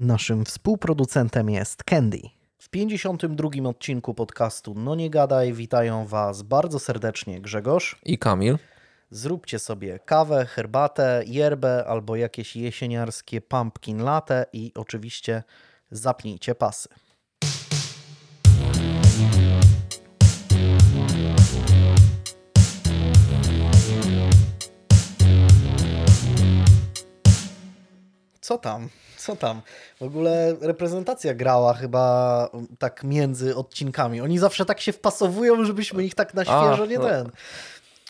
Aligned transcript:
Naszym 0.00 0.44
współproducentem 0.44 1.50
jest 1.50 1.84
Candy. 1.84 2.20
W 2.58 2.68
52 2.68 3.50
odcinku 3.68 4.14
podcastu 4.14 4.74
No 4.76 4.94
Nie 4.94 5.10
Gadaj 5.10 5.52
witają 5.52 6.06
Was 6.06 6.42
bardzo 6.42 6.78
serdecznie 6.78 7.40
Grzegorz. 7.40 8.00
I 8.04 8.18
Kamil. 8.18 8.58
Zróbcie 9.10 9.58
sobie 9.58 9.98
kawę, 9.98 10.46
herbatę, 10.46 11.22
yerbę 11.26 11.84
albo 11.86 12.16
jakieś 12.16 12.56
jesieniarskie 12.56 13.40
pumpkin 13.40 14.02
latte 14.02 14.46
i 14.52 14.72
oczywiście 14.74 15.42
zapnijcie 15.90 16.54
pasy. 16.54 16.88
Co 28.50 28.58
tam? 28.58 28.88
Co 29.16 29.36
tam? 29.36 29.62
W 30.00 30.02
ogóle 30.02 30.56
reprezentacja 30.60 31.34
grała 31.34 31.74
chyba 31.74 32.48
tak 32.78 33.04
między 33.04 33.56
odcinkami. 33.56 34.20
Oni 34.20 34.38
zawsze 34.38 34.64
tak 34.64 34.80
się 34.80 34.92
wpasowują, 34.92 35.64
żebyśmy 35.64 36.04
ich 36.04 36.14
tak 36.14 36.34
na 36.34 36.44
świeżo 36.44 36.82
A, 36.82 36.86
nie 36.86 36.98
no. 36.98 37.04
ten. 37.04 37.30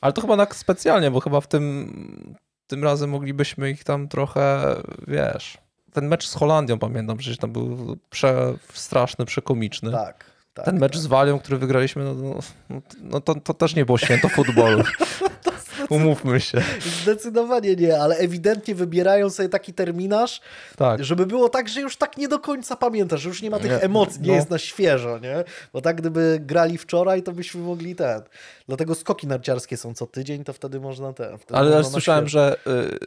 Ale 0.01 0.12
to 0.12 0.21
chyba 0.21 0.37
tak 0.37 0.57
specjalnie, 0.57 1.11
bo 1.11 1.21
chyba 1.21 1.41
w 1.41 1.47
tym, 1.47 2.37
tym 2.67 2.84
razem 2.84 3.11
moglibyśmy 3.11 3.71
ich 3.71 3.84
tam 3.84 4.09
trochę, 4.09 4.75
wiesz... 5.09 5.59
Ten 5.93 6.09
mecz 6.09 6.29
z 6.29 6.34
Holandią 6.34 6.79
pamiętam, 6.79 7.17
przecież 7.17 7.39
tam 7.39 7.53
był 7.53 7.97
prze, 8.11 8.55
straszny, 8.73 9.25
przekomiczny. 9.25 9.93
Tak. 9.93 10.25
tak 10.55 10.65
Ten 10.65 10.79
mecz 10.79 10.93
tak. 10.93 11.03
z 11.03 11.07
Walią, 11.07 11.39
który 11.39 11.59
wygraliśmy, 11.59 12.05
no, 12.05 12.15
no, 12.15 12.81
no 13.03 13.20
to, 13.20 13.34
to 13.34 13.55
też 13.55 13.75
nie 13.75 13.84
było 13.84 13.98
święto 13.98 14.29
futbolu. 14.29 14.84
Umówmy 15.91 16.41
się. 16.41 16.62
Zdecydowanie 17.03 17.77
nie, 17.77 17.98
ale 18.01 18.17
ewidentnie 18.17 18.75
wybierają 18.75 19.31
sobie 19.31 19.48
taki 19.48 19.73
terminarz, 19.75 20.41
Tak. 20.77 21.05
żeby 21.05 21.27
było 21.27 21.48
tak, 21.48 21.69
że 21.69 21.81
już 21.81 21.97
tak 21.97 22.17
nie 22.17 22.29
do 22.29 22.39
końca 22.39 22.77
pamiętasz, 22.77 23.21
że 23.21 23.29
już 23.29 23.43
nie 23.43 23.51
ma 23.51 23.59
tych 23.59 23.71
Nie, 23.71 23.81
emocji, 23.81 24.21
nie 24.23 24.29
no. 24.29 24.34
jest 24.34 24.51
na 24.51 24.59
świeżo, 24.59 25.19
nie? 25.19 25.45
Bo 25.73 25.81
tak 25.81 25.97
gdyby 25.97 26.39
grali 26.42 26.79
wczoraj, 26.79 27.23
to 27.23 27.33
byśmy 27.33 27.61
mogli 27.61 27.95
ten. 27.97 28.23
Dlatego 28.69 28.95
skoki 28.95 29.27
narciarskie 29.27 29.77
są 29.77 29.95
co 29.95 30.06
tydzień, 30.06 30.45
to 30.45 30.53
wtedy 30.53 30.81
można 30.81 31.12
ten. 31.12 31.39
Wtedy 31.39 31.59
Ale 31.59 31.70
też 31.73 31.87
słyszałem, 31.87 32.29
świeżo. 32.29 32.39
że 32.39 32.57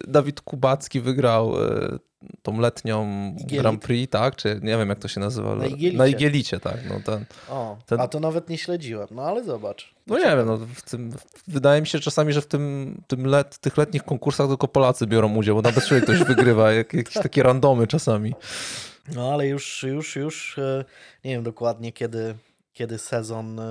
y, 0.05 0.07
Dawid 0.07 0.41
Kubacki 0.41 1.01
wygrał 1.01 1.63
y, 1.63 1.99
tą 2.41 2.59
letnią 2.59 3.05
Igielit. 3.39 3.61
Grand 3.61 3.81
Prix, 3.81 4.11
tak? 4.11 4.35
Czy 4.35 4.59
nie 4.63 4.77
wiem, 4.77 4.89
jak 4.89 4.99
to 4.99 5.07
się 5.07 5.19
nazywa. 5.19 5.51
ale- 5.51 5.59
Na 5.59 5.65
Igielicie. 5.65 5.97
Na 5.97 6.07
Igelicie, 6.07 6.59
tak. 6.59 6.77
No, 6.89 6.95
ten, 7.05 7.25
O, 7.49 7.77
ten- 7.85 7.99
a 7.99 8.07
to 8.07 8.19
nawet 8.19 8.49
nie 8.49 8.57
śledziłem, 8.57 9.07
no 9.11 9.21
ale 9.21 9.43
zobacz. 9.43 9.93
no 10.07 10.17
nie 10.17 10.23
wiem, 10.37 10.45
no, 10.45 10.57
w 10.75 10.81
tym, 10.81 11.13
wydaje 11.47 11.81
mi 11.81 11.87
się 11.87 11.99
czasami, 11.99 12.33
że 12.33 12.41
w 12.41 12.47
tym, 12.47 12.95
tym 13.07 13.27
let, 13.27 13.57
tych 13.57 13.77
letnich 13.77 14.03
konkursach 14.03 14.47
tylko 14.47 14.67
Polacy 14.67 15.07
biorą 15.07 15.35
udział, 15.35 15.55
bo 15.55 15.61
nawet 15.61 15.85
człowiek 15.85 16.03
ktoś 16.03 16.23
wygrywa, 16.35 16.71
jak, 16.71 16.93
jakieś 16.93 17.13
takie 17.13 17.43
randomy 17.43 17.87
czasami. 17.87 18.33
No 19.15 19.33
ale 19.33 19.47
już, 19.47 19.83
już, 19.83 20.15
już 20.15 20.57
e, 20.59 20.85
nie 21.25 21.31
wiem 21.31 21.43
dokładnie 21.43 21.91
kiedy, 21.91 22.35
kiedy 22.73 22.97
sezon 22.97 23.59
e, 23.59 23.63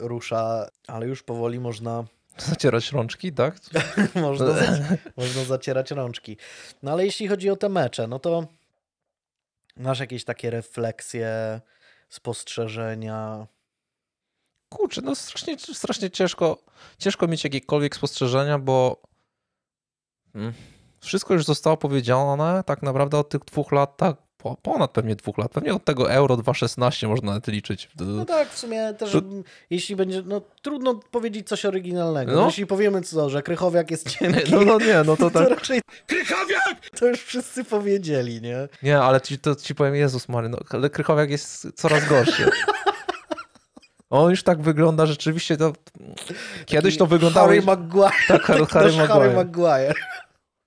rusza, 0.00 0.66
ale 0.86 1.06
już 1.06 1.22
powoli 1.22 1.60
można 1.60 2.04
Zacierać 2.50 2.92
rączki, 2.92 3.32
tak? 3.32 3.56
można, 4.14 4.46
można 5.16 5.44
zacierać 5.44 5.90
rączki. 5.90 6.36
No 6.82 6.92
ale 6.92 7.04
jeśli 7.04 7.28
chodzi 7.28 7.50
o 7.50 7.56
te 7.56 7.68
mecze, 7.68 8.06
no 8.06 8.18
to 8.18 8.46
masz 9.76 10.00
jakieś 10.00 10.24
takie 10.24 10.50
refleksje, 10.50 11.60
spostrzeżenia. 12.08 13.46
Kurczę, 14.68 15.00
no 15.00 15.14
strasznie, 15.14 15.58
strasznie 15.58 16.10
ciężko, 16.10 16.62
ciężko 16.98 17.28
mieć 17.28 17.44
jakiekolwiek 17.44 17.96
spostrzeżenia, 17.96 18.58
bo 18.58 19.02
mm, 20.34 20.52
wszystko 21.00 21.34
już 21.34 21.44
zostało 21.44 21.76
powiedziane 21.76 22.62
tak 22.66 22.82
naprawdę 22.82 23.18
od 23.18 23.28
tych 23.28 23.40
dwóch 23.40 23.72
lat, 23.72 23.96
tak, 23.96 24.16
po- 24.38 24.56
ponad 24.56 24.90
pewnie 24.90 25.16
dwóch 25.16 25.38
lat, 25.38 25.52
pewnie 25.52 25.74
od 25.74 25.84
tego 25.84 26.12
Euro 26.12 26.36
2.16 26.36 27.08
można 27.08 27.28
nawet 27.28 27.46
liczyć. 27.46 27.88
No 28.00 28.24
tak, 28.24 28.48
w 28.50 28.58
sumie 28.58 28.94
też, 28.94 29.12
To- 29.12 29.20
jeśli 29.70 29.96
będzie, 29.96 30.22
no 30.26 30.40
trudno 30.62 30.94
powiedzieć 30.94 31.48
coś 31.48 31.64
oryginalnego. 31.64 32.32
No. 32.32 32.46
Jeśli 32.46 32.66
powiemy 32.66 33.00
co, 33.00 33.30
że 33.30 33.42
Krychowiak 33.42 33.90
jest 33.90 34.08
cienki, 34.10 34.52
No, 34.52 34.60
no 34.64 34.78
nie, 34.78 35.02
no 35.06 35.16
to 35.16 35.30
to 35.30 35.40
tak. 35.40 35.48
raczej 35.50 35.80
to 36.98 37.06
już 37.06 37.22
wszyscy 37.22 37.64
powiedzieli, 37.64 38.40
nie? 38.40 38.68
Nie, 38.82 38.98
ale 39.00 39.20
ci, 39.20 39.38
to 39.38 39.54
ci 39.56 39.74
powiem, 39.74 39.94
Jezus 39.94 40.28
Mary, 40.28 40.48
no, 40.48 40.58
ale 40.70 40.90
Krychowiak 40.90 41.30
jest 41.30 41.68
coraz 41.74 42.08
gorszy. 42.08 42.50
On 44.10 44.30
już 44.30 44.42
tak 44.42 44.62
wygląda 44.62 45.06
rzeczywiście, 45.06 45.56
to 45.56 45.72
kiedyś 46.66 46.98
to 46.98 47.06
wyglądało... 47.06 47.46
Harry 47.48 47.62
Maguire. 47.62 48.10
Tak, 48.28 48.42
Harry, 48.42 48.66
Harry 48.70 48.96
nasz 48.96 49.08
Harry 49.08 49.34
Maguire. 49.34 49.94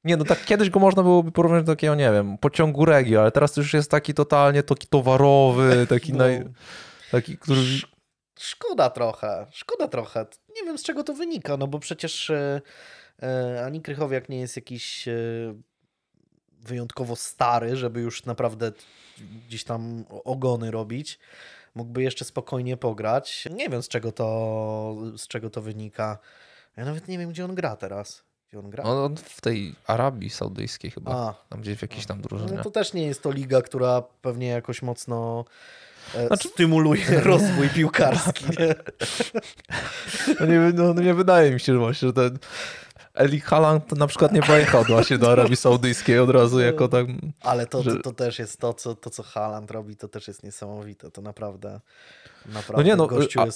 Nie, 0.03 0.17
no 0.17 0.25
tak 0.25 0.45
kiedyś 0.45 0.69
go 0.69 0.79
można 0.79 1.03
byłoby 1.03 1.31
porównać 1.31 1.65
do 1.65 1.71
takiego, 1.71 1.95
nie 1.95 2.11
wiem, 2.11 2.37
pociągu 2.37 2.85
Regio, 2.85 3.21
ale 3.21 3.31
teraz 3.31 3.53
to 3.53 3.61
już 3.61 3.73
jest 3.73 3.91
taki 3.91 4.13
totalnie 4.13 4.63
taki 4.63 4.87
towarowy, 4.87 5.87
taki, 5.89 6.11
No. 6.11 6.17
naj, 6.17 6.43
taki 7.11 7.37
który... 7.37 7.61
Szkoda 8.39 8.89
trochę, 8.89 9.47
szkoda 9.51 9.87
trochę. 9.87 10.25
Nie 10.55 10.63
wiem 10.63 10.77
z 10.77 10.83
czego 10.83 11.03
to 11.03 11.13
wynika, 11.13 11.57
no 11.57 11.67
bo 11.67 11.79
przecież 11.79 12.29
e, 12.29 12.61
e, 13.23 13.63
ani 13.65 13.81
Krychowiak 13.81 14.29
nie 14.29 14.39
jest 14.39 14.55
jakiś 14.55 15.07
e, 15.07 15.13
wyjątkowo 16.59 17.15
stary, 17.15 17.75
żeby 17.75 18.01
już 18.01 18.25
naprawdę 18.25 18.71
gdzieś 19.47 19.63
tam 19.63 20.05
ogony 20.09 20.71
robić. 20.71 21.19
Mógłby 21.75 22.03
jeszcze 22.03 22.25
spokojnie 22.25 22.77
pograć. 22.77 23.47
Nie 23.51 23.69
wiem 23.69 23.83
z 23.83 23.87
czego 23.87 24.11
to, 24.11 24.95
z 25.17 25.27
czego 25.27 25.49
to 25.49 25.61
wynika. 25.61 26.17
Ja 26.77 26.85
nawet 26.85 27.07
nie 27.07 27.17
wiem, 27.17 27.29
gdzie 27.29 27.45
on 27.45 27.55
gra 27.55 27.75
teraz. 27.75 28.23
Gdzie 28.51 28.59
on 28.59 28.69
gra? 28.69 28.83
On, 28.83 28.97
on 28.97 29.17
w 29.17 29.41
tej 29.41 29.75
Arabii 29.87 30.29
Saudyjskiej 30.29 30.91
chyba, 30.91 31.11
A, 31.11 31.33
tam 31.49 31.61
gdzieś 31.61 31.77
w 31.77 31.81
jakiejś 31.81 32.05
tam 32.05 32.21
drużynie. 32.21 32.51
no 32.53 32.63
to 32.63 32.71
też 32.71 32.93
nie 32.93 33.05
jest 33.05 33.21
to 33.23 33.31
liga, 33.31 33.61
która 33.61 34.03
pewnie 34.21 34.47
jakoś 34.47 34.81
mocno 34.81 35.45
Znaczy- 36.27 36.47
stymuluje 36.49 37.19
rozwój 37.23 37.69
piłkarski. 37.69 38.45
Nie? 38.59 38.75
No 40.39 40.45
nie, 40.45 40.59
no, 40.73 40.93
no 40.93 41.01
nie 41.01 41.13
wydaje 41.13 41.51
mi 41.51 41.59
się, 41.59 41.73
że 41.73 41.79
właśnie, 41.79 42.07
że 42.07 42.13
ten 42.13 42.39
Eli 43.13 43.39
Haaland 43.41 43.91
na 43.91 44.07
przykład 44.07 44.31
nie 44.31 44.41
pojechał 44.43 44.83
właśnie 44.83 45.17
do 45.17 45.31
Arabii 45.31 45.55
Saudyjskiej 45.55 46.19
od 46.19 46.29
razu 46.29 46.59
jako 46.59 46.87
tak... 46.87 47.05
Ale 47.41 47.67
to, 47.67 47.83
Że- 47.83 47.95
to, 47.95 48.01
to 48.01 48.11
też 48.13 48.39
jest 48.39 48.59
to 48.59 48.73
co, 48.73 48.95
to, 48.95 49.09
co 49.09 49.23
Haaland 49.23 49.71
robi, 49.71 49.95
to 49.95 50.07
też 50.07 50.27
jest 50.27 50.43
niesamowite. 50.43 51.11
To 51.11 51.21
naprawdę. 51.21 51.79
Naprawdę 52.45 52.83
No 52.83 52.89
nie 52.89 52.95
no, 52.95 53.07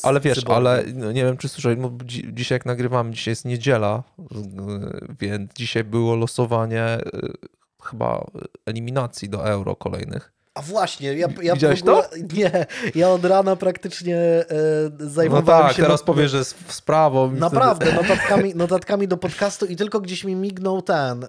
a, 0.03 0.07
ale 0.07 0.19
wiesz, 0.19 0.39
cyborgiem. 0.39 0.57
ale 0.67 0.83
no, 0.93 1.11
nie 1.11 1.25
wiem 1.25 1.37
czy 1.37 1.49
słyszałeś, 1.49 1.77
no, 1.81 1.91
dzi 2.05 2.29
dzisiaj 2.33 2.55
jak 2.55 2.65
nagrywamy, 2.65 3.11
dzisiaj 3.11 3.31
jest 3.31 3.45
niedziela, 3.45 4.03
y, 4.19 5.15
więc 5.19 5.51
dzisiaj 5.53 5.83
było 5.83 6.15
losowanie 6.15 6.97
y, 6.99 7.31
chyba 7.83 8.25
eliminacji 8.65 9.29
do 9.29 9.47
Euro 9.49 9.75
kolejnych. 9.75 10.31
A 10.53 10.61
właśnie, 10.61 11.13
ja, 11.13 11.27
ja 11.41 11.53
Widziałeś 11.53 11.81
ogóle, 11.81 12.03
Nie, 12.37 12.65
ja 12.95 13.09
od 13.09 13.25
rana 13.25 13.55
praktycznie 13.55 14.17
e, 14.17 14.45
No 14.99 15.09
zajmowałem 15.09 15.67
tak, 15.67 15.75
się. 15.75 15.81
teraz 15.81 15.99
not- 15.99 16.05
powiesz, 16.05 16.31
że 16.31 16.45
z 16.45 16.53
w 16.53 16.73
sprawą. 16.73 17.35
i 17.35 17.39
Naprawdę, 17.39 17.93
notatkami, 17.93 18.55
notatkami 18.55 19.07
do 19.07 19.17
podcastu 19.17 19.65
i 19.65 19.75
tylko 19.75 20.01
gdzieś 20.01 20.23
mi 20.23 20.35
mignął 20.35 20.81
ten 20.81 21.23
e, 21.23 21.27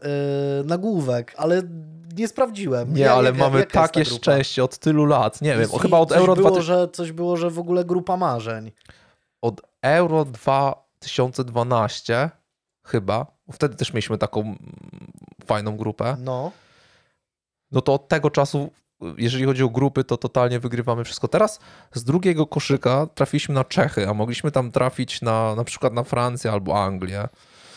nagłówek, 0.65 1.34
ale 1.37 1.62
nie 2.16 2.28
sprawdziłem. 2.28 2.94
Nie, 2.94 3.03
Ja- 3.03 3.15
ale 3.15 3.31
jaka- 3.31 3.38
mamy 3.38 3.66
ta 3.66 3.88
takie 3.88 4.04
szczęście 4.04 4.65
od 4.65 4.78
tylu 4.78 5.04
lat. 5.04 5.43
Nie 5.43 5.56
wiem, 5.56 5.69
I 5.77 5.78
chyba 5.78 5.99
od 5.99 6.12
Euro, 6.12 6.37
było, 6.37 6.50
2000, 6.50 6.62
że 6.62 6.88
Coś 6.88 7.12
było, 7.12 7.37
że 7.37 7.50
w 7.50 7.59
ogóle 7.59 7.84
grupa 7.84 8.16
marzeń. 8.16 8.72
od 9.43 9.60
Euro 9.82 10.25
2012 10.25 12.31
chyba, 12.87 13.27
wtedy 13.53 13.77
też 13.77 13.93
mieliśmy 13.93 14.19
taką 14.19 14.41
mm, 14.41 14.56
fajną 15.47 15.77
grupę. 15.77 16.16
No. 16.21 16.53
no 17.71 17.81
to 17.81 17.94
od 17.94 18.09
tego 18.09 18.31
czasu, 18.31 18.71
jeżeli 19.19 19.44
chodzi 19.44 19.62
o 19.62 19.69
grupy, 19.69 20.04
to 20.04 20.16
totalnie 20.16 20.60
wygrywamy 20.60 21.04
wszystko. 21.04 21.28
Teraz 21.28 21.60
z 21.93 22.04
drugiego 22.04 22.47
koszyka 22.47 23.06
trafiliśmy 23.15 23.54
na 23.54 23.65
Czechy, 23.65 24.09
a 24.09 24.15
mogliśmy 24.15 24.50
tam 24.50 24.72
trafić 24.72 25.22
na, 25.22 25.54
na 25.54 25.65
przykład 25.65 25.93
na 25.93 26.04
Francję 26.04 26.53
albo 26.53 26.84
Anglię. 26.84 27.28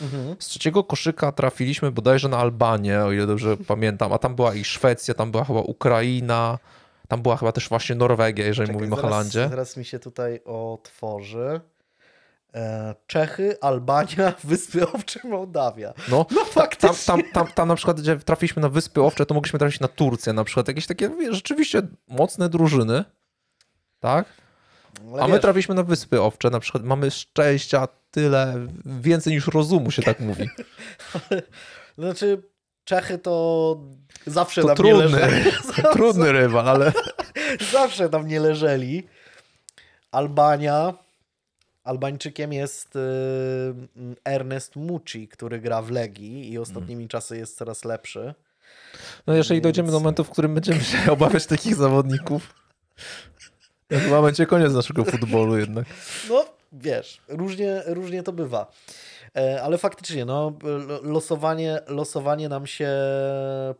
Mhm. 0.01 0.35
Z 0.39 0.45
trzeciego 0.47 0.83
koszyka 0.83 1.31
trafiliśmy 1.31 1.91
bodajże 1.91 2.29
na 2.29 2.37
Albanię, 2.37 3.03
o 3.03 3.11
ile 3.11 3.27
dobrze 3.27 3.57
pamiętam, 3.67 4.13
a 4.13 4.17
tam 4.17 4.35
była 4.35 4.55
i 4.55 4.63
Szwecja, 4.63 5.13
tam 5.13 5.31
była 5.31 5.43
chyba 5.43 5.59
Ukraina, 5.59 6.59
tam 7.07 7.21
była 7.21 7.37
chyba 7.37 7.51
też 7.51 7.69
właśnie 7.69 7.95
Norwegia, 7.95 8.45
jeżeli 8.45 8.67
Czekaj, 8.67 8.73
mówimy 8.73 8.93
o 8.93 8.95
zaraz, 8.95 9.11
Holandzie. 9.11 9.49
Zaraz 9.49 9.77
mi 9.77 9.85
się 9.85 9.99
tutaj 9.99 10.39
otworzy. 10.45 11.61
E, 12.55 12.95
Czechy, 13.07 13.57
Albania, 13.61 14.33
Wyspy 14.43 14.91
Owcze, 14.91 15.19
Mołdawia. 15.27 15.93
No, 16.11 16.25
No 16.31 16.45
ta, 16.45 16.45
tam, 16.45 16.45
faktycznie. 16.45 17.05
tam, 17.05 17.21
tam, 17.33 17.47
tam 17.47 17.67
na 17.67 17.75
przykład, 17.75 18.01
gdzie 18.01 18.15
trafiliśmy 18.19 18.61
na 18.61 18.69
Wyspy 18.69 19.01
Owcze, 19.01 19.25
to 19.25 19.35
mogliśmy 19.35 19.59
trafić 19.59 19.79
na 19.79 19.87
Turcję 19.87 20.33
na 20.33 20.43
przykład, 20.43 20.67
jakieś 20.67 20.87
takie 20.87 21.09
rzeczywiście 21.31 21.81
mocne 22.07 22.49
drużyny, 22.49 23.03
tak? 23.99 24.25
Ale 25.13 25.21
A 25.23 25.27
my 25.27 25.33
wiesz, 25.33 25.41
trafiliśmy 25.41 25.75
na 25.75 25.83
Wyspy 25.83 26.21
Owcze, 26.21 26.49
na 26.49 26.59
przykład 26.59 26.83
mamy 26.83 27.11
szczęścia 27.11 27.87
tyle, 28.11 28.67
więcej 28.85 29.33
niż 29.33 29.47
rozumu 29.47 29.91
się 29.91 30.01
tak 30.01 30.19
mówi. 30.19 30.49
Znaczy, 31.97 32.41
Czechy 32.89 33.17
to 33.17 33.77
zawsze 34.27 34.61
To 34.61 34.67
nam 34.67 34.75
trudny, 34.75 34.97
nie 34.97 35.03
leżeli. 35.03 35.51
trudny 35.93 36.31
rywal, 36.31 36.69
ale 36.69 36.93
zawsze 37.71 38.09
tam 38.09 38.27
nie 38.27 38.39
leżeli. 38.39 39.07
Albania. 40.11 40.93
Albańczykiem 41.83 42.53
jest 42.53 42.95
y, 42.95 42.99
Ernest 44.25 44.75
Mucci, 44.75 45.27
który 45.27 45.59
gra 45.59 45.81
w 45.81 45.91
Legii 45.91 46.51
i 46.51 46.57
ostatnimi 46.57 47.07
czasy 47.07 47.37
jest 47.37 47.57
coraz 47.57 47.85
lepszy. 47.85 48.33
No 49.27 49.33
jeżeli 49.33 49.57
Więc- 49.57 49.63
dojdziemy 49.63 49.91
do 49.91 49.99
momentu, 49.99 50.23
w 50.23 50.29
którym 50.29 50.53
będziemy 50.53 50.81
się 50.81 51.11
obawiać 51.11 51.45
takich 51.45 51.75
zawodników, 51.75 52.53
to 53.87 53.99
chyba 53.99 54.21
będzie 54.21 54.45
koniec 54.45 54.73
naszego 54.73 55.05
futbolu 55.05 55.57
jednak. 55.57 55.85
No, 56.29 56.45
wiesz, 56.71 57.21
różnie, 57.27 57.81
różnie 57.85 58.23
to 58.23 58.33
bywa. 58.33 58.71
E, 59.37 59.63
Ale 59.63 59.77
faktycznie, 59.77 60.25
no, 60.25 60.53
lo- 60.63 61.01
losowanie, 61.03 61.79
losowanie 61.87 62.49
nam 62.49 62.67
się 62.67 62.89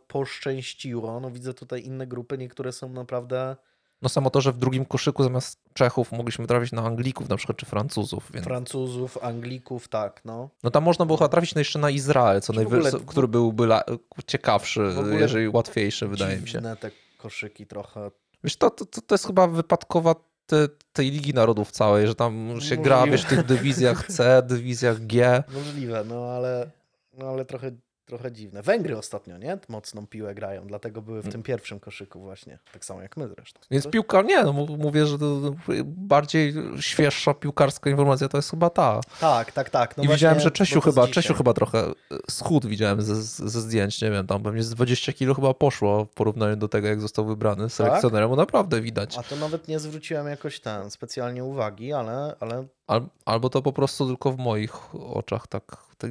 poszczęściło. 0.08 1.20
No, 1.20 1.30
widzę 1.30 1.54
tutaj 1.54 1.84
inne 1.84 2.06
grupy, 2.06 2.38
niektóre 2.38 2.72
są 2.72 2.88
naprawdę 2.88 3.56
No 4.02 4.08
samo 4.08 4.30
to, 4.30 4.40
że 4.40 4.52
w 4.52 4.58
drugim 4.58 4.84
koszyku 4.84 5.22
zamiast 5.24 5.60
Czechów 5.74 6.12
mogliśmy 6.12 6.46
trafić 6.46 6.72
na 6.72 6.82
Anglików 6.82 7.28
na 7.28 7.36
przykład, 7.36 7.58
czy 7.58 7.66
Francuzów, 7.66 8.30
więc... 8.34 8.46
Francuzów, 8.46 9.18
Anglików, 9.22 9.88
tak, 9.88 10.20
no. 10.24 10.48
No 10.62 10.70
tam 10.70 10.84
można 10.84 11.06
było 11.06 11.18
chyba 11.18 11.28
trafić 11.28 11.54
no 11.54 11.58
jeszcze 11.58 11.78
na 11.78 11.90
Izrael, 11.90 12.40
co 12.40 12.52
Czy 12.52 12.52
w 12.52 12.56
najwy... 12.56 12.76
ogóle- 12.76 13.06
który 13.06 13.28
byłby 13.28 13.64
la... 13.64 13.84
ciekawszy, 14.26 14.94
jeżeli 15.18 15.48
łatwiejszy, 15.48 16.08
wydaje 16.08 16.40
mi 16.40 16.48
się. 16.48 16.62
Te 16.80 16.90
koszyki 17.18 17.66
trochę. 17.66 18.10
Wiesz, 18.44 18.56
to, 18.56 18.70
to, 18.70 18.84
to 18.84 19.14
jest 19.14 19.26
chyba 19.26 19.46
wypadkowa 19.46 20.14
te, 20.50 20.68
tej 20.92 21.10
Ligi 21.10 21.34
Narodów 21.34 21.70
całej, 21.70 22.06
że 22.06 22.14
tam 22.14 22.60
się 22.60 22.76
gra, 22.76 23.06
wiesz, 23.06 23.22
w 23.22 23.28
tych 23.28 23.46
dywizjach 23.46 24.06
C, 24.06 24.42
dywizjach 24.46 25.06
G. 25.06 25.42
Możliwe, 25.54 26.04
no 26.08 26.26
ale, 26.26 26.70
no, 27.18 27.28
ale 27.28 27.44
trochę, 27.44 27.70
trochę 28.10 28.32
dziwne. 28.32 28.62
Węgry 28.62 28.98
ostatnio, 28.98 29.38
nie? 29.38 29.58
Mocną 29.68 30.06
piłę 30.06 30.34
grają, 30.34 30.66
dlatego 30.66 31.02
były 31.02 31.20
w 31.20 31.24
Mm. 31.24 31.32
tym 31.32 31.42
pierwszym 31.42 31.80
koszyku 31.80 32.20
właśnie. 32.20 32.58
Tak 32.72 32.84
samo 32.84 33.02
jak 33.02 33.16
my 33.16 33.28
zresztą. 33.28 33.60
Więc 33.70 33.86
piłka, 33.86 34.22
nie, 34.22 34.42
no 34.42 34.52
mów- 34.52 34.70
mówię, 34.70 35.06
że 35.06 35.18
to 35.18 35.40
bardziej 35.84 36.54
świeższa 36.80 37.34
piłkarska 37.34 37.90
informacja 37.90 38.28
to 38.28 38.38
jest 38.38 38.50
chyba 38.50 38.70
ta. 38.70 39.00
Tak, 39.20 39.52
tak, 39.52 39.70
tak. 39.70 39.96
No 39.96 40.02
I 40.02 40.06
właśnie, 40.06 40.16
widziałem, 40.16 40.40
że 40.40 40.50
Czesiu 40.50 40.80
chyba. 40.80 41.08
Czesiu 41.08 41.34
chyba 41.34 41.52
trochę 41.52 41.78
e, 41.78 41.92
schód 42.30 42.66
widziałem 42.66 43.02
ze, 43.02 43.22
ze 43.22 43.60
zdjęć, 43.60 44.02
nie 44.02 44.10
wiem, 44.10 44.26
tam 44.26 44.42
pewnie 44.42 44.62
z 44.62 44.70
20 44.70 45.12
kilo 45.12 45.34
chyba 45.34 45.54
poszło 45.54 46.04
w 46.04 46.08
porównaniu 46.08 46.56
do 46.56 46.68
tego, 46.68 46.88
jak 46.88 47.00
został 47.00 47.24
wybrany 47.26 47.68
selekcjonerem, 47.70 48.30
bo 48.30 48.36
naprawdę 48.36 48.80
widać. 48.80 49.18
A 49.18 49.22
to 49.22 49.36
nawet 49.36 49.68
nie 49.68 49.78
zwróciłem 49.78 50.26
jakoś 50.26 50.60
ten 50.60 50.90
specjalnie 50.90 51.44
uwagi, 51.44 51.92
ale, 51.92 52.36
ale 52.40 52.66
Al, 52.90 53.06
albo 53.24 53.48
to 53.50 53.62
po 53.62 53.72
prostu 53.72 54.06
tylko 54.06 54.32
w 54.32 54.38
moich 54.38 54.94
oczach 54.94 55.46
tak, 55.46 55.64
tak, 55.98 56.10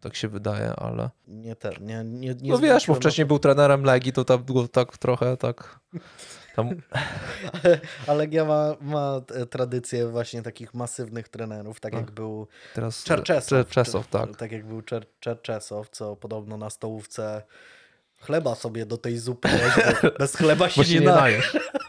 tak 0.00 0.16
się 0.16 0.28
wydaje, 0.28 0.72
ale... 0.76 1.10
nie 1.28 1.56
ten, 1.56 1.72
nie, 1.80 2.04
nie, 2.04 2.34
nie 2.34 2.52
No 2.52 2.58
wiesz, 2.58 2.86
bo 2.86 2.94
wcześniej 2.94 3.26
był 3.26 3.38
trenerem 3.38 3.82
Legii, 3.82 4.12
to 4.12 4.24
tam 4.24 4.44
było 4.44 4.68
tak 4.68 4.98
trochę 4.98 5.36
tak... 5.36 5.80
Tam, 6.56 6.70
Ale, 8.06 8.18
Legia 8.18 8.44
ma, 8.44 8.76
ma 8.80 9.20
tradycję 9.50 10.08
właśnie 10.08 10.42
takich 10.42 10.74
masywnych 10.74 11.28
trenerów, 11.28 11.80
tak 11.80 11.92
No. 11.92 11.98
jak 11.98 12.10
był 12.10 12.46
teraz 12.74 13.04
Czerczesow. 13.04 13.48
Czerczesow, 13.48 14.06
tak. 14.06 14.36
Tak 14.36 14.52
jak 14.52 14.66
był 14.66 14.82
Czer, 14.82 15.06
Czerczesow, 15.20 15.90
co 15.90 16.16
podobno 16.16 16.56
na 16.56 16.70
stołówce 16.70 17.42
chleba 18.20 18.54
sobie 18.54 18.86
do 18.86 18.96
tej 18.96 19.18
zupy 19.18 19.48
bez 20.18 20.36
chleba 20.36 20.68
się 20.68 20.84
się 20.84 21.00
nie 21.00 21.06
nie. 21.06 21.42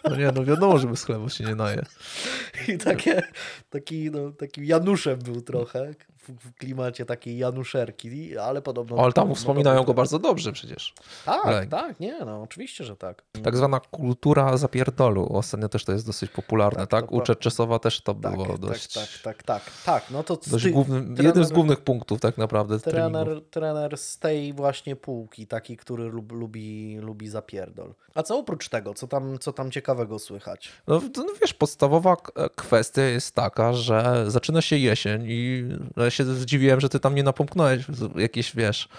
No 0.04 0.16
nie, 0.16 0.32
no 0.36 0.46
wiadomo, 0.46 0.78
że 0.78 0.88
bez 0.88 1.04
chlebu 1.04 1.30
się 1.30 1.44
nie 1.44 1.56
naje. 1.56 1.82
I 2.68 2.78
takie, 2.78 3.22
taki, 3.70 4.12
no, 4.12 4.32
takim 4.32 4.66
Januszem 4.66 5.20
był 5.20 5.42
trochę, 5.42 5.94
w, 6.30 6.54
klimacie 6.54 7.06
takiej 7.06 7.38
Januszerki, 7.38 8.38
ale 8.38 8.62
podobno... 8.62 8.98
Ale 9.04 9.14
tam 9.14 9.36
wspominają 9.36 9.84
go 9.84 9.94
bardzo 9.94 10.20
dobrze 10.20 10.52
przecież. 10.52 10.94
Tak, 11.26 11.70
tak, 11.70 12.00
nie, 12.00 12.26
no 12.26 12.42
oczywiście, 12.42 12.84
że 12.84 12.96
tak. 12.96 13.24
Tak 13.44 13.58
zwana 13.58 13.80
kultura 13.80 14.58
zapierdolu. 14.58 15.34
Ostatnio 15.34 15.70
też 15.70 15.86
to 15.86 15.92
jest 15.92 16.06
dosyć 16.06 16.32
popularne, 16.32 16.88
Tak, 16.88 16.90
tak? 16.90 17.12
U 17.12 17.22
Czerczesowa 17.22 17.80
też 17.80 18.02
to 18.02 18.14
tak, 18.14 18.32
było 18.32 18.46
tak, 18.46 18.58
dość... 18.58 18.94
tak, 18.94 19.10
tak, 19.24 19.44
tak, 19.44 19.64
tak, 19.86 20.12
no 20.12 20.24
to 20.24 20.38
dość 20.48 20.70
głównym, 20.70 21.16
trener- 21.16 21.26
jednym 21.26 21.46
z 21.46 21.52
głównych 21.52 21.82
punktów 21.82 22.20
tak 22.20 22.38
naprawdę 22.38 22.80
treningów. 22.80 23.12
Trener, 23.12 23.42
trener 23.50 23.98
z 23.98 24.20
tej 24.20 24.54
właśnie 24.54 24.96
półki, 24.96 25.48
taki, 25.48 25.78
który 25.78 26.04
lub, 26.04 26.32
lubi, 26.32 26.98
lubi 27.02 27.28
zapierdol. 27.28 27.94
A 28.16 28.24
co 28.24 28.38
oprócz 28.38 28.70
tego, 28.70 28.94
co 28.94 29.08
tam, 29.08 29.40
co 29.40 29.54
tam 29.54 29.72
ciekawego 29.72 30.20
słychać? 30.20 30.70
No, 30.88 31.02
no 31.18 31.26
wiesz, 31.42 31.54
podstawowa 31.54 32.18
kwestia 32.56 33.02
jest 33.02 33.36
taka, 33.36 33.74
że 33.74 34.26
zaczyna 34.28 34.62
się 34.62 34.78
jesień 34.78 35.24
i 35.28 35.64
się 36.26 36.34
zdziwiłem, 36.36 36.80
że 36.80 36.90
ty 36.90 37.00
tam 37.00 37.16
nie 37.16 37.24
napomknąłeś 37.24 37.86
jakieś, 38.16 38.56
wiesz, 38.56 38.90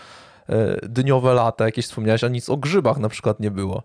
e, 0.49 0.89
dniowe 0.89 1.35
lata, 1.35 1.65
jakieś 1.65 1.87
wspomniałeś, 1.87 2.25
a 2.25 2.29
nic 2.29 2.51
o 2.51 2.57
grzybach 2.57 2.99
na 2.99 3.09
przykład 3.09 3.41
nie 3.41 3.51
było 3.51 3.83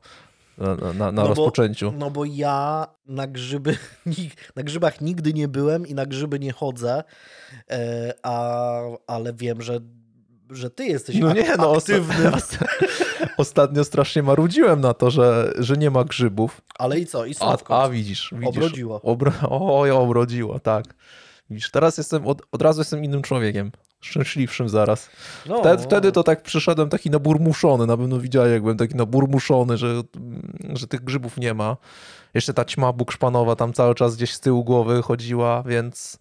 na, 0.58 0.76
na, 0.76 0.94
na 0.94 1.12
No 1.12 1.22
bo- 1.22 1.28
rozpoczęciu. 1.28 1.94
No 1.98 2.12
bo 2.12 2.26
ja 2.26 2.88
na 3.06 3.28
grzyby, 3.28 3.78
na 4.56 4.64
grzybach 4.64 5.02
nigdy 5.02 5.34
nie 5.34 5.48
byłem 5.48 5.88
i 5.88 5.94
na 5.94 6.06
grzyby 6.06 6.40
nie 6.40 6.52
chodzę, 6.54 7.04
e, 7.72 8.14
a, 8.24 8.80
ale 9.08 9.34
wiem, 9.34 9.62
że, 9.62 9.80
że 10.50 10.70
ty 10.70 10.86
jesteś 10.86 11.16
No 11.20 11.34
nie, 11.34 11.56
no 11.58 11.76
aktywny. 11.76 12.32
osta- 12.32 12.66
ostatnio 13.38 13.84
strasznie 13.84 14.24
marudziłem 14.24 14.82
na 14.82 14.94
to, 14.94 15.12
że, 15.12 15.54
że 15.60 15.78
nie 15.78 15.90
ma 15.92 16.04
grzybów, 16.04 16.62
Ale 16.80 17.00
i 17.00 17.06
co? 17.06 17.26
I 17.26 17.36
a, 17.40 17.58
a 17.82 17.90
widzisz, 17.90 18.30
widzisz. 18.34 18.48
Obrodziło. 18.58 19.02
Obro... 19.02 19.32
Oj, 19.50 19.92
obrodziło, 19.92 20.60
tak. 20.60 20.86
Widzisz, 21.50 21.72
teraz 21.72 21.98
jestem, 21.98 22.28
od, 22.28 22.42
od 22.52 22.62
razu 22.62 22.82
jestem 22.82 23.04
innym 23.04 23.22
człowiekiem. 23.22 23.72
Szczęśliwszym 24.02 24.70
zaraz. 24.70 25.10
No, 25.46 25.60
Wtedy, 25.60 25.84
wtedy 25.84 26.12
to 26.12 26.24
tak 26.24 26.42
przyszedłem 26.42 26.90
taki 26.90 27.10
naburmuszony, 27.10 27.86
na 27.86 27.98
pewno 27.98 28.20
widziałeś, 28.20 28.52
jak 28.52 28.62
byłem 28.62 28.78
taki 28.78 28.96
naburmuszony, 28.96 29.78
że, 29.78 30.02
że 30.74 30.88
tych 30.88 31.04
grzybów 31.04 31.38
nie 31.38 31.54
ma. 31.54 31.78
Jeszcze 32.34 32.54
ta 32.54 32.66
ćma 32.66 32.94
bukszpanowa 32.94 33.56
tam 33.56 33.74
cały 33.74 33.96
czas 33.96 34.16
gdzieś 34.16 34.34
z 34.34 34.40
tyłu 34.40 34.64
głowy 34.64 35.02
chodziła, 35.02 35.64
więc, 35.64 36.20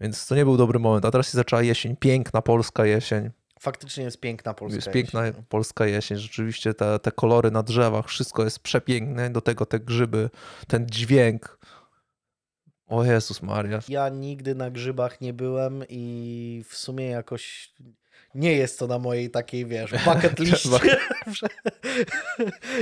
więc 0.00 0.26
to 0.26 0.34
nie 0.34 0.44
był 0.44 0.56
dobry 0.56 0.78
moment. 0.78 1.04
A 1.04 1.10
teraz 1.10 1.26
się 1.26 1.36
zaczęła 1.38 1.62
jesień, 1.62 1.96
piękna 1.96 2.42
polska 2.42 2.86
jesień. 2.86 3.30
Faktycznie 3.60 4.04
jest 4.04 4.20
piękna 4.20 4.54
polska 4.54 4.76
Jest 4.76 4.90
piękna 4.90 5.26
jesień. 5.26 5.42
polska 5.48 5.86
jesień, 5.86 6.18
rzeczywiście 6.18 6.74
te, 6.74 6.98
te 6.98 7.12
kolory 7.12 7.50
na 7.50 7.62
drzewach, 7.62 8.06
wszystko 8.06 8.44
jest 8.44 8.58
przepiękne, 8.58 9.30
do 9.30 9.40
tego 9.40 9.66
te 9.66 9.80
grzyby, 9.80 10.30
ten 10.66 10.86
dźwięk. 10.86 11.58
O 12.88 13.04
Jezus 13.04 13.42
Maria. 13.42 13.78
Ja 13.88 14.08
nigdy 14.08 14.54
na 14.54 14.70
grzybach 14.70 15.20
nie 15.20 15.32
byłem 15.32 15.84
i 15.88 16.64
w 16.68 16.76
sumie 16.76 17.06
jakoś 17.06 17.72
nie 18.34 18.52
jest 18.52 18.78
to 18.78 18.86
na 18.86 18.98
mojej 18.98 19.30
takiej, 19.30 19.66
wiesz, 19.66 19.90
bucket 20.06 20.38
liście. 20.38 20.68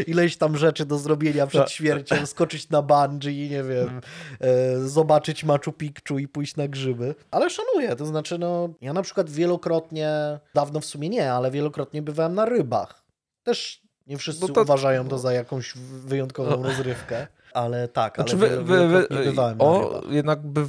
Ileś 0.06 0.37
tam 0.37 0.56
rzeczy 0.56 0.87
do 0.87 0.99
zrobienia 0.99 1.47
przed 1.47 1.71
śmiercią, 1.71 2.27
skoczyć 2.37 2.71
na 2.71 2.83
bungee, 2.83 3.51
nie 3.51 3.62
wiem, 3.62 4.01
e, 4.41 4.79
zobaczyć 4.89 5.45
Machu 5.45 5.73
Picchu 5.73 6.19
i 6.19 6.29
pójść 6.29 6.56
na 6.56 6.69
grzyby. 6.69 7.15
Ale 7.31 7.51
szanuję, 7.51 7.97
to 7.97 8.06
znaczy, 8.06 8.39
no, 8.39 8.69
ja 8.81 8.93
na 8.93 9.03
przykład 9.03 9.31
wielokrotnie, 9.31 10.11
dawno 10.55 10.81
w 10.81 10.85
sumie 10.85 11.09
nie, 11.09 11.33
ale 11.33 11.51
wielokrotnie 11.51 12.03
bywałem 12.03 12.35
na 12.35 12.45
rybach. 12.45 13.05
Też 13.43 13.83
nie 14.06 14.19
wszyscy 14.19 14.43
No 14.49 14.49
to- 14.49 14.62
uważają 14.62 15.09
to 15.09 15.19
za 15.19 15.33
jakąś 15.33 15.75
wyjątkową 16.06 16.62
rozrywkę, 16.62 17.27
ale 17.55 17.89
tak, 17.89 18.19
ale 18.19 18.29
Znaczy, 18.29 18.37
wy, 18.37 18.49
wielo- 18.49 18.65
wy, 18.65 19.06
wy, 19.11 19.32
na 19.32 19.55
o, 19.58 20.03
jednak 20.11 20.46
by, 20.46 20.67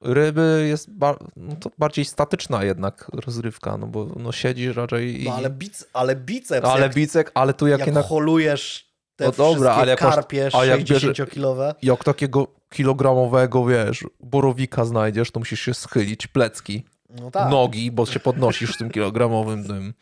ryby 0.00 0.66
jest 0.68 0.88
no 1.36 1.56
to 1.56 1.70
bardziej 1.78 2.04
statyczna 2.04 2.64
jednak 2.64 3.10
rozrywka, 3.26 3.76
no 3.76 3.86
bo 3.86 4.06
no 4.16 4.32
siedzisz 4.32 4.76
raczej 4.76 5.22
i... 5.22 5.24
No 5.24 5.34
ale, 5.34 5.50
bic, 5.50 5.86
ale 5.92 6.16
biceps, 6.16 6.66
ale 6.68 6.82
jak, 6.82 6.94
bicek, 6.94 7.30
ale 7.34 7.54
tu 7.54 7.66
jak, 7.66 7.78
jak 7.78 7.86
jednak, 7.86 8.06
holujesz 8.06 8.90
te 9.16 9.24
No 9.26 9.32
dobra, 9.32 9.72
ale 9.74 9.90
jak 9.90 10.00
masz- 10.02 10.14
karpie 10.14 10.50
a 10.52 10.64
jak 10.64 10.80
bierze- 10.84 11.12
60-kilowe. 11.12 11.74
jak 11.82 12.04
takiego 12.04 12.46
kilogramowego, 12.70 13.66
wiesz, 13.66 14.04
borowika 14.20 14.84
znajdziesz, 14.84 15.30
to 15.30 15.38
musisz 15.40 15.60
się 15.60 15.74
schylić, 15.74 16.26
plecki, 16.26 16.84
No 17.10 17.30
tak, 17.30 17.50
nogi, 17.50 17.90
bo 17.90 18.06
się 18.06 18.20
podnosisz 18.20 18.74
z 18.74 18.78
tym 18.78 18.90
kilogramowym 18.90 19.64
tym. 19.64 19.94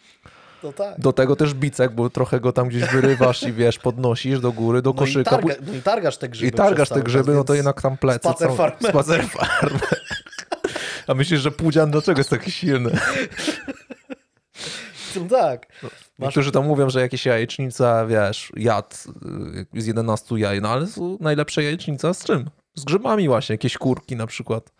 No 0.63 0.73
tak. 0.73 1.01
Do 1.01 1.13
tego 1.13 1.37
też 1.37 1.55
bicek, 1.55 1.93
bo 1.93 2.11
trochę 2.11 2.41
go 2.41 2.53
tam 2.53 2.69
gdzieś 2.69 2.85
wyrywasz 2.85 3.43
i 3.43 3.53
wiesz, 3.53 3.79
podnosisz 3.79 4.41
do 4.41 4.53
góry, 4.53 4.83
do 4.83 4.91
no, 4.91 4.95
i 4.95 4.99
koszyka. 4.99 5.31
targa, 5.31 5.55
no 5.67 5.75
i 5.75 5.83
targasz 5.83 6.17
te 6.17 6.29
grzyby. 6.29 6.49
I 6.49 6.53
targasz 6.53 6.89
te 6.89 7.03
grzyby, 7.03 7.35
no 7.35 7.45
to 7.45 7.55
jednak 7.55 7.83
tam 7.83 7.97
plecy. 7.97 8.19
spacer 8.19 8.51
farmer. 8.53 8.91
Spacer 8.91 9.25
farmer. 9.25 9.81
A 11.07 11.15
myślisz, 11.15 11.41
że 11.41 11.51
Pudzian 11.51 11.91
dlaczego 11.91 12.21
jest 12.21 12.31
taki 12.31 12.51
silny? 12.51 12.91
No 15.17 15.29
tak. 15.29 15.67
Masz- 15.83 15.93
Niektórzy 16.19 16.53
tam 16.53 16.67
mówią, 16.67 16.91
że 16.91 17.01
jakieś 17.01 17.27
jajecznica, 17.27 18.07
wiesz, 18.07 18.53
jad 18.57 19.05
y, 19.77 19.83
z 19.83 19.87
11 19.87 20.39
jaj, 20.39 20.61
no 20.61 20.69
ale 20.69 20.87
są 20.87 21.19
najlepsze 21.21 21.63
jajecznica 21.63 22.15
z 22.15 22.25
czym? 22.25 22.51
Z 22.75 22.85
grzybami 22.85 23.29
właśnie, 23.29 23.55
jakieś 23.55 23.79
kurki 23.79 24.17
na 24.17 24.27
przykład. 24.27 24.73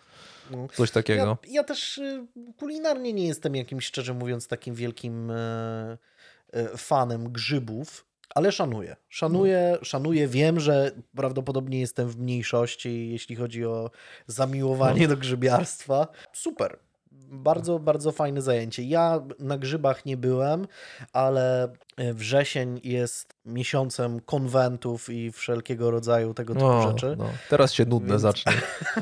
Coś 0.75 0.91
takiego. 0.91 1.39
Ja, 1.45 1.53
ja 1.53 1.65
też 1.65 1.99
y, 1.99 2.27
kulinarnie 2.59 3.13
nie 3.13 3.27
jestem 3.27 3.55
jakimś, 3.57 3.87
szczerze 3.87 4.15
mówiąc, 4.15 4.49
takim 4.49 4.75
wielkim 4.75 5.31
e, 5.31 5.99
e, 6.53 6.69
fanem 6.77 7.33
grzybów, 7.33 8.07
ale 8.35 8.53
szanuję. 8.53 8.97
Szanuję, 9.09 9.77
No. 9.79 9.85
szanuję. 9.85 10.29
Wiem, 10.29 10.61
że 10.61 10.91
prawdopodobnie 11.17 11.81
jestem 11.81 12.09
w 12.09 12.19
mniejszości, 12.19 13.11
jeśli 13.11 13.37
chodzi 13.37 13.65
o 13.65 13.91
zamiłowanie 14.27 15.03
No. 15.03 15.09
do 15.09 15.17
grzybiarstwa. 15.17 16.09
Super. 16.33 16.79
Bardzo, 17.31 17.79
bardzo 17.79 18.13
fajne 18.13 18.43
zajęcie. 18.43 18.83
Ja 18.83 19.21
na 19.39 19.59
grzybach 19.59 20.07
nie 20.07 20.17
byłem, 20.17 20.67
ale 21.13 21.73
e, 21.97 22.15
wrzesień 22.15 22.81
jest 22.85 23.35
miesiącem 23.45 24.21
konwentów 24.21 25.11
i 25.11 25.33
wszelkiego 25.33 25.91
rodzaju 25.91 26.35
tego 26.35 26.55
typu 26.55 26.67
No, 26.67 26.89
rzeczy. 26.91 27.15
no. 27.19 27.25
Teraz 27.51 27.73
się 27.73 27.85
nudne 27.85 28.09
Więc- 28.09 28.23
zacznie. 28.23 28.53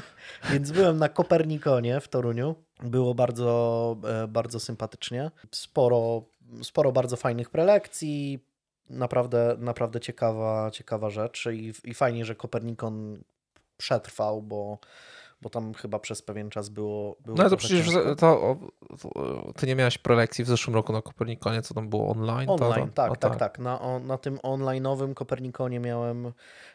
Więc 0.52 0.72
byłem 0.72 0.98
na 0.98 1.08
Kopernikonie 1.08 2.00
w 2.00 2.08
Toruniu. 2.08 2.54
Było 2.82 3.14
bardzo, 3.14 3.96
e, 4.24 4.28
bardzo 4.28 4.60
sympatycznie. 4.60 5.30
Sporo 5.50 6.22
sporo 6.62 6.92
bardzo 6.92 7.16
fajnych 7.16 7.50
prelekcji, 7.50 8.44
naprawdę, 8.90 9.56
naprawdę 9.58 10.00
ciekawa, 10.00 10.70
ciekawa 10.70 11.10
rzecz 11.10 11.46
i, 11.52 11.72
i 11.84 11.94
fajnie, 11.94 12.24
że 12.24 12.34
Kopernikon 12.34 13.22
przetrwał, 13.76 14.42
bo, 14.42 14.78
bo 15.42 15.50
tam 15.50 15.74
chyba 15.74 15.98
przez 15.98 16.22
pewien 16.22 16.50
czas 16.50 16.68
było. 16.68 17.16
było 17.24 17.36
no 17.36 17.50
to 17.50 17.56
przecież 17.56 17.94
to, 17.94 18.16
to, 18.16 18.56
ty 19.56 19.66
nie 19.66 19.74
miałeś 19.74 19.98
prelekcji 19.98 20.44
w 20.44 20.48
zeszłym 20.48 20.74
roku 20.74 20.92
na 20.92 21.02
Kopernikonie, 21.02 21.62
co 21.62 21.74
tam 21.74 21.88
było 21.88 22.10
online? 22.10 22.50
Online, 22.50 22.90
tak, 22.90 23.10
tak, 23.10 23.18
tak, 23.18 23.36
tak. 23.36 23.58
Na, 23.58 23.98
na 23.98 24.18
tym 24.18 24.36
online'owym 24.36 25.14
Kopernikonie 25.14 25.80
miałem, 25.80 26.32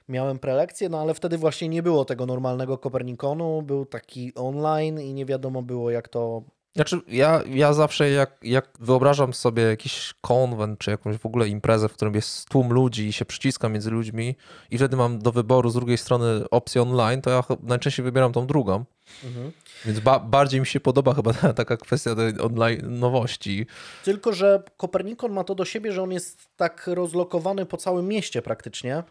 miałem 0.10 0.39
prelekcję, 0.39 0.89
no 0.89 1.01
ale 1.01 1.13
wtedy 1.13 1.38
właśnie 1.38 1.70
nie 1.70 1.84
było 1.84 2.06
tego 2.06 2.25
normalnego 2.25 2.77
Kopernikonu, 2.77 3.62
był 3.62 3.86
taki 3.86 4.36
online 4.36 5.00
i 5.00 5.13
nie 5.13 5.25
wiadomo 5.25 5.62
było, 5.62 5.91
jak 5.91 6.10
to 6.10 6.44
znaczy, 6.75 7.01
ja, 7.08 7.42
ja 7.50 7.74
zawsze 7.74 8.10
jak, 8.10 8.38
jak 8.44 8.70
wyobrażam 8.80 9.34
sobie 9.34 9.63
jakiś 9.63 10.13
konwent, 10.22 10.80
czy 10.80 10.92
jakąś 10.92 11.18
w 11.18 11.25
ogóle 11.25 11.48
imprezę, 11.48 11.90
w 11.90 11.94
którym 11.94 12.16
jest 12.16 12.50
tłum 12.50 12.74
ludzi 12.74 13.08
i 13.08 13.13
się 13.13 13.25
przyciskam 13.25 13.72
między 13.72 13.92
ludźmi 13.92 14.36
i 14.72 14.78
wtedy 14.78 14.98
mam 14.98 15.20
do 15.20 15.32
wyboru 15.32 15.70
z 15.70 15.74
drugiej 15.74 15.98
strony 15.98 16.50
opcję 16.50 16.82
online, 16.82 17.22
to 17.22 17.30
ja 17.30 17.44
najczęściej 17.63 18.04
wybieram 18.04 18.34
tą 18.34 18.48
drugą. 18.48 18.86
Mhm. 19.24 19.51
Więc 19.86 20.00
ba 20.00 20.20
bardziej 20.20 20.60
mi 20.60 20.66
się 20.66 20.80
podoba 20.80 21.13
chyba 21.13 21.34
taka 21.54 21.78
kwestia 21.78 22.16
tej 22.16 22.40
online 22.40 23.00
nowości. 23.00 23.66
Tylko, 24.04 24.34
że 24.34 24.63
Kopernikon 24.78 25.32
ma 25.32 25.44
to 25.44 25.56
do 25.56 25.66
siebie, 25.66 25.92
że 25.92 26.04
on 26.04 26.12
jest 26.12 26.50
tak 26.56 26.88
rozlokowany 26.88 27.66
po 27.66 27.78
całym 27.78 28.08
mieście 28.08 28.42
praktycznie, 28.42 29.04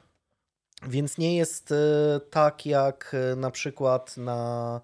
więc 0.89 1.19
nie 1.19 1.37
jest 1.37 1.73
e, 1.73 2.21
tak 2.31 2.67
jak 2.67 3.17
e, 3.33 3.37
na 3.37 3.51
przykład 3.51 4.17
na 4.17 4.81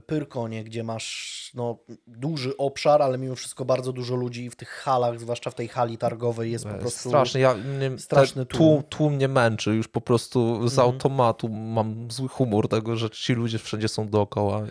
Pyrkonie, 0.00 0.64
gdzie 0.64 0.84
masz 0.84 1.50
no, 1.54 1.78
duży 2.06 2.56
obszar, 2.56 3.02
ale 3.02 3.18
mimo 3.18 3.34
wszystko 3.34 3.64
bardzo 3.64 3.92
dużo 3.92 4.16
ludzi 4.16 4.50
w 4.50 4.56
tych 4.56 4.68
halach, 4.68 5.20
zwłaszcza 5.20 5.50
w 5.50 5.54
tej 5.54 5.68
hali 5.68 5.98
targowej 5.98 6.52
jest 6.52 6.64
po 6.64 6.74
prostu 6.74 7.08
straszny. 7.08 7.40
Ja, 7.40 7.54
nie, 7.80 7.98
straszny 7.98 8.46
tłum. 8.46 8.58
tłum. 8.58 8.82
Tłum 8.82 9.14
mnie 9.14 9.28
męczy, 9.28 9.74
już 9.74 9.88
po 9.88 10.00
prostu 10.00 10.68
z 10.68 10.72
mhm. 10.72 10.88
automatu 10.92 11.48
mam 11.48 12.10
zły 12.10 12.28
humor 12.28 12.68
tego, 12.68 12.96
że 12.96 13.10
ci 13.10 13.34
ludzie 13.34 13.58
wszędzie 13.58 13.88
są 13.88 14.08
dookoła. 14.08 14.62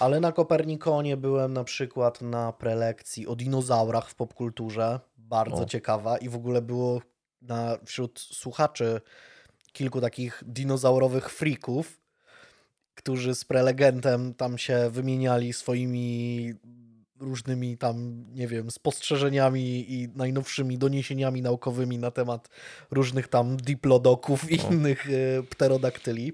Ale 0.00 0.20
na 0.20 0.32
Kopernikonie 0.32 1.16
byłem 1.16 1.52
na 1.52 1.64
przykład 1.64 2.22
na 2.22 2.52
prelekcji 2.52 3.26
o 3.26 3.36
dinozaurach 3.36 4.10
w 4.10 4.14
popkulturze, 4.14 5.00
bardzo 5.16 5.62
o. 5.62 5.66
ciekawa 5.66 6.18
i 6.18 6.28
w 6.28 6.34
ogóle 6.34 6.62
było 6.62 7.00
na, 7.42 7.78
wśród 7.84 8.20
słuchaczy 8.20 9.00
kilku 9.72 10.00
takich 10.00 10.42
dinozaurowych 10.46 11.30
freaków, 11.30 12.00
którzy 12.98 13.34
z 13.34 13.44
prelegentem 13.44 14.34
tam 14.34 14.58
się 14.58 14.90
wymieniali 14.90 15.52
swoimi 15.52 16.54
różnymi 17.20 17.78
tam, 17.78 18.24
nie 18.34 18.48
wiem, 18.48 18.70
spostrzeżeniami 18.70 19.92
i 19.92 20.08
najnowszymi 20.14 20.78
doniesieniami 20.78 21.42
naukowymi 21.42 21.98
na 21.98 22.10
temat 22.10 22.48
różnych 22.90 23.28
tam 23.28 23.56
diplodoków 23.56 24.50
i 24.50 24.60
innych 24.70 25.10
y, 25.10 25.42
pterodaktyli. 25.50 26.32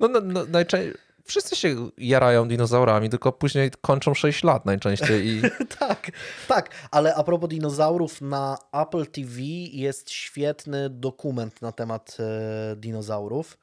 No, 0.00 0.08
no, 0.08 0.20
no 0.20 0.44
najczęściej 0.44 1.06
wszyscy 1.26 1.56
się 1.56 1.90
jarają 1.98 2.48
dinozaurami, 2.48 3.10
tylko 3.10 3.32
później 3.32 3.70
kończą 3.80 4.14
6 4.14 4.44
lat 4.44 4.66
najczęściej. 4.66 5.26
I... 5.26 5.42
tak, 5.78 6.10
tak, 6.48 6.70
ale 6.90 7.14
a 7.14 7.24
propos 7.24 7.48
dinozaurów, 7.50 8.20
na 8.20 8.58
Apple 8.72 9.06
TV 9.06 9.40
jest 9.72 10.10
świetny 10.10 10.90
dokument 10.90 11.62
na 11.62 11.72
temat 11.72 12.16
e, 12.20 12.76
dinozaurów 12.76 13.58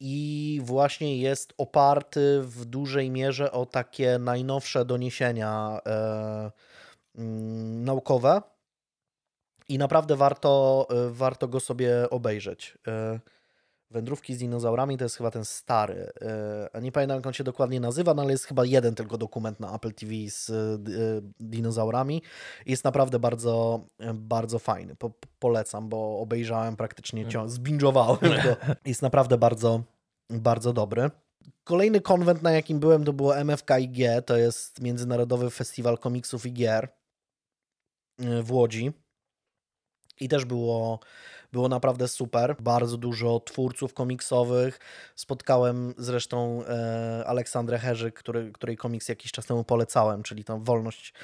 i 0.00 0.60
właśnie 0.64 1.16
jest 1.16 1.54
oparty 1.58 2.42
w 2.42 2.64
dużej 2.64 3.10
mierze 3.10 3.52
o 3.52 3.66
takie 3.66 4.18
najnowsze 4.18 4.84
doniesienia 4.84 5.80
e, 5.86 6.50
mm, 7.14 7.84
naukowe 7.84 8.42
i 9.68 9.78
naprawdę 9.78 10.16
warto, 10.16 10.86
e, 10.90 11.10
warto 11.10 11.48
go 11.48 11.60
sobie 11.60 12.10
obejrzeć. 12.10 12.78
E, 12.86 13.20
Wędrówki 13.90 14.34
z 14.34 14.38
dinozaurami 14.38 14.98
to 14.98 15.04
jest 15.04 15.16
chyba 15.16 15.30
ten 15.30 15.44
stary. 15.44 16.12
E, 16.72 16.80
nie 16.82 16.92
pamiętam, 16.92 17.16
jak 17.16 17.26
on 17.26 17.32
się 17.32 17.44
dokładnie 17.44 17.80
nazywa, 17.80 18.14
no 18.14 18.22
ale 18.22 18.32
jest 18.32 18.44
chyba 18.44 18.64
jeden 18.64 18.94
tylko 18.94 19.18
dokument 19.18 19.60
na 19.60 19.74
Apple 19.74 19.94
TV 19.94 20.12
z 20.28 20.50
e, 20.50 20.54
dinozaurami. 21.40 22.22
Jest 22.66 22.84
naprawdę 22.84 23.18
bardzo, 23.18 23.80
bardzo 24.14 24.58
fajny. 24.58 24.96
Po, 24.96 25.10
polecam, 25.38 25.88
bo 25.88 26.18
obejrzałem 26.20 26.76
praktycznie 26.76 27.26
ciągle, 27.28 27.50
zbingowałem 27.50 28.18
go. 28.20 28.56
Jest 28.86 29.02
naprawdę 29.02 29.38
bardzo, 29.38 29.82
bardzo 30.30 30.72
dobry. 30.72 31.10
Kolejny 31.64 32.00
konwent, 32.00 32.42
na 32.42 32.52
jakim 32.52 32.80
byłem, 32.80 33.04
to 33.04 33.12
było 33.12 33.44
MFKIG, 33.44 33.96
to 34.26 34.36
jest 34.36 34.80
Międzynarodowy 34.80 35.50
Festiwal 35.50 35.98
Komiksów 35.98 36.46
i 36.46 36.52
Gier 36.52 36.88
e, 38.18 38.42
w 38.42 38.52
Łodzi. 38.52 38.92
I 40.20 40.28
też 40.28 40.44
było 40.44 41.00
było 41.52 41.68
naprawdę 41.68 42.08
super. 42.08 42.56
Bardzo 42.60 42.96
dużo 42.96 43.40
twórców 43.40 43.94
komiksowych. 43.94 44.80
Spotkałem 45.16 45.94
zresztą 45.98 46.64
e, 46.64 47.24
Aleksandrę 47.26 47.78
Herzyk, 47.78 48.14
który, 48.14 48.52
której 48.52 48.76
komiks 48.76 49.08
jakiś 49.08 49.32
czas 49.32 49.46
temu 49.46 49.64
polecałem, 49.64 50.22
czyli 50.22 50.44
tam 50.44 50.64
Wolność 50.64 51.14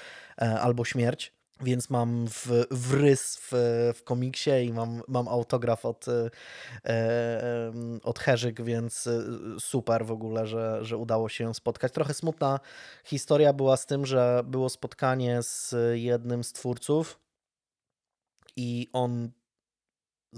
e, 0.42 0.60
albo 0.60 0.84
Śmierć. 0.84 1.36
Więc 1.60 1.90
mam 1.90 2.28
w, 2.28 2.48
wrys 2.70 3.36
w, 3.36 3.52
w 3.94 4.02
komiksie 4.04 4.50
i 4.50 4.72
mam, 4.72 5.02
mam 5.08 5.28
autograf 5.28 5.84
od, 5.84 6.06
e, 6.08 6.30
e 6.84 7.72
od 8.02 8.18
Herzyk, 8.18 8.62
więc 8.62 9.06
e, 9.06 9.22
super 9.60 10.06
w 10.06 10.10
ogóle, 10.10 10.46
że, 10.46 10.84
że 10.84 10.96
udało 10.96 11.28
się 11.28 11.44
ją 11.44 11.54
spotkać. 11.54 11.92
Trochę 11.92 12.14
smutna 12.14 12.60
historia 13.04 13.52
była 13.52 13.76
z 13.76 13.86
tym, 13.86 14.06
że 14.06 14.42
było 14.44 14.68
spotkanie 14.68 15.42
z 15.42 15.74
jednym 15.92 16.44
z 16.44 16.52
twórców 16.52 17.20
i 18.56 18.88
on 18.92 19.30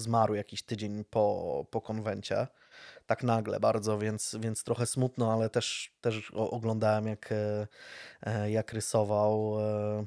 zmarł 0.01 0.35
jakiś 0.35 0.63
tydzień 0.63 1.05
po, 1.05 1.67
po 1.71 1.81
konwencie. 1.81 2.47
Tak 3.07 3.23
nagle 3.23 3.61
bardzo, 3.61 3.99
więc, 3.99 4.37
więc 4.41 4.65
trochę 4.65 4.87
smutno, 4.87 5.33
ale 5.33 5.51
też, 5.51 5.93
też 6.01 6.31
oglądałem 6.35 7.07
jak, 7.07 7.33
e, 7.33 7.67
e, 8.23 8.51
jak 8.51 8.73
rysował. 8.73 9.61
E. 9.61 10.07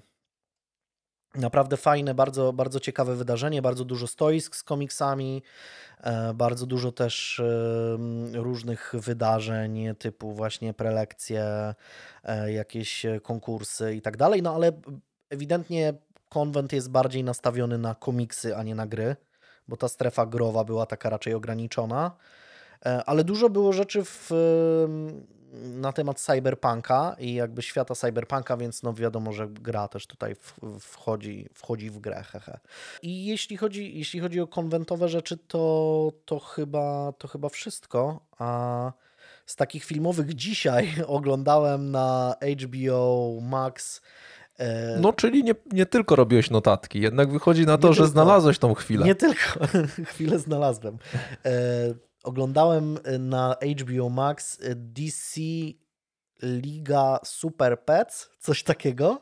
Naprawdę 1.36 1.78
fajne, 1.78 2.14
bardzo, 2.14 2.54
bardzo 2.54 2.80
ciekawe 2.80 3.16
wydarzenie, 3.16 3.62
bardzo 3.62 3.86
dużo 3.86 4.08
stoisk 4.08 4.56
z 4.56 4.64
komiksami, 4.64 5.44
bardzo 6.34 6.66
dużo 6.66 6.92
też 6.92 7.42
różnych 8.34 8.94
wydarzeń 8.98 9.96
typu 10.00 10.34
właśnie 10.34 10.74
prelekcje, 10.74 11.74
jakieś 12.48 13.06
konkursy 13.24 13.96
i 13.96 14.02
tak 14.02 14.18
dalej, 14.18 14.42
no 14.42 14.56
ale 14.56 14.72
ewidentnie 15.30 15.94
konwent 16.30 16.74
jest 16.74 16.92
bardziej 16.92 17.24
nastawiony 17.24 17.78
na 17.78 17.96
komiksy, 17.96 18.56
a 18.56 18.64
nie 18.64 18.76
na 18.76 18.88
gry 18.88 19.16
bo 19.72 19.78
ta 19.78 19.88
strefa 19.88 20.26
growa 20.26 20.64
była 20.64 20.86
taka 20.86 21.10
raczej 21.10 21.34
ograniczona. 21.34 22.12
E, 22.86 23.04
ale 23.06 23.24
dużo 23.24 23.50
było 23.50 23.74
rzeczy 23.74 24.04
w, 24.04 24.32
na 25.54 25.94
temat 25.94 26.20
cyberpunka 26.20 27.16
i 27.20 27.34
jakby 27.34 27.62
świata 27.62 27.96
cyberpunka, 27.96 28.58
więc 28.58 28.84
no 28.84 28.94
wiadomo, 28.94 29.34
że 29.34 29.48
gra 29.48 29.88
też 29.88 30.08
tutaj 30.08 30.36
wchodzi, 30.80 31.50
wchodzi 31.54 31.90
w 31.90 32.00
grę. 32.00 32.24
Hehe. 32.24 32.60
I 33.02 33.26
jeśli 33.26 33.58
chodzi, 33.58 33.98
jeśli 33.98 34.20
chodzi 34.20 34.42
o 34.42 34.48
konwentowe 34.48 35.10
rzeczy, 35.10 35.38
to, 35.38 36.12
to, 36.26 36.40
chyba, 36.40 37.14
to 37.18 37.28
chyba 37.28 37.50
wszystko. 37.50 38.20
A 38.40 38.92
z 39.46 39.56
takich 39.56 39.84
filmowych 39.84 40.34
dzisiaj 40.46 40.94
oglądałem 41.08 41.92
na 41.92 42.36
HBO 42.64 43.40
Max 43.42 44.02
no, 45.00 45.14
czyli 45.14 45.44
nie, 45.44 45.56
nie 45.72 45.86
tylko 45.86 46.16
robiłeś 46.16 46.50
notatki, 46.50 47.02
jednak 47.02 47.32
wychodzi 47.32 47.66
na 47.66 47.78
to, 47.78 47.88
nie 47.88 47.94
że 47.94 47.98
tylko, 47.98 48.12
znalazłeś 48.12 48.60
tą 48.60 48.74
chwilę. 48.74 49.06
Nie 49.06 49.16
tylko, 49.16 49.68
chwilę 50.12 50.40
znalazłem. 50.40 50.98
E, 51.46 51.52
oglądałem 52.24 53.00
na 53.20 53.56
HBO 53.80 54.10
Max 54.10 54.60
DC 54.76 55.42
Liga 56.44 57.20
Super 57.24 57.84
Pets, 57.86 58.30
coś 58.40 58.64
takiego. 58.64 59.22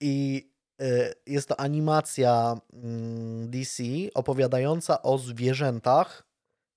I 0.00 0.48
e, 0.80 1.12
jest 1.26 1.48
to 1.48 1.60
animacja 1.60 2.54
mm, 2.72 3.50
DC 3.50 3.82
opowiadająca 4.14 5.02
o 5.02 5.18
zwierzętach 5.18 6.26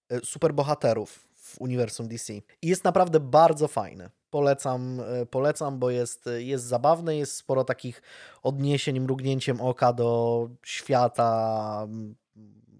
e, 0.10 0.20
superbohaterów 0.20 1.28
w 1.36 1.62
uniwersum 1.62 2.08
DC. 2.08 2.34
I 2.34 2.68
jest 2.68 2.84
naprawdę 2.84 3.20
bardzo 3.20 3.68
fajny. 3.68 4.10
Polecam, 4.30 5.00
e, 5.00 5.26
polecam, 5.26 5.80
bo 5.80 5.90
jest, 5.90 6.30
jest 6.38 6.66
zabawny, 6.66 7.18
jest 7.18 7.36
sporo 7.36 7.64
takich 7.64 8.02
odniesień 8.44 9.00
mrugnięciem 9.00 9.62
oka 9.62 9.94
do 9.94 10.50
świata 10.64 11.88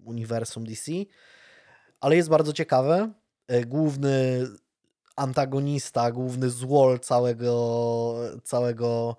uniwersum 0.04 0.64
DC, 0.64 0.92
ale 2.00 2.16
jest 2.16 2.28
bardzo 2.28 2.52
ciekawy. 2.52 3.10
E, 3.48 3.64
główny 3.64 4.46
antagonista, 5.16 6.12
główny 6.12 6.50
złol 6.50 7.00
całego, 7.00 8.14
całego 8.44 9.16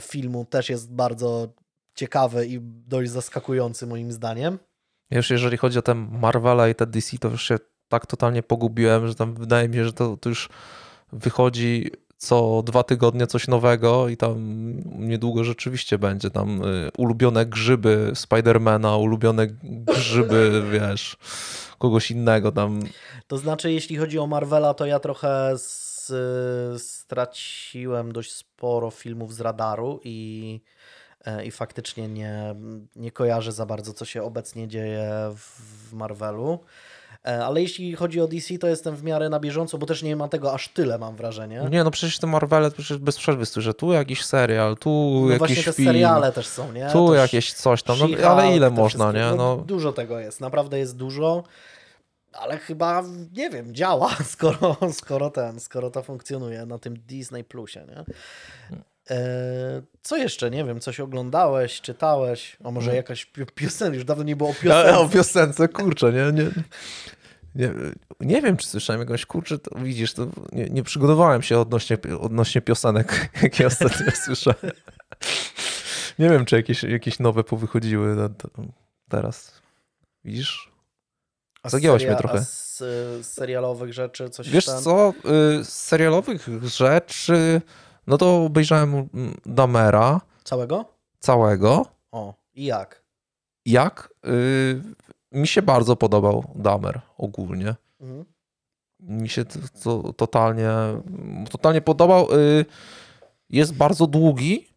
filmu 0.00 0.44
też 0.44 0.70
jest 0.70 0.92
bardzo 0.92 1.48
ciekawy 1.94 2.46
i 2.46 2.60
dość 2.62 3.10
zaskakujący 3.10 3.86
moim 3.86 4.12
zdaniem. 4.12 4.58
Już 5.10 5.30
jeżeli 5.30 5.56
chodzi 5.56 5.78
o 5.78 5.82
ten 5.82 6.08
Marvela 6.10 6.68
i 6.68 6.74
te 6.74 6.86
DC, 6.86 7.18
to 7.18 7.28
już 7.28 7.48
się 7.48 7.58
tak 7.88 8.06
totalnie 8.06 8.42
pogubiłem, 8.42 9.08
że 9.08 9.14
tam 9.14 9.34
wydaje 9.34 9.68
mi 9.68 9.74
się, 9.74 9.84
że 9.84 9.92
to, 9.92 10.16
to 10.16 10.28
już 10.28 10.48
wychodzi 11.18 11.90
co 12.16 12.62
dwa 12.62 12.82
tygodnie 12.82 13.26
coś 13.26 13.48
nowego 13.48 14.08
i 14.08 14.16
tam 14.16 14.36
niedługo 15.08 15.44
rzeczywiście 15.44 15.98
będzie 15.98 16.30
tam 16.30 16.62
y, 16.62 16.90
ulubione 16.98 17.46
grzyby 17.46 18.12
Spidermana, 18.14 18.96
ulubione 18.96 19.46
grzyby, 19.62 20.62
wiesz, 20.72 21.16
kogoś 21.78 22.10
innego 22.10 22.52
tam. 22.52 22.80
To 23.26 23.38
znaczy, 23.38 23.72
jeśli 23.72 23.96
chodzi 23.96 24.18
o 24.18 24.26
Marvela, 24.26 24.74
to 24.74 24.86
ja 24.86 24.98
trochę 24.98 25.52
z, 25.58 26.12
straciłem 26.82 28.12
dość 28.12 28.32
sporo 28.32 28.90
filmów 28.90 29.34
z 29.34 29.40
radaru 29.40 30.00
i, 30.04 30.60
e, 31.24 31.46
i 31.46 31.50
faktycznie 31.50 32.08
nie, 32.08 32.54
nie 32.96 33.12
kojarzę 33.12 33.52
za 33.52 33.66
bardzo, 33.66 33.92
co 33.92 34.04
się 34.04 34.22
obecnie 34.22 34.68
dzieje 34.68 35.10
w 35.36 35.92
Marvelu. 35.92 36.58
E, 37.26 37.44
ale 37.44 37.62
jeśli 37.62 37.94
chodzi 37.94 38.20
o 38.20 38.28
DC, 38.28 38.58
to 38.58 38.66
jestem 38.66 38.96
w 38.96 39.02
miarę 39.02 39.28
na 39.28 39.40
bieżąco, 39.40 39.78
bo 39.78 39.86
też 39.86 40.02
nie 40.02 40.16
ma 40.16 40.28
tego 40.28 40.52
aż 40.52 40.68
tyle, 40.68 40.98
mam 40.98 41.16
wrażenie. 41.16 41.68
Nie, 41.70 41.84
no 41.84 41.90
przecież 41.90 42.18
te 42.18 42.26
Marvele 42.26 42.70
przecież 42.70 42.98
bez 42.98 43.16
przerwy 43.16 43.46
słyszę, 43.46 43.74
tu 43.74 43.92
jakiś 43.92 44.24
serial, 44.24 44.76
tu 44.76 45.20
no 45.24 45.30
jakiś 45.30 45.38
właśnie 45.38 45.64
te 45.64 45.72
film. 45.72 45.88
seriale 45.88 46.32
też 46.32 46.46
są, 46.46 46.72
nie? 46.72 46.88
Tu 46.92 47.14
jakieś 47.14 47.52
coś 47.52 47.82
tam, 47.82 47.96
no, 47.98 48.28
ale 48.28 48.56
ile 48.56 48.70
można, 48.70 49.12
nie? 49.12 49.26
No, 49.30 49.36
no. 49.36 49.56
Dużo 49.56 49.92
tego 49.92 50.20
jest, 50.20 50.40
naprawdę 50.40 50.78
jest 50.78 50.96
dużo 50.96 51.44
ale 52.32 52.58
chyba, 52.58 53.02
nie 53.32 53.50
wiem, 53.50 53.74
działa, 53.74 54.16
skoro, 54.34 54.76
skoro 54.92 55.30
ten, 55.30 55.60
skoro 55.60 55.90
to 55.90 56.02
funkcjonuje 56.02 56.66
na 56.66 56.78
tym 56.78 56.96
Disney 56.96 57.44
Plusie, 57.44 57.80
nie? 57.88 58.04
E, 59.10 59.82
co 60.02 60.16
jeszcze? 60.16 60.50
Nie 60.50 60.64
wiem, 60.64 60.80
coś 60.80 61.00
oglądałeś, 61.00 61.80
czytałeś? 61.80 62.56
A 62.64 62.70
może 62.70 62.84
hmm. 62.84 62.96
jakaś 62.96 63.32
piosenka? 63.54 63.94
Już 63.94 64.04
dawno 64.04 64.24
nie 64.24 64.36
było 64.36 64.50
o 64.50 64.54
piosence. 64.62 64.98
o 64.98 65.08
piosence, 65.08 65.68
kurczę, 65.68 66.12
nie? 66.12 66.42
nie. 66.42 66.50
Nie, 67.56 67.72
nie 68.20 68.42
wiem, 68.42 68.56
czy 68.56 68.66
słyszałem 68.66 69.00
jakąś, 69.00 69.26
kurczę, 69.26 69.58
to 69.58 69.78
widzisz, 69.78 70.14
to 70.14 70.26
nie, 70.52 70.64
nie 70.64 70.82
przygotowałem 70.82 71.42
się 71.42 71.58
odnośnie, 71.58 71.98
odnośnie 72.20 72.60
piosenek, 72.60 73.28
jakie 73.42 73.66
ostatnio 73.66 74.10
słyszałem. 74.24 74.72
Nie 76.18 76.30
wiem, 76.30 76.44
czy 76.44 76.56
jakieś, 76.56 76.82
jakieś 76.82 77.18
nowe 77.18 77.44
powychodziły 77.44 78.16
teraz. 79.08 79.62
Widzisz? 80.24 80.72
Zagięłaś 81.64 82.04
mnie 82.04 82.16
trochę. 82.16 82.44
Z, 82.44 82.78
z, 82.78 83.26
serialowych 83.26 83.92
rzeczy 83.92 84.30
coś 84.30 84.50
Wiesz 84.50 84.66
tam? 84.66 84.82
co, 84.82 85.12
y, 85.60 85.64
z 85.64 85.68
serialowych 85.68 86.48
rzeczy, 86.62 87.60
no 88.06 88.18
to 88.18 88.44
obejrzałem 88.44 89.08
mm, 89.14 89.34
Damera. 89.46 90.20
Całego? 90.44 90.84
Całego. 91.18 91.86
O, 92.12 92.34
i 92.54 92.64
jak? 92.64 93.02
Jak? 93.66 94.14
Y, 95.34 95.38
mi 95.38 95.46
się 95.46 95.62
bardzo 95.62 95.96
podobał 95.96 96.44
Damer 96.54 97.00
ogólnie. 97.18 97.74
Mhm. 98.00 98.24
Mi 99.00 99.28
się 99.28 99.44
to, 99.44 99.58
to, 99.82 100.12
totalnie, 100.12 100.70
totalnie 101.50 101.80
podobał. 101.80 102.32
Y, 102.32 102.64
jest 103.50 103.74
bardzo 103.74 104.06
długi. 104.06 104.68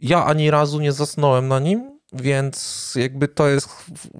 Ja 0.00 0.24
ani 0.24 0.50
razu 0.50 0.80
nie 0.80 0.92
zasnąłem 0.92 1.48
na 1.48 1.58
nim. 1.58 1.94
Więc 2.12 2.92
jakby 2.96 3.28
to 3.28 3.48
jest, 3.48 3.68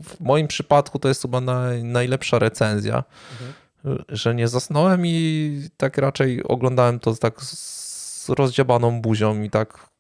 w 0.03 0.21
moim 0.21 0.49
przypadku 0.49 0.99
to 0.99 1.09
jest 1.09 1.23
chyba 1.23 1.41
naj, 1.41 1.85
najlepsza 1.85 2.39
recenzja, 2.39 3.05
mhm. 3.33 4.05
że 4.09 4.35
nie 4.35 4.49
zasnąłem 4.49 5.07
i 5.07 5.69
tak 5.77 5.99
raczej 5.99 6.43
oglądałem 6.45 7.01
to 7.01 7.17
tak 7.17 7.43
z 7.43 8.29
rozdziabaną 8.29 9.01
buzią 9.01 9.43
i 9.43 9.51
tak 9.51 9.95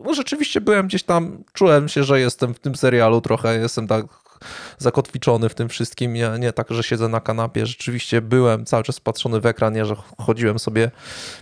no, 0.00 0.14
rzeczywiście 0.14 0.60
byłem 0.60 0.86
gdzieś 0.86 1.02
tam, 1.02 1.44
czułem 1.52 1.88
się, 1.88 2.04
że 2.04 2.20
jestem 2.20 2.54
w 2.54 2.58
tym 2.58 2.76
serialu 2.76 3.20
trochę, 3.20 3.58
jestem 3.58 3.86
tak 3.86 4.04
zakotwiczony 4.78 5.48
w 5.48 5.54
tym 5.54 5.68
wszystkim. 5.68 6.12
Nie, 6.12 6.30
nie 6.38 6.52
tak, 6.52 6.70
że 6.70 6.82
siedzę 6.82 7.08
na 7.08 7.20
kanapie. 7.20 7.66
Rzeczywiście 7.66 8.20
byłem 8.20 8.66
cały 8.66 8.82
czas 8.82 9.00
patrzony 9.00 9.40
w 9.40 9.46
ekran, 9.46 9.74
nie, 9.74 9.84
że 9.84 9.96
chodziłem 10.18 10.58
sobie. 10.58 10.90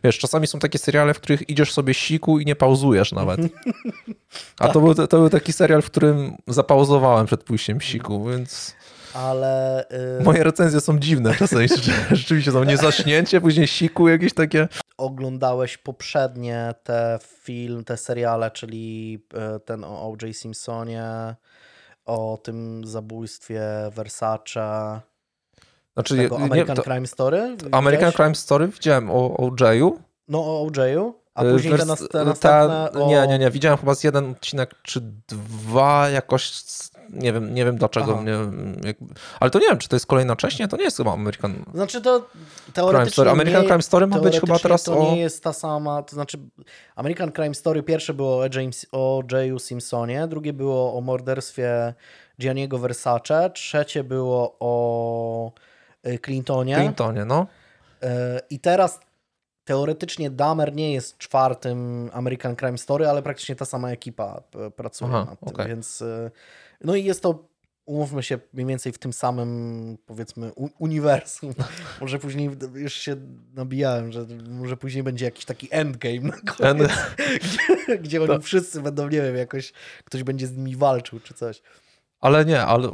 Wiesz, 0.05 0.19
czasami 0.19 0.47
są 0.47 0.59
takie 0.59 0.79
seriale, 0.79 1.15
w 1.15 1.21
których 1.21 1.49
idziesz 1.49 1.73
sobie 1.73 1.95
siku 1.95 2.39
i 2.39 2.45
nie 2.47 2.57
pauzujesz 2.57 3.13
nawet. 3.13 3.41
A 4.61 4.69
to, 4.69 4.81
był, 4.81 4.95
to 4.95 5.19
był 5.19 5.31
taki 5.31 5.53
serial, 5.53 5.83
w 5.83 5.87
którym 5.87 6.37
zapauzowałem 6.47 7.27
przed 7.27 7.45
pójściem 7.45 7.81
siku, 7.81 8.25
więc 8.25 8.75
ale. 9.15 9.85
Yy... 10.19 10.25
Moje 10.25 10.45
recenzje 10.45 10.81
są 10.81 10.99
dziwne 10.99 11.35
czasami. 11.35 11.69
Rzeczywiście 12.11 12.53
są 12.53 12.65
niezaśnięcie, 12.65 13.41
później 13.41 13.67
siku 13.67 14.09
jakieś 14.09 14.33
takie. 14.35 14.69
Oglądałeś 14.97 15.79
poprzednie 15.79 16.75
te 16.85 17.19
film, 17.43 17.85
te 17.85 17.97
seriale, 17.97 18.51
czyli 18.51 19.19
y, 19.57 19.61
ten 19.61 19.85
o 19.85 20.03
O.J. 20.03 20.37
Simpsonie, 20.37 21.35
o 22.05 22.39
tym 22.43 22.87
zabójstwie 22.87 23.63
Versace. 23.95 25.01
Znaczy, 25.95 26.17
tego 26.17 26.37
American 26.39 26.77
nie, 26.77 26.83
Crime 26.83 27.07
Story? 27.07 27.57
American 27.73 28.13
Crime 28.13 28.35
Story 28.35 28.69
widziałem 28.69 29.11
o 29.11 29.37
OJ'u. 29.37 29.99
No 30.29 30.39
o 30.39 30.63
OJ'u, 30.67 31.15
a 31.35 31.45
y, 31.45 31.53
później 31.53 31.71
Wers 31.71 31.83
te, 31.83 31.89
następne 31.89 32.35
ta, 32.35 32.91
o... 32.91 33.09
Nie, 33.09 33.27
nie, 33.27 33.39
nie, 33.39 33.51
widziałem 33.51 33.79
chyba 33.79 33.95
z 33.95 34.05
jeden 34.05 34.31
odcinek 34.31 34.75
czy 34.83 35.01
dwa 35.29 36.11
jakoś 36.11 36.53
nie 37.15 37.33
wiem, 37.33 37.55
nie 37.55 37.65
wiem 37.65 37.77
dlaczego 37.77 38.17
mnie. 38.17 38.33
Jak... 38.85 38.97
Ale 39.41 39.51
to 39.51 39.59
nie 39.59 39.67
wiem, 39.67 39.79
czy 39.79 39.89
to 39.89 39.97
jest 39.97 40.07
kolejna 40.07 40.37
część? 40.37 40.59
Nie, 40.59 40.69
to 40.69 40.77
nie 40.77 40.85
jest 40.85 40.97
chyba 40.97 41.13
American. 41.13 41.65
Znaczy 41.75 42.01
to 42.01 42.27
teoretycznie. 42.73 43.01
Crime 43.01 43.11
Story. 43.11 43.31
American 43.31 43.63
nie, 43.63 43.69
Crime 43.69 43.83
Story 43.83 44.07
ma 44.07 44.19
być 44.19 44.41
chyba 44.41 44.59
teraz 44.59 44.83
to 44.83 44.99
o. 44.99 45.15
Nie 45.15 45.21
jest 45.21 45.43
ta 45.45 45.53
sama. 45.53 46.03
To 46.03 46.15
znaczy, 46.15 46.39
American 46.97 47.33
Crime 47.33 47.55
Story 47.55 47.83
pierwsze 47.83 48.15
było 48.15 48.39
o, 48.39 48.45
James, 48.55 48.87
o 48.93 49.23
Jayu 49.33 49.59
Simpsonie, 49.59 50.27
drugie 50.27 50.53
było 50.53 50.99
o 50.99 51.01
morderstwie 51.01 51.95
Gianniego 52.41 52.79
Versace, 52.79 53.51
trzecie 53.55 54.05
było 54.05 54.57
o 54.61 55.53
y, 56.07 56.19
Clintonie. 56.19 56.77
Clintonie, 56.77 57.25
no. 57.25 57.47
Y, 58.03 58.07
I 58.51 58.61
teraz 58.61 59.01
teoretycznie 59.65 60.31
Dahmer 60.31 60.75
nie 60.75 60.93
jest 60.93 61.19
czwartym 61.19 62.11
American 62.13 62.57
Crime 62.57 62.79
Story, 62.79 63.09
ale 63.09 63.23
praktycznie 63.23 63.57
ta 63.57 63.65
sama 63.65 63.91
ekipa 63.91 64.43
pracuje 64.77 65.11
Aha, 65.11 65.27
nad 65.31 65.41
tym, 65.41 65.49
okay. 65.49 65.69
więc 65.69 66.03
y, 66.03 66.31
no 66.85 66.95
i 66.95 67.05
jest 67.05 67.23
to, 67.23 67.49
umówmy 67.87 68.23
się, 68.23 68.39
mniej 68.53 68.67
więcej 68.67 68.93
w 68.93 68.99
tym 68.99 69.13
samym, 69.13 69.99
powiedzmy, 70.07 70.53
uniwersum. 70.79 71.55
Może 72.01 72.19
później 72.19 72.51
już 72.75 72.93
się 72.93 73.17
nabijałem, 73.55 74.13
że 74.13 74.27
może 74.51 74.77
później 74.77 75.03
będzie 75.03 75.25
jakiś 75.25 75.45
taki 75.45 75.69
endgame 75.71 76.21
na 76.21 76.53
koniec, 76.53 76.91
gdzie, 77.45 77.99
gdzie 77.99 78.19
oni 78.19 78.29
to... 78.29 78.41
wszyscy 78.41 78.81
będą, 78.81 79.09
nie 79.09 79.23
wiem, 79.23 79.37
jakoś 79.37 79.73
ktoś 80.05 80.23
będzie 80.23 80.47
z 80.47 80.57
nimi 80.57 80.77
walczył 80.77 81.21
czy 81.21 81.35
coś. 81.35 81.63
Ale 82.21 82.45
nie, 82.45 82.63
ale 82.63 82.89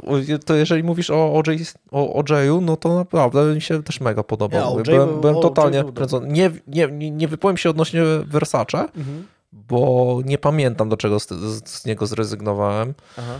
to 0.45 0.55
jeżeli 0.55 0.83
mówisz 0.83 1.09
o 1.09 1.33
OJ, 1.33 1.63
o 1.91 2.13
OJ-u, 2.13 2.61
no 2.61 2.77
to 2.77 2.95
naprawdę 2.95 3.55
mi 3.55 3.61
się 3.61 3.83
też 3.83 3.99
mega 3.99 4.23
podobał. 4.23 4.77
Nie, 4.77 4.83
byłem, 4.83 5.09
był, 5.09 5.21
byłem 5.21 5.35
totalnie 5.35 5.83
wkręcony. 5.83 6.27
Nie, 6.27 6.51
nie, 6.67 6.87
nie, 6.87 7.11
nie 7.11 7.27
wypowiem 7.27 7.57
się 7.57 7.69
odnośnie 7.69 8.01
Versace, 8.25 8.79
mhm. 8.79 9.27
bo 9.53 10.19
nie 10.25 10.37
pamiętam 10.37 10.89
do 10.89 10.97
czego 10.97 11.19
z, 11.19 11.27
z, 11.69 11.85
niego 11.85 12.07
zrezygnowałem. 12.07 12.93
Aha. 13.17 13.39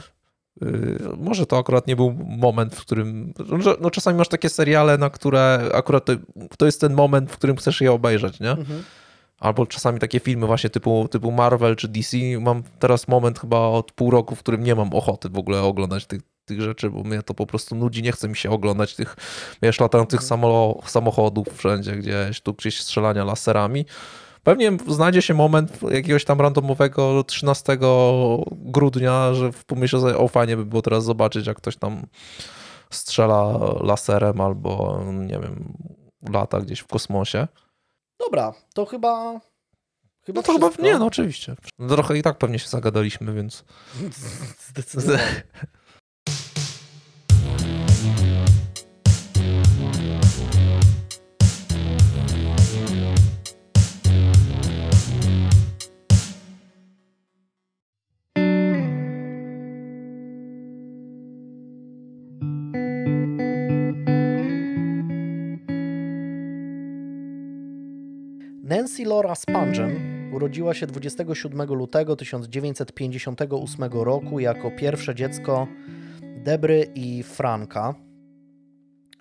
Y, 0.63 0.99
może 1.17 1.45
to 1.45 1.57
akurat 1.57 1.87
nie 1.87 1.95
był 1.95 2.13
moment, 2.37 2.75
w 2.75 2.81
którym. 2.81 3.33
No, 3.81 3.89
czasami 3.89 4.17
masz 4.17 4.27
takie 4.27 4.49
seriale, 4.49 4.97
na 4.97 5.09
które 5.09 5.69
akurat 5.73 6.05
to, 6.05 6.13
to 6.57 6.65
jest 6.65 6.81
ten 6.81 6.93
moment, 6.93 7.31
w 7.31 7.37
którym 7.37 7.55
chcesz 7.55 7.81
je 7.81 7.91
obejrzeć, 7.91 8.39
nie? 8.39 8.51
Mhm. 8.51 8.83
Albo 9.39 9.65
czasami 9.65 9.99
takie 9.99 10.19
filmy 10.19 10.47
właśnie 10.47 10.69
typu, 10.69 11.07
typu 11.11 11.31
Marvel 11.31 11.75
czy 11.75 11.87
DC. 11.87 12.17
Mam 12.39 12.63
teraz 12.79 13.07
moment 13.07 13.39
chyba 13.39 13.59
od 13.59 13.91
pół 13.91 14.11
roku, 14.11 14.35
w 14.35 14.39
którym 14.39 14.63
nie 14.63 14.75
mam 14.75 14.93
ochoty 14.93 15.29
w 15.29 15.37
ogóle 15.37 15.61
oglądać 15.61 16.05
tych, 16.05 16.21
tych 16.45 16.61
rzeczy, 16.61 16.89
bo 16.89 17.03
mnie 17.03 17.23
to 17.23 17.33
po 17.33 17.45
prostu 17.45 17.75
nudzi. 17.75 18.03
Nie 18.03 18.11
chce 18.11 18.27
mi 18.29 18.35
się 18.35 18.49
oglądać 18.49 18.95
tych, 18.95 19.15
wiesz, 19.61 19.79
latających 19.79 20.21
mhm. 20.21 20.73
samochodów 20.85 21.47
wszędzie 21.57 21.95
gdzieś, 21.95 22.41
tu 22.41 22.53
gdzieś 22.53 22.81
strzelania 22.81 23.23
laserami. 23.23 23.85
Pewnie 24.43 24.77
znajdzie 24.87 25.21
się 25.21 25.33
moment 25.33 25.79
jakiegoś 25.91 26.25
tam 26.25 26.41
randomowego 26.41 27.23
13 27.23 27.77
grudnia, 28.51 29.33
że 29.33 29.51
pomyślę 29.67 29.99
sobie, 29.99 30.17
o 30.17 30.27
fajnie 30.27 30.57
by 30.57 30.65
było 30.65 30.81
teraz 30.81 31.03
zobaczyć, 31.03 31.47
jak 31.47 31.57
ktoś 31.57 31.77
tam 31.77 32.05
strzela 32.89 33.57
laserem 33.81 34.41
albo, 34.41 35.01
nie 35.13 35.39
wiem, 35.39 35.73
lata 36.33 36.61
gdzieś 36.61 36.79
w 36.79 36.87
kosmosie. 36.87 37.47
Dobra, 38.19 38.53
to 38.73 38.85
chyba. 38.85 39.39
chyba 40.25 40.39
no 40.39 40.43
to 40.43 40.51
wszystko. 40.53 40.71
chyba 40.71 40.87
nie, 40.87 40.99
no 40.99 41.05
oczywiście. 41.05 41.55
Trochę 41.89 42.17
i 42.17 42.21
tak 42.21 42.37
pewnie 42.37 42.59
się 42.59 42.67
zagadaliśmy, 42.69 43.33
więc. 43.33 43.63
Zdecydowanie. 44.69 45.43
Nancy 68.91 69.05
Laura 69.05 69.33
urodziła 70.33 70.73
się 70.73 70.87
27 70.87 71.73
lutego 71.73 72.15
1958 72.15 73.83
roku 73.91 74.39
jako 74.39 74.71
pierwsze 74.71 75.15
dziecko 75.15 75.67
Debry 76.21 76.91
i 76.95 77.23
Franka, 77.23 77.95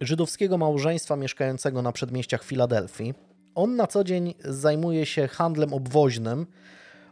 żydowskiego 0.00 0.59
małżeństwa 0.59 1.16
mieszkającego 1.16 1.83
na 1.83 1.92
przedmieściach 1.92 2.44
Filadelfii. 2.44 3.14
On 3.54 3.76
na 3.76 3.87
co 3.87 4.04
dzień 4.04 4.35
zajmuje 4.44 5.06
się 5.06 5.28
handlem 5.28 5.72
obwoźnym. 5.72 6.46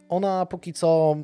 Ona 0.09 0.45
póki 0.45 0.73
co 0.73 1.17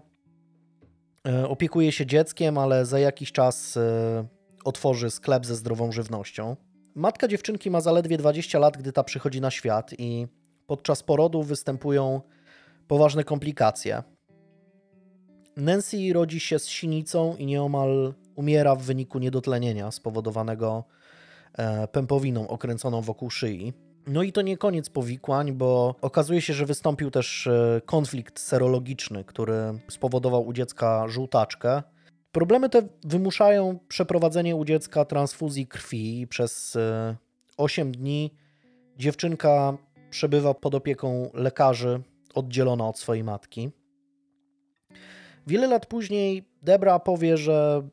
e, 1.28 1.48
opiekuje 1.48 1.92
się 1.92 2.06
dzieckiem, 2.06 2.58
ale 2.58 2.86
za 2.86 3.00
jakiś 3.00 3.32
czas 3.32 3.78
e, 3.78 4.26
otworzy 4.66 5.10
sklep 5.10 5.46
ze 5.46 5.56
zdrową 5.56 5.92
żywnością. 5.92 6.56
Matka 6.96 7.28
dziewczynki 7.28 7.72
ma 7.72 7.82
zaledwie 7.82 8.18
20 8.18 8.60
lat, 8.60 8.78
gdy 8.78 8.92
ta 8.92 9.04
przychodzi 9.04 9.42
na 9.42 9.52
świat 9.52 9.92
i 9.98 10.28
podczas 10.68 11.04
porodu 11.04 11.44
występują 11.44 12.22
poważne 12.88 13.24
komplikacje. 13.24 14.04
Nancy 15.58 15.98
rodzi 16.14 16.40
się 16.40 16.60
z 16.60 16.68
sinicą 16.68 17.36
i 17.36 17.46
nieomal 17.46 18.14
umiera 18.36 18.76
w 18.76 18.82
wyniku 18.82 19.20
niedotlenienia 19.20 19.92
spowodowanego 19.92 20.84
e, 21.58 21.88
pępowiną 21.88 22.48
okręconą 22.48 23.02
wokół 23.02 23.30
szyi. 23.30 23.74
No 24.08 24.24
i 24.24 24.32
to 24.32 24.42
nie 24.42 24.58
koniec 24.58 24.90
powikłań, 24.90 25.52
bo 25.52 25.96
okazuje 26.02 26.42
się, 26.42 26.54
że 26.54 26.66
wystąpił 26.66 27.12
też 27.12 27.48
e, 27.48 27.82
konflikt 27.86 28.40
serologiczny, 28.40 29.24
który 29.24 29.56
spowodował 29.90 30.48
u 30.48 30.54
dziecka 30.54 31.08
żółtaczkę. 31.08 31.84
Problemy 32.32 32.70
te 32.70 32.82
wymuszają 33.04 33.80
przeprowadzenie 33.88 34.56
u 34.56 34.66
dziecka 34.66 35.06
transfuzji 35.06 35.68
krwi 35.68 36.28
przez 36.28 36.78
8 37.58 37.88
e, 37.88 37.92
dni 37.92 38.32
dziewczynka 38.98 39.78
przebywa 40.16 40.54
pod 40.54 40.76
opieką 40.76 41.30
lekarzy 41.34 42.02
oddzielona 42.34 42.88
od 42.88 43.00
swojej 43.00 43.24
matki. 43.24 43.72
Wiele 45.48 45.68
lat 45.68 45.86
później 45.86 46.50
Debra 46.62 47.00
powie, 47.00 47.38
że 47.38 47.88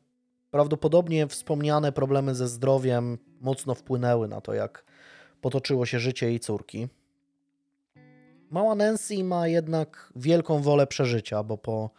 prawdopodobnie 0.51 1.27
wspomniane 1.27 1.91
problemy 1.91 2.35
ze 2.35 2.47
zdrowiem 2.47 3.17
mocno 3.41 3.75
wpłynęły 3.75 4.27
na 4.27 4.41
to, 4.41 4.53
jak 4.53 4.85
potoczyło 5.41 5.85
się 5.85 5.99
życie 5.99 6.25
jej 6.25 6.39
córki. 6.39 6.87
Mała 8.49 8.75
Nancy 8.75 9.23
ma 9.23 9.47
jednak 9.47 10.13
wielką 10.15 10.61
wolę 10.61 10.87
przeżycia, 10.87 11.43
bo 11.43 11.57
po 11.57 11.89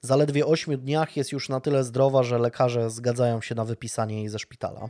zaledwie 0.00 0.46
8 0.46 0.80
dniach 0.80 1.16
jest 1.16 1.32
już 1.32 1.48
na 1.48 1.60
tyle 1.60 1.84
zdrowa, 1.84 2.22
że 2.22 2.38
lekarze 2.38 2.90
zgadzają 2.90 3.40
się 3.40 3.54
na 3.54 3.64
wypisanie 3.64 4.16
jej 4.16 4.28
ze 4.28 4.38
szpitala. 4.38 4.88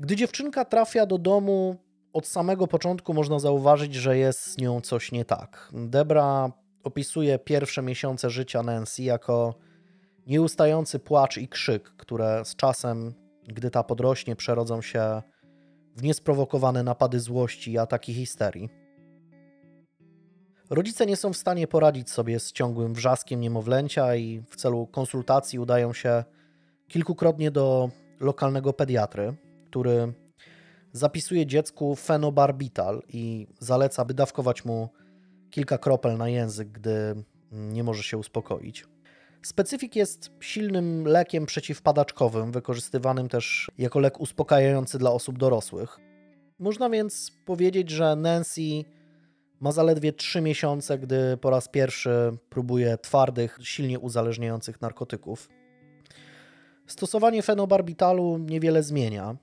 Gdy 0.00 0.16
dziewczynka 0.16 0.64
trafia 0.64 1.06
do 1.06 1.18
domu, 1.18 1.76
od 2.12 2.26
samego 2.26 2.66
początku 2.66 3.14
można 3.14 3.38
zauważyć, 3.38 3.94
że 3.94 4.18
jest 4.18 4.46
z 4.46 4.58
nią 4.58 4.80
coś 4.80 5.12
nie 5.12 5.24
tak. 5.24 5.70
Debra 5.72 6.52
opisuje 6.84 7.38
pierwsze 7.38 7.82
miesiące 7.82 8.30
życia 8.30 8.62
Nancy 8.62 9.02
jako 9.02 9.54
nieustający 10.26 10.98
płacz 10.98 11.38
i 11.38 11.48
krzyk, 11.48 11.82
które 11.96 12.44
z 12.44 12.56
czasem, 12.56 13.14
gdy 13.48 13.70
ta 13.70 13.82
podrośnie, 13.82 14.36
przerodzą 14.36 14.82
się 14.82 15.22
w 15.96 16.02
niesprowokowane 16.02 16.82
napady 16.82 17.20
złości 17.20 17.72
i 17.72 17.78
ataki 17.78 18.14
histerii. 18.14 18.68
Rodzice 20.70 21.06
nie 21.06 21.16
są 21.16 21.32
w 21.32 21.36
stanie 21.36 21.66
poradzić 21.66 22.10
sobie 22.10 22.40
z 22.40 22.52
ciągłym 22.52 22.94
wrzaskiem 22.94 23.40
niemowlęcia 23.40 24.16
i 24.16 24.42
w 24.50 24.56
celu 24.56 24.86
konsultacji 24.86 25.58
udają 25.58 25.92
się 25.92 26.24
kilkukrotnie 26.88 27.50
do 27.50 27.90
lokalnego 28.20 28.72
pediatry, 28.72 29.34
który 29.66 30.12
zapisuje 30.92 31.46
dziecku 31.46 31.96
fenobarbital 31.96 33.02
i 33.08 33.46
zaleca, 33.58 34.04
by 34.04 34.14
dawkować 34.14 34.64
mu 34.64 34.88
kilka 35.50 35.78
kropel 35.78 36.16
na 36.16 36.28
język, 36.28 36.68
gdy 36.68 37.24
nie 37.52 37.84
może 37.84 38.02
się 38.02 38.18
uspokoić. 38.18 38.84
Specyfik 39.42 39.96
jest 39.96 40.30
silnym 40.40 41.04
lekiem 41.04 41.46
przeciwpadaczkowym, 41.46 42.52
wykorzystywanym 42.52 43.28
też 43.28 43.70
jako 43.78 44.00
lek 44.00 44.20
uspokajający 44.20 44.98
dla 44.98 45.10
osób 45.10 45.38
dorosłych. 45.38 45.98
Można 46.58 46.90
więc 46.90 47.32
powiedzieć, 47.44 47.90
że 47.90 48.16
Nancy 48.16 48.84
ma 49.60 49.72
zaledwie 49.72 50.12
3 50.12 50.40
miesiące, 50.40 50.98
gdy 50.98 51.36
po 51.36 51.50
raz 51.50 51.68
pierwszy 51.68 52.38
próbuje 52.50 52.98
twardych, 52.98 53.58
silnie 53.62 53.98
uzależniających 53.98 54.80
narkotyków. 54.80 55.48
Stosowanie 56.86 57.42
fenobarbitalu 57.42 58.38
niewiele 58.38 58.82
zmienia. 58.82 59.36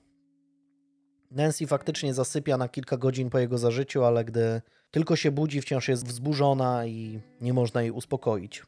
Nancy 1.30 1.66
faktycznie 1.66 2.14
zasypia 2.14 2.56
na 2.56 2.68
kilka 2.68 2.96
godzin 2.96 3.30
po 3.30 3.38
jego 3.38 3.58
zażyciu, 3.58 4.04
ale 4.04 4.24
gdy 4.24 4.62
tylko 4.90 5.16
się 5.16 5.30
budzi, 5.30 5.60
wciąż 5.60 5.88
jest 5.88 6.06
wzburzona 6.06 6.86
i 6.86 7.20
nie 7.40 7.52
można 7.52 7.82
jej 7.82 7.90
uspokoić. 7.90 8.62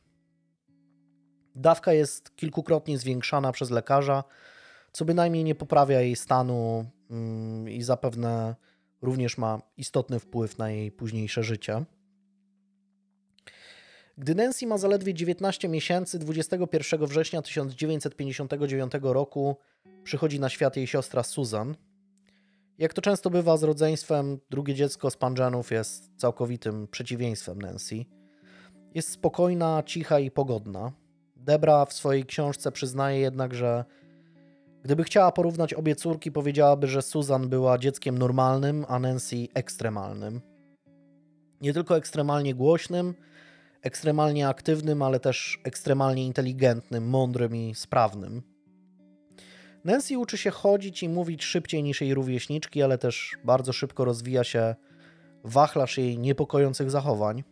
Dawka 1.55 1.92
jest 1.92 2.37
kilkukrotnie 2.37 2.98
zwiększana 2.98 3.53
przez 3.53 3.70
lekarza, 3.70 4.25
co 4.92 5.05
bynajmniej 5.05 5.44
nie 5.44 5.55
poprawia 5.55 6.01
jej 6.01 6.16
stanu 6.16 6.87
mm, 7.11 7.68
i 7.68 7.83
zapewne 7.83 8.55
również 9.03 9.38
ma 9.38 9.62
istotny 9.77 10.18
wpływ 10.18 10.59
na 10.59 10.70
jej 10.70 10.92
późniejsze 10.92 11.42
życie. 11.42 11.85
Gdy 14.18 14.35
Nancy 14.35 14.66
ma 14.66 14.79
zaledwie 14.79 15.14
19 15.14 15.68
miesięcy, 15.68 16.18
21 16.18 17.07
września 17.07 17.42
1959 17.42 18.92
roku 19.03 19.57
przychodzi 20.05 20.40
na 20.40 20.48
świat 20.48 20.77
jej 20.77 20.87
siostra 20.87 21.22
Susan. 21.22 21.75
Jak 22.78 22.94
to 22.94 23.02
często 23.02 23.30
bywa 23.30 23.56
z 23.56 23.62
rodzeństwem, 23.62 24.38
drugie 24.50 24.74
dziecko 24.74 25.11
z 25.11 25.16
Panżanów 25.16 25.70
jest 25.70 26.11
całkowitym 26.16 26.88
przeciwieństwem 26.88 27.62
Nancy. 27.62 28.04
Jest 28.94 29.08
spokojna, 29.08 29.82
cicha 29.87 30.18
i 30.18 30.30
pogodna. 30.30 30.92
Debra 31.37 31.85
w 31.85 31.92
swojej 31.92 32.24
książce 32.26 32.72
przyznaje 32.72 33.20
jednak, 33.20 33.54
że 33.54 33.85
gdyby 34.82 35.04
chciała 35.04 35.32
porównać 35.32 35.74
obie 35.74 35.96
córki, 35.96 36.32
powiedziałaby, 36.32 36.87
że 36.87 37.02
Susan 37.02 37.48
była 37.48 37.78
dzieckiem 37.78 38.18
normalnym, 38.18 38.85
a 38.88 38.98
Nancy 38.98 39.48
ekstremalnym. 39.54 40.40
Nie 41.61 41.72
tylko 41.72 41.96
ekstremalnie 41.96 42.54
głośnym, 42.54 43.14
ekstremalnie 43.82 44.48
aktywnym, 44.48 45.02
ale 45.02 45.20
też 45.20 45.61
ekstremalnie 45.64 46.26
inteligentnym, 46.26 47.08
mądrym 47.08 47.56
i 47.56 47.74
sprawnym. 47.74 48.51
Nancy 49.85 50.18
uczy 50.18 50.38
się 50.38 50.51
chodzić 50.51 51.03
i 51.03 51.09
mówić 51.09 51.45
szybciej 51.45 51.83
niż 51.83 52.01
jej 52.01 52.14
rówieśniczki, 52.14 52.83
ale 52.83 52.99
też 52.99 53.37
bardzo 53.45 53.73
szybko 53.73 54.05
rozwija 54.05 54.45
się 54.45 54.75
wachlarz 55.45 55.99
jej 55.99 56.18
niepokojących 56.18 56.90
zachowań. 56.90 57.45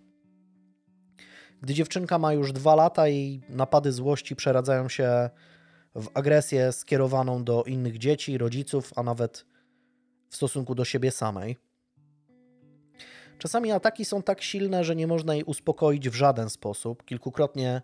Gdy 1.62 1.74
dziewczynka 1.74 2.18
ma 2.18 2.32
już 2.32 2.52
dwa 2.52 2.74
lata, 2.74 3.08
jej 3.08 3.40
napady 3.48 3.92
złości 3.92 4.36
przeradzają 4.36 4.88
się 4.88 5.30
w 5.94 6.08
agresję 6.14 6.72
skierowaną 6.72 7.44
do 7.44 7.64
innych 7.64 7.98
dzieci, 7.98 8.38
rodziców, 8.38 8.92
a 8.96 9.02
nawet 9.02 9.46
w 10.30 10.36
stosunku 10.36 10.74
do 10.74 10.84
siebie 10.84 11.10
samej. 11.10 11.56
Czasami 13.38 13.72
ataki 13.72 14.04
są 14.04 14.22
tak 14.22 14.42
silne, 14.42 14.84
że 14.84 14.96
nie 14.96 15.06
można 15.06 15.34
jej 15.34 15.44
uspokoić 15.44 16.08
w 16.08 16.14
żaden 16.14 16.50
sposób. 16.50 17.04
Kilkukrotnie 17.04 17.82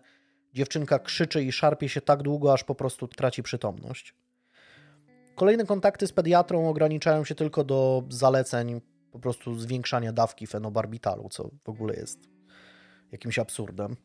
dziewczynka 0.53 0.99
krzyczy 0.99 1.43
i 1.43 1.51
szarpie 1.51 1.89
się 1.89 2.01
tak 2.01 2.23
długo, 2.23 2.53
aż 2.53 2.63
po 2.63 2.75
prostu 2.75 3.07
traci 3.07 3.43
przytomność. 3.43 4.15
Kolejne 5.37 5.65
kontakty 5.65 6.07
z 6.07 6.11
pediatrą 6.11 6.69
ograniczają 6.69 7.23
się 7.23 7.35
tylko 7.35 7.63
do 7.63 8.03
zaleceń 8.09 8.81
po 9.11 9.19
prostu 9.19 9.59
zwiększania 9.59 10.13
dawki 10.13 10.47
fenobarbitalu, 10.47 11.29
co 11.29 11.49
w 11.63 11.69
ogóle 11.69 11.95
jest 11.95 12.19
jakimś 13.11 13.39
absurdem. 13.39 13.95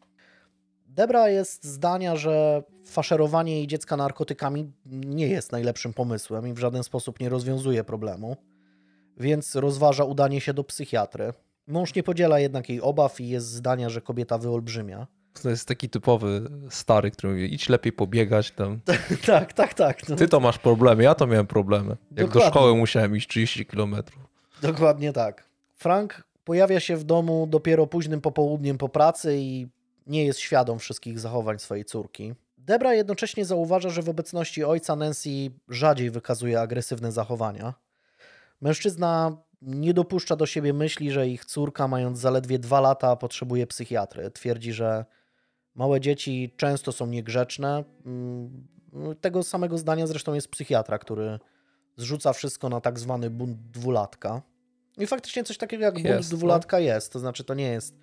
Debra 0.87 1.29
jest 1.29 1.65
zdania, 1.65 2.17
że 2.17 2.63
faszerowanie 2.87 3.57
jej 3.57 3.67
dziecka 3.67 3.97
narkotykami 3.97 4.73
nie 4.87 5.29
jest 5.29 5.53
najlepszym 5.53 5.93
pomysłem 5.93 6.49
i 6.49 6.53
w 6.53 6.59
żaden 6.59 6.85
sposób 6.85 7.21
nie 7.21 7.29
rozwiązuje 7.29 7.85
problemu, 7.85 8.37
więc 9.17 9.55
rozważa 9.55 10.05
udanie 10.05 10.41
się 10.41 10.55
do 10.55 10.65
psychiatry. 10.65 11.33
Mąż 11.67 11.95
nie 11.95 12.03
podziela 12.03 12.39
jednak 12.39 12.69
jej 12.69 12.81
obaw 12.81 13.21
i 13.21 13.29
jest 13.29 13.47
zdania, 13.47 13.91
że 13.91 14.01
kobieta 14.01 14.39
wyolbrzymia. 14.39 15.07
To 15.43 15.51
jest 15.51 15.69
taki 15.69 15.89
typowy 15.89 16.51
stary, 16.71 17.11
który 17.11 17.33
mówi, 17.33 17.55
idź 17.55 17.69
lepiej 17.69 17.93
pobiegać 17.93 18.51
tam. 18.51 18.81
tak, 19.27 19.53
tak, 19.53 19.75
tak. 19.75 20.09
No. 20.09 20.17
Ty 20.17 20.29
to 20.29 20.41
masz 20.41 20.59
problemy, 20.59 21.03
ja 21.03 21.15
to 21.15 21.27
miałem 21.27 21.47
problemy. 21.47 21.89
Jak 21.89 21.99
Dokładnie. 22.11 22.41
do 22.41 22.47
szkoły 22.47 22.77
musiałem 22.77 23.17
iść 23.17 23.29
30 23.29 23.67
kilometrów. 23.67 24.23
Dokładnie 24.63 25.13
tak. 25.13 25.45
Frank 25.75 26.23
pojawia 26.45 26.81
się 26.81 26.97
w 26.97 27.05
domu 27.05 27.47
dopiero 27.51 27.87
późnym 27.87 28.21
popołudniem 28.21 28.79
po 28.79 28.89
pracy 28.89 29.37
i 29.39 29.67
nie 30.07 30.25
jest 30.25 30.39
świadom 30.39 30.79
wszystkich 30.79 31.19
zachowań 31.19 31.59
swojej 31.59 31.85
córki. 31.85 32.35
Debra 32.59 32.95
jednocześnie 32.95 33.45
zauważa, 33.45 33.91
że 33.91 34.03
w 34.03 34.09
obecności 34.09 34.65
ojca 34.65 34.97
Nancy 34.97 35.31
rzadziej 35.69 36.11
wykazuje 36.11 36.61
agresywne 36.61 37.13
zachowania. 37.13 37.75
Mężczyzna 38.61 39.37
nie 39.63 39.95
dopuszcza 39.95 40.37
do 40.37 40.47
siebie 40.47 40.73
myśli, 40.73 41.11
że 41.11 41.29
ich 41.29 41.45
córka, 41.45 41.89
mając 41.89 42.19
zaledwie 42.19 42.59
dwa 42.59 42.81
lata, 42.81 43.17
potrzebuje 43.17 43.67
psychiatry. 43.67 44.31
Twierdzi, 44.31 44.73
że 44.73 45.05
małe 45.75 46.01
dzieci 46.01 46.55
często 46.57 46.93
są 46.93 47.07
niegrzeczne. 47.07 47.85
Mm, 48.07 48.67
tego 49.21 49.43
samego 49.43 49.79
zdania 49.79 50.07
zresztą 50.07 50.35
jest 50.35 50.49
psychiatra, 50.49 50.99
który 50.99 51.39
zrzuca 51.97 52.33
wszystko 52.33 52.69
na 52.69 52.81
tak 52.81 52.99
zwany 52.99 53.31
bunt 53.31 53.59
dwulatka. 53.71 54.43
I 54.99 55.07
faktycznie 55.07 55.45
coś 55.45 55.59
takiego 55.59 55.85
jak 55.85 55.95
bunt 55.95 56.07
no. 56.07 56.37
dwulatka 56.37 56.77
no? 56.77 56.83
jest, 56.83 57.13
to 57.13 57.19
znaczy 57.19 57.45
to 57.45 57.55
nie 57.55 57.69
jest 57.69 57.99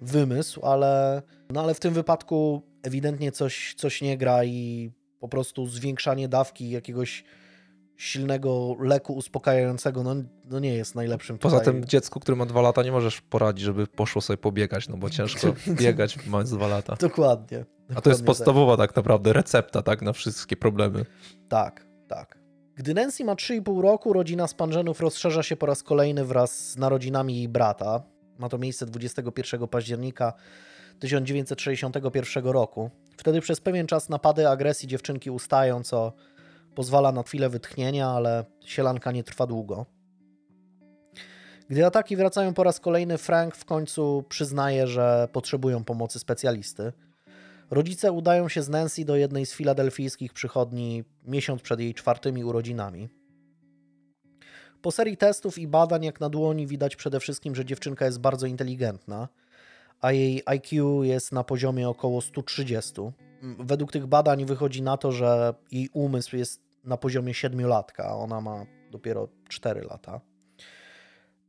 wymysł, 0.00 0.66
ale, 0.66 1.22
no 1.50 1.62
ale 1.62 1.74
w 1.74 1.80
tym 1.80 1.94
wypadku 1.94 2.62
ewidentnie 2.82 3.32
coś, 3.32 3.74
coś 3.78 4.02
nie 4.02 4.18
gra 4.18 4.44
i 4.44 4.90
po 5.20 5.28
prostu 5.28 5.66
zwiększanie 5.66 6.28
dawki 6.28 6.70
jakiegoś 6.70 7.24
silnego 8.02 8.76
leku 8.80 9.12
uspokajającego 9.14 10.02
no, 10.02 10.14
no 10.44 10.60
nie 10.60 10.74
jest 10.74 10.94
najlepszym 10.94 11.38
Poza 11.38 11.58
tutaj. 11.58 11.74
tym 11.74 11.84
dziecku, 11.84 12.20
które 12.20 12.36
ma 12.36 12.46
dwa 12.46 12.60
lata, 12.60 12.82
nie 12.82 12.92
możesz 12.92 13.20
poradzić, 13.20 13.64
żeby 13.64 13.86
poszło 13.86 14.22
sobie 14.22 14.36
pobiegać, 14.36 14.88
no 14.88 14.96
bo 14.96 15.10
ciężko 15.10 15.54
biegać 15.80 16.26
mając 16.26 16.50
dwa 16.50 16.66
lata. 16.66 16.96
Dokładnie. 17.00 17.58
A 17.58 17.62
to 17.62 17.94
dokładnie 17.94 18.10
jest 18.12 18.24
podstawowa 18.24 18.76
tak 18.76 18.96
naprawdę 18.96 19.32
recepta 19.32 19.82
tak 19.82 20.02
na 20.02 20.12
wszystkie 20.12 20.56
problemy. 20.56 21.04
Tak, 21.48 21.86
tak. 22.08 22.38
Gdy 22.74 22.94
Nancy 22.94 23.24
ma 23.24 23.34
3,5 23.34 23.80
roku, 23.82 24.12
rodzina 24.12 24.46
Spangenów 24.46 25.00
rozszerza 25.00 25.42
się 25.42 25.56
po 25.56 25.66
raz 25.66 25.82
kolejny 25.82 26.24
wraz 26.24 26.70
z 26.70 26.76
narodzinami 26.76 27.36
jej 27.36 27.48
brata. 27.48 28.02
Ma 28.38 28.48
to 28.48 28.58
miejsce 28.58 28.86
21 28.86 29.68
października 29.68 30.32
1961 30.98 32.44
roku. 32.44 32.90
Wtedy 33.16 33.40
przez 33.40 33.60
pewien 33.60 33.86
czas 33.86 34.08
napady 34.08 34.48
agresji 34.48 34.88
dziewczynki 34.88 35.30
ustają, 35.30 35.82
co 35.82 36.12
pozwala 36.74 37.12
na 37.12 37.22
chwilę 37.22 37.48
wytchnienia, 37.48 38.08
ale 38.08 38.44
sielanka 38.64 39.12
nie 39.12 39.24
trwa 39.24 39.46
długo. 39.46 39.86
Gdy 41.68 41.86
ataki 41.86 42.16
wracają 42.16 42.54
po 42.54 42.64
raz 42.64 42.80
kolejny, 42.80 43.18
Frank 43.18 43.56
w 43.56 43.64
końcu 43.64 44.24
przyznaje, 44.28 44.86
że 44.86 45.28
potrzebują 45.32 45.84
pomocy 45.84 46.18
specjalisty. 46.18 46.92
Rodzice 47.70 48.12
udają 48.12 48.48
się 48.48 48.62
z 48.62 48.68
Nancy 48.68 49.04
do 49.04 49.16
jednej 49.16 49.46
z 49.46 49.54
filadelfijskich 49.54 50.32
przychodni 50.32 51.04
miesiąc 51.24 51.62
przed 51.62 51.80
jej 51.80 51.94
czwartymi 51.94 52.44
urodzinami. 52.44 53.08
Po 54.82 54.90
serii 54.90 55.16
testów 55.16 55.58
i 55.58 55.68
badań, 55.68 56.04
jak 56.04 56.20
na 56.20 56.28
dłoni, 56.28 56.66
widać 56.66 56.96
przede 56.96 57.20
wszystkim, 57.20 57.54
że 57.54 57.64
dziewczynka 57.64 58.04
jest 58.04 58.20
bardzo 58.20 58.46
inteligentna, 58.46 59.28
a 60.00 60.12
jej 60.12 60.42
IQ 60.46 61.02
jest 61.02 61.32
na 61.32 61.44
poziomie 61.44 61.88
około 61.88 62.20
130. 62.20 62.92
Według 63.42 63.92
tych 63.92 64.06
badań 64.06 64.44
wychodzi 64.44 64.82
na 64.82 64.96
to, 64.96 65.12
że 65.12 65.54
jej 65.72 65.88
umysł 65.92 66.36
jest 66.36 66.62
na 66.84 66.96
poziomie 66.96 67.32
7-latka, 67.32 68.02
a 68.02 68.14
ona 68.14 68.40
ma 68.40 68.66
dopiero 68.90 69.28
4 69.48 69.80
lata. 69.80 70.20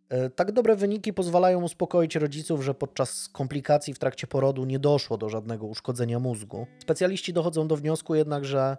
E, 0.09 0.29
tak 0.29 0.51
dobre 0.51 0.75
wyniki 0.75 1.13
pozwalają 1.13 1.63
uspokoić 1.63 2.15
rodziców, 2.15 2.63
że 2.63 2.73
podczas 2.73 3.29
komplikacji 3.29 3.93
w 3.93 3.99
trakcie 3.99 4.27
porodu 4.27 4.65
nie 4.65 4.79
doszło 4.79 5.17
do 5.17 5.29
żadnego 5.29 5.65
uszkodzenia 5.65 6.19
mózgu. 6.19 6.67
Specjaliści 6.79 7.33
dochodzą 7.33 7.67
do 7.67 7.75
wniosku 7.75 8.15
jednak, 8.15 8.45
że 8.45 8.77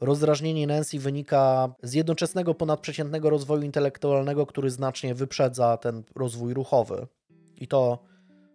rozdrażnienie 0.00 0.66
Nancy 0.66 0.98
wynika 0.98 1.74
z 1.82 1.92
jednoczesnego 1.92 2.54
ponadprzeciętnego 2.54 3.30
rozwoju 3.30 3.62
intelektualnego, 3.62 4.46
który 4.46 4.70
znacznie 4.70 5.14
wyprzedza 5.14 5.76
ten 5.76 6.02
rozwój 6.16 6.54
ruchowy. 6.54 7.06
I 7.56 7.68
to 7.68 7.98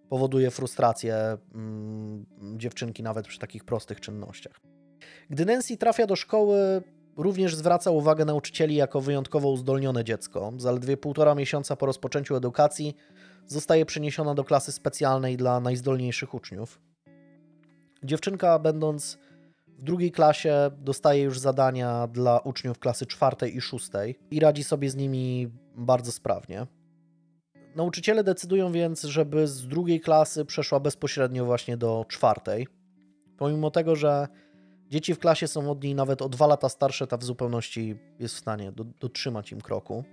powoduje 0.09 0.51
frustrację 0.51 1.37
mm, 1.55 2.25
dziewczynki 2.57 3.03
nawet 3.03 3.27
przy 3.27 3.39
takich 3.39 3.63
prostych 3.63 4.01
czynnościach. 4.01 4.61
Gdy 5.29 5.45
Nancy 5.45 5.77
trafia 5.77 6.07
do 6.07 6.15
szkoły, 6.15 6.81
również 7.17 7.55
zwraca 7.55 7.91
uwagę 7.91 8.25
nauczycieli 8.25 8.75
jako 8.75 9.01
wyjątkowo 9.01 9.49
uzdolnione 9.49 10.03
dziecko. 10.03 10.53
Zaledwie 10.57 10.97
półtora 10.97 11.35
miesiąca 11.35 11.75
po 11.75 11.85
rozpoczęciu 11.85 12.35
edukacji 12.35 12.95
zostaje 13.47 13.85
przeniesiona 13.85 14.35
do 14.35 14.43
klasy 14.43 14.71
specjalnej 14.71 15.37
dla 15.37 15.59
najzdolniejszych 15.59 16.33
uczniów. 16.33 16.81
Dziewczynka, 18.03 18.59
będąc 18.59 19.17
w 19.67 19.83
drugiej 19.83 20.11
klasie, 20.11 20.71
dostaje 20.77 21.23
już 21.23 21.39
zadania 21.39 22.07
dla 22.07 22.39
uczniów 22.39 22.79
klasy 22.79 23.05
czwartej 23.05 23.57
i 23.57 23.61
szóstej 23.61 24.19
i 24.31 24.39
radzi 24.39 24.63
sobie 24.63 24.89
z 24.89 24.95
nimi 24.95 25.51
bardzo 25.75 26.11
sprawnie. 26.11 26.67
Nauczyciele 27.75 28.23
decydują 28.23 28.71
więc, 28.71 29.01
żeby 29.01 29.47
z 29.47 29.67
drugiej 29.67 30.01
klasy 30.01 30.45
przeszła 30.45 30.79
bezpośrednio 30.79 31.45
właśnie 31.45 31.77
do 31.77 32.05
czwartej. 32.07 32.67
Pomimo 33.37 33.71
tego, 33.71 33.95
że 33.95 34.27
dzieci 34.89 35.15
w 35.15 35.19
klasie 35.19 35.47
są 35.47 35.71
od 35.71 35.83
niej 35.83 35.95
nawet 35.95 36.21
o 36.21 36.29
dwa 36.29 36.47
lata 36.47 36.69
starsze, 36.69 37.07
ta 37.07 37.17
w 37.17 37.23
zupełności 37.23 37.95
jest 38.19 38.35
w 38.35 38.37
stanie 38.37 38.71
do, 38.71 38.83
dotrzymać 38.83 39.51
im 39.51 39.61
kroku. 39.61 40.03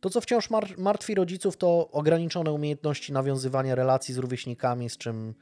To, 0.00 0.10
co 0.10 0.20
wciąż 0.20 0.50
mar 0.50 0.78
martwi 0.78 1.14
rodziców, 1.14 1.56
to 1.56 1.90
ograniczone 1.90 2.52
umiejętności 2.52 3.12
nawiązywania 3.12 3.74
relacji 3.74 4.14
z 4.14 4.18
rówieśnikami, 4.18 4.90
z 4.90 4.96
czym 4.96 5.34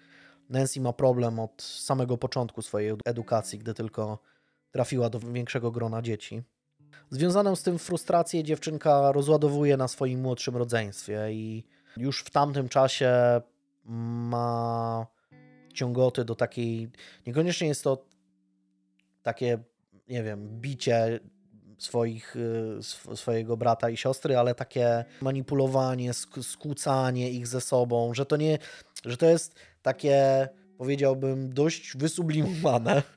Nancy 0.48 0.80
ma 0.80 0.92
problem 0.92 1.38
od 1.38 1.62
samego 1.62 2.18
początku 2.18 2.62
swojej 2.62 2.92
edukacji, 3.04 3.58
gdy 3.58 3.74
tylko 3.74 4.18
trafiła 4.70 5.10
do 5.10 5.20
większego 5.20 5.70
grona 5.70 6.02
dzieci. 6.02 6.42
Związaną 7.10 7.56
z 7.56 7.62
tym 7.62 7.78
frustrację 7.78 8.44
dziewczynka 8.44 9.12
rozładowuje 9.12 9.76
na 9.76 9.88
swoim 9.88 10.20
młodszym 10.20 10.56
rodzeństwie 10.56 11.32
i 11.32 11.64
już 11.96 12.20
w 12.20 12.30
tamtym 12.30 12.68
czasie 12.68 13.10
ma 13.84 15.06
ciągoty 15.74 16.24
do 16.24 16.34
takiej. 16.34 16.90
Niekoniecznie 17.26 17.68
jest 17.68 17.84
to 17.84 18.04
takie, 19.22 19.58
nie 20.08 20.22
wiem, 20.22 20.60
bicie 20.60 21.20
swoich, 21.78 22.36
y, 22.36 23.16
swojego 23.16 23.56
brata 23.56 23.90
i 23.90 23.96
siostry, 23.96 24.36
ale 24.36 24.54
takie 24.54 25.04
manipulowanie, 25.20 26.12
skłócanie 26.42 27.30
ich 27.30 27.46
ze 27.46 27.60
sobą, 27.60 28.14
że 28.14 28.26
to 28.26 28.36
nie, 28.36 28.58
że 29.04 29.16
to 29.16 29.26
jest 29.26 29.54
takie, 29.82 30.48
powiedziałbym, 30.78 31.54
dość 31.54 31.96
wysublimowane. 31.96 33.02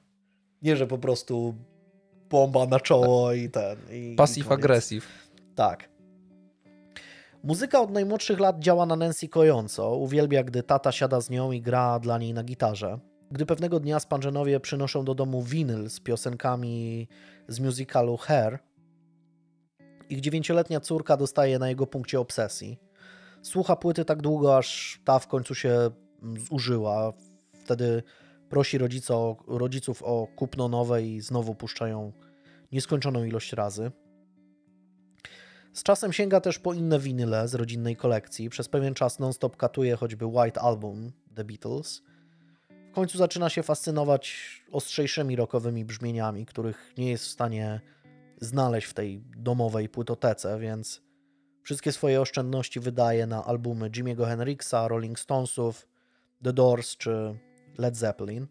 Nie, 0.61 0.77
że 0.77 0.87
po 0.87 0.97
prostu 0.97 1.55
bomba 2.35 2.65
na 2.65 2.79
czoło 2.79 3.33
i 3.33 3.49
ten. 3.49 3.77
I, 3.91 4.15
Passive. 4.15 4.47
Tak. 5.55 5.89
Muzyka 7.43 7.81
od 7.81 7.91
najmłodszych 7.91 8.39
lat 8.39 8.59
działa 8.59 8.85
na 8.85 8.95
Nancy 8.95 9.27
kojąco. 9.27 9.95
Uwielbia, 9.95 10.43
gdy 10.43 10.63
tata 10.63 10.91
siada 10.91 11.21
z 11.21 11.29
nią 11.29 11.51
i 11.51 11.61
gra 11.61 11.99
dla 11.99 12.17
niej 12.17 12.33
na 12.33 12.43
gitarze. 12.43 12.99
Gdy 13.31 13.45
pewnego 13.45 13.79
dnia 13.79 13.99
Spangenowie 13.99 14.59
przynoszą 14.59 15.05
do 15.05 15.15
domu 15.15 15.43
winyl 15.43 15.89
z 15.89 15.99
piosenkami 15.99 17.07
z 17.47 17.59
musicalu 17.59 18.17
Hair, 18.17 18.59
ich 20.09 20.21
dziewięcioletnia 20.21 20.79
córka 20.79 21.17
dostaje 21.17 21.59
na 21.59 21.69
jego 21.69 21.87
punkcie 21.87 22.19
obsesji. 22.19 22.79
Słucha 23.41 23.75
płyty 23.75 24.05
tak 24.05 24.21
długo, 24.21 24.57
aż 24.57 24.99
ta 25.05 25.19
w 25.19 25.27
końcu 25.27 25.55
się 25.55 25.91
zużyła. 26.51 27.13
Wtedy 27.63 28.03
prosi 28.49 28.77
rodzico, 28.77 29.37
rodziców 29.47 30.03
o 30.03 30.27
kupno 30.35 30.67
nowe 30.67 31.03
i 31.03 31.21
znowu 31.21 31.55
puszczają 31.55 32.11
nieskończoną 32.71 33.23
ilość 33.23 33.53
razy. 33.53 33.91
Z 35.73 35.83
czasem 35.83 36.13
sięga 36.13 36.41
też 36.41 36.59
po 36.59 36.73
inne 36.73 36.99
winyle 36.99 37.47
z 37.47 37.55
rodzinnej 37.55 37.95
kolekcji. 37.95 38.49
Przez 38.49 38.69
pewien 38.69 38.93
czas 38.93 39.19
non-stop 39.19 39.57
katuje 39.57 39.95
choćby 39.95 40.25
White 40.25 40.61
Album 40.61 41.11
The 41.35 41.43
Beatles. 41.43 42.01
W 42.91 42.95
końcu 42.95 43.17
zaczyna 43.17 43.49
się 43.49 43.63
fascynować 43.63 44.35
ostrzejszymi 44.71 45.35
rockowymi 45.35 45.85
brzmieniami, 45.85 46.45
których 46.45 46.93
nie 46.97 47.09
jest 47.09 47.25
w 47.25 47.31
stanie 47.31 47.81
znaleźć 48.41 48.87
w 48.87 48.93
tej 48.93 49.23
domowej 49.37 49.89
płytotece, 49.89 50.59
więc 50.59 51.01
wszystkie 51.63 51.91
swoje 51.91 52.21
oszczędności 52.21 52.79
wydaje 52.79 53.27
na 53.27 53.45
albumy 53.45 53.89
Jimmy'ego 53.89 54.27
Hendrixa, 54.27 54.87
Rolling 54.87 55.19
Stonesów, 55.19 55.87
The 56.43 56.53
Doors 56.53 56.97
czy 56.97 57.39
Led 57.77 57.97
Zeppelin. 57.97 58.47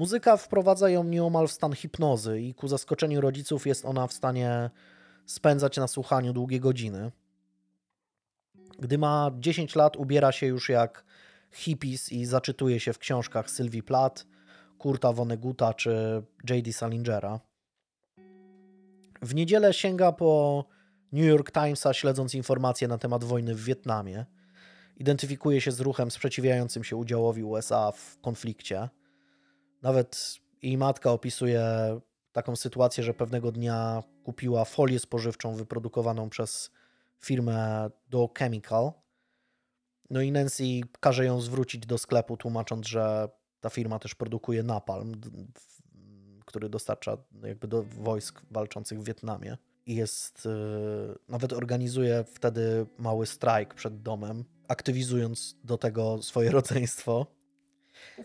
Muzyka 0.00 0.36
wprowadza 0.36 0.90
ją 0.90 1.04
nieomal 1.04 1.48
w 1.48 1.52
stan 1.52 1.72
hipnozy 1.72 2.40
i 2.40 2.54
ku 2.54 2.68
zaskoczeniu 2.68 3.20
rodziców 3.20 3.66
jest 3.66 3.84
ona 3.84 4.06
w 4.06 4.12
stanie 4.12 4.70
spędzać 5.26 5.76
na 5.76 5.88
słuchaniu 5.88 6.32
długie 6.32 6.60
godziny. 6.60 7.12
Gdy 8.78 8.98
ma 8.98 9.30
10 9.38 9.74
lat, 9.74 9.96
ubiera 9.96 10.32
się 10.32 10.46
już 10.46 10.68
jak 10.68 11.04
hippies 11.52 12.12
i 12.12 12.24
zaczytuje 12.24 12.80
się 12.80 12.92
w 12.92 12.98
książkach 12.98 13.50
Sylwii 13.50 13.82
Plath, 13.82 14.26
Kurta 14.78 15.12
Vonneguta 15.12 15.74
czy 15.74 16.22
J.D. 16.50 16.72
Salingera. 16.72 17.40
W 19.22 19.34
niedzielę 19.34 19.74
sięga 19.74 20.12
po 20.12 20.64
New 21.12 21.24
York 21.24 21.52
Timesa, 21.52 21.94
śledząc 21.94 22.34
informacje 22.34 22.88
na 22.88 22.98
temat 22.98 23.24
wojny 23.24 23.54
w 23.54 23.64
Wietnamie. 23.64 24.26
Identyfikuje 24.96 25.60
się 25.60 25.72
z 25.72 25.80
ruchem 25.80 26.10
sprzeciwiającym 26.10 26.84
się 26.84 26.96
udziałowi 26.96 27.44
USA 27.44 27.92
w 27.92 28.18
konflikcie. 28.20 28.88
Nawet 29.82 30.38
jej 30.62 30.78
matka 30.78 31.12
opisuje 31.12 31.64
taką 32.32 32.56
sytuację, 32.56 33.04
że 33.04 33.14
pewnego 33.14 33.52
dnia 33.52 34.02
kupiła 34.24 34.64
folię 34.64 34.98
spożywczą 34.98 35.54
wyprodukowaną 35.54 36.30
przez 36.30 36.70
firmę 37.20 37.90
Dow 38.08 38.30
Chemical. 38.38 38.92
No 40.10 40.20
i 40.20 40.32
Nancy 40.32 40.64
każe 41.00 41.24
ją 41.24 41.40
zwrócić 41.40 41.86
do 41.86 41.98
sklepu, 41.98 42.36
tłumacząc, 42.36 42.86
że 42.86 43.28
ta 43.60 43.70
firma 43.70 43.98
też 43.98 44.14
produkuje 44.14 44.62
napalm, 44.62 45.20
który 46.46 46.68
dostarcza 46.68 47.16
jakby 47.42 47.68
do 47.68 47.82
wojsk 47.82 48.42
walczących 48.50 49.00
w 49.00 49.04
Wietnamie. 49.04 49.56
I 49.86 49.94
jest, 49.94 50.44
yy, 50.44 51.18
nawet 51.28 51.52
organizuje 51.52 52.24
wtedy 52.24 52.86
mały 52.98 53.26
strajk 53.26 53.74
przed 53.74 54.02
domem, 54.02 54.44
aktywizując 54.68 55.56
do 55.64 55.78
tego 55.78 56.22
swoje 56.22 56.50
rodzeństwo. 56.50 57.26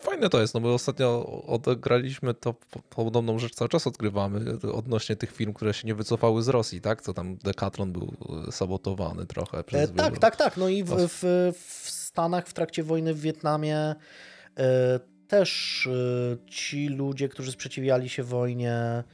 Fajne 0.00 0.28
to 0.28 0.40
jest, 0.40 0.54
no 0.54 0.60
bo 0.60 0.74
ostatnio 0.74 1.26
odegraliśmy 1.46 2.34
to 2.34 2.54
podobną 2.90 3.38
rzecz 3.38 3.54
cały 3.54 3.68
czas 3.68 3.86
odgrywamy 3.86 4.40
odnośnie 4.72 5.16
tych 5.16 5.32
firm, 5.32 5.52
które 5.52 5.74
się 5.74 5.88
nie 5.88 5.94
wycofały 5.94 6.42
z 6.42 6.48
Rosji, 6.48 6.80
tak? 6.80 7.02
Co 7.02 7.14
tam 7.14 7.36
Decathlon 7.36 7.92
był 7.92 8.14
sabotowany 8.50 9.26
trochę 9.26 9.64
przez 9.64 9.90
e, 9.90 9.94
Tak, 9.94 10.18
tak, 10.18 10.36
tak. 10.36 10.56
No 10.56 10.68
i 10.68 10.84
w, 10.84 10.90
w, 10.90 11.52
w, 11.58 11.90
Stanach 11.90 12.48
w 12.48 12.52
trakcie 12.52 12.82
wojny 12.82 13.14
w 13.14 13.20
Wietnamie 13.20 13.94
e, 14.58 15.00
też 15.28 15.86
e, 15.86 16.50
ci 16.50 16.88
ludzie, 16.88 17.28
którzy 17.28 17.52
sprzeciwiali 17.52 18.08
się 18.08 18.22
wojnie, 18.22 18.72
e, 18.72 19.04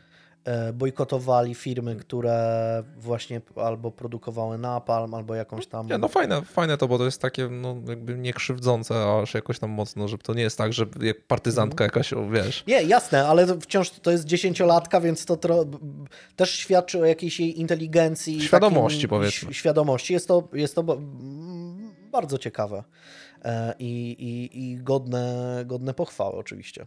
bojkotowali 0.72 1.54
firmy, 1.54 1.96
które 1.96 2.84
właśnie 2.96 3.40
albo 3.56 3.90
produkowały 3.90 4.58
napalm, 4.58 5.14
albo 5.14 5.34
jakąś 5.34 5.66
tam... 5.66 5.86
Nie, 5.86 5.98
no 5.98 6.08
fajne, 6.08 6.42
fajne 6.42 6.78
to, 6.78 6.88
bo 6.88 6.98
to 6.98 7.04
jest 7.04 7.20
takie 7.20 7.48
no, 7.48 7.76
jakby 7.88 8.18
niekrzywdzące 8.18 9.18
aż 9.22 9.34
jakoś 9.34 9.58
tam 9.58 9.70
mocno, 9.70 10.08
że 10.08 10.18
to 10.18 10.34
nie 10.34 10.42
jest 10.42 10.58
tak, 10.58 10.72
że 10.72 10.86
jak 11.00 11.26
partyzantka 11.26 11.84
jakaś, 11.84 12.12
o, 12.12 12.28
wiesz... 12.28 12.64
Nie, 12.66 12.82
jasne, 12.82 13.26
ale 13.26 13.60
wciąż 13.60 13.90
to 13.90 14.10
jest 14.10 14.24
dziesięciolatka, 14.24 15.00
więc 15.00 15.26
to 15.26 15.36
tro... 15.36 15.64
też 16.36 16.50
świadczy 16.50 17.00
o 17.00 17.04
jakiejś 17.04 17.40
jej 17.40 17.60
inteligencji. 17.60 18.40
Świadomości, 18.40 18.98
takim, 18.98 19.08
powiedzmy. 19.08 19.54
Świadomości. 19.54 20.12
Jest 20.12 20.28
to, 20.28 20.48
jest 20.52 20.74
to 20.74 20.82
bardzo 22.12 22.38
ciekawe 22.38 22.84
e, 23.44 23.74
i, 23.78 24.16
i, 24.18 24.72
i 24.72 24.76
godne, 24.76 25.62
godne 25.66 25.94
pochwały 25.94 26.34
oczywiście. 26.34 26.86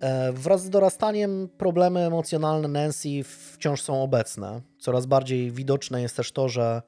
E, 0.00 0.32
wraz 0.32 0.64
z 0.64 0.70
dorastaniem 0.70 1.48
problemy 1.58 2.00
emocjonalne 2.00 2.68
Nancy 2.68 3.08
wciąż 3.24 3.82
są 3.82 4.02
obecne. 4.02 4.60
Coraz 4.78 5.06
bardziej 5.06 5.52
widoczne 5.52 6.02
jest 6.02 6.16
też 6.16 6.32
to, 6.32 6.48
że 6.48 6.82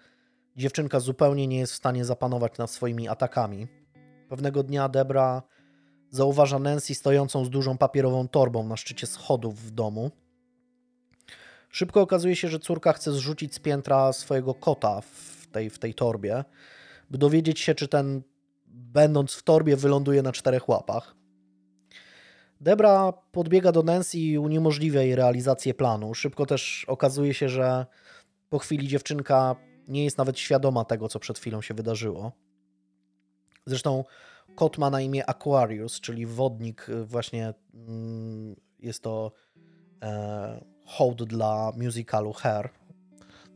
dziewczynka 0.57 1.01
zupełnie 1.01 1.47
nie 1.47 1.59
jest 1.59 1.73
w 1.73 1.77
stanie 1.77 2.05
zapanować 2.05 2.59
nad 2.59 2.71
swoimi 2.71 3.09
atakami. 3.09 3.67
Pewnego 4.29 4.63
dnia 4.63 4.89
Debra 4.89 5.43
zauważa 6.11 6.59
Nancy 6.59 6.95
stojącą 6.95 7.45
z 7.45 7.51
dużą 7.51 7.79
papierową 7.79 8.29
torbą 8.29 8.69
na 8.69 8.77
szczycie 8.77 9.07
schodów 9.07 9.63
w 9.63 9.71
domu. 9.71 10.11
Szybko 11.71 12.01
okazuje 12.01 12.37
się, 12.37 12.49
że 12.49 12.59
córka 12.59 12.93
chce 12.93 13.13
zrzucić 13.13 13.55
z 13.55 13.59
piętra 13.59 14.13
swojego 14.13 14.55
kota 14.55 15.01
w 15.01 15.47
tej, 15.53 15.71
w 15.71 15.79
tej 15.79 15.95
torbie, 15.95 16.45
by 17.11 17.19
dowiedzieć 17.19 17.61
się, 17.61 17.75
czy 17.75 17.89
ten, 17.89 18.23
będąc 18.67 19.35
w 19.35 19.43
torbie, 19.43 19.77
wyląduje 19.77 20.23
na 20.23 20.33
czterech 20.33 20.69
łapach. 20.69 21.18
Debra 22.61 23.13
podbiega 23.13 23.73
do 23.73 23.83
Nancy 23.83 24.19
i 24.19 24.39
uniemożliwia 24.39 25.03
jej 25.03 25.15
realizację 25.15 25.75
planu. 25.75 26.15
Szybko 26.15 26.47
też 26.47 26.85
okazuje 26.89 27.35
się, 27.35 27.49
że 27.49 27.87
po 28.49 28.59
chwili 28.59 28.89
dziewczynka 28.89 29.57
nie 29.89 30.05
jest 30.05 30.19
nawet 30.19 30.39
świadoma 30.39 30.85
tego, 30.85 31.09
co 31.09 31.19
przed 31.19 31.39
chwilą 31.39 31.63
się 31.63 31.75
wydarzyło. 31.75 32.33
Zresztą 33.67 34.05
kot 34.55 34.79
ma 34.79 34.91
na 34.91 35.01
imię 35.01 35.31
Aquarius, 35.31 36.01
czyli 36.01 36.27
wodnik, 36.27 36.87
właśnie 37.05 37.55
mm, 37.75 38.57
jest 38.79 39.03
to 39.03 39.33
e, 40.03 40.65
hołd 40.87 41.25
dla 41.25 41.73
musicalu 41.77 42.33
Hair. 42.33 42.71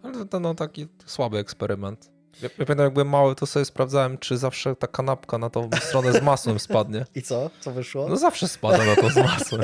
Ale 0.02 0.26
to 0.26 0.40
no, 0.40 0.54
taki 0.54 0.86
słaby 1.06 1.38
eksperyment. 1.38 2.11
Ja, 2.40 2.48
ja 2.58 2.66
pamiętam, 2.66 2.84
jak 2.84 2.92
byłem 2.92 3.08
mały, 3.08 3.34
to 3.34 3.46
sobie 3.46 3.64
sprawdzałem, 3.64 4.18
czy 4.18 4.36
zawsze 4.36 4.76
ta 4.76 4.86
kanapka 4.86 5.38
na 5.38 5.50
tą 5.50 5.70
stronę 5.80 6.12
z 6.12 6.22
masłem 6.22 6.58
spadnie. 6.58 7.04
I 7.14 7.22
co? 7.22 7.50
Co 7.60 7.72
wyszło? 7.72 8.08
No 8.08 8.16
zawsze 8.16 8.48
spada 8.48 8.84
na 8.84 8.96
to 8.96 9.10
z 9.10 9.16
masłem. 9.16 9.62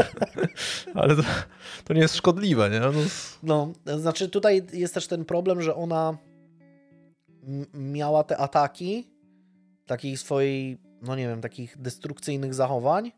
Ale 0.95 1.17
to, 1.17 1.23
to, 1.85 1.95
nie 1.95 2.01
jest 2.01 2.17
szkodliwe, 2.17 2.71
nie? 2.71 2.81
No... 2.81 2.93
no, 3.43 3.99
znaczy 3.99 4.29
tutaj 4.29 4.67
jest 4.73 4.95
też 4.95 5.07
ten 5.07 5.25
problem, 5.25 5.63
że 5.63 5.75
ona 5.75 6.19
miała 7.75 8.25
te 8.25 8.37
ataki 8.37 9.11
takich 9.87 10.19
swojej, 10.19 10.79
no 11.03 11.17
nie 11.17 11.29
wiem, 11.29 11.41
takich 11.41 11.79
destrukcyjnych 11.79 12.55
zachowań 12.55 13.13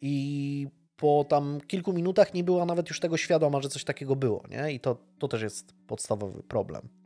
i 0.00 0.66
po 0.96 1.24
tam 1.28 1.60
kilku 1.66 1.92
minutach 1.92 2.34
nie 2.34 2.44
była 2.44 2.64
nawet 2.64 2.88
już 2.88 3.00
tego 3.00 3.16
świadoma, 3.16 3.60
że 3.60 3.68
coś 3.68 3.84
takiego 3.84 4.16
było, 4.16 4.42
nie? 4.50 4.72
I 4.72 4.80
to, 4.80 4.96
to 5.18 5.28
też 5.28 5.42
jest 5.42 5.74
podstawowy 5.86 6.42
problem. 6.42 7.03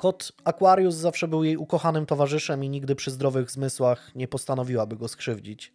Kot 0.00 0.32
Aquarius 0.44 0.94
zawsze 0.94 1.28
był 1.28 1.44
jej 1.44 1.56
ukochanym 1.56 2.06
towarzyszem 2.06 2.64
i 2.64 2.68
nigdy 2.68 2.94
przy 2.94 3.10
zdrowych 3.10 3.50
zmysłach 3.50 4.14
nie 4.14 4.28
postanowiłaby 4.28 4.96
go 4.96 5.08
skrzywdzić. 5.08 5.72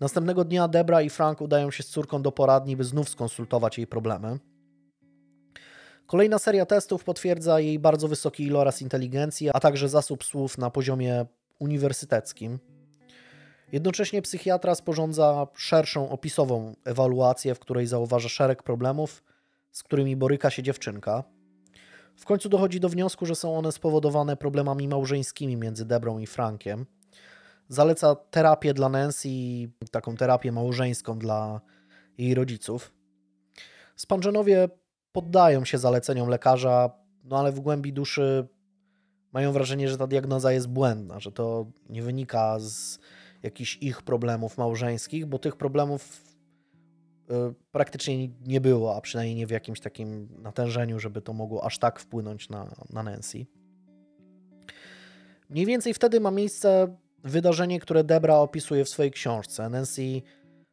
Następnego 0.00 0.44
dnia 0.44 0.68
Debra 0.68 1.02
i 1.02 1.10
Frank 1.10 1.40
udają 1.40 1.70
się 1.70 1.82
z 1.82 1.88
córką 1.88 2.22
do 2.22 2.32
poradni, 2.32 2.76
by 2.76 2.84
znów 2.84 3.08
skonsultować 3.08 3.78
jej 3.78 3.86
problemy. 3.86 4.38
Kolejna 6.06 6.38
seria 6.38 6.66
testów 6.66 7.04
potwierdza 7.04 7.60
jej 7.60 7.78
bardzo 7.78 8.08
wysoki 8.08 8.44
iloraz 8.44 8.82
inteligencji, 8.82 9.50
a 9.54 9.60
także 9.60 9.88
zasób 9.88 10.24
słów 10.24 10.58
na 10.58 10.70
poziomie 10.70 11.26
uniwersyteckim. 11.58 12.58
Jednocześnie 13.72 14.22
psychiatra 14.22 14.74
sporządza 14.74 15.46
szerszą 15.54 16.10
opisową 16.10 16.74
ewaluację, 16.84 17.54
w 17.54 17.58
której 17.58 17.86
zauważa 17.86 18.28
szereg 18.28 18.62
problemów, 18.62 19.22
z 19.72 19.82
którymi 19.82 20.16
boryka 20.16 20.50
się 20.50 20.62
dziewczynka. 20.62 21.37
W 22.18 22.24
końcu 22.24 22.48
dochodzi 22.48 22.80
do 22.80 22.88
wniosku, 22.88 23.26
że 23.26 23.34
są 23.34 23.58
one 23.58 23.72
spowodowane 23.72 24.36
problemami 24.36 24.88
małżeńskimi 24.88 25.56
między 25.56 25.84
Debrą 25.84 26.18
i 26.18 26.26
Frankiem. 26.26 26.86
Zaleca 27.68 28.14
terapię 28.14 28.74
dla 28.74 28.88
Nancy 28.88 29.28
taką 29.90 30.16
terapię 30.16 30.52
małżeńską 30.52 31.18
dla 31.18 31.60
jej 32.18 32.34
rodziców. 32.34 32.92
Spanżenowie 33.96 34.68
poddają 35.12 35.64
się 35.64 35.78
zaleceniom 35.78 36.28
lekarza, 36.28 36.90
no 37.24 37.38
ale 37.38 37.52
w 37.52 37.60
głębi 37.60 37.92
duszy 37.92 38.48
mają 39.32 39.52
wrażenie, 39.52 39.88
że 39.88 39.98
ta 39.98 40.06
diagnoza 40.06 40.52
jest 40.52 40.68
błędna, 40.68 41.20
że 41.20 41.32
to 41.32 41.66
nie 41.88 42.02
wynika 42.02 42.56
z 42.60 42.98
jakichś 43.42 43.78
ich 43.80 44.02
problemów 44.02 44.58
małżeńskich, 44.58 45.26
bo 45.26 45.38
tych 45.38 45.56
problemów 45.56 46.27
praktycznie 47.72 48.28
nie 48.46 48.60
było, 48.60 48.96
a 48.96 49.00
przynajmniej 49.00 49.36
nie 49.36 49.46
w 49.46 49.50
jakimś 49.50 49.80
takim 49.80 50.28
natężeniu, 50.42 50.98
żeby 50.98 51.22
to 51.22 51.32
mogło 51.32 51.64
aż 51.64 51.78
tak 51.78 52.00
wpłynąć 52.00 52.48
na, 52.48 52.74
na 52.92 53.02
Nancy. 53.02 53.46
Mniej 55.50 55.66
więcej 55.66 55.94
wtedy 55.94 56.20
ma 56.20 56.30
miejsce 56.30 56.96
wydarzenie, 57.24 57.80
które 57.80 58.04
Debra 58.04 58.36
opisuje 58.36 58.84
w 58.84 58.88
swojej 58.88 59.12
książce. 59.12 59.68
Nancy, 59.68 60.22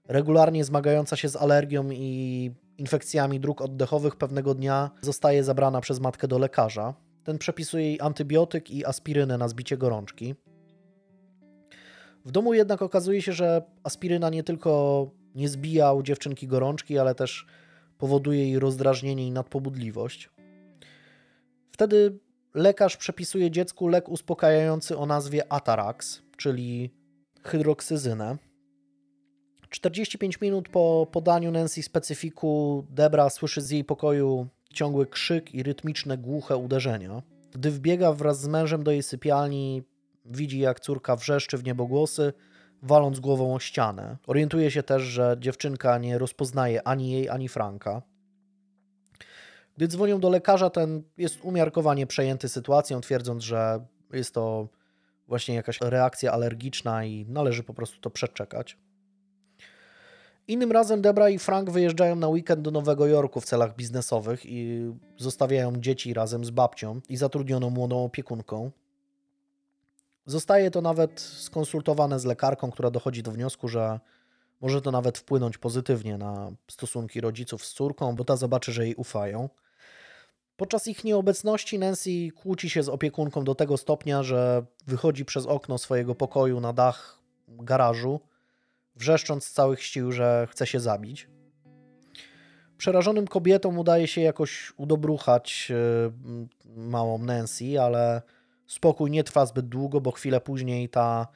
regularnie 0.08 0.64
zmagająca 0.64 1.16
się 1.16 1.30
z 1.30 1.36
alergią 1.36 1.92
i 1.92 2.52
infekcjami 2.78 3.40
dróg 3.40 3.62
oddechowych, 3.62 4.16
pewnego 4.16 4.54
dnia 4.54 4.92
zostaje 5.02 5.44
zabrana 5.44 5.82
przez 5.82 6.00
matkę 6.00 6.28
do 6.28 6.38
lekarza. 6.38 6.94
Ten 7.24 7.38
przepisuje 7.38 7.86
jej 7.86 8.02
antybiotyk 8.02 8.72
i 8.72 8.86
aspirynę 8.86 9.38
na 9.38 9.48
zbicie 9.48 9.78
gorączki. 9.78 10.36
W 12.26 12.32
domu 12.32 12.54
jednak 12.54 12.82
okazuje 12.82 13.22
się, 13.22 13.34
że 13.34 13.62
aspiryna 13.84 14.30
nie 14.30 14.44
tylko 14.44 15.12
nie 15.36 15.50
zbija 15.50 15.94
u 15.94 16.04
dziewczynki 16.04 16.48
gorączki, 16.48 16.98
ale 16.98 17.16
też 17.16 17.46
powoduje 17.98 18.40
jej 18.40 18.60
rozdrażnienie 18.60 19.28
i 19.28 19.32
nadpobudliwość. 19.32 20.30
Wtedy 21.72 22.20
lekarz 22.54 22.98
przepisuje 22.98 23.52
dziecku 23.52 23.88
lek 23.88 24.10
uspokajający 24.10 24.98
o 24.98 25.06
nazwie 25.06 25.52
Atarax, 25.54 26.22
czyli 26.38 26.94
hydroksyzynę. 27.44 28.38
45 29.70 30.42
minut 30.42 30.70
po 30.70 31.08
podaniu 31.12 31.52
Nancy 31.52 31.84
specyfiku 31.84 32.86
Debra 32.90 33.30
słyszy 33.30 33.62
z 33.62 33.70
jej 33.70 33.84
pokoju 33.84 34.48
ciągły 34.74 35.06
krzyk 35.06 35.54
i 35.54 35.64
rytmiczne, 35.64 36.18
głuche 36.18 36.58
uderzenia. 36.58 37.22
Gdy 37.52 37.72
wbiega 37.72 38.14
wraz 38.14 38.42
z 38.42 38.48
mężem 38.48 38.84
do 38.84 38.92
jej 38.92 39.04
sypialni, 39.04 39.84
widzi 40.26 40.60
jak 40.60 40.80
córka 40.80 41.16
wrzeszczy 41.16 41.58
w 41.58 41.64
niebogłosy, 41.64 42.34
waląc 42.86 43.20
głową 43.20 43.56
o 43.56 43.60
ścianę. 43.60 44.18
Orientuje 44.28 44.72
się 44.72 44.84
też, 44.84 45.04
że 45.04 45.36
dziewczynka 45.40 45.98
nie 45.98 46.18
rozpoznaje 46.18 46.88
ani 46.88 47.12
jej, 47.12 47.30
ani 47.30 47.50
Franka. 47.50 48.02
Gdy 49.78 49.88
dzwonią 49.88 50.20
do 50.20 50.30
lekarza, 50.30 50.70
ten 50.70 51.04
jest 51.18 51.40
umiarkowanie 51.42 52.08
przejęty 52.08 52.50
sytuacją, 52.50 53.02
twierdząc, 53.02 53.44
że 53.44 53.86
jest 54.14 54.34
to 54.34 54.68
właśnie 55.28 55.56
jakaś 55.56 55.82
reakcja 55.82 56.32
alergiczna 56.32 57.06
i 57.06 57.26
należy 57.30 57.64
po 57.64 57.74
prostu 57.74 58.02
to 58.02 58.10
przeczekać. 58.10 58.78
Innym 60.48 60.72
razem 60.72 61.02
Debra 61.02 61.30
i 61.30 61.40
Frank 61.40 61.70
wyjeżdżają 61.70 62.16
na 62.16 62.28
weekend 62.28 62.62
do 62.62 62.72
Nowego 62.72 63.08
Jorku 63.08 63.42
w 63.42 63.46
celach 63.46 63.76
biznesowych 63.76 64.46
i 64.46 64.92
zostawiają 65.18 65.76
dzieci 65.76 66.14
razem 66.14 66.46
z 66.46 66.50
babcią 66.50 67.02
i 67.10 67.18
zatrudnioną 67.18 67.70
młodą 67.70 68.04
opiekunką. 68.04 68.72
Zostaje 70.26 70.72
to 70.72 70.82
nawet 70.82 71.20
skonsultowane 71.20 72.20
z 72.20 72.26
lekarką, 72.26 72.72
która 72.72 72.92
dochodzi 72.92 73.24
do 73.24 73.32
wniosku, 73.32 73.68
że 73.68 74.00
może 74.62 74.82
to 74.82 74.92
nawet 74.92 75.18
wpłynąć 75.18 75.58
pozytywnie 75.58 76.18
na 76.18 76.52
stosunki 76.72 77.22
rodziców 77.22 77.66
z 77.66 77.74
córką, 77.74 78.16
bo 78.16 78.24
ta 78.24 78.36
zobaczy, 78.36 78.72
że 78.72 78.86
jej 78.86 78.96
ufają. 78.96 79.50
Podczas 80.58 80.88
ich 80.88 81.04
nieobecności 81.04 81.80
Nancy 81.80 82.32
kłóci 82.36 82.70
się 82.70 82.84
z 82.84 82.90
opiekunką 82.90 83.44
do 83.44 83.56
tego 83.56 83.78
stopnia, 83.78 84.24
że 84.24 84.66
wychodzi 84.88 85.26
przez 85.26 85.46
okno 85.46 85.78
swojego 85.78 86.16
pokoju 86.16 86.60
na 86.60 86.74
dach 86.74 87.20
garażu, 87.48 88.20
wrzeszcząc 88.96 89.46
z 89.46 89.52
całych 89.52 89.84
sił, 89.84 90.12
że 90.12 90.48
chce 90.52 90.68
się 90.68 90.80
zabić. 90.80 91.28
Przerażonym 92.78 93.28
kobietom 93.28 93.80
udaje 93.80 94.08
się 94.08 94.22
jakoś 94.22 94.74
udobruchać 94.78 95.72
e, 95.72 96.12
małą 96.66 97.18
Nancy, 97.18 97.82
ale 97.82 98.22
Spokój 98.68 99.12
nie 99.12 99.24
trwa 99.24 99.46
zbyt 99.46 99.68
długo, 99.68 100.02
bo 100.02 100.12
chwilę 100.12 100.42
później 100.42 100.90
ta 100.90 101.28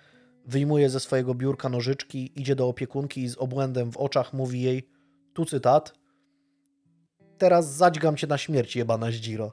wyjmuje 0.45 0.89
ze 0.89 0.99
swojego 0.99 1.35
biurka 1.35 1.69
nożyczki, 1.69 2.41
idzie 2.41 2.55
do 2.55 2.67
opiekunki 2.67 3.23
i 3.23 3.29
z 3.29 3.37
obłędem 3.37 3.91
w 3.91 3.97
oczach 3.97 4.33
mówi 4.33 4.61
jej, 4.61 4.89
tu 5.33 5.45
cytat, 5.45 5.93
teraz 7.37 7.75
zadźgam 7.75 8.17
cię 8.17 8.27
na 8.27 8.37
śmierć, 8.37 8.75
jebana 8.75 9.11
zdziro. 9.11 9.51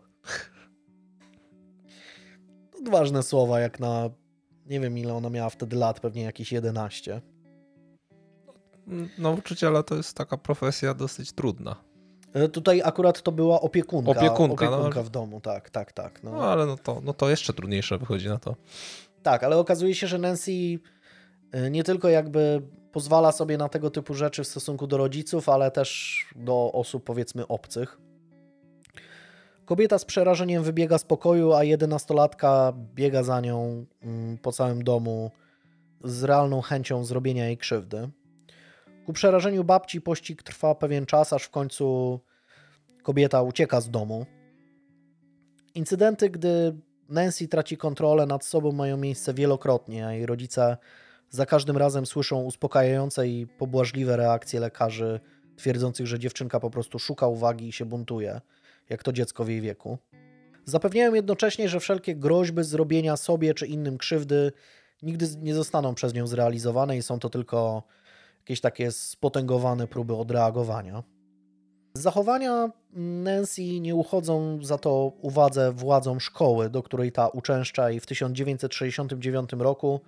Odważne 2.81 3.22
słowa, 3.22 3.61
jak 3.61 3.81
na, 3.81 4.11
nie 4.66 4.81
wiem 4.81 4.99
ile 4.99 5.14
ona 5.14 5.31
miała 5.31 5.51
wtedy 5.51 5.77
lat, 5.77 6.01
pewnie 6.01 6.22
jakieś 6.22 6.53
11. 6.53 7.20
nauczyciela 9.18 9.83
to 9.83 9.95
jest 9.95 10.16
taka 10.16 10.37
profesja 10.37 10.95
dosyć 10.95 11.33
trudna. 11.33 11.77
E, 12.37 12.49
tutaj 12.49 12.82
akurat 12.84 13.22
to 13.22 13.32
była 13.32 13.61
opiekunka. 13.61 14.11
Opiekunka, 14.11 14.66
opiekunka 14.66 15.01
no. 15.01 15.05
w 15.05 15.11
domu, 15.11 15.41
tak, 15.41 15.70
tak, 15.70 15.93
tak. 15.93 16.22
No. 16.22 16.30
No 16.30 16.45
ale 16.45 16.66
no 16.66 16.76
to, 16.76 17.01
no 17.05 17.12
to 17.14 17.30
jeszcze 17.30 17.53
trudniejsze 17.53 17.99
wychodzi 17.99 18.28
na 18.28 18.39
to. 18.39 18.57
Tak, 19.22 19.45
ale 19.45 19.57
okazuje 19.57 19.95
się, 19.95 20.07
że 20.07 20.18
Nancy 20.18 20.51
y, 20.51 20.78
nie 21.70 21.84
tylko 21.84 22.09
jakby 22.09 22.62
pozwala 22.93 23.32
sobie 23.32 23.59
na 23.59 23.68
tego 23.68 23.91
typu 23.91 24.14
rzeczy 24.14 24.45
w 24.45 24.49
stosunku 24.49 24.87
do 24.87 24.97
rodziców, 24.97 25.49
ale 25.49 25.70
też 25.70 26.20
do 26.37 26.70
osób 26.72 27.05
powiedzmy 27.05 27.47
obcych. 27.47 27.99
Kobieta 29.64 29.99
z 29.99 30.05
przerażeniem 30.05 30.62
wybiega 30.62 30.99
z 30.99 31.05
pokoju, 31.05 31.53
a 31.53 31.64
jedenastolatka 31.64 32.72
biega 32.95 33.22
za 33.22 33.41
nią 33.41 33.87
mm, 34.03 34.39
po 34.39 34.53
całym 34.53 34.84
domu 34.84 35.30
z 36.05 36.24
realną 36.24 36.61
chęcią 36.61 37.05
zrobienia 37.05 37.47
jej 37.47 37.57
krzywdy. 37.57 38.09
Ku 39.07 39.13
przerażeniu 39.13 39.65
babci 39.65 40.01
pościg 40.01 40.43
trwa 40.43 40.75
pewien 40.75 41.07
czas, 41.07 41.33
aż 41.33 41.45
w 41.45 41.51
końcu 41.51 42.21
kobieta 43.03 43.43
ucieka 43.43 43.81
z 43.81 43.91
domu. 43.91 44.27
Incydenty, 45.75 46.31
gdy 46.31 46.77
Nancy 47.09 47.49
traci 47.49 47.77
kontrolę 47.77 48.27
nad 48.27 48.45
sobą, 48.45 48.73
mają 48.73 48.97
miejsce 48.97 49.35
wielokrotnie, 49.35 50.07
a 50.07 50.13
jej 50.13 50.27
rodzice 50.27 50.77
za 51.31 51.47
każdym 51.47 51.77
razem 51.77 52.07
słyszą 52.07 52.43
uspokajające 52.43 53.29
i 53.29 53.47
pobłażliwe 53.47 54.17
reakcje 54.17 54.61
lekarzy, 54.61 55.21
twierdzących, 55.57 56.07
że 56.07 56.19
dziewczynka 56.19 56.61
po 56.61 56.71
prostu 56.71 56.99
szuka 56.99 57.27
uwagi 57.27 57.69
i 57.69 57.73
się 57.73 57.85
buntuje, 57.85 58.41
jak 58.89 59.03
to 59.03 59.13
dziecko 59.13 59.45
w 59.45 59.49
jej 59.49 59.61
wieku. 59.61 59.99
Zapewniają 60.65 61.15
jednocześnie, 61.15 61.69
że 61.69 61.81
wszelkie 61.81 62.17
groźby 62.17 62.65
zrobienia 62.65 63.17
sobie 63.17 63.55
czy 63.55 63.67
innym 63.67 63.99
krzywdy 63.99 64.53
nigdy 65.03 65.27
nie 65.39 65.55
zostaną 65.55 65.95
przez 65.95 66.15
nią 66.15 66.27
zrealizowane 66.27 66.97
i 66.97 67.03
są 67.03 67.19
to 67.19 67.31
tylko 67.31 67.83
jakieś 68.47 68.61
takie 68.61 68.92
spotęgowane 68.92 69.86
próby 69.86 70.14
odreagowania. 70.14 71.03
Zachowania 71.94 72.70
Nancy 72.92 73.80
nie 73.80 73.94
uchodzą 73.94 74.59
za 74.62 74.78
to 74.78 75.12
uwadze 75.20 75.72
władzom 75.72 76.20
szkoły, 76.20 76.70
do 76.70 76.82
której 76.82 77.12
ta 77.12 77.28
uczęszcza 77.28 77.90
i 77.90 78.01
w 78.01 78.07
1969 78.07 79.51
roku 79.53 80.01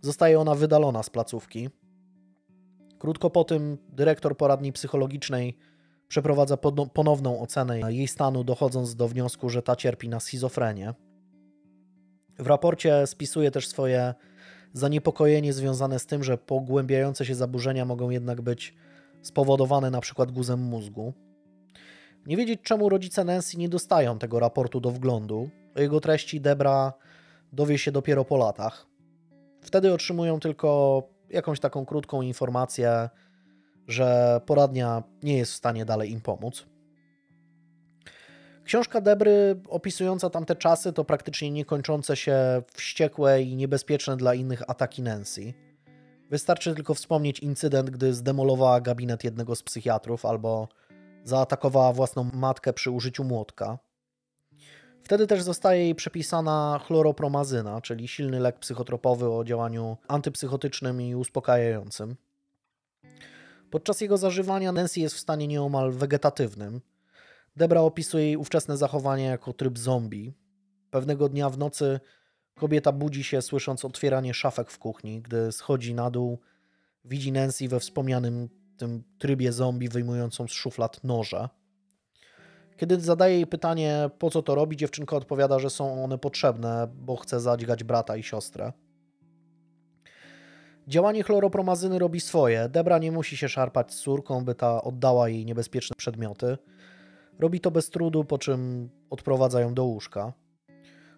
zostaje 0.00 0.40
ona 0.40 0.54
wydalona 0.54 1.02
z 1.02 1.10
placówki. 1.10 1.68
Krótko 2.98 3.30
po 3.30 3.44
tym 3.44 3.78
dyrektor 3.88 4.36
poradni 4.36 4.72
psychologicznej 4.72 5.56
przeprowadza 6.08 6.56
ponowną 6.94 7.40
ocenę 7.40 7.92
jej 7.92 8.08
stanu, 8.08 8.44
dochodząc 8.44 8.94
do 8.94 9.08
wniosku, 9.08 9.50
że 9.50 9.62
ta 9.62 9.76
cierpi 9.76 10.08
na 10.08 10.20
schizofrenię. 10.20 10.94
W 12.38 12.46
raporcie 12.46 13.06
spisuje 13.06 13.50
też 13.50 13.68
swoje 13.68 14.14
zaniepokojenie 14.72 15.52
związane 15.52 15.98
z 15.98 16.06
tym, 16.06 16.24
że 16.24 16.38
pogłębiające 16.38 17.24
się 17.24 17.34
zaburzenia 17.34 17.84
mogą 17.84 18.10
jednak 18.10 18.40
być 18.40 18.74
spowodowane 19.22 19.90
przykład 20.00 20.32
guzem 20.32 20.60
mózgu. 20.60 21.12
Nie 22.26 22.36
wiedzieć 22.36 22.60
czemu 22.62 22.88
rodzice 22.88 23.24
Nancy 23.24 23.58
nie 23.58 23.68
dostają 23.68 24.18
tego 24.18 24.40
raportu 24.40 24.80
do 24.80 24.90
wglądu. 24.90 25.50
O 25.76 25.80
jego 25.80 26.00
treści 26.00 26.40
Debra 26.40 26.92
dowie 27.52 27.78
się 27.78 27.92
dopiero 27.92 28.24
po 28.24 28.36
latach. 28.36 28.86
Wtedy 29.60 29.92
otrzymują 29.92 30.40
tylko 30.40 31.02
jakąś 31.30 31.60
taką 31.60 31.86
krótką 31.86 32.22
informację, 32.22 33.08
że 33.86 34.40
poradnia 34.46 35.02
nie 35.22 35.36
jest 35.36 35.52
w 35.52 35.56
stanie 35.56 35.84
dalej 35.84 36.10
im 36.10 36.20
pomóc. 36.20 36.66
Książka 38.68 39.00
Debry 39.00 39.60
opisująca 39.68 40.30
tamte 40.30 40.56
czasy 40.56 40.92
to 40.92 41.04
praktycznie 41.04 41.50
niekończące 41.50 42.16
się 42.16 42.62
wściekłe 42.72 43.42
i 43.42 43.56
niebezpieczne 43.56 44.16
dla 44.16 44.34
innych 44.34 44.70
ataki 44.70 45.02
Nancy. 45.02 45.54
Wystarczy 46.30 46.74
tylko 46.74 46.94
wspomnieć 46.94 47.40
incydent, 47.40 47.90
gdy 47.90 48.14
zdemolowała 48.14 48.80
gabinet 48.80 49.24
jednego 49.24 49.56
z 49.56 49.62
psychiatrów 49.62 50.26
albo 50.26 50.68
zaatakowała 51.24 51.92
własną 51.92 52.30
matkę 52.34 52.72
przy 52.72 52.90
użyciu 52.90 53.24
młotka. 53.24 53.78
Wtedy 55.02 55.26
też 55.26 55.42
zostaje 55.42 55.82
jej 55.82 55.94
przepisana 55.94 56.80
chloropromazyna, 56.86 57.80
czyli 57.80 58.08
silny 58.08 58.40
lek 58.40 58.58
psychotropowy 58.58 59.30
o 59.30 59.44
działaniu 59.44 59.96
antypsychotycznym 60.08 61.02
i 61.02 61.14
uspokajającym. 61.14 62.16
Podczas 63.70 64.00
jego 64.00 64.16
zażywania 64.16 64.72
Nancy 64.72 65.00
jest 65.00 65.14
w 65.14 65.20
stanie 65.20 65.46
nieomal 65.46 65.92
wegetatywnym. 65.92 66.80
Debra 67.58 67.80
opisuje 67.80 68.24
jej 68.24 68.36
ówczesne 68.36 68.76
zachowanie 68.76 69.24
jako 69.24 69.52
tryb 69.52 69.78
zombie. 69.78 70.32
Pewnego 70.90 71.28
dnia 71.28 71.50
w 71.50 71.58
nocy 71.58 72.00
kobieta 72.54 72.92
budzi 72.92 73.24
się 73.24 73.42
słysząc 73.42 73.84
otwieranie 73.84 74.34
szafek 74.34 74.70
w 74.70 74.78
kuchni. 74.78 75.22
Gdy 75.22 75.52
schodzi 75.52 75.94
na 75.94 76.10
dół, 76.10 76.38
widzi 77.04 77.32
Nancy 77.32 77.68
we 77.68 77.80
wspomnianym 77.80 78.48
tym 78.76 79.02
trybie 79.18 79.52
zombie 79.52 79.88
wyjmującą 79.88 80.48
z 80.48 80.52
szuflad 80.52 81.04
noże. 81.04 81.48
Kiedy 82.76 83.00
zadaje 83.00 83.34
jej 83.34 83.46
pytanie, 83.46 84.10
po 84.18 84.30
co 84.30 84.42
to 84.42 84.54
robi, 84.54 84.76
dziewczynka 84.76 85.16
odpowiada, 85.16 85.58
że 85.58 85.70
są 85.70 86.04
one 86.04 86.18
potrzebne, 86.18 86.88
bo 86.94 87.16
chce 87.16 87.40
zadźgać 87.40 87.84
brata 87.84 88.16
i 88.16 88.22
siostrę. 88.22 88.72
Działanie 90.88 91.22
chloropromazyny 91.22 91.98
robi 91.98 92.20
swoje. 92.20 92.68
Debra 92.68 92.98
nie 92.98 93.12
musi 93.12 93.36
się 93.36 93.48
szarpać 93.48 93.94
z 93.94 94.00
córką, 94.00 94.44
by 94.44 94.54
ta 94.54 94.82
oddała 94.82 95.28
jej 95.28 95.44
niebezpieczne 95.44 95.96
przedmioty. 95.96 96.58
Robi 97.38 97.60
to 97.60 97.70
bez 97.70 97.90
trudu, 97.90 98.24
po 98.24 98.38
czym 98.38 98.90
odprowadza 99.10 99.60
ją 99.60 99.74
do 99.74 99.84
łóżka. 99.84 100.32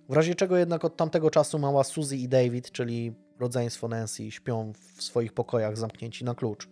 W 0.08 0.12
razie 0.12 0.34
czego 0.34 0.56
jednak 0.56 0.84
od 0.84 0.96
tamtego 0.96 1.30
czasu 1.30 1.58
mała 1.58 1.84
Suzy 1.84 2.16
i 2.16 2.28
David, 2.28 2.70
czyli 2.70 3.12
rodzeństwo 3.38 3.88
Nancy, 3.88 4.30
śpią 4.30 4.72
w 4.96 5.02
swoich 5.02 5.32
pokojach 5.32 5.78
zamknięci 5.78 6.24
na 6.24 6.34
klucz. 6.34 6.68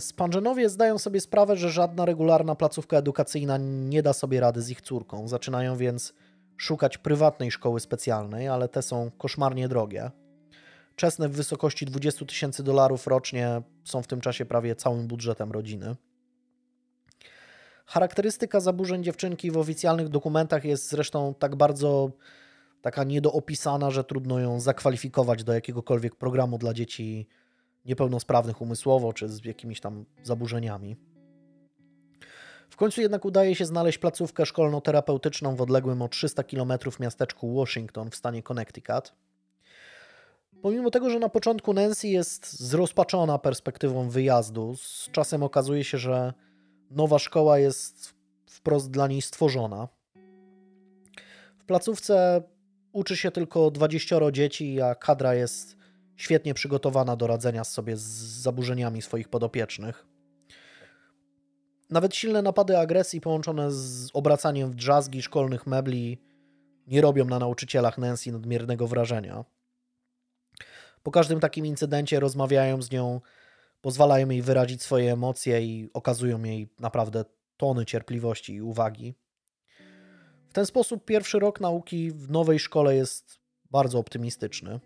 Spanżenowie 0.00 0.68
zdają 0.68 0.98
sobie 0.98 1.20
sprawę, 1.20 1.56
że 1.56 1.70
żadna 1.70 2.04
regularna 2.04 2.54
placówka 2.54 2.96
edukacyjna 2.96 3.58
nie 3.58 4.02
da 4.02 4.12
sobie 4.12 4.40
rady 4.40 4.62
z 4.62 4.70
ich 4.70 4.80
córką. 4.80 5.28
Zaczynają 5.28 5.76
więc 5.76 6.14
szukać 6.56 6.98
prywatnej 6.98 7.50
szkoły 7.50 7.80
specjalnej, 7.80 8.48
ale 8.48 8.68
te 8.68 8.82
są 8.82 9.10
koszmarnie 9.18 9.68
drogie. 9.68 10.10
Czesne 10.96 11.28
w 11.28 11.32
wysokości 11.32 11.86
20 11.86 12.24
tysięcy 12.24 12.62
dolarów 12.62 13.06
rocznie 13.06 13.62
są 13.84 14.02
w 14.02 14.06
tym 14.06 14.20
czasie 14.20 14.44
prawie 14.44 14.76
całym 14.76 15.06
budżetem 15.06 15.52
rodziny. 15.52 15.96
Charakterystyka 17.92 18.60
zaburzeń 18.60 19.04
dziewczynki 19.04 19.50
w 19.50 19.56
oficjalnych 19.56 20.08
dokumentach 20.08 20.64
jest 20.64 20.88
zresztą 20.88 21.34
tak 21.38 21.56
bardzo 21.56 22.10
taka 22.82 23.04
niedoopisana, 23.04 23.90
że 23.90 24.04
trudno 24.04 24.38
ją 24.38 24.60
zakwalifikować 24.60 25.44
do 25.44 25.52
jakiegokolwiek 25.52 26.16
programu 26.16 26.58
dla 26.58 26.74
dzieci 26.74 27.28
niepełnosprawnych 27.84 28.60
umysłowo 28.60 29.12
czy 29.12 29.28
z 29.28 29.44
jakimiś 29.44 29.80
tam 29.80 30.04
zaburzeniami. 30.22 30.96
W 32.70 32.76
końcu 32.76 33.00
jednak 33.00 33.24
udaje 33.24 33.54
się 33.54 33.64
znaleźć 33.66 33.98
placówkę 33.98 34.42
szkolno-terapeutyczną 34.46 35.56
w 35.56 35.60
odległym 35.60 36.02
o 36.02 36.08
300 36.08 36.42
km 36.42 36.72
miasteczku 37.00 37.54
Washington 37.54 38.10
w 38.10 38.16
stanie 38.16 38.42
Connecticut. 38.42 39.12
Pomimo 40.62 40.90
tego, 40.90 41.10
że 41.10 41.18
na 41.18 41.28
początku 41.28 41.72
Nancy 41.72 42.08
jest 42.08 42.60
zrozpaczona 42.60 43.38
perspektywą 43.38 44.08
wyjazdu, 44.08 44.76
z 44.76 45.08
czasem 45.10 45.42
okazuje 45.42 45.84
się, 45.84 45.98
że 45.98 46.32
nowa 46.96 47.18
szkoła 47.18 47.58
jest 47.58 48.14
wprost 48.46 48.90
dla 48.90 49.06
niej 49.06 49.22
stworzona. 49.22 49.88
W 51.58 51.64
placówce 51.64 52.42
uczy 52.92 53.16
się 53.16 53.30
tylko 53.30 53.70
20 53.70 54.16
dzieci, 54.32 54.80
a 54.80 54.94
kadra 54.94 55.34
jest 55.34 55.76
świetnie 56.16 56.54
przygotowana 56.54 57.16
do 57.16 57.26
radzenia 57.26 57.64
sobie 57.64 57.96
z 57.96 58.02
zaburzeniami 58.42 59.02
swoich 59.02 59.28
podopiecznych. 59.28 60.06
Nawet 61.90 62.16
silne 62.16 62.42
napady 62.42 62.78
agresji 62.78 63.20
połączone 63.20 63.70
z 63.70 64.10
obracaniem 64.12 64.70
w 64.70 64.74
drzazgi 64.74 65.22
szkolnych 65.22 65.66
mebli 65.66 66.18
nie 66.86 67.00
robią 67.00 67.24
na 67.24 67.38
nauczycielach 67.38 67.98
Nancy 67.98 68.32
nadmiernego 68.32 68.86
wrażenia. 68.86 69.44
Po 71.02 71.10
każdym 71.10 71.40
takim 71.40 71.66
incydencie 71.66 72.20
rozmawiają 72.20 72.82
z 72.82 72.90
nią, 72.90 73.20
pozwalają 73.82 74.28
jej 74.28 74.42
wyrazić 74.42 74.82
swoje 74.82 75.12
emocje 75.12 75.62
i 75.62 75.90
okazują 75.94 76.42
jej 76.42 76.68
naprawdę 76.80 77.24
tony 77.56 77.86
cierpliwości 77.86 78.54
i 78.54 78.62
uwagi. 78.62 79.14
W 80.48 80.52
ten 80.52 80.66
sposób 80.66 81.04
pierwszy 81.04 81.38
rok 81.38 81.60
nauki 81.60 82.10
w 82.10 82.30
nowej 82.30 82.58
szkole 82.58 82.96
jest 82.96 83.40
bardzo 83.70 83.98
optymistyczny. 83.98 84.80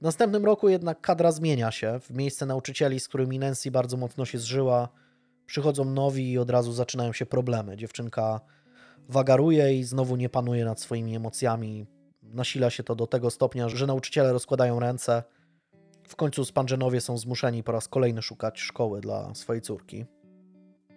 W 0.00 0.02
następnym 0.02 0.44
roku 0.44 0.68
jednak 0.68 1.00
kadra 1.00 1.32
zmienia 1.32 1.70
się. 1.70 2.00
W 2.00 2.10
miejsce 2.10 2.46
nauczycieli, 2.46 3.00
z 3.00 3.08
którymi 3.08 3.38
Nancy 3.38 3.70
bardzo 3.70 3.96
mocno 3.96 4.24
się 4.24 4.38
zżyła, 4.38 4.88
przychodzą 5.46 5.84
nowi 5.84 6.32
i 6.32 6.38
od 6.38 6.50
razu 6.50 6.72
zaczynają 6.72 7.12
się 7.12 7.26
problemy. 7.26 7.76
Dziewczynka 7.76 8.40
wagaruje 9.08 9.78
i 9.78 9.84
znowu 9.84 10.16
nie 10.16 10.28
panuje 10.28 10.64
nad 10.64 10.80
swoimi 10.80 11.16
emocjami. 11.16 11.86
Nasila 12.22 12.70
się 12.70 12.82
to 12.82 12.94
do 12.94 13.06
tego 13.06 13.30
stopnia, 13.30 13.68
że 13.68 13.86
nauczyciele 13.86 14.32
rozkładają 14.32 14.80
ręce. 14.80 15.22
W 16.08 16.16
końcu 16.16 16.44
Spanżenowie 16.44 17.00
są 17.00 17.18
zmuszeni 17.18 17.62
po 17.62 17.72
raz 17.72 17.88
kolejny 17.88 18.22
szukać 18.22 18.60
szkoły 18.60 19.00
dla 19.00 19.34
swojej 19.34 19.62
córki. 19.62 20.04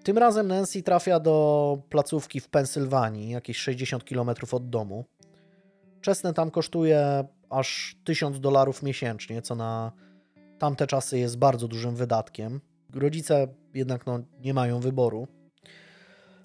Tym 0.03 0.18
razem 0.18 0.47
Nancy 0.47 0.84
trafia 0.84 1.20
do 1.20 1.78
placówki 1.89 2.39
w 2.39 2.49
Pensylwanii, 2.49 3.30
jakieś 3.30 3.58
60 3.58 4.03
km 4.03 4.30
od 4.51 4.70
domu. 4.70 5.05
Czesne 6.01 6.34
tam 6.34 6.51
kosztuje 6.51 7.28
aż 7.49 7.95
1000 8.03 8.39
dolarów 8.39 8.84
miesięcznie, 8.84 9.41
co 9.41 9.55
na 9.55 9.91
tamte 10.60 10.88
czasy 10.88 11.20
jest 11.20 11.38
bardzo 11.38 11.68
dużym 11.68 11.95
wydatkiem. 11.95 12.62
Rodzice 12.93 13.47
jednak 13.74 14.05
no, 14.05 14.20
nie 14.39 14.53
mają 14.53 14.80
wyboru. 14.80 15.28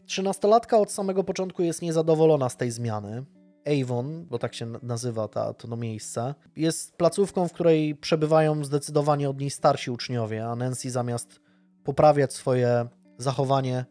Trzynastolatka 0.06 0.78
od 0.78 0.92
samego 0.92 1.24
początku 1.24 1.62
jest 1.62 1.82
niezadowolona 1.82 2.48
z 2.48 2.56
tej 2.56 2.70
zmiany. 2.70 3.24
Avon, 3.66 4.26
bo 4.26 4.38
tak 4.38 4.54
się 4.54 4.66
nazywa 4.82 5.28
ta, 5.28 5.54
to 5.54 5.76
miejsce, 5.76 6.34
jest 6.56 6.96
placówką, 6.96 7.48
w 7.48 7.52
której 7.52 7.94
przebywają 7.94 8.64
zdecydowanie 8.64 9.30
od 9.30 9.40
niej 9.40 9.50
starsi 9.50 9.90
uczniowie, 9.90 10.46
a 10.46 10.56
Nancy 10.56 10.90
zamiast 10.90 11.40
poprawiać 11.84 12.32
swoje 12.32 12.88
zachowanie, 13.18 13.84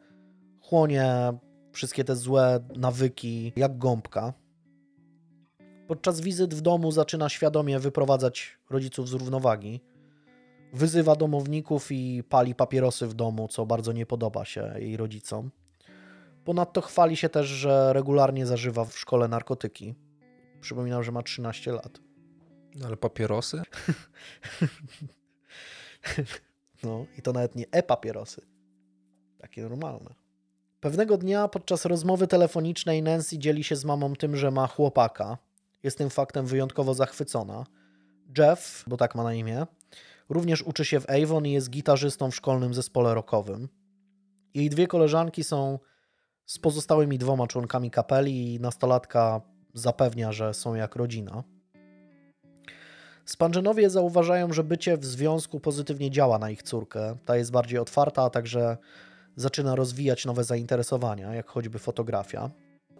chłonie 0.61 1.33
wszystkie 1.71 2.03
te 2.03 2.15
złe 2.15 2.59
nawyki 2.75 3.53
jak 3.55 3.77
gąbka. 3.77 4.33
Podczas 5.87 6.21
wizyt 6.21 6.53
w 6.53 6.61
domu 6.61 6.91
zaczyna 6.91 7.29
świadomie 7.29 7.79
wyprowadzać 7.79 8.57
rodziców 8.69 9.09
z 9.09 9.13
równowagi. 9.13 9.81
Wyzywa 10.73 11.15
domowników 11.15 11.91
i 11.91 12.23
pali 12.23 12.55
papierosy 12.55 13.07
w 13.07 13.13
domu, 13.13 13.47
co 13.47 13.65
bardzo 13.65 13.91
nie 13.91 14.05
podoba 14.05 14.45
się 14.45 14.73
jej 14.77 14.97
rodzicom. 14.97 15.51
Ponadto 16.45 16.81
chwali 16.81 17.17
się 17.17 17.29
też, 17.29 17.47
że 17.47 17.93
regularnie 17.93 18.45
zażywa 18.45 18.85
w 18.85 18.97
szkole 18.97 19.27
narkotyki. 19.27 19.95
Przypominam, 20.61 21.03
że 21.03 21.11
ma 21.11 21.23
13 21.23 21.71
lat. 21.71 21.99
No, 22.75 22.87
ale 22.87 22.97
papierosy? 22.97 23.61
no 26.83 27.05
i 27.17 27.21
to 27.21 27.33
nawet 27.33 27.55
nie 27.55 27.65
e-papierosy. 27.71 28.41
Takie 29.37 29.61
normalne. 29.61 30.13
Pewnego 30.79 31.17
dnia 31.17 31.47
podczas 31.47 31.85
rozmowy 31.85 32.27
telefonicznej 32.27 33.03
Nancy 33.03 33.37
dzieli 33.37 33.63
się 33.63 33.75
z 33.75 33.85
mamą 33.85 34.15
tym, 34.15 34.35
że 34.35 34.51
ma 34.51 34.67
chłopaka. 34.67 35.37
Jest 35.83 35.97
tym 35.97 36.09
faktem 36.09 36.45
wyjątkowo 36.45 36.93
zachwycona. 36.93 37.65
Jeff, 38.37 38.83
bo 38.87 38.97
tak 38.97 39.15
ma 39.15 39.23
na 39.23 39.33
imię, 39.33 39.65
również 40.29 40.61
uczy 40.61 40.85
się 40.85 40.99
w 40.99 41.09
Avon 41.09 41.45
i 41.45 41.51
jest 41.51 41.69
gitarzystą 41.69 42.31
w 42.31 42.35
szkolnym 42.35 42.73
zespole 42.73 43.13
rockowym. 43.13 43.69
Jej 44.53 44.69
dwie 44.69 44.87
koleżanki 44.87 45.43
są 45.43 45.79
z 46.51 46.59
pozostałymi 46.59 47.17
dwoma 47.17 47.47
członkami 47.47 47.91
kapeli 47.91 48.53
i 48.53 48.59
nastolatka 48.59 49.41
zapewnia, 49.73 50.31
że 50.31 50.53
są 50.53 50.75
jak 50.75 50.95
rodzina. 50.95 51.43
Spanżenowie 53.25 53.89
zauważają, 53.89 54.53
że 54.53 54.63
bycie 54.63 54.97
w 54.97 55.05
związku 55.05 55.59
pozytywnie 55.59 56.11
działa 56.11 56.39
na 56.39 56.49
ich 56.49 56.63
córkę. 56.63 57.17
Ta 57.25 57.37
jest 57.37 57.51
bardziej 57.51 57.79
otwarta, 57.79 58.23
a 58.23 58.29
także 58.29 58.77
zaczyna 59.35 59.75
rozwijać 59.75 60.25
nowe 60.25 60.43
zainteresowania, 60.43 61.33
jak 61.33 61.47
choćby 61.47 61.79
fotografia. 61.79 62.49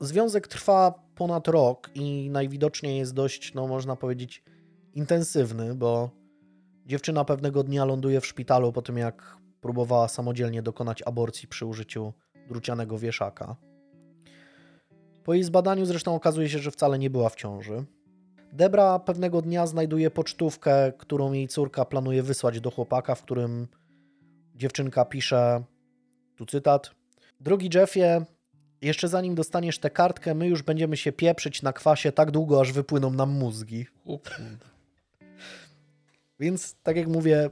Związek 0.01 0.47
trwa 0.47 0.93
ponad 1.15 1.47
rok 1.47 1.89
i 1.95 2.29
najwidoczniej 2.29 2.97
jest 2.97 3.13
dość, 3.13 3.53
no 3.53 3.67
można 3.67 3.95
powiedzieć, 3.95 4.43
intensywny, 4.93 5.75
bo 5.75 6.09
dziewczyna 6.85 7.25
pewnego 7.25 7.63
dnia 7.63 7.85
ląduje 7.85 8.21
w 8.21 8.27
szpitalu 8.27 8.71
po 8.71 8.81
tym, 8.81 8.97
jak 8.97 9.37
próbowała 9.61 10.07
samodzielnie 10.07 10.61
dokonać 10.61 11.03
aborcji 11.05 11.47
przy 11.47 11.65
użyciu 11.65 12.13
drucianego 12.47 12.97
wieszaka. 12.97 13.55
Po 15.23 15.33
jej 15.33 15.43
zbadaniu 15.43 15.85
zresztą 15.85 16.15
okazuje 16.15 16.49
się, 16.49 16.59
że 16.59 16.71
wcale 16.71 16.99
nie 16.99 17.09
była 17.09 17.29
w 17.29 17.35
ciąży. 17.35 17.85
Debra 18.53 18.99
pewnego 18.99 19.41
dnia 19.41 19.67
znajduje 19.67 20.11
pocztówkę, 20.11 20.91
którą 20.97 21.31
jej 21.31 21.47
córka 21.47 21.85
planuje 21.85 22.23
wysłać 22.23 22.61
do 22.61 22.71
chłopaka, 22.71 23.15
w 23.15 23.23
którym 23.23 23.67
dziewczynka 24.55 25.05
pisze, 25.05 25.63
tu 26.35 26.45
cytat, 26.45 26.91
Drogi 27.39 27.69
Jeffie, 27.73 28.25
jeszcze 28.81 29.07
zanim 29.07 29.35
dostaniesz 29.35 29.79
tę 29.79 29.89
kartkę, 29.89 30.35
my 30.35 30.47
już 30.47 30.63
będziemy 30.63 30.97
się 30.97 31.11
pieprzyć 31.11 31.61
na 31.61 31.73
kwasie 31.73 32.11
tak 32.11 32.31
długo, 32.31 32.61
aż 32.61 32.71
wypłyną 32.71 33.11
nam 33.11 33.29
mózgi. 33.29 33.85
Więc, 36.39 36.75
tak 36.83 36.97
jak 36.97 37.07
mówię, 37.07 37.49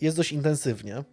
jest 0.00 0.16
dość 0.16 0.32
intensywnie. 0.32 1.04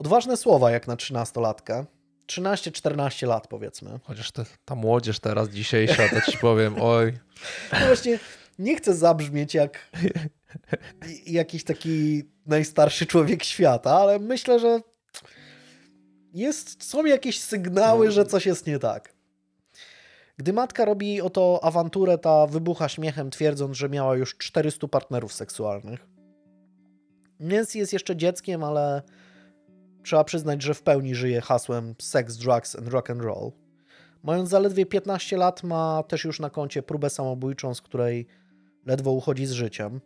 Odważne 0.00 0.36
słowa 0.36 0.70
jak 0.70 0.86
na 0.86 0.96
trzynastolatkę. 0.96 1.84
13-14 2.26 3.26
lat 3.26 3.46
powiedzmy. 3.46 4.00
Chociaż 4.04 4.32
te, 4.32 4.44
ta 4.64 4.74
młodzież 4.74 5.20
teraz 5.20 5.48
dzisiejsza, 5.48 6.08
to 6.08 6.30
ci 6.30 6.38
powiem, 6.38 6.74
oj. 6.82 7.18
No 7.72 7.86
właśnie, 7.86 8.18
nie 8.58 8.76
chcę 8.76 8.94
zabrzmieć 8.94 9.54
jak 9.54 9.90
jakiś 11.26 11.64
taki 11.64 12.22
najstarszy 12.46 13.06
człowiek 13.06 13.44
świata, 13.44 13.92
ale 13.92 14.18
myślę, 14.18 14.58
że 14.60 14.80
jest, 16.34 16.84
są 16.84 17.04
jakieś 17.04 17.40
sygnały, 17.40 18.06
no. 18.06 18.12
że 18.12 18.26
coś 18.26 18.46
jest 18.46 18.66
nie 18.66 18.78
tak. 18.78 19.12
Gdy 20.36 20.52
matka 20.52 20.84
robi 20.84 21.20
oto 21.20 21.60
awanturę, 21.62 22.18
ta 22.18 22.46
wybucha 22.46 22.88
śmiechem, 22.88 23.30
twierdząc, 23.30 23.76
że 23.76 23.88
miała 23.88 24.16
już 24.16 24.36
400 24.36 24.88
partnerów 24.88 25.32
seksualnych. 25.32 26.06
Nancy 27.40 27.78
jest 27.78 27.92
jeszcze 27.92 28.16
dzieckiem, 28.16 28.64
ale 28.64 29.02
Trzeba 30.02 30.24
przyznać, 30.24 30.62
że 30.62 30.74
w 30.74 30.82
pełni 30.82 31.14
żyje 31.14 31.40
hasłem 31.40 31.94
sex, 31.98 32.36
drugs 32.36 32.76
and 32.76 32.88
rock 32.88 33.10
and 33.10 33.22
roll. 33.22 33.52
Mając 34.22 34.48
zaledwie 34.48 34.86
15 34.86 35.36
lat, 35.36 35.62
ma 35.62 36.02
też 36.02 36.24
już 36.24 36.40
na 36.40 36.50
koncie 36.50 36.82
próbę 36.82 37.10
samobójczą, 37.10 37.74
z 37.74 37.80
której 37.80 38.26
ledwo 38.86 39.10
uchodzi 39.12 39.46
z 39.46 39.52
życiem. 39.52 40.00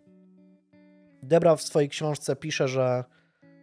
Debra 1.22 1.56
w 1.56 1.62
swojej 1.62 1.88
książce 1.88 2.36
pisze, 2.36 2.68
że 2.68 3.04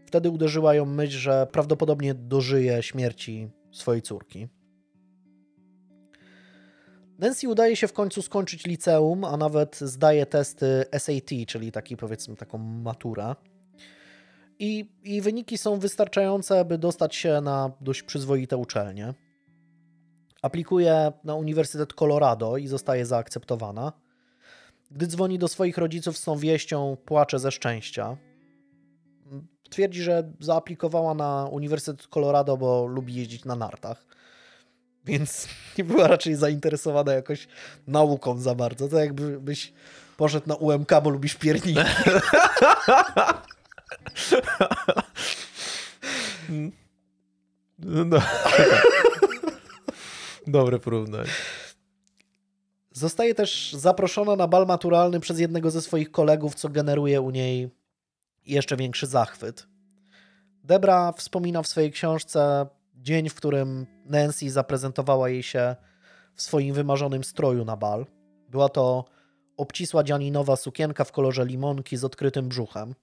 wtedy 0.05 0.29
uderzyła 0.29 0.75
ją 0.75 0.85
myśl, 0.85 1.17
że 1.17 1.47
prawdopodobnie 1.51 2.13
dożyje 2.13 2.83
śmierci 2.83 3.49
swojej 3.71 4.01
córki. 4.01 4.47
Nancy 7.19 7.49
udaje 7.49 7.75
się 7.75 7.87
w 7.87 7.93
końcu 7.93 8.21
skończyć 8.21 8.65
liceum, 8.65 9.23
a 9.23 9.37
nawet 9.37 9.77
zdaje 9.79 10.25
testy 10.25 10.85
SAT, 10.97 11.29
czyli 11.47 11.71
taki 11.71 11.97
powiedzmy 11.97 12.35
taką 12.35 12.57
maturę 12.57 13.35
i, 14.61 14.89
i 15.03 15.21
wyniki 15.21 15.57
są 15.57 15.79
wystarczające, 15.79 16.59
aby 16.59 16.77
dostać 16.77 17.15
się 17.15 17.41
na 17.41 17.71
dość 17.81 18.03
przyzwoite 18.03 18.57
uczelnie. 18.57 19.13
Aplikuje 20.41 21.11
na 21.23 21.35
Uniwersytet 21.35 21.93
Colorado 21.93 22.57
i 22.57 22.67
zostaje 22.67 23.05
zaakceptowana. 23.05 23.93
Gdy 24.91 25.07
dzwoni 25.07 25.39
do 25.39 25.47
swoich 25.47 25.77
rodziców 25.77 26.17
z 26.17 26.23
tą 26.23 26.37
wieścią, 26.37 26.97
płacze 27.05 27.39
ze 27.39 27.51
szczęścia. 27.51 28.17
Twierdzi, 29.69 30.03
że 30.03 30.31
zaaplikowała 30.39 31.13
na 31.13 31.47
Uniwersytet 31.51 32.07
Colorado, 32.07 32.57
bo 32.57 32.85
lubi 32.85 33.15
jeździć 33.15 33.45
na 33.45 33.55
nartach. 33.55 34.05
Więc 35.05 35.47
nie 35.77 35.83
była 35.83 36.07
raczej 36.07 36.35
zainteresowana 36.35 37.13
jakoś 37.13 37.47
nauką 37.87 38.37
za 38.37 38.55
bardzo. 38.55 38.87
To 38.87 38.99
jakbyś 38.99 39.73
poszedł 40.17 40.49
na 40.49 40.55
UMK, 40.55 40.91
bo 41.03 41.09
lubisz 41.09 41.35
pierniki. 41.35 41.79
No. 47.79 48.19
Dobre 50.47 50.79
porównanie. 50.79 51.29
Zostaje 52.91 53.35
też 53.35 53.73
zaproszona 53.73 54.35
na 54.35 54.47
bal 54.47 54.65
maturalny 54.65 55.19
przez 55.19 55.39
jednego 55.39 55.71
ze 55.71 55.81
swoich 55.81 56.11
kolegów, 56.11 56.55
co 56.55 56.69
generuje 56.69 57.21
u 57.21 57.29
niej 57.29 57.69
jeszcze 58.45 58.77
większy 58.77 59.07
zachwyt. 59.07 59.67
Debra 60.63 61.11
wspomina 61.11 61.61
w 61.61 61.67
swojej 61.67 61.91
książce 61.91 62.67
dzień, 62.95 63.29
w 63.29 63.35
którym 63.35 63.85
Nancy 64.05 64.51
zaprezentowała 64.51 65.29
jej 65.29 65.43
się 65.43 65.75
w 66.35 66.41
swoim 66.41 66.75
wymarzonym 66.75 67.23
stroju 67.23 67.65
na 67.65 67.77
bal. 67.77 68.05
Była 68.49 68.69
to 68.69 69.05
obcisła 69.57 70.03
dzianinowa 70.03 70.55
sukienka 70.55 71.03
w 71.03 71.11
kolorze 71.11 71.45
limonki 71.45 71.97
z 71.97 72.03
odkrytym 72.03 72.49
brzuchem. 72.49 72.95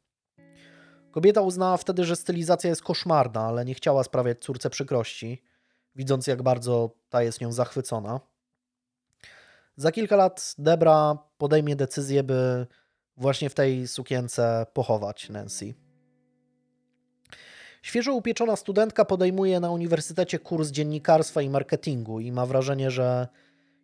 Kobieta 1.19 1.41
uznała 1.41 1.77
wtedy, 1.77 2.05
że 2.05 2.17
stylizacja 2.17 2.71
jest 2.71 2.83
koszmarna, 2.83 3.41
ale 3.41 3.65
nie 3.65 3.75
chciała 3.75 4.05
sprawiać 4.05 4.39
córce 4.39 4.71
przykrości, 4.71 5.43
widząc 5.95 6.27
jak 6.27 6.43
bardzo 6.43 6.91
ta 7.09 7.23
jest 7.23 7.41
nią 7.41 7.53
zachwycona. 7.53 8.21
Za 9.77 9.93
kilka 9.93 10.17
lat 10.17 10.55
Debra 10.59 11.19
podejmie 11.39 11.77
decyzję, 11.77 12.23
by 12.23 12.67
właśnie 13.17 13.51
w 13.51 13.55
tej 13.55 13.89
sukience 13.89 14.67
pochować 14.73 15.31
Nancy. 15.31 15.75
Świeżo 17.83 18.15
upieczona 18.15 18.57
studentka 18.57 19.05
podejmuje 19.05 19.61
na 19.61 19.71
uniwersytecie 19.71 20.39
kurs 20.39 20.71
dziennikarstwa 20.71 21.43
i 21.43 21.51
marketingu 21.51 22.21
i 22.21 22.33
ma 22.33 22.47
wrażenie, 22.47 22.91
że 22.91 23.29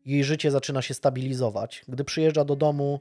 jej 0.05 0.25
życie 0.25 0.51
zaczyna 0.51 0.83
się 0.83 0.95
stabilizować. 0.95 1.85
Gdy 1.89 2.05
przyjeżdża 2.05 2.45
do 2.45 2.57
domu 2.57 3.01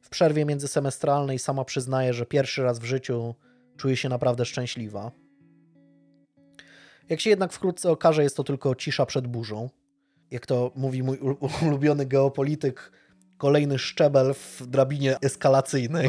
w 0.00 0.08
przerwie 0.08 0.44
międzysemestralnej, 0.44 1.38
sama 1.38 1.64
przyznaje, 1.64 2.12
że 2.14 2.26
pierwszy 2.26 2.62
raz 2.62 2.78
w 2.78 2.84
życiu 2.84 3.34
czuje 3.76 3.96
się 3.96 4.08
naprawdę 4.08 4.44
szczęśliwa. 4.44 5.10
Jak 7.08 7.20
się 7.20 7.30
jednak 7.30 7.52
wkrótce 7.52 7.90
okaże, 7.90 8.22
jest 8.22 8.36
to 8.36 8.44
tylko 8.44 8.74
cisza 8.74 9.06
przed 9.06 9.26
burzą. 9.26 9.70
Jak 10.30 10.46
to 10.46 10.72
mówi 10.76 11.02
mój 11.02 11.18
ulubiony 11.66 12.06
geopolityk, 12.06 12.92
kolejny 13.38 13.78
szczebel 13.78 14.34
w 14.34 14.66
drabinie 14.66 15.16
eskalacyjnej. 15.20 16.08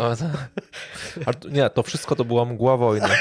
O, 1.25 1.33
to, 1.33 1.49
nie, 1.49 1.69
to 1.69 1.83
wszystko 1.83 2.15
to 2.15 2.25
była 2.25 2.45
mgła 2.45 2.77
wojny. 2.77 3.07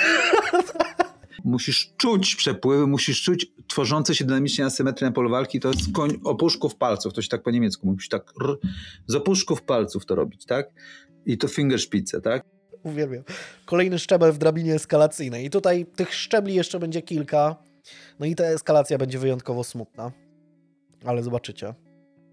Musisz 1.45 1.93
czuć 1.97 2.37
przepływy, 2.37 2.87
musisz 2.87 3.23
czuć 3.23 3.47
tworzące 3.69 4.15
się 4.15 4.25
dynamicznie 4.25 4.65
asymetrię 4.65 5.09
na 5.09 5.13
polu 5.13 5.31
walki, 5.31 5.61
to 5.61 5.69
jest 5.69 5.93
koń 5.93 6.21
opuszków 6.25 6.77
palców, 6.77 7.13
to 7.13 7.23
się 7.23 7.29
tak 7.29 7.43
po 7.43 7.51
niemiecku 7.51 7.87
mówi, 7.87 8.09
tak 8.11 8.33
r, 8.45 8.57
z 9.07 9.15
opuszków 9.15 9.63
palców 9.63 10.07
to 10.07 10.15
robić, 10.15 10.47
tak? 10.47 10.71
I 11.27 11.39
to 11.39 11.49
fingerspitze, 11.49 12.21
tak? 12.21 12.45
Uwielbiam. 12.85 13.25
Kolejny 13.65 13.99
szczebel 13.99 14.33
w 14.33 14.39
drabinie 14.39 14.75
eskalacyjnej. 14.75 15.45
I 15.45 15.51
tutaj 15.51 15.87
tych 15.87 16.15
szczebli 16.15 16.55
jeszcze 16.55 16.79
będzie 16.79 17.03
kilka. 17.03 17.57
No 18.21 18.27
i 18.27 18.35
ta 18.35 18.45
eskalacja 18.45 18.99
będzie 18.99 19.19
wyjątkowo 19.19 19.65
smutna. 19.65 20.13
Ale 21.05 21.23
zobaczycie. 21.23 21.75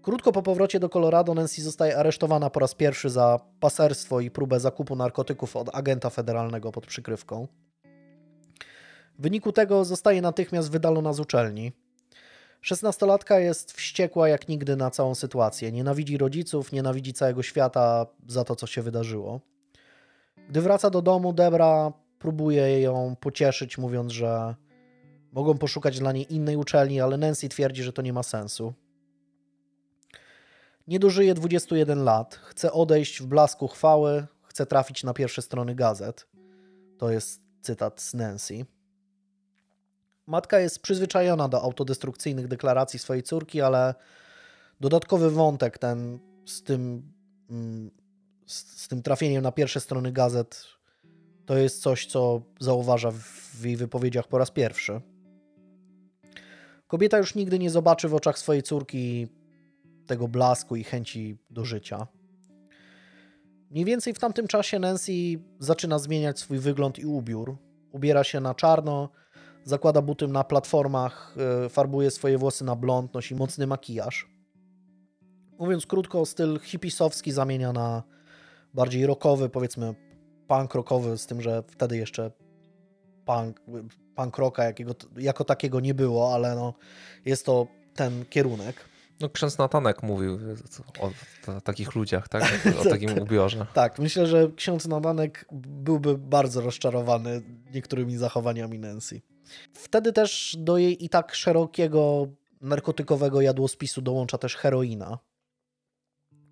Krótko 0.02 0.32
po 0.32 0.42
powrocie 0.42 0.80
do 0.80 0.88
Colorado 0.88 1.34
Nancy 1.34 1.62
zostaje 1.62 1.96
aresztowana 1.96 2.50
po 2.50 2.60
raz 2.60 2.74
pierwszy 2.74 3.10
za 3.10 3.40
paserstwo 3.60 4.20
i 4.20 4.30
próbę 4.30 4.60
zakupu 4.60 4.96
narkotyków 4.96 5.56
od 5.56 5.74
agenta 5.74 6.10
federalnego 6.10 6.72
pod 6.72 6.86
przykrywką. 6.86 7.48
W 9.18 9.22
wyniku 9.22 9.52
tego 9.52 9.84
zostaje 9.84 10.22
natychmiast 10.22 10.70
wydalona 10.70 11.12
z 11.12 11.20
uczelni. 11.20 11.72
Szesnastolatka 12.60 13.38
jest 13.38 13.72
wściekła 13.72 14.28
jak 14.28 14.48
nigdy 14.48 14.76
na 14.76 14.90
całą 14.90 15.14
sytuację. 15.14 15.72
Nienawidzi 15.72 16.18
rodziców, 16.18 16.72
nienawidzi 16.72 17.12
całego 17.12 17.42
świata 17.42 18.06
za 18.26 18.44
to, 18.44 18.56
co 18.56 18.66
się 18.66 18.82
wydarzyło. 18.82 19.40
Gdy 20.48 20.60
wraca 20.60 20.90
do 20.90 21.02
domu, 21.02 21.32
Debra 21.32 21.92
próbuje 22.18 22.80
ją 22.80 23.16
pocieszyć, 23.20 23.78
mówiąc, 23.78 24.12
że 24.12 24.54
mogą 25.32 25.58
poszukać 25.58 25.98
dla 25.98 26.12
niej 26.12 26.34
innej 26.34 26.56
uczelni, 26.56 27.00
ale 27.00 27.16
Nancy 27.16 27.48
twierdzi, 27.48 27.82
że 27.82 27.92
to 27.92 28.02
nie 28.02 28.12
ma 28.12 28.22
sensu. 28.22 28.74
Nie 30.86 30.98
dożyje 30.98 31.34
21 31.34 32.04
lat, 32.04 32.34
chce 32.34 32.72
odejść 32.72 33.22
w 33.22 33.26
blasku 33.26 33.68
chwały, 33.68 34.26
chce 34.42 34.66
trafić 34.66 35.04
na 35.04 35.14
pierwsze 35.14 35.42
strony 35.42 35.74
gazet. 35.74 36.26
To 36.98 37.10
jest 37.10 37.40
cytat 37.60 38.00
z 38.00 38.14
Nancy. 38.14 38.66
Matka 40.26 40.58
jest 40.58 40.82
przyzwyczajona 40.82 41.48
do 41.48 41.62
autodestrukcyjnych 41.62 42.48
deklaracji 42.48 42.98
swojej 42.98 43.22
córki, 43.22 43.60
ale 43.60 43.94
dodatkowy 44.80 45.30
wątek 45.30 45.78
ten 45.78 46.18
z 46.46 46.62
tym, 46.62 47.12
mm, 47.50 47.90
z, 48.46 48.82
z 48.82 48.88
tym 48.88 49.02
trafieniem 49.02 49.42
na 49.42 49.52
pierwsze 49.52 49.80
strony 49.80 50.12
gazet 50.12 50.66
to 51.46 51.56
jest 51.56 51.82
coś, 51.82 52.06
co 52.06 52.42
zauważa 52.60 53.10
w 53.10 53.64
jej 53.64 53.76
wypowiedziach 53.76 54.28
po 54.28 54.38
raz 54.38 54.50
pierwszy. 54.50 55.00
Kobieta 56.86 57.18
już 57.18 57.34
nigdy 57.34 57.58
nie 57.58 57.70
zobaczy 57.70 58.08
w 58.08 58.14
oczach 58.14 58.38
swojej 58.38 58.62
córki 58.62 59.28
tego 60.06 60.28
blasku 60.28 60.76
i 60.76 60.84
chęci 60.84 61.38
do 61.50 61.64
życia. 61.64 62.06
Mniej 63.70 63.84
więcej 63.84 64.14
w 64.14 64.18
tamtym 64.18 64.46
czasie 64.46 64.78
Nancy 64.78 65.12
zaczyna 65.58 65.98
zmieniać 65.98 66.38
swój 66.38 66.58
wygląd 66.58 66.98
i 66.98 67.06
ubiór. 67.06 67.56
Ubiera 67.92 68.24
się 68.24 68.40
na 68.40 68.54
czarno, 68.54 69.08
zakłada 69.64 70.02
buty 70.02 70.28
na 70.28 70.44
platformach, 70.44 71.36
e, 71.64 71.68
farbuje 71.68 72.10
swoje 72.10 72.38
włosy 72.38 72.64
na 72.64 72.76
blond, 72.76 73.14
nosi 73.14 73.34
mocny 73.34 73.66
makijaż. 73.66 74.28
Mówiąc 75.58 75.86
krótko, 75.86 76.26
styl 76.26 76.60
hipisowski 76.60 77.32
zamienia 77.32 77.72
na 77.72 78.02
bardziej 78.74 79.06
rockowy, 79.06 79.48
powiedzmy 79.48 79.94
punk 80.48 80.74
rockowy, 80.74 81.18
z 81.18 81.26
tym, 81.26 81.40
że 81.40 81.62
wtedy 81.68 81.96
jeszcze 81.96 82.30
punk, 83.24 83.60
punk 84.16 84.38
rocka 84.38 84.64
jakiego, 84.64 84.94
jako 85.16 85.44
takiego 85.44 85.80
nie 85.80 85.94
było, 85.94 86.34
ale 86.34 86.54
no, 86.54 86.74
jest 87.24 87.46
to 87.46 87.66
ten 87.94 88.24
kierunek. 88.24 88.92
No 89.20 89.30
ksiądz 89.30 89.58
Natanek 89.58 90.02
mówił 90.02 90.38
o, 91.00 91.06
o, 91.06 91.56
o 91.56 91.60
takich 91.60 91.94
ludziach, 91.94 92.28
tak? 92.28 92.42
O 92.80 92.84
takim 92.84 93.18
ubiorze. 93.18 93.66
tak, 93.74 93.98
myślę, 93.98 94.26
że 94.26 94.50
ksiądz 94.56 94.86
Natanek 94.86 95.44
byłby 95.52 96.18
bardzo 96.18 96.60
rozczarowany 96.60 97.42
niektórymi 97.74 98.16
zachowaniami 98.16 98.78
Nancy. 98.78 99.20
Wtedy 99.72 100.12
też 100.12 100.56
do 100.58 100.78
jej 100.78 101.04
i 101.04 101.08
tak 101.08 101.34
szerokiego 101.34 102.26
narkotykowego 102.60 103.40
jadłospisu 103.40 104.02
dołącza 104.02 104.38
też 104.38 104.56
heroina. 104.56 105.18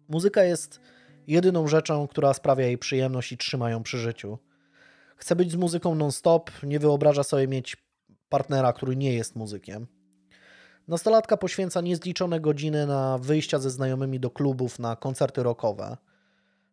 Muzyka 0.09 0.45
jest 0.45 0.81
jedyną 1.31 1.69
rzeczą, 1.69 2.09
która 2.09 2.35
sprawia 2.35 2.67
jej 2.67 2.79
przyjemność 2.79 3.33
i 3.33 3.37
trzyma 3.37 3.71
ją 3.71 3.83
przy 3.83 3.99
życiu. 3.99 4.39
Chce 5.17 5.37
być 5.37 5.53
z 5.53 5.57
muzyką 5.57 5.95
non-stop, 5.95 6.51
nie 6.63 6.79
wyobraża 6.79 7.23
sobie 7.23 7.49
mieć 7.49 7.77
partnera, 8.29 8.73
który 8.73 8.97
nie 8.97 9.15
jest 9.15 9.37
muzykiem. 9.37 9.87
Nastolatka 10.89 11.37
poświęca 11.37 11.81
niezliczone 11.81 12.41
godziny 12.41 12.87
na 12.87 13.19
wyjścia 13.19 13.59
ze 13.59 13.71
znajomymi 13.71 14.21
do 14.21 14.31
klubów, 14.31 14.79
na 14.79 14.97
koncerty 14.97 15.43
rockowe. 15.43 15.97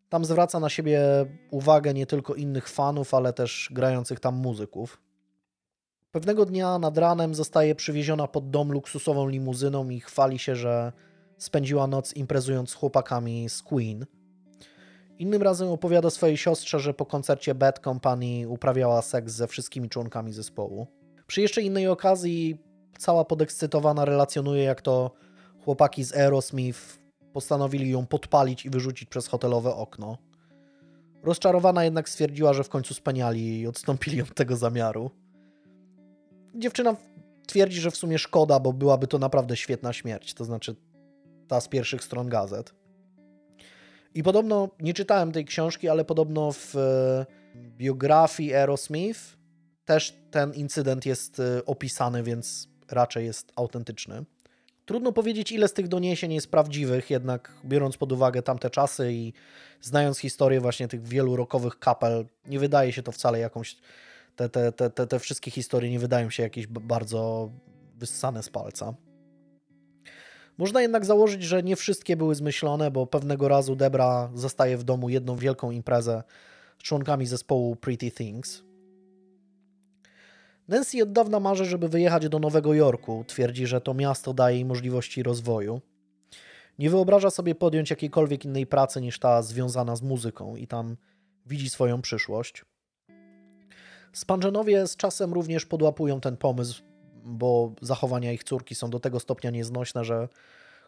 Tam 0.09 0.25
zwraca 0.25 0.59
na 0.59 0.69
siebie 0.69 1.01
uwagę 1.51 1.93
nie 1.93 2.05
tylko 2.05 2.35
innych 2.35 2.69
fanów, 2.69 3.13
ale 3.13 3.33
też 3.33 3.69
grających 3.71 4.19
tam 4.19 4.35
muzyków. 4.35 5.01
Pewnego 6.11 6.45
dnia 6.45 6.79
nad 6.79 6.97
ranem 6.97 7.35
zostaje 7.35 7.75
przywieziona 7.75 8.27
pod 8.27 8.49
dom 8.49 8.71
luksusową 8.71 9.27
limuzyną 9.27 9.89
i 9.89 9.99
chwali 9.99 10.39
się, 10.39 10.55
że 10.55 10.91
spędziła 11.37 11.87
noc 11.87 12.13
imprezując 12.13 12.69
z 12.69 12.73
chłopakami 12.73 13.49
z 13.49 13.61
Queen. 13.61 14.05
Innym 15.19 15.41
razem 15.41 15.69
opowiada 15.69 16.09
swojej 16.09 16.37
siostrze, 16.37 16.79
że 16.79 16.93
po 16.93 17.05
koncercie 17.05 17.55
Bad 17.55 17.79
Company 17.79 18.47
uprawiała 18.47 19.01
seks 19.01 19.33
ze 19.33 19.47
wszystkimi 19.47 19.89
członkami 19.89 20.33
zespołu. 20.33 20.87
Przy 21.27 21.41
jeszcze 21.41 21.61
innej 21.61 21.87
okazji 21.87 22.57
cała 22.97 23.25
podekscytowana 23.25 24.05
relacjonuje, 24.05 24.63
jak 24.63 24.81
to 24.81 25.11
chłopaki 25.65 26.03
z 26.03 26.15
Aerosmith 26.15 26.99
postanowili 27.33 27.89
ją 27.89 28.05
podpalić 28.05 28.65
i 28.65 28.69
wyrzucić 28.69 29.09
przez 29.09 29.27
hotelowe 29.27 29.75
okno. 29.75 30.17
Rozczarowana 31.23 31.83
jednak 31.83 32.09
stwierdziła, 32.09 32.53
że 32.53 32.63
w 32.63 32.69
końcu 32.69 32.93
speniali 32.93 33.59
i 33.59 33.67
odstąpili 33.67 34.21
od 34.21 34.33
tego 34.33 34.55
zamiaru. 34.55 35.11
Dziewczyna 36.55 36.95
twierdzi, 37.47 37.81
że 37.81 37.91
w 37.91 37.97
sumie 37.97 38.19
szkoda, 38.19 38.59
bo 38.59 38.73
byłaby 38.73 39.07
to 39.07 39.19
naprawdę 39.19 39.57
świetna 39.57 39.93
śmierć, 39.93 40.33
to 40.33 40.45
znaczy 40.45 40.75
ta 41.47 41.61
z 41.61 41.67
pierwszych 41.67 42.03
stron 42.03 42.29
gazet. 42.29 42.73
I 44.17 44.23
podobno, 44.23 44.69
nie 44.79 44.93
czytałem 44.93 45.31
tej 45.31 45.45
książki, 45.45 45.89
ale 45.89 46.05
podobno 46.05 46.51
w 46.51 46.75
e, 46.75 47.25
biografii 47.55 48.53
Aerosmith 48.53 49.19
też 49.85 50.13
ten 50.31 50.53
incydent 50.53 51.05
jest 51.05 51.39
e, 51.39 51.65
opisany, 51.65 52.23
więc 52.23 52.69
raczej 52.91 53.25
jest 53.25 53.51
autentyczny. 53.55 54.25
Trudno 54.85 55.11
powiedzieć, 55.11 55.51
ile 55.51 55.67
z 55.67 55.73
tych 55.73 55.87
doniesień 55.87 56.33
jest 56.33 56.51
prawdziwych, 56.51 57.09
jednak 57.09 57.51
biorąc 57.65 57.97
pod 57.97 58.11
uwagę 58.11 58.41
tamte 58.41 58.69
czasy 58.69 59.13
i 59.13 59.33
znając 59.81 60.19
historię 60.19 60.61
właśnie 60.61 60.87
tych 60.87 61.03
wielu 61.03 61.35
rokowych 61.35 61.79
kapel, 61.79 62.25
nie 62.45 62.59
wydaje 62.59 62.93
się 62.93 63.03
to 63.03 63.11
wcale 63.11 63.39
jakąś. 63.39 63.77
Te, 64.35 64.49
te, 64.49 64.71
te, 64.71 64.89
te, 64.89 65.07
te 65.07 65.19
wszystkie 65.19 65.51
historie 65.51 65.91
nie 65.91 65.99
wydają 65.99 66.29
się 66.29 66.43
jakieś 66.43 66.67
bardzo 66.67 67.51
wyssane 67.95 68.43
z 68.43 68.49
palca. 68.49 68.93
Można 70.57 70.81
jednak 70.81 71.05
założyć, 71.05 71.43
że 71.43 71.63
nie 71.63 71.75
wszystkie 71.75 72.17
były 72.17 72.35
zmyślone, 72.35 72.91
bo 72.91 73.07
pewnego 73.07 73.47
razu 73.47 73.75
Debra 73.75 74.29
zostaje 74.33 74.77
w 74.77 74.83
domu 74.83 75.09
jedną 75.09 75.35
wielką 75.35 75.71
imprezę 75.71 76.23
z 76.79 76.83
członkami 76.83 77.25
zespołu 77.25 77.75
Pretty 77.75 78.11
Things. 78.11 78.63
Nancy 80.67 81.03
od 81.03 81.11
dawna 81.11 81.39
marzy, 81.39 81.65
żeby 81.65 81.89
wyjechać 81.89 82.29
do 82.29 82.39
Nowego 82.39 82.73
Jorku. 82.73 83.23
Twierdzi, 83.27 83.67
że 83.67 83.81
to 83.81 83.93
miasto 83.93 84.33
daje 84.33 84.55
jej 84.55 84.65
możliwości 84.65 85.23
rozwoju. 85.23 85.81
Nie 86.79 86.89
wyobraża 86.89 87.29
sobie 87.29 87.55
podjąć 87.55 87.89
jakiejkolwiek 87.89 88.45
innej 88.45 88.67
pracy 88.67 89.01
niż 89.01 89.19
ta 89.19 89.41
związana 89.41 89.95
z 89.95 90.01
muzyką 90.01 90.55
i 90.55 90.67
tam 90.67 90.97
widzi 91.45 91.69
swoją 91.69 92.01
przyszłość. 92.01 92.65
Spanżenowie 94.13 94.87
z 94.87 94.95
czasem 94.95 95.33
również 95.33 95.65
podłapują 95.65 96.21
ten 96.21 96.37
pomysł, 96.37 96.83
bo 97.27 97.73
zachowania 97.81 98.31
ich 98.31 98.43
córki 98.43 98.75
są 98.75 98.89
do 98.89 98.99
tego 98.99 99.19
stopnia 99.19 99.49
nieznośne, 99.49 100.05
że 100.05 100.29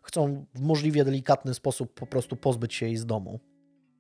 chcą 0.03 0.45
w 0.55 0.61
możliwie 0.61 1.05
delikatny 1.05 1.53
sposób 1.53 1.93
po 1.93 2.07
prostu 2.07 2.35
pozbyć 2.35 2.73
się 2.73 2.85
jej 2.85 2.97
z 2.97 3.05
domu. 3.05 3.39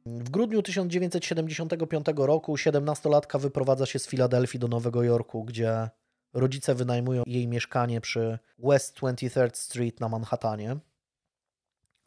W 0.05 0.29
grudniu 0.29 0.61
1975 0.61 2.05
roku 2.15 2.55
17-latka 2.55 3.39
wyprowadza 3.39 3.85
się 3.85 3.99
z 3.99 4.07
Filadelfii 4.07 4.59
do 4.59 4.67
Nowego 4.67 5.03
Jorku, 5.03 5.43
gdzie 5.43 5.89
rodzice 6.33 6.75
wynajmują 6.75 7.23
jej 7.25 7.47
mieszkanie 7.47 8.01
przy 8.01 8.39
West 8.59 8.99
23rd 8.99 9.55
Street 9.57 9.99
na 9.99 10.09
Manhattanie. 10.09 10.77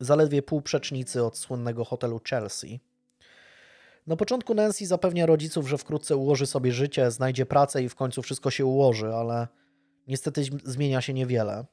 Zaledwie 0.00 0.42
pół 0.42 0.62
przecznicy 0.62 1.24
od 1.24 1.38
słynnego 1.38 1.84
hotelu 1.84 2.20
Chelsea. 2.30 2.80
Na 4.06 4.16
początku 4.16 4.54
Nancy 4.54 4.86
zapewnia 4.86 5.26
rodziców, 5.26 5.68
że 5.68 5.78
wkrótce 5.78 6.16
ułoży 6.16 6.46
sobie 6.46 6.72
życie, 6.72 7.10
znajdzie 7.10 7.46
pracę 7.46 7.82
i 7.82 7.88
w 7.88 7.94
końcu 7.94 8.22
wszystko 8.22 8.50
się 8.50 8.66
ułoży, 8.66 9.14
ale 9.14 9.48
niestety 10.08 10.42
zmienia 10.64 11.00
się 11.00 11.14
niewiele. 11.14 11.64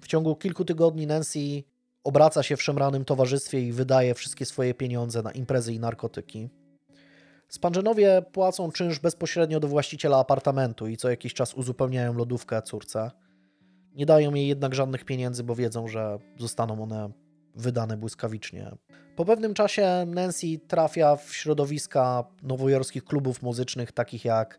W 0.00 0.06
ciągu 0.06 0.36
kilku 0.36 0.64
tygodni 0.64 1.06
Nancy 1.06 1.62
obraca 2.04 2.42
się 2.42 2.56
w 2.56 2.62
szemranym 2.62 3.04
towarzystwie 3.04 3.60
i 3.60 3.72
wydaje 3.72 4.14
wszystkie 4.14 4.46
swoje 4.46 4.74
pieniądze 4.74 5.22
na 5.22 5.32
imprezy 5.32 5.74
i 5.74 5.80
narkotyki. 5.80 6.48
Spanżenowie 7.48 8.22
płacą 8.32 8.72
czynsz 8.72 8.98
bezpośrednio 8.98 9.60
do 9.60 9.68
właściciela 9.68 10.18
apartamentu 10.18 10.86
i 10.86 10.96
co 10.96 11.10
jakiś 11.10 11.34
czas 11.34 11.54
uzupełniają 11.54 12.14
lodówkę 12.14 12.62
córce. 12.62 13.10
Nie 13.94 14.06
dają 14.06 14.34
jej 14.34 14.48
jednak 14.48 14.74
żadnych 14.74 15.04
pieniędzy, 15.04 15.44
bo 15.44 15.54
wiedzą, 15.54 15.88
że 15.88 16.18
zostaną 16.38 16.82
one 16.82 17.10
wydane 17.54 17.96
błyskawicznie. 17.96 18.70
Po 19.16 19.24
pewnym 19.24 19.54
czasie 19.54 20.04
Nancy 20.06 20.46
trafia 20.68 21.16
w 21.16 21.34
środowiska 21.34 22.24
nowojorskich 22.42 23.04
klubów 23.04 23.42
muzycznych 23.42 23.92
takich 23.92 24.24
jak 24.24 24.58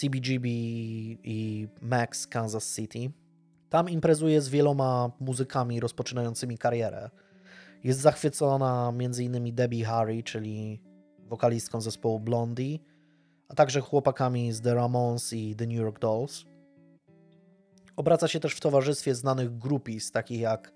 CBGB 0.00 0.48
i 1.24 1.68
Max 1.80 2.26
Kansas 2.26 2.74
City. 2.76 3.10
Tam 3.70 3.90
imprezuje 3.90 4.40
z 4.40 4.48
wieloma 4.48 5.10
muzykami 5.20 5.80
rozpoczynającymi 5.80 6.58
karierę. 6.58 7.10
Jest 7.84 8.00
zachwycona 8.00 8.92
m.in. 8.98 9.54
Debbie 9.54 9.84
Harry, 9.84 10.22
czyli 10.22 10.82
wokalistką 11.18 11.80
zespołu 11.80 12.20
Blondie, 12.20 12.78
a 13.48 13.54
także 13.54 13.80
chłopakami 13.80 14.52
z 14.52 14.60
The 14.60 14.74
Ramones 14.74 15.32
i 15.32 15.56
The 15.56 15.66
New 15.66 15.76
York 15.76 15.98
Dolls. 15.98 16.44
Obraca 17.96 18.28
się 18.28 18.40
też 18.40 18.54
w 18.54 18.60
towarzystwie 18.60 19.14
znanych 19.14 19.58
groupies, 19.58 20.12
takich 20.12 20.40
jak 20.40 20.72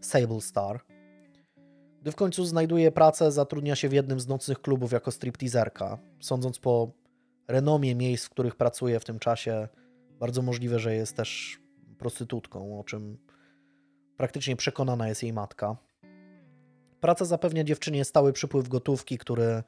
Sable 0.00 0.40
Star. 0.40 0.80
Gdy 2.00 2.12
w 2.12 2.16
końcu 2.16 2.44
znajduje 2.44 2.92
pracę, 2.92 3.32
zatrudnia 3.32 3.76
się 3.76 3.88
w 3.88 3.92
jednym 3.92 4.20
z 4.20 4.28
nocnych 4.28 4.60
klubów 4.60 4.92
jako 4.92 5.10
stripteaserka. 5.10 5.98
Sądząc 6.20 6.58
po 6.58 6.99
renomie 7.50 7.94
miejsc, 7.94 8.26
w 8.26 8.30
których 8.30 8.56
pracuje 8.56 9.00
w 9.00 9.04
tym 9.04 9.18
czasie, 9.18 9.68
bardzo 10.20 10.42
możliwe, 10.42 10.78
że 10.78 10.94
jest 10.94 11.16
też 11.16 11.60
prostytutką, 11.98 12.80
o 12.80 12.84
czym 12.84 13.18
praktycznie 14.16 14.56
przekonana 14.56 15.08
jest 15.08 15.22
jej 15.22 15.32
matka. 15.32 15.76
Praca 17.00 17.24
zapewnia 17.24 17.64
dziewczynie 17.64 18.04
stały 18.04 18.32
przypływ 18.32 18.68
gotówki, 18.68 19.18
który 19.18 19.62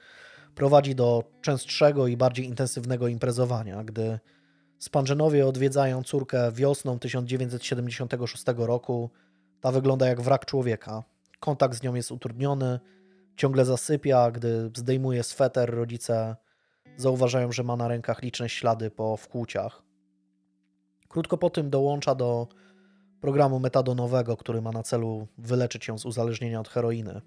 prowadzi 0.55 0.95
do 0.95 1.25
częstszego 1.41 2.07
i 2.07 2.17
bardziej 2.17 2.47
intensywnego 2.47 3.09
imprezowania. 3.09 3.85
Gdy 3.85 4.19
Spanżenowie 4.83 5.47
odwiedzają 5.47 6.03
córkę 6.03 6.53
wiosną 6.53 6.99
1976 6.99 8.45
roku, 8.57 9.11
ta 9.61 9.73
wygląda 9.73 10.07
jak 10.07 10.21
wrak 10.21 10.47
człowieka. 10.47 11.03
Kontakt 11.41 11.79
z 11.79 11.83
nią 11.83 11.95
jest 11.95 12.13
utrudniony, 12.13 12.81
ciągle 13.37 13.65
zasypia, 13.65 14.31
gdy 14.31 14.71
zdejmuje 14.77 15.23
sweter, 15.23 15.75
rodzice 15.75 16.37
zauważają, 16.97 17.53
że 17.53 17.63
ma 17.63 17.77
na 17.77 17.89
rękach 17.89 18.23
liczne 18.23 18.49
ślady 18.49 18.91
po 18.91 19.17
wkłuciach. 19.17 19.83
Krótko 21.09 21.39
po 21.39 21.51
tym 21.51 21.71
dołącza 21.71 22.15
do 22.15 22.49
programu 23.21 23.61
metadonowego, 23.61 24.37
który 24.37 24.63
ma 24.63 24.71
na 24.71 24.83
celu 24.83 25.29
wyleczyć 25.39 25.89
ją 25.89 25.99
z 25.99 26.07
uzależnienia 26.07 26.61
od 26.61 26.69
heroiny. 26.69 27.21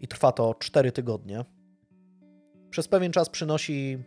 I 0.00 0.08
trwa 0.08 0.32
to 0.32 0.54
4 0.54 0.92
tygodnie. 0.92 1.44
Przez 2.70 2.88
pewien 2.88 3.12
czas 3.12 3.28
przynosi 3.28 3.98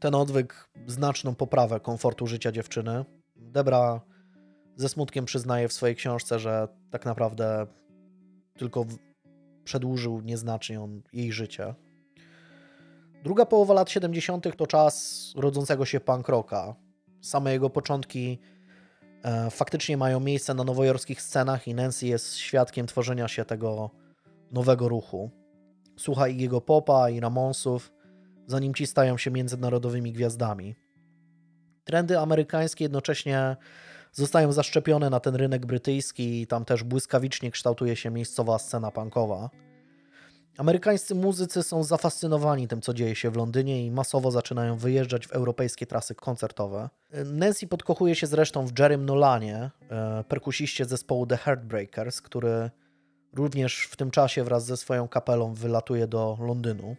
ten 0.00 0.14
odwyk 0.14 0.70
znaczną 0.86 1.34
poprawę 1.34 1.80
komfortu 1.80 2.26
życia 2.26 2.52
dziewczyny. 2.52 3.04
Debra 3.36 4.00
ze 4.76 4.88
smutkiem 4.88 5.24
przyznaje 5.24 5.68
w 5.68 5.72
swojej 5.72 5.96
książce, 5.96 6.38
że 6.38 6.68
tak 6.90 7.04
naprawdę 7.04 7.66
tylko 8.58 8.86
przedłużył 9.64 10.20
nieznacznie 10.20 10.80
on 10.80 11.02
jej 11.12 11.32
życie. 11.32 11.74
Druga 13.24 13.46
połowa 13.46 13.74
lat 13.74 13.90
70. 13.90 14.56
to 14.56 14.66
czas 14.66 15.24
rodzącego 15.36 15.84
się 15.84 16.00
punk 16.00 16.28
rocka. 16.28 16.74
Same 17.20 17.52
jego 17.52 17.70
początki 17.70 18.38
e, 19.22 19.50
faktycznie 19.50 19.96
mają 19.96 20.20
miejsce 20.20 20.54
na 20.54 20.64
nowojorskich 20.64 21.22
scenach 21.22 21.68
i 21.68 21.74
Nancy 21.74 22.06
jest 22.06 22.36
świadkiem 22.36 22.86
tworzenia 22.86 23.28
się 23.28 23.44
tego 23.44 23.90
nowego 24.52 24.88
ruchu. 24.88 25.30
Słucha 25.96 26.28
i 26.28 26.38
jego 26.38 26.60
popa 26.60 27.10
i 27.10 27.20
Ramonsów, 27.20 27.92
zanim 28.46 28.74
ci 28.74 28.86
stają 28.86 29.18
się 29.18 29.30
międzynarodowymi 29.30 30.12
gwiazdami. 30.12 30.74
Trendy 31.84 32.18
amerykańskie 32.18 32.84
jednocześnie 32.84 33.56
zostają 34.12 34.52
zaszczepione 34.52 35.10
na 35.10 35.20
ten 35.20 35.34
rynek 35.34 35.66
brytyjski 35.66 36.42
i 36.42 36.46
tam 36.46 36.64
też 36.64 36.82
błyskawicznie 36.84 37.50
kształtuje 37.50 37.96
się 37.96 38.10
miejscowa 38.10 38.58
scena 38.58 38.90
punkowa. 38.90 39.50
Amerykańscy 40.56 41.14
muzycy 41.14 41.62
są 41.62 41.84
zafascynowani 41.84 42.68
tym, 42.68 42.80
co 42.80 42.94
dzieje 42.94 43.14
się 43.14 43.30
w 43.30 43.36
Londynie 43.36 43.86
i 43.86 43.90
masowo 43.90 44.30
zaczynają 44.30 44.76
wyjeżdżać 44.76 45.26
w 45.26 45.32
europejskie 45.32 45.86
trasy 45.86 46.14
koncertowe. 46.14 46.88
Nancy 47.24 47.66
podkochuje 47.66 48.14
się 48.14 48.26
zresztą 48.26 48.66
w 48.66 48.78
Jerrym 48.78 49.06
Nolanie, 49.06 49.70
e, 49.90 50.24
perkusiście 50.28 50.84
zespołu 50.84 51.26
The 51.26 51.36
Heartbreakers, 51.36 52.20
który 52.20 52.70
również 53.32 53.84
w 53.84 53.96
tym 53.96 54.10
czasie 54.10 54.44
wraz 54.44 54.64
ze 54.64 54.76
swoją 54.76 55.08
kapelą 55.08 55.54
wylatuje 55.54 56.06
do 56.06 56.38
Londynu. 56.40 56.96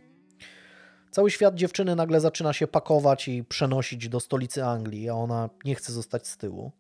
Cały 1.12 1.32
świat 1.32 1.56
dziewczyny 1.56 1.96
nagle 1.96 2.20
zaczyna 2.22 2.54
się 2.54 2.68
pakować 2.68 3.28
i 3.28 3.44
przenosić 3.44 4.10
do 4.10 4.20
stolicy 4.20 4.66
Anglii, 4.66 5.10
a 5.10 5.14
ona 5.14 5.50
nie 5.66 5.76
chce 5.76 5.94
zostać 5.94 6.28
z 6.28 6.38
tyłu. 6.38 6.72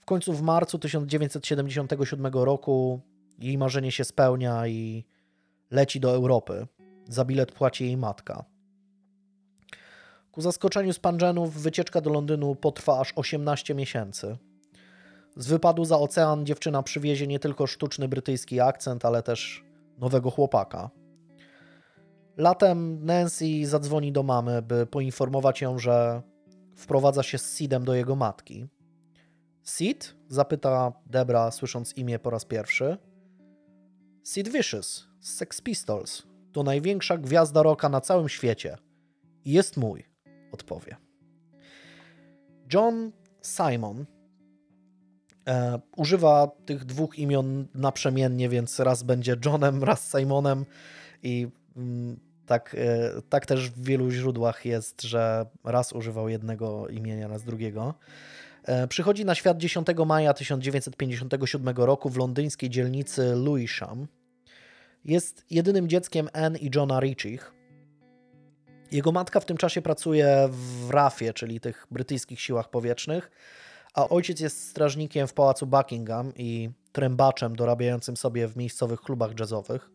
W 0.00 0.04
końcu 0.04 0.32
w 0.32 0.42
marcu 0.42 0.78
1977 0.78 2.26
roku 2.32 3.00
jej 3.38 3.58
marzenie 3.58 3.92
się 3.92 4.04
spełnia 4.04 4.66
i 4.66 5.04
leci 5.70 6.00
do 6.00 6.10
Europy. 6.10 6.66
Za 7.08 7.24
bilet 7.24 7.52
płaci 7.52 7.84
jej 7.84 7.96
matka. 7.96 8.44
Ku 10.32 10.40
zaskoczeniu 10.40 10.92
Spangenów 10.92 11.54
wycieczka 11.54 12.00
do 12.00 12.10
Londynu 12.10 12.54
potrwa 12.54 13.00
aż 13.00 13.12
18 13.16 13.74
miesięcy. 13.74 14.36
Z 15.36 15.46
wypadu 15.46 15.84
za 15.84 15.98
ocean 15.98 16.46
dziewczyna 16.46 16.82
przywiezie 16.82 17.26
nie 17.26 17.38
tylko 17.38 17.66
sztuczny 17.66 18.08
brytyjski 18.08 18.60
akcent, 18.60 19.04
ale 19.04 19.22
też 19.22 19.64
nowego 19.98 20.30
chłopaka. 20.30 20.90
Latem 22.36 23.04
Nancy 23.04 23.66
zadzwoni 23.66 24.12
do 24.12 24.22
mamy, 24.22 24.62
by 24.62 24.86
poinformować 24.86 25.60
ją, 25.60 25.78
że 25.78 26.22
wprowadza 26.76 27.22
się 27.22 27.38
z 27.38 27.56
Sidem 27.56 27.84
do 27.84 27.94
jego 27.94 28.16
matki. 28.16 28.68
Sid? 29.62 30.16
zapyta 30.28 30.92
Debra, 31.06 31.50
słysząc 31.50 31.96
imię 31.96 32.18
po 32.18 32.30
raz 32.30 32.44
pierwszy. 32.44 32.96
Sid 34.24 34.48
Vicious 34.48 35.07
z 35.20 35.34
Sex 35.34 35.60
Pistols. 35.60 36.22
To 36.52 36.62
największa 36.62 37.18
gwiazda 37.18 37.62
rocka 37.62 37.88
na 37.88 38.00
całym 38.00 38.28
świecie. 38.28 38.76
Jest 39.44 39.76
mój, 39.76 40.04
odpowie. 40.52 40.96
John 42.72 43.12
Simon 43.42 44.06
e, 45.48 45.80
używa 45.96 46.50
tych 46.66 46.84
dwóch 46.84 47.18
imion 47.18 47.68
naprzemiennie, 47.74 48.48
więc 48.48 48.80
raz 48.80 49.02
będzie 49.02 49.36
Johnem, 49.44 49.84
raz 49.84 50.10
Simonem 50.10 50.66
i 51.22 51.48
mm, 51.76 52.20
tak, 52.46 52.76
e, 52.78 53.22
tak 53.28 53.46
też 53.46 53.70
w 53.70 53.84
wielu 53.84 54.10
źródłach 54.10 54.64
jest, 54.64 55.02
że 55.02 55.46
raz 55.64 55.92
używał 55.92 56.28
jednego 56.28 56.88
imienia, 56.88 57.28
raz 57.28 57.44
drugiego. 57.44 57.94
E, 58.64 58.88
przychodzi 58.88 59.24
na 59.24 59.34
świat 59.34 59.58
10 59.58 59.86
maja 60.06 60.34
1957 60.34 61.76
roku 61.76 62.10
w 62.10 62.16
londyńskiej 62.16 62.70
dzielnicy 62.70 63.34
Lewisham. 63.36 64.06
Jest 65.08 65.44
jedynym 65.50 65.88
dzieckiem 65.88 66.28
Anne 66.32 66.58
i 66.58 66.70
Johna 66.74 67.00
Ritchich. 67.00 67.52
Jego 68.92 69.12
matka 69.12 69.40
w 69.40 69.44
tym 69.44 69.56
czasie 69.56 69.82
pracuje 69.82 70.48
w 70.50 70.90
RAF-ie, 70.90 71.32
czyli 71.32 71.60
tych 71.60 71.86
brytyjskich 71.90 72.40
siłach 72.40 72.70
powietrznych, 72.70 73.30
a 73.94 74.08
ojciec 74.08 74.40
jest 74.40 74.68
strażnikiem 74.68 75.26
w 75.26 75.34
pałacu 75.34 75.66
Buckingham 75.66 76.32
i 76.36 76.70
trębaczem 76.92 77.56
dorabiającym 77.56 78.16
sobie 78.16 78.48
w 78.48 78.56
miejscowych 78.56 79.00
klubach 79.00 79.38
jazzowych. 79.40 79.90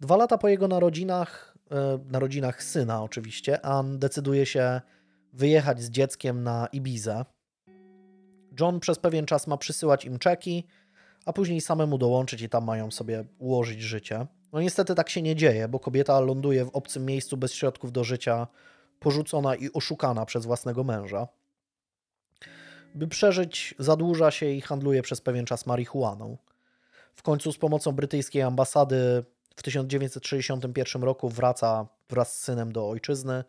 Dwa 0.00 0.16
lata 0.16 0.38
po 0.38 0.48
jego 0.48 0.68
narodzinach, 0.68 1.56
e, 1.70 1.98
narodzinach 2.10 2.62
syna 2.62 3.02
oczywiście, 3.02 3.66
Ann 3.66 3.98
decyduje 3.98 4.46
się 4.46 4.80
wyjechać 5.32 5.82
z 5.82 5.90
dzieckiem 5.90 6.42
na 6.42 6.68
Ibizę. 6.72 7.24
John 8.60 8.80
przez 8.80 8.98
pewien 8.98 9.26
czas 9.26 9.46
ma 9.46 9.56
przysyłać 9.56 10.04
im 10.04 10.18
czeki, 10.18 10.66
a 11.26 11.32
później 11.32 11.60
samemu 11.60 11.98
dołączyć 11.98 12.42
i 12.42 12.48
tam 12.48 12.64
mają 12.64 12.90
sobie 12.90 13.24
ułożyć 13.38 13.82
życie. 13.82 14.26
No 14.52 14.60
niestety 14.60 14.94
tak 14.94 15.10
się 15.10 15.22
nie 15.22 15.36
dzieje, 15.36 15.68
bo 15.68 15.78
kobieta 15.78 16.20
ląduje 16.20 16.64
w 16.64 16.68
obcym 16.68 17.06
miejscu 17.06 17.36
bez 17.36 17.52
środków 17.52 17.92
do 17.92 18.04
życia, 18.04 18.46
porzucona 19.00 19.54
i 19.54 19.72
oszukana 19.72 20.26
przez 20.26 20.46
własnego 20.46 20.84
męża. 20.84 21.28
By 22.94 23.08
przeżyć, 23.08 23.74
zadłuża 23.78 24.30
się 24.30 24.46
i 24.46 24.60
handluje 24.60 25.02
przez 25.02 25.20
pewien 25.20 25.44
czas 25.46 25.66
marihuaną. 25.66 26.38
W 27.14 27.22
końcu 27.22 27.52
z 27.52 27.58
pomocą 27.58 27.92
brytyjskiej 27.92 28.42
ambasady 28.42 29.24
w 29.56 29.62
1961 29.62 31.02
roku 31.02 31.28
wraca 31.28 31.86
wraz 32.08 32.36
z 32.36 32.42
synem 32.42 32.72
do 32.72 32.88
ojczyzny 32.88 33.44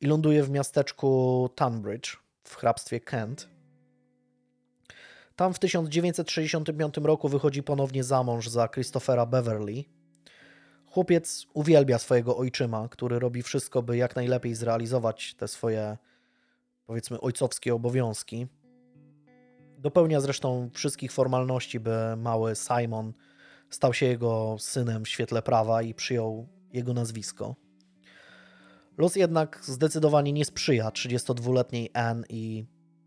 i 0.00 0.06
ląduje 0.06 0.42
w 0.42 0.50
miasteczku 0.50 1.50
Tunbridge 1.54 2.16
w 2.44 2.56
hrabstwie 2.56 3.00
Kent. 3.00 3.48
Tam 5.38 5.54
w 5.54 5.58
1965 5.58 6.96
roku 6.96 7.28
wychodzi 7.28 7.62
ponownie 7.62 8.04
za 8.04 8.22
mąż 8.22 8.48
za 8.48 8.68
Christophera 8.68 9.26
Beverly. 9.26 9.84
Chłopiec 10.86 11.46
uwielbia 11.54 11.98
swojego 11.98 12.36
ojczyma, 12.36 12.88
który 12.88 13.18
robi 13.18 13.42
wszystko, 13.42 13.82
by 13.82 13.96
jak 13.96 14.16
najlepiej 14.16 14.54
zrealizować 14.54 15.34
te 15.34 15.48
swoje, 15.48 15.96
powiedzmy, 16.86 17.20
ojcowskie 17.20 17.74
obowiązki. 17.74 18.46
Dopełnia 19.78 20.20
zresztą 20.20 20.70
wszystkich 20.74 21.12
formalności, 21.12 21.80
by 21.80 22.16
mały 22.16 22.52
Simon 22.54 23.12
stał 23.70 23.94
się 23.94 24.06
jego 24.06 24.56
synem 24.58 25.04
w 25.04 25.08
świetle 25.08 25.42
prawa 25.42 25.82
i 25.82 25.94
przyjął 25.94 26.48
jego 26.72 26.94
nazwisko. 26.94 27.54
Los 28.96 29.16
jednak 29.16 29.60
zdecydowanie 29.62 30.32
nie 30.32 30.44
sprzyja 30.44 30.88
32-letniej 30.88 31.90
Anne 31.94 32.24
i 32.28 32.64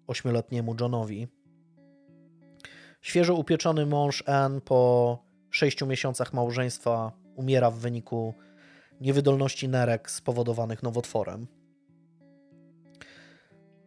8-letniemu 0.07 0.75
Johnowi. 0.81 1.40
Świeżo 3.01 3.35
upieczony 3.35 3.85
mąż 3.85 4.23
Anne 4.27 4.61
po 4.61 5.23
6 5.49 5.85
miesiącach 5.85 6.33
małżeństwa 6.33 7.11
umiera 7.35 7.71
w 7.71 7.77
wyniku 7.77 8.33
niewydolności 9.01 9.69
nerek 9.69 10.11
spowodowanych 10.11 10.83
nowotworem. 10.83 11.47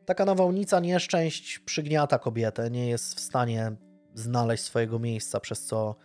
Taka 0.05 0.25
nawałnica 0.25 0.81
nieszczęść 0.81 1.59
przygniata 1.59 2.19
kobietę, 2.19 2.71
nie 2.71 2.89
jest 2.89 3.15
w 3.15 3.21
stanie 3.21 3.73
znaleźć 4.15 4.63
swojego 4.65 4.99
miejsca, 4.99 5.41
przez 5.41 5.65
co 5.65 5.97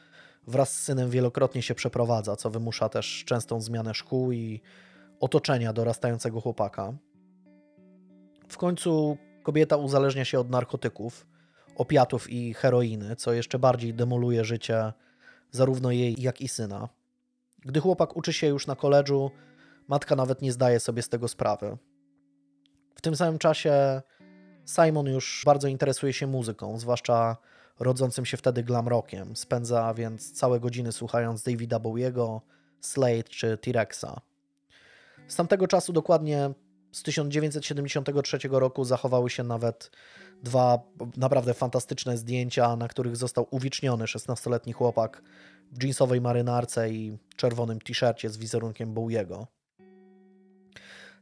wraz 0.47 0.73
z 0.73 0.83
synem 0.83 1.09
wielokrotnie 1.09 1.61
się 1.61 1.75
przeprowadza, 1.75 2.35
co 2.35 2.49
wymusza 2.49 2.89
też 2.89 3.23
częstą 3.25 3.61
zmianę 3.61 3.93
szkół 3.93 4.31
i 4.31 4.61
otoczenia 5.19 5.73
dorastającego 5.73 6.41
chłopaka. 6.41 6.93
W 8.49 8.57
końcu 8.57 9.17
kobieta 9.43 9.77
uzależnia 9.77 10.25
się 10.25 10.39
od 10.39 10.49
narkotyków, 10.49 11.27
opiatów 11.79 12.29
i 12.29 12.53
heroiny, 12.53 13.15
co 13.15 13.33
jeszcze 13.33 13.59
bardziej 13.59 13.93
demoluje 13.93 14.45
życie 14.45 14.93
zarówno 15.51 15.91
jej, 15.91 16.21
jak 16.21 16.41
i 16.41 16.47
syna. 16.47 16.89
Gdy 17.59 17.79
chłopak 17.79 18.17
uczy 18.17 18.33
się 18.33 18.47
już 18.47 18.67
na 18.67 18.75
koledżu, 18.75 19.31
matka 19.87 20.15
nawet 20.15 20.41
nie 20.41 20.51
zdaje 20.51 20.79
sobie 20.79 21.01
z 21.01 21.09
tego 21.09 21.27
sprawy. 21.27 21.77
W 22.95 23.01
tym 23.01 23.15
samym 23.15 23.39
czasie 23.39 24.01
Simon 24.65 25.05
już 25.05 25.43
bardzo 25.45 25.67
interesuje 25.67 26.13
się 26.13 26.27
muzyką, 26.27 26.79
zwłaszcza 26.79 27.37
rodzącym 27.79 28.25
się 28.25 28.37
wtedy 28.37 28.63
glam 28.63 28.87
rockiem. 28.87 29.35
Spędza 29.35 29.93
więc 29.93 30.31
całe 30.31 30.59
godziny 30.59 30.91
słuchając 30.91 31.43
Davida 31.43 31.79
Bowiego, 31.79 32.41
Slade 32.81 33.23
czy 33.23 33.57
T-Rexa. 33.57 34.21
Z 35.27 35.35
tamtego 35.35 35.67
czasu 35.67 35.93
dokładnie 35.93 36.49
z 36.91 37.03
1973 37.03 38.39
roku 38.51 38.85
zachowały 38.85 39.29
się 39.29 39.43
nawet 39.43 39.91
dwa 40.43 40.79
naprawdę 41.17 41.53
fantastyczne 41.53 42.17
zdjęcia, 42.17 42.75
na 42.75 42.87
których 42.87 43.17
został 43.17 43.47
uwiczniony 43.51 44.05
16-letni 44.05 44.73
chłopak 44.73 45.21
w 45.71 45.83
jeansowej 45.83 46.21
marynarce 46.21 46.89
i 46.89 47.17
czerwonym 47.35 47.81
t-shircie 47.81 48.29
z 48.29 48.37
wizerunkiem 48.37 48.93
Bowiego. 48.93 49.47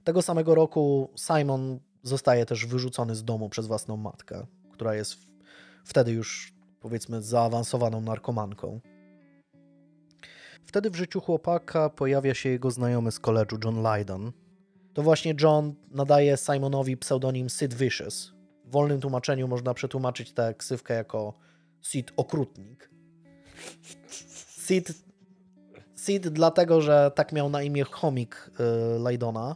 Tego 0.04 0.22
samego 0.22 0.56
roku 0.56 1.10
Simon 1.16 1.80
zostaje 2.04 2.46
też 2.46 2.66
wyrzucony 2.66 3.16
z 3.16 3.24
domu 3.24 3.50
przez 3.50 3.68
własną 3.68 3.98
matkę, 3.98 4.46
która 4.72 4.96
jest 4.96 5.18
wtedy 5.86 6.12
już 6.12 6.54
powiedzmy 6.80 7.22
zaawansowaną 7.22 8.02
narkomanką. 8.02 8.80
Wtedy 10.66 10.90
w 10.90 10.96
życiu 10.96 11.22
chłopaka 11.22 11.90
pojawia 11.90 12.34
się 12.34 12.50
jego 12.50 12.72
znajomy 12.72 13.12
z 13.12 13.20
koledżu 13.20 13.58
John 13.64 13.84
Lydon. 13.84 14.32
To 14.94 15.04
właśnie 15.04 15.36
John 15.42 15.76
nadaje 15.92 16.38
Simonowi 16.38 16.98
pseudonim 16.98 17.50
Sid 17.50 17.74
Vicious. 17.74 18.37
W 18.68 18.72
wolnym 18.72 19.02
tłumaczeniu 19.02 19.48
można 19.48 19.74
przetłumaczyć 19.74 20.34
tę 20.34 20.54
ksywkę 20.58 20.94
jako 20.94 21.34
Sid 21.82 22.12
Okrutnik. 22.18 22.90
Sid, 24.48 24.94
Sid 25.96 26.28
dlatego, 26.28 26.82
że 26.82 27.12
tak 27.16 27.32
miał 27.34 27.50
na 27.50 27.64
imię 27.64 27.84
chomik 27.84 28.52
yy, 28.60 29.10
Lydona, 29.12 29.56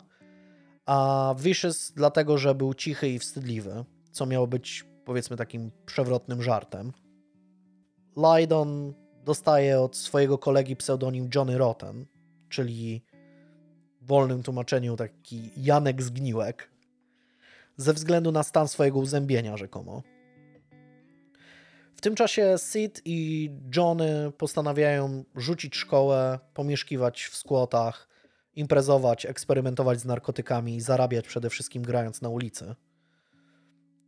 a 0.85 1.35
Vicious 1.39 1.91
dlatego, 1.91 2.37
że 2.37 2.55
był 2.55 2.73
cichy 2.73 3.09
i 3.09 3.19
wstydliwy, 3.19 3.85
co 4.11 4.25
miało 4.25 4.47
być 4.47 4.85
powiedzmy 5.05 5.37
takim 5.37 5.71
przewrotnym 5.85 6.41
żartem. 6.41 6.91
Lydon 8.17 8.93
dostaje 9.25 9.79
od 9.79 9.97
swojego 9.97 10.37
kolegi 10.37 10.75
pseudonim 10.75 11.29
Johnny 11.35 11.57
Rotten, 11.57 12.05
czyli 12.49 13.03
w 14.01 14.07
wolnym 14.07 14.43
tłumaczeniu 14.43 14.95
taki 14.95 15.51
Janek 15.57 16.03
Zgniłek, 16.03 16.70
ze 17.81 17.93
względu 17.93 18.31
na 18.31 18.43
stan 18.43 18.67
swojego 18.67 18.99
uzębienia 18.99 19.57
rzekomo. 19.57 20.03
W 21.95 22.01
tym 22.01 22.15
czasie 22.15 22.55
Sid 22.57 23.01
i 23.05 23.51
Johnny 23.75 24.31
postanawiają 24.37 25.23
rzucić 25.35 25.75
szkołę, 25.75 26.39
pomieszkiwać 26.53 27.23
w 27.23 27.35
skłotach, 27.35 28.07
imprezować, 28.55 29.25
eksperymentować 29.25 29.99
z 29.99 30.05
narkotykami 30.05 30.75
i 30.75 30.81
zarabiać 30.81 31.27
przede 31.27 31.49
wszystkim 31.49 31.83
grając 31.83 32.21
na 32.21 32.29
ulicy. 32.29 32.75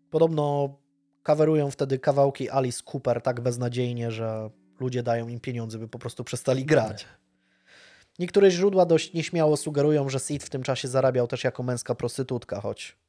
Podobno 0.09 0.77
kawerują 1.23 1.71
wtedy 1.71 1.99
kawałki 1.99 2.49
Alice 2.49 2.83
Cooper 2.91 3.21
tak 3.21 3.41
beznadziejnie, 3.41 4.11
że 4.11 4.49
ludzie 4.79 5.03
dają 5.03 5.27
im 5.27 5.39
pieniądze, 5.39 5.77
by 5.77 5.87
po 5.87 5.99
prostu 5.99 6.23
przestali 6.23 6.65
grać. 6.65 7.05
Niektóre 8.19 8.51
źródła 8.51 8.85
dość 8.85 9.13
nieśmiało 9.13 9.57
sugerują, 9.57 10.09
że 10.09 10.19
Sid 10.19 10.43
w 10.43 10.49
tym 10.49 10.63
czasie 10.63 10.87
zarabiał 10.87 11.27
też 11.27 11.43
jako 11.43 11.63
męska 11.63 11.95
prostytutka, 11.95 12.61
choć 12.61 13.02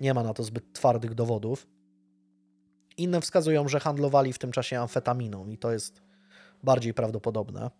nie 0.00 0.14
ma 0.14 0.22
na 0.22 0.34
to 0.34 0.42
zbyt 0.42 0.72
twardych 0.72 1.14
dowodów. 1.14 1.66
Inne 2.96 3.20
wskazują, 3.20 3.68
że 3.68 3.80
handlowali 3.80 4.32
w 4.32 4.38
tym 4.38 4.52
czasie 4.52 4.80
amfetaminą 4.80 5.46
i 5.48 5.58
to 5.58 5.72
jest 5.72 6.02
bardziej 6.62 6.94
prawdopodobne. 6.94 7.70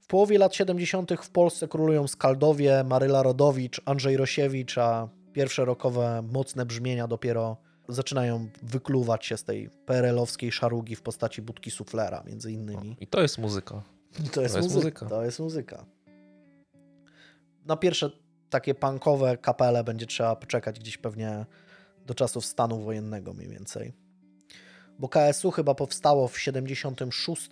W 0.00 0.06
połowie 0.06 0.38
lat 0.38 0.54
70. 0.54 1.12
w 1.22 1.30
Polsce 1.30 1.68
królują 1.68 2.08
Skaldowie, 2.08 2.84
Maryla 2.84 3.22
Rodowicz, 3.22 3.80
Andrzej 3.84 4.16
Rosiewicz, 4.16 4.78
a 4.78 5.08
pierwsze 5.32 5.64
rokowe 5.64 6.22
mocne 6.32 6.66
brzmienia 6.66 7.08
dopiero 7.08 7.56
zaczynają 7.88 8.48
wykluwać 8.62 9.26
się 9.26 9.36
z 9.36 9.44
tej 9.44 9.70
PRL-owskiej 9.86 10.52
szarugi 10.52 10.96
w 10.96 11.02
postaci 11.02 11.42
budki 11.42 11.70
suflera, 11.70 12.22
między 12.26 12.52
innymi. 12.52 12.96
I 13.00 13.06
to 13.06 13.22
jest 13.22 13.38
muzyka. 13.38 13.82
I 14.26 14.28
to 14.28 14.40
jest, 14.40 14.54
to 14.54 14.60
jest 14.60 14.74
muzyka. 14.74 15.04
muzyka. 15.04 15.06
To 15.06 15.24
jest 15.24 15.38
muzyka. 15.40 15.84
Na 17.66 17.76
pierwsze 17.76 18.10
takie 18.54 18.74
punkowe 18.74 19.36
kapele 19.36 19.84
będzie 19.84 20.06
trzeba 20.06 20.36
poczekać 20.36 20.80
gdzieś 20.80 20.98
pewnie 20.98 21.46
do 22.06 22.14
czasów 22.14 22.46
stanu 22.46 22.80
wojennego 22.80 23.32
mniej 23.32 23.48
więcej. 23.48 23.92
Bo 24.98 25.08
KSU 25.08 25.50
chyba 25.50 25.74
powstało 25.74 26.28
w 26.28 26.38
76, 26.38 27.50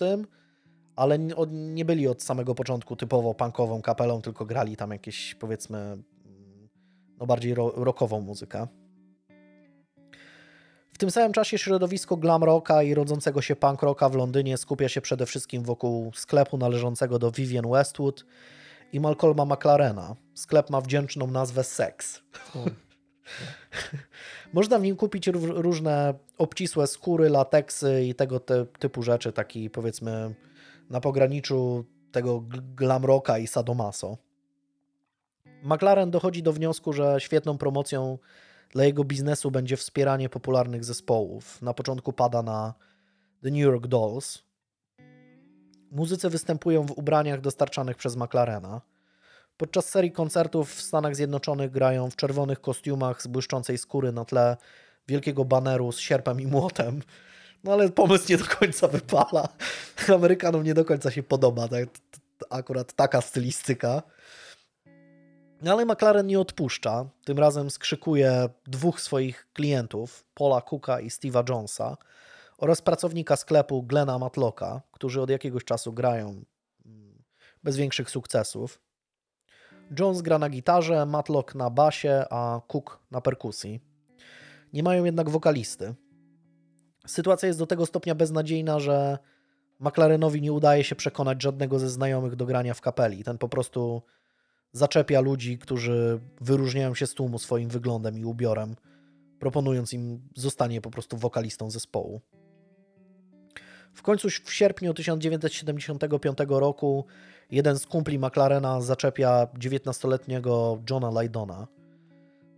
ale 0.97 1.19
nie 1.49 1.85
byli 1.85 2.09
od 2.09 2.23
samego 2.23 2.55
początku 2.55 2.97
typowo 2.97 3.35
punkową 3.35 3.83
kapelą, 3.83 4.23
tylko 4.23 4.45
grali 4.45 4.77
tam 4.77 4.91
jakieś 4.91 5.35
powiedzmy 5.35 5.79
mm, 5.79 6.69
no 7.19 7.27
bardziej 7.27 7.55
rockową 7.55 8.21
muzykę. 8.21 8.67
W 10.93 10.99
tym 10.99 11.11
samym 11.11 11.33
czasie 11.33 11.59
środowisko 11.59 12.17
glam 12.17 12.45
rocka 12.45 12.83
i 12.83 12.95
rodzącego 12.95 13.43
się 13.43 13.57
punk 13.57 13.83
rocka 13.83 14.09
w 14.09 14.15
Londynie 14.15 14.57
skupia 14.57 14.89
się 14.89 15.01
przede 15.01 15.27
wszystkim 15.27 15.63
wokół 15.63 16.13
sklepu 16.15 16.59
należącego 16.59 17.19
do 17.19 17.31
Vivian 17.31 17.71
Westwood 17.71 18.25
i 18.93 19.01
Malcolma 19.01 19.45
McLarena. 19.45 20.17
Sklep 20.35 20.71
ma 20.71 20.81
wdzięczną 20.81 21.27
nazwę 21.27 21.65
Sex. 21.65 22.23
Można 24.53 24.79
w 24.79 24.83
nim 24.83 24.97
kupić 24.97 25.27
różne 25.37 26.15
obcisłe 26.39 26.87
skóry, 26.87 27.29
lateksy 27.29 28.05
i 28.05 28.15
tego 28.15 28.41
te, 28.41 28.67
typu 28.67 29.03
rzeczy, 29.03 29.33
taki 29.33 29.71
powiedzmy 29.71 30.35
na 30.91 31.01
pograniczu 31.01 31.85
tego 32.13 32.45
glam 32.77 33.05
rocka 33.05 33.39
i 33.39 33.47
sadomaso. 33.47 34.19
McLaren 35.63 36.11
dochodzi 36.11 36.43
do 36.43 36.53
wniosku, 36.53 36.93
że 36.93 37.17
świetną 37.19 37.59
promocją 37.59 38.19
dla 38.71 38.85
jego 38.85 39.05
biznesu 39.05 39.51
będzie 39.51 39.77
wspieranie 39.77 40.29
popularnych 40.29 40.85
zespołów. 40.85 41.63
Na 41.63 41.75
początku 41.75 42.13
pada 42.13 42.43
na 42.43 42.75
The 43.43 43.51
New 43.51 43.61
York 43.61 43.87
Dolls. 43.87 44.43
Muzycy 45.91 46.31
występują 46.31 46.87
w 46.87 46.99
ubraniach 46.99 47.41
dostarczanych 47.41 47.97
przez 47.97 48.17
McLarena. 48.17 48.81
Podczas 49.63 49.89
serii 49.89 50.13
koncertów 50.13 50.75
w 50.75 50.83
Stanach 50.83 51.17
Zjednoczonych 51.17 51.71
grają 51.71 52.11
w 52.11 52.17
czerwonych 52.17 52.61
kostiumach 52.61 53.23
z 53.23 53.27
błyszczącej 53.27 53.79
skóry 53.79 54.13
na 54.13 54.25
tle 54.25 54.57
wielkiego 55.09 55.45
baneru 55.45 55.93
z 55.93 55.99
sierpem 55.99 56.41
i 56.41 56.47
młotem. 56.47 57.03
No 57.65 57.73
ale 57.73 57.89
pomysł 57.89 58.25
nie 58.29 58.39
do 58.39 58.45
końca 58.45 58.89
wypala. 58.89 59.49
Amerykanom 60.15 60.63
nie 60.63 60.75
do 60.75 60.85
końca 60.85 61.11
się 61.11 61.23
podoba 61.23 61.69
tak, 61.69 61.89
akurat 62.51 62.93
taka 62.93 63.21
stylistyka. 63.21 64.03
No 65.61 65.73
ale 65.73 65.85
McLaren 65.85 66.27
nie 66.27 66.41
odpuszcza. 66.41 67.07
Tym 67.25 67.39
razem 67.39 67.71
skrzykuje 67.71 68.49
dwóch 68.67 69.01
swoich 69.01 69.49
klientów, 69.53 70.25
Paula 70.35 70.61
Cooka 70.61 71.01
i 71.01 71.09
Steve'a 71.09 71.51
Jonesa, 71.51 71.97
oraz 72.59 72.83
pracownika 72.83 73.37
sklepu 73.37 73.83
Glena 73.83 74.19
Matlocka, 74.19 74.83
którzy 74.93 75.21
od 75.21 75.31
jakiegoś 75.31 75.65
czasu 75.65 75.93
grają 75.93 76.45
mm, 76.87 77.23
bez 77.63 77.77
większych 77.77 78.11
sukcesów. 78.11 78.92
Jones 79.99 80.23
gra 80.23 80.39
na 80.39 80.49
gitarze, 80.49 81.07
Matlock 81.07 81.55
na 81.55 81.71
basie, 81.71 82.25
a 82.31 82.61
Cook 82.69 83.01
na 83.11 83.21
perkusji. 83.21 83.81
Nie 84.73 84.83
mają 84.83 85.05
jednak 85.05 85.31
wokalisty. 85.31 85.95
Sytuacja 87.07 87.47
jest 87.47 87.59
do 87.59 87.67
tego 87.67 87.87
stopnia 87.87 88.15
beznadziejna, 88.15 88.81
że 88.81 89.19
McLarenowi 89.81 90.43
nie 90.43 90.53
udaje 90.53 90.85
się 90.85 90.95
przekonać 90.95 91.43
żadnego 91.43 91.79
ze 91.79 91.91
znajomych 91.91 92.37
do 92.37 92.47
grania 92.47 92.75
w 92.75 92.81
kapeli. 92.81 93.25
Ten 93.25 93.39
po 93.39 93.49
prostu 93.49 94.03
zaczepia 94.73 95.21
ludzi, 95.21 95.59
którzy 95.59 96.21
wyróżniają 96.41 96.95
się 96.95 97.07
z 97.07 97.15
tłumu 97.15 97.39
swoim 97.39 97.69
wyglądem 97.69 98.19
i 98.19 98.25
ubiorem, 98.25 98.77
proponując 99.39 99.93
im 99.93 100.29
zostanie 100.37 100.81
po 100.81 100.91
prostu 100.91 101.17
wokalistą 101.17 101.71
zespołu. 101.71 102.21
W 103.95 104.03
końcu 104.03 104.29
w 104.31 104.53
sierpniu 104.53 104.95
1975 104.95 106.39
roku 106.49 107.07
jeden 107.53 107.79
z 107.79 107.87
kumpli 107.87 108.19
McLarena 108.19 108.81
zaczepia 108.81 109.47
19-letniego 109.59 110.79
Johna 110.91 111.21
Lydona. 111.21 111.67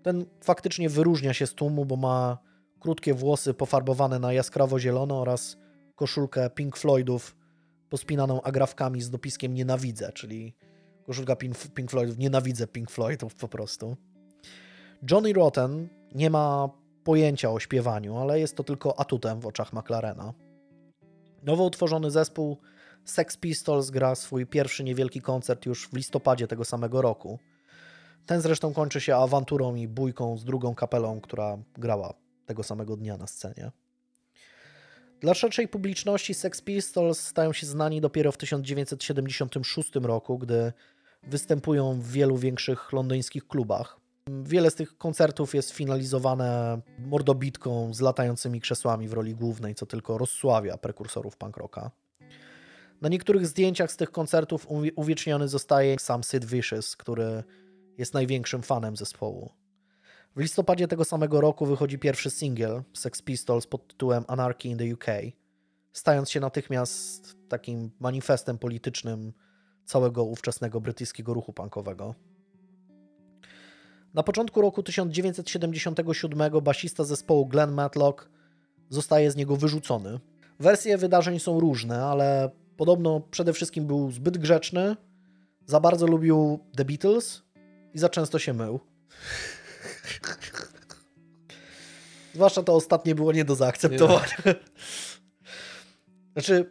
Ten 0.03 0.26
faktycznie 0.40 0.88
wyróżnia 0.88 1.34
się 1.34 1.47
z 1.47 1.55
tłumu, 1.55 1.84
bo 1.84 1.97
ma 1.97 2.38
krótkie 2.80 3.14
włosy 3.14 3.55
pofarbowane 3.55 4.18
na 4.18 4.32
jaskrawo 4.32 4.78
zielono 4.78 5.20
oraz 5.20 5.57
koszulkę 5.97 6.51
Pink 6.51 6.76
Floydów 6.76 7.36
pospinaną 7.88 8.42
agrafkami 8.42 9.03
z 9.03 9.11
dopiskiem 9.11 9.55
nienawidzę, 9.55 10.12
czyli 10.12 10.55
koszulka 11.07 11.36
Pink 11.74 11.90
Floydów, 11.90 12.18
nienawidzę 12.18 12.66
Pink 12.66 12.90
Floydów 12.90 13.34
po 13.34 13.49
prostu. 13.49 13.97
Johnny 15.11 15.32
Rotten 15.32 15.88
nie 16.14 16.30
ma 16.30 16.68
pojęcia 17.05 17.51
o 17.51 17.61
śpiewaniu, 17.61 18.16
ale 18.16 18.40
jest 18.40 18.57
to 18.57 18.64
tylko 18.64 19.01
atutem 19.01 19.40
w 19.40 19.47
oczach 19.47 19.72
McLarena. 19.72 20.32
Nowo 21.42 21.64
utworzony 21.64 22.11
zespół 22.11 22.59
Sex 23.05 23.36
Pistols 23.36 23.90
gra 23.90 24.14
swój 24.14 24.46
pierwszy 24.46 24.84
niewielki 24.84 25.20
koncert 25.20 25.66
już 25.66 25.88
w 25.88 25.92
listopadzie 25.92 26.46
tego 26.46 26.64
samego 26.64 27.02
roku. 27.02 27.38
Ten 28.26 28.40
zresztą 28.40 28.72
kończy 28.72 29.00
się 29.00 29.16
awanturą 29.16 29.74
i 29.74 29.88
bójką 29.88 30.38
z 30.38 30.44
drugą 30.44 30.74
kapelą, 30.74 31.20
która 31.20 31.59
grała 31.78 32.14
tego 32.46 32.62
samego 32.62 32.96
dnia 32.96 33.16
na 33.16 33.26
scenie. 33.26 33.70
Dla 35.20 35.34
szerszej 35.34 35.68
publiczności 35.68 36.34
Sex 36.34 36.61
Pistols 36.61 37.20
stają 37.20 37.52
się 37.52 37.66
znani 37.66 38.00
dopiero 38.00 38.32
w 38.32 38.36
1976 38.36 39.94
roku, 39.94 40.38
gdy 40.38 40.72
występują 41.22 42.00
w 42.00 42.09
wielu 42.09 42.36
większych 42.36 42.92
londyńskich 42.92 43.46
klubach. 43.48 44.00
Wiele 44.42 44.70
z 44.70 44.74
tych 44.74 44.98
koncertów 44.98 45.55
jest 45.55 45.70
finalizowane 45.70 46.80
mordobitką 46.98 47.94
z 47.94 48.00
latającymi 48.00 48.61
krzesłami 48.61 49.09
w 49.09 49.12
roli 49.12 49.34
głównej, 49.34 49.74
co 49.74 49.86
tylko 49.86 50.18
rozsławia 50.18 50.76
prekursorów 50.76 51.36
punk 51.36 51.57
rocka. 51.57 51.90
Na 53.05 53.11
niektórych 53.11 53.46
zdjęciach 53.46 53.92
z 53.92 53.96
tych 53.96 54.11
koncertów 54.11 54.66
uwieczniony 54.96 55.48
zostaje 55.48 55.98
sam 55.98 56.22
Sid 56.22 56.44
Vicious, 56.44 56.96
który 56.96 57.44
jest 57.98 58.14
największym 58.14 58.62
fanem 58.62 58.96
zespołu. 58.96 59.50
W 60.36 60.40
listopadzie 60.40 60.88
tego 60.88 61.05
samego 61.05 61.40
roku 61.40 61.66
wychodzi 61.66 61.98
pierwszy 61.98 62.30
singiel 62.30 62.82
Sex 62.92 63.22
Pistols 63.22 63.66
pod 63.66 63.86
tytułem 63.88 64.24
Anarchy 64.28 64.68
in 64.68 64.78
the 64.78 64.94
UK, 64.94 65.05
stając 65.92 66.30
się 66.30 66.40
natychmiast 66.40 67.36
takim 67.48 67.90
manifestem 68.00 68.59
politycznym 68.59 69.32
całego 69.84 70.24
ówczesnego 70.24 70.80
brytyjskiego 70.80 71.34
ruchu 71.34 71.52
punkowego. 71.52 72.14
Na 74.14 74.22
początku 74.22 74.61
roku 74.61 74.82
1977 74.82 76.61
basista 76.62 77.05
zespołu 77.05 77.46
Glenn 77.46 77.72
Matlock 77.72 78.28
zostaje 78.88 79.30
z 79.30 79.36
niego 79.36 79.57
wyrzucony. 79.57 80.20
Wersje 80.61 80.98
wydarzeń 80.98 81.38
są 81.38 81.61
różne, 81.61 82.05
ale 82.05 82.50
podobno 82.77 83.20
przede 83.31 83.53
wszystkim 83.53 83.87
był 83.87 84.11
zbyt 84.11 84.39
grzeczny, 84.39 84.97
za 85.66 85.81
bardzo 85.81 86.07
lubił 86.07 86.59
The 86.77 86.85
Beatles 86.85 87.43
i 87.95 87.99
za 87.99 88.09
często 88.09 88.39
się 88.39 88.55
mył. 88.55 88.81
Zwłaszcza 92.35 92.62
to 92.62 92.75
ostatnie 92.75 93.14
było 93.14 93.33
nie 93.33 93.45
do 93.45 93.55
zaakceptowania. 93.55 94.37
Nie. 94.47 94.55
Znaczy, 96.33 96.70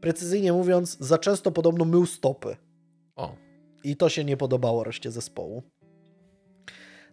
precyzyjnie 0.00 0.52
mówiąc, 0.52 0.96
za 1.00 1.18
często 1.18 1.50
podobno 1.50 1.84
mył 1.84 2.06
stopy. 2.06 2.56
O. 3.16 3.36
I 3.84 3.96
to 3.96 4.08
się 4.08 4.24
nie 4.24 4.36
podobało 4.36 4.84
reszcie 4.84 5.10
zespołu. 5.10 5.62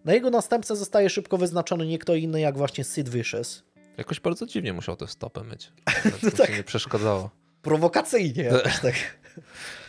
Na 0.05 0.13
jego 0.13 0.30
następcę 0.30 0.76
zostaje 0.76 1.09
szybko 1.09 1.38
wyznaczony 1.38 1.88
nie 1.88 1.99
kto 1.99 2.15
inny 2.15 2.39
jak 2.39 2.57
właśnie 2.57 2.84
Sid 2.84 3.09
Vicious. 3.09 3.63
Jakoś 3.97 4.20
bardzo 4.20 4.45
dziwnie 4.45 4.74
musiał 4.74 4.95
te 4.95 5.07
stopy 5.07 5.43
myć. 5.43 5.72
no 6.24 6.32
tak. 6.32 6.57
nie 6.57 6.63
przeszkadzało. 6.63 7.30
Prowokacyjnie 7.68 8.51
tak. 8.82 8.95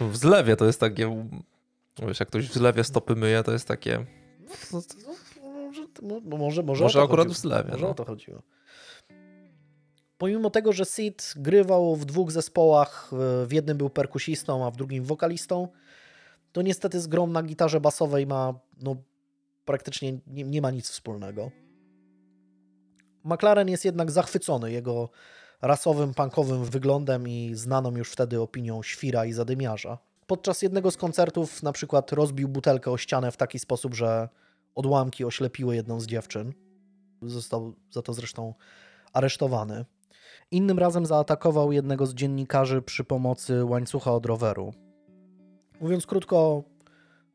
W 0.00 0.16
zlewie 0.16 0.56
to 0.56 0.64
jest 0.64 0.80
takie... 0.80 1.28
Wiesz, 2.06 2.20
jak 2.20 2.28
ktoś 2.28 2.48
w 2.48 2.54
zlewie 2.54 2.84
stopy 2.84 3.16
myje, 3.16 3.42
to 3.42 3.52
jest 3.52 3.68
takie... 3.68 4.04
No, 4.72 4.80
może, 5.62 5.86
może, 6.38 6.62
może, 6.62 6.84
może 6.84 7.02
akurat 7.02 7.26
chodziło. 7.26 7.34
w 7.34 7.38
zlewie. 7.38 7.70
Może 7.70 7.84
no. 7.84 7.90
o 7.90 7.94
to 7.94 8.04
chodziło. 8.04 8.42
Pomimo 10.18 10.50
tego, 10.50 10.72
że 10.72 10.84
Sid 10.84 11.34
grywał 11.36 11.96
w 11.96 12.04
dwóch 12.04 12.32
zespołach, 12.32 13.10
w 13.46 13.52
jednym 13.52 13.78
był 13.78 13.90
perkusistą, 13.90 14.66
a 14.66 14.70
w 14.70 14.76
drugim 14.76 15.04
wokalistą, 15.04 15.68
to 16.52 16.62
niestety 16.62 17.00
z 17.00 17.06
grą 17.06 17.26
na 17.26 17.42
gitarze 17.42 17.80
basowej 17.80 18.26
ma 18.26 18.54
no, 18.82 18.96
praktycznie 19.64 20.18
nie, 20.26 20.44
nie 20.44 20.62
ma 20.62 20.70
nic 20.70 20.90
wspólnego. 20.90 21.50
McLaren 23.24 23.68
jest 23.68 23.84
jednak 23.84 24.10
zachwycony 24.10 24.72
jego 24.72 25.10
rasowym, 25.62 26.14
punkowym 26.14 26.64
wyglądem 26.64 27.28
i 27.28 27.50
znaną 27.54 27.96
już 27.96 28.10
wtedy 28.10 28.40
opinią 28.40 28.82
świra 28.82 29.24
i 29.26 29.32
zadymiarza. 29.32 29.98
Podczas 30.26 30.62
jednego 30.62 30.90
z 30.90 30.96
koncertów 30.96 31.62
na 31.62 31.72
przykład 31.72 32.12
rozbił 32.12 32.48
butelkę 32.48 32.90
o 32.90 32.98
ścianę 32.98 33.32
w 33.32 33.36
taki 33.36 33.58
sposób, 33.58 33.94
że 33.94 34.28
odłamki 34.74 35.24
oślepiły 35.24 35.76
jedną 35.76 36.00
z 36.00 36.06
dziewczyn. 36.06 36.52
Został 37.22 37.74
za 37.90 38.02
to 38.02 38.12
zresztą 38.12 38.54
aresztowany. 39.12 39.84
Innym 40.50 40.78
razem 40.78 41.06
zaatakował 41.06 41.72
jednego 41.72 42.06
z 42.06 42.14
dziennikarzy 42.14 42.82
przy 42.82 43.04
pomocy 43.04 43.64
łańcucha 43.64 44.12
od 44.12 44.26
roweru. 44.26 44.74
Mówiąc 45.80 46.06
krótko, 46.06 46.62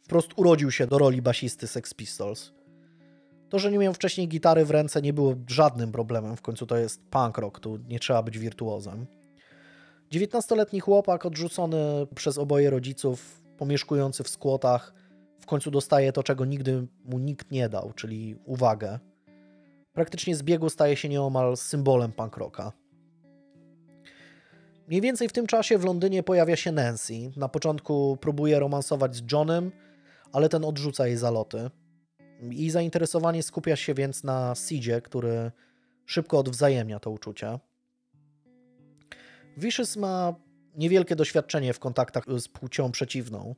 wprost 0.01 0.29
urodził 0.35 0.71
się 0.71 0.87
do 0.87 0.97
roli 0.97 1.21
basisty 1.21 1.67
Sex 1.67 1.93
Pistols. 1.93 2.51
To, 3.53 3.59
że 3.59 3.71
nie 3.71 3.77
miał 3.77 3.93
wcześniej 3.93 4.27
gitary 4.27 4.65
w 4.65 4.71
ręce 4.71 5.01
nie 5.01 5.13
było 5.13 5.35
żadnym 5.47 5.91
problemem, 5.91 6.35
w 6.35 6.41
końcu 6.41 6.65
to 6.65 6.77
jest 6.77 7.01
punk 7.09 7.37
rock, 7.37 7.59
tu 7.59 7.77
nie 7.77 7.99
trzeba 7.99 8.23
być 8.23 8.39
wirtuozem. 8.39 9.05
19-letni 10.11 10.79
chłopak 10.79 11.25
odrzucony 11.25 11.77
przez 12.15 12.37
oboje 12.37 12.69
rodziców, 12.69 13.43
pomieszkujący 13.57 14.23
w 14.23 14.29
skłotach, 14.29 14.93
w 15.39 15.45
końcu 15.45 15.71
dostaje 15.71 16.11
to, 16.11 16.23
czego 16.23 16.45
nigdy 16.45 16.87
mu 17.05 17.19
nikt 17.19 17.51
nie 17.51 17.69
dał, 17.69 17.93
czyli 17.95 18.35
uwagę. 18.45 18.99
Praktycznie 19.91 20.35
z 20.35 20.43
biegu 20.43 20.69
staje 20.69 20.95
się 20.95 21.09
nieomal 21.09 21.57
symbolem 21.57 22.11
punk 22.11 22.37
rocka. 22.37 22.71
Mniej 24.87 25.01
więcej 25.01 25.29
w 25.29 25.33
tym 25.33 25.47
czasie 25.47 25.77
w 25.77 25.85
Londynie 25.85 26.23
pojawia 26.23 26.55
się 26.55 26.71
Nancy. 26.71 27.13
Na 27.37 27.49
początku 27.49 28.17
próbuje 28.21 28.59
romansować 28.59 29.15
z 29.15 29.31
Johnem, 29.31 29.71
ale 30.31 30.49
ten 30.49 30.65
odrzuca 30.65 31.07
jej 31.07 31.17
zaloty. 31.17 31.69
I 32.51 32.69
zainteresowanie 32.69 33.43
skupia 33.43 33.75
się 33.75 33.93
więc 33.93 34.23
na 34.23 34.55
Sidzie, 34.55 35.01
który 35.01 35.51
szybko 36.05 36.39
odwzajemnia 36.39 36.99
to 36.99 37.09
uczucie. 37.09 37.59
Vicious 39.57 39.95
ma 39.95 40.35
niewielkie 40.75 41.15
doświadczenie 41.15 41.73
w 41.73 41.79
kontaktach 41.79 42.23
z 42.37 42.47
płcią 42.47 42.91
przeciwną, 42.91 43.55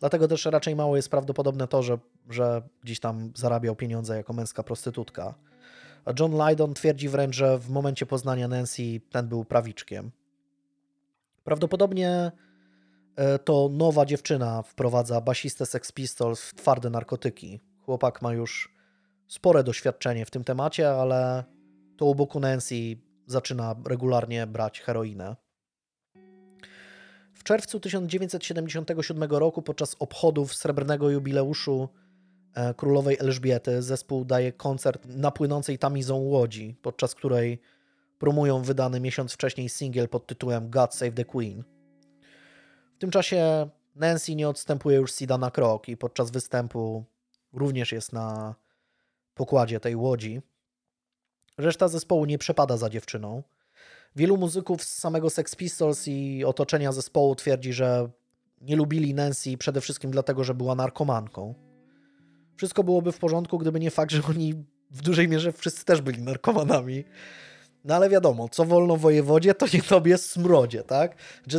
dlatego 0.00 0.28
też 0.28 0.44
raczej 0.44 0.76
mało 0.76 0.96
jest 0.96 1.08
prawdopodobne 1.08 1.68
to, 1.68 1.82
że, 1.82 1.98
że 2.30 2.62
gdzieś 2.82 3.00
tam 3.00 3.32
zarabiał 3.34 3.76
pieniądze 3.76 4.16
jako 4.16 4.32
męska 4.32 4.62
prostytutka. 4.62 5.34
A 6.04 6.12
John 6.20 6.48
Lydon 6.48 6.74
twierdzi 6.74 7.08
wręcz, 7.08 7.36
że 7.36 7.58
w 7.58 7.70
momencie 7.70 8.06
poznania 8.06 8.48
Nancy 8.48 9.00
ten 9.10 9.28
był 9.28 9.44
prawiczkiem. 9.44 10.10
Prawdopodobnie 11.44 12.32
e, 13.16 13.38
to 13.38 13.68
nowa 13.72 14.06
dziewczyna 14.06 14.62
wprowadza 14.62 15.20
basistę 15.20 15.66
Sex 15.66 15.92
Pistols 15.92 16.42
w 16.42 16.54
twarde 16.54 16.90
narkotyki. 16.90 17.60
Chłopak 17.84 18.22
ma 18.22 18.32
już 18.32 18.74
spore 19.28 19.64
doświadczenie 19.64 20.26
w 20.26 20.30
tym 20.30 20.44
temacie, 20.44 20.90
ale 20.90 21.44
to 21.96 22.06
u 22.06 22.14
boku 22.14 22.40
Nancy 22.40 22.74
zaczyna 23.26 23.74
regularnie 23.86 24.46
brać 24.46 24.80
heroinę. 24.80 25.36
W 27.34 27.44
czerwcu 27.44 27.80
1977 27.80 29.22
roku 29.30 29.62
podczas 29.62 29.96
obchodów 29.98 30.54
srebrnego 30.54 31.10
jubileuszu 31.10 31.88
e, 32.54 32.74
królowej 32.74 33.16
Elżbiety 33.20 33.82
zespół 33.82 34.24
daje 34.24 34.52
koncert 34.52 35.06
na 35.06 35.30
płynącej 35.30 35.78
tamizą 35.78 36.16
łodzi, 36.16 36.76
podczas 36.82 37.14
której 37.14 37.60
promują 38.18 38.62
wydany 38.62 39.00
miesiąc 39.00 39.32
wcześniej 39.32 39.68
singiel 39.68 40.08
pod 40.08 40.26
tytułem 40.26 40.70
God 40.70 40.94
Save 40.94 41.14
the 41.14 41.24
Queen. 41.24 41.64
W 42.96 42.98
tym 42.98 43.10
czasie 43.10 43.68
Nancy 43.94 44.34
nie 44.34 44.48
odstępuje 44.48 44.96
już 44.96 45.14
Sida 45.14 45.38
na 45.38 45.50
krok 45.50 45.88
i 45.88 45.96
podczas 45.96 46.30
występu 46.30 47.04
również 47.52 47.92
jest 47.92 48.12
na 48.12 48.54
pokładzie 49.34 49.80
tej 49.80 49.96
łodzi. 49.96 50.40
Reszta 51.58 51.88
zespołu 51.88 52.24
nie 52.24 52.38
przepada 52.38 52.76
za 52.76 52.90
dziewczyną. 52.90 53.42
Wielu 54.16 54.36
muzyków 54.36 54.84
z 54.84 54.98
samego 54.98 55.30
Sex 55.30 55.56
Pistols 55.56 56.08
i 56.08 56.44
otoczenia 56.44 56.92
zespołu 56.92 57.34
twierdzi, 57.34 57.72
że 57.72 58.08
nie 58.60 58.76
lubili 58.76 59.14
Nancy 59.14 59.58
przede 59.58 59.80
wszystkim 59.80 60.10
dlatego, 60.10 60.44
że 60.44 60.54
była 60.54 60.74
narkomanką. 60.74 61.54
Wszystko 62.56 62.84
byłoby 62.84 63.12
w 63.12 63.18
porządku, 63.18 63.58
gdyby 63.58 63.80
nie 63.80 63.90
fakt, 63.90 64.12
że 64.12 64.22
oni 64.28 64.54
w 64.90 65.02
dużej 65.02 65.28
mierze 65.28 65.52
wszyscy 65.52 65.84
też 65.84 66.00
byli 66.00 66.22
narkomanami. 66.22 67.04
No 67.84 67.94
ale 67.94 68.08
wiadomo, 68.08 68.48
co 68.48 68.64
wolno 68.64 68.96
wojewodzie, 68.96 69.54
to 69.54 69.66
nie 69.74 69.82
tobie 69.82 70.18
smrodzie, 70.18 70.82
tak? 70.82 71.16
Że 71.46 71.58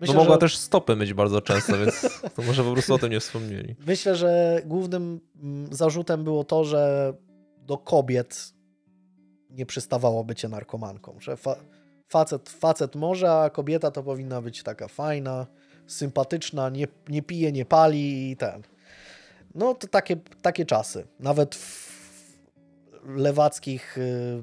Myślę, 0.00 0.14
no 0.14 0.20
mogła 0.20 0.34
że... 0.34 0.40
też 0.40 0.56
stopy 0.56 0.96
mieć 0.96 1.14
bardzo 1.14 1.40
często, 1.40 1.78
więc 1.78 2.00
to 2.36 2.42
może 2.42 2.64
po 2.64 2.72
prostu 2.72 2.94
o 2.94 2.98
tym 2.98 3.10
nie 3.10 3.20
wspomnieli. 3.20 3.76
Myślę, 3.86 4.16
że 4.16 4.62
głównym 4.64 5.20
mm, 5.42 5.74
zarzutem 5.74 6.24
było 6.24 6.44
to, 6.44 6.64
że 6.64 7.14
do 7.58 7.78
kobiet 7.78 8.52
nie 9.50 9.66
przystawało 9.66 10.24
bycie 10.24 10.48
narkomanką, 10.48 11.16
że 11.20 11.36
fa 11.36 11.56
facet, 12.08 12.50
facet 12.50 12.94
może, 12.94 13.32
a 13.32 13.50
kobieta 13.50 13.90
to 13.90 14.02
powinna 14.02 14.42
być 14.42 14.62
taka 14.62 14.88
fajna, 14.88 15.46
sympatyczna, 15.86 16.68
nie, 16.68 16.86
nie 17.08 17.22
pije, 17.22 17.52
nie 17.52 17.64
pali 17.64 18.30
i 18.30 18.36
ten. 18.36 18.62
No 19.54 19.74
to 19.74 19.86
takie, 19.86 20.16
takie 20.42 20.66
czasy. 20.66 21.06
Nawet 21.20 21.54
w 21.54 21.90
lewackich 23.16 23.98
y, 23.98 24.42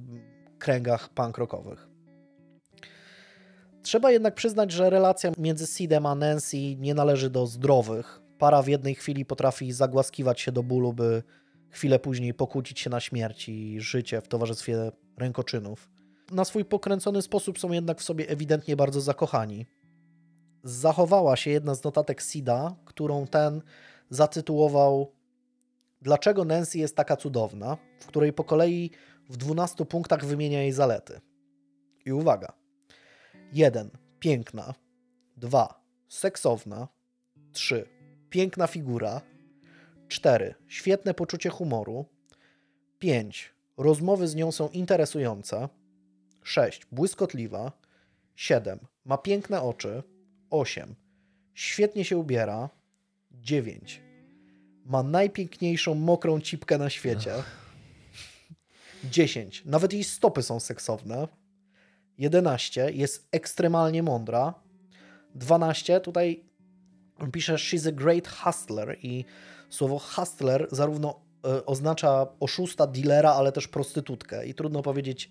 kręgach 0.60 1.10
punk 1.10 1.38
rockowych. 1.38 1.87
Trzeba 3.88 4.12
jednak 4.12 4.36
przyznać, 4.36 4.72
że 4.72 4.90
relacja 4.90 5.32
między 5.38 5.68
Sidem 5.68 6.06
a 6.06 6.16
Nancy 6.16 6.76
nie 6.76 6.94
należy 6.94 7.30
do 7.30 7.48
zdrowych. 7.48 8.22
Para 8.38 8.62
w 8.62 8.68
jednej 8.68 8.96
chwili 8.96 9.26
potrafi 9.26 9.72
zagłaskiwać 9.72 10.42
się 10.42 10.52
do 10.52 10.64
bólu, 10.64 10.94
by 10.94 11.24
chwilę 11.70 12.00
później 12.00 12.34
pokłócić 12.34 12.80
się 12.80 12.90
na 12.90 13.00
śmierć 13.00 13.50
i 13.50 13.82
życie 13.82 14.22
w 14.22 14.28
towarzystwie 14.28 14.92
rękoczynów. 15.18 15.90
Na 16.32 16.46
swój 16.46 16.66
pokręcony 16.66 17.22
sposób 17.22 17.60
są 17.60 17.72
jednak 17.72 18.00
w 18.00 18.04
sobie 18.04 18.30
ewidentnie 18.30 18.76
bardzo 18.76 19.02
zakochani. 19.02 19.66
Zachowała 20.64 21.36
się 21.36 21.52
jedna 21.52 21.76
z 21.76 21.84
notatek 21.84 22.22
Sida, 22.22 22.76
którą 22.86 23.28
ten 23.28 23.62
zatytułował 24.10 25.12
Dlaczego 26.02 26.46
Nancy 26.46 26.80
jest 26.80 26.96
taka 26.96 27.16
cudowna, 27.16 27.78
w 28.00 28.06
której 28.06 28.34
po 28.34 28.44
kolei 28.44 28.92
w 29.30 29.38
12 29.38 29.86
punktach 29.86 30.26
wymienia 30.26 30.62
jej 30.62 30.72
zalety. 30.72 31.22
I 32.06 32.12
uwaga. 32.12 32.67
1. 33.54 33.90
Piękna. 34.20 34.74
2. 35.38 35.82
Seksowna. 36.08 36.88
3. 37.52 37.86
Piękna 38.30 38.68
figura. 38.68 39.22
4. 40.08 40.56
Świetne 40.68 41.14
poczucie 41.14 41.50
humoru. 41.50 42.06
5. 43.00 43.54
Rozmowy 43.78 44.28
z 44.28 44.36
nią 44.36 44.52
są 44.52 44.70
interesujące. 44.70 45.70
6. 46.44 46.86
Błyskotliwa. 46.92 47.72
7. 48.36 48.80
Ma 49.06 49.18
piękne 49.18 49.62
oczy. 49.62 50.04
8. 50.50 50.96
Świetnie 51.54 52.06
się 52.06 52.18
ubiera. 52.18 52.70
9. 53.32 54.02
Ma 54.86 55.04
najpiękniejszą 55.04 55.96
mokrą 55.96 56.42
cipkę 56.42 56.78
na 56.78 56.90
świecie. 56.90 57.34
10. 59.04 59.66
Nawet 59.66 59.94
jej 59.94 60.04
stopy 60.04 60.44
są 60.44 60.60
seksowne. 60.60 61.28
11. 62.18 62.92
Jest 62.92 63.28
ekstremalnie 63.32 64.04
mądra. 64.04 64.54
12. 65.36 66.00
Tutaj 66.00 66.44
pisze 67.32 67.54
She's 67.54 67.90
a 67.90 67.92
great 67.92 68.28
hustler 68.28 68.98
i 69.02 69.26
słowo 69.70 70.00
hustler 70.00 70.68
zarówno 70.72 71.20
e, 71.46 71.66
oznacza 71.66 72.28
oszusta, 72.40 72.88
dealera, 72.88 73.32
ale 73.32 73.52
też 73.52 73.68
prostytutkę. 73.68 74.46
I 74.46 74.54
trudno 74.54 74.82
powiedzieć, 74.82 75.30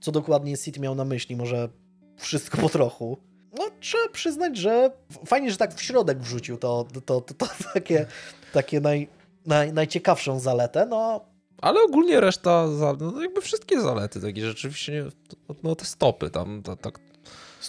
co 0.00 0.12
dokładnie 0.12 0.56
Sid 0.56 0.78
miał 0.78 0.94
na 0.94 1.04
myśli. 1.04 1.36
Może 1.36 1.68
wszystko 2.16 2.58
po 2.58 2.68
trochu. 2.68 3.18
No, 3.58 3.64
trzeba 3.80 4.08
przyznać, 4.08 4.56
że 4.56 4.90
fajnie, 5.26 5.50
że 5.50 5.56
tak 5.56 5.74
w 5.74 5.82
środek 5.82 6.18
wrzucił 6.18 6.56
to, 6.56 6.86
to, 6.92 7.00
to, 7.00 7.20
to 7.20 7.46
takie, 7.74 8.06
takie 8.52 8.80
naj, 8.80 9.08
naj, 9.46 9.72
najciekawszą 9.72 10.40
zaletę. 10.40 10.86
No, 10.86 11.24
ale 11.62 11.80
ogólnie 11.82 12.20
reszta, 12.20 12.66
no 13.00 13.22
jakby 13.22 13.40
wszystkie 13.40 13.80
zalety 13.80 14.20
takie 14.20 14.46
rzeczywiście, 14.46 15.04
no 15.62 15.74
te 15.74 15.84
stopy 15.84 16.30
tam, 16.30 16.62
tak. 16.80 16.98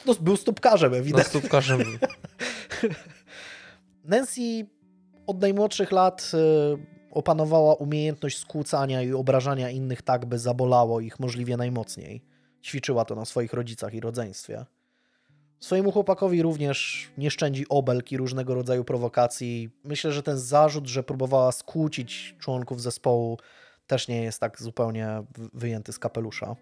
No, 0.05 0.13
był 0.21 0.37
stópkarzem 0.37 0.91
No 0.91 0.97
ewidentnie. 0.97 1.39
stópkarzem. 1.39 1.79
Nancy 4.03 4.41
od 5.27 5.41
najmłodszych 5.41 5.91
lat 5.91 6.31
y, 6.33 6.37
opanowała 7.11 7.75
umiejętność 7.75 8.37
skłócania 8.37 9.01
i 9.01 9.13
obrażania 9.13 9.69
innych 9.69 10.01
tak, 10.01 10.25
by 10.25 10.39
zabolało 10.39 10.99
ich 10.99 11.19
możliwie 11.19 11.57
najmocniej. 11.57 12.21
Ćwiczyła 12.63 13.05
to 13.05 13.15
na 13.15 13.25
swoich 13.25 13.53
rodzicach 13.53 13.93
i 13.93 13.99
rodzeństwie. 13.99 14.65
Swojemu 15.59 15.91
chłopakowi 15.91 16.41
również 16.41 17.09
nie 17.17 17.31
szczędzi 17.31 17.65
obelg 17.69 18.11
i 18.11 18.17
różnego 18.17 18.55
rodzaju 18.55 18.83
prowokacji. 18.83 19.69
Myślę, 19.83 20.11
że 20.11 20.23
ten 20.23 20.37
zarzut, 20.37 20.87
że 20.87 21.03
próbowała 21.03 21.51
skłócić 21.51 22.35
członków 22.39 22.81
zespołu, 22.81 23.37
też 23.87 24.07
nie 24.07 24.23
jest 24.23 24.39
tak 24.39 24.61
zupełnie 24.61 25.23
wy- 25.37 25.49
wyjęty 25.53 25.93
z 25.93 25.99
kapelusza. 25.99 26.55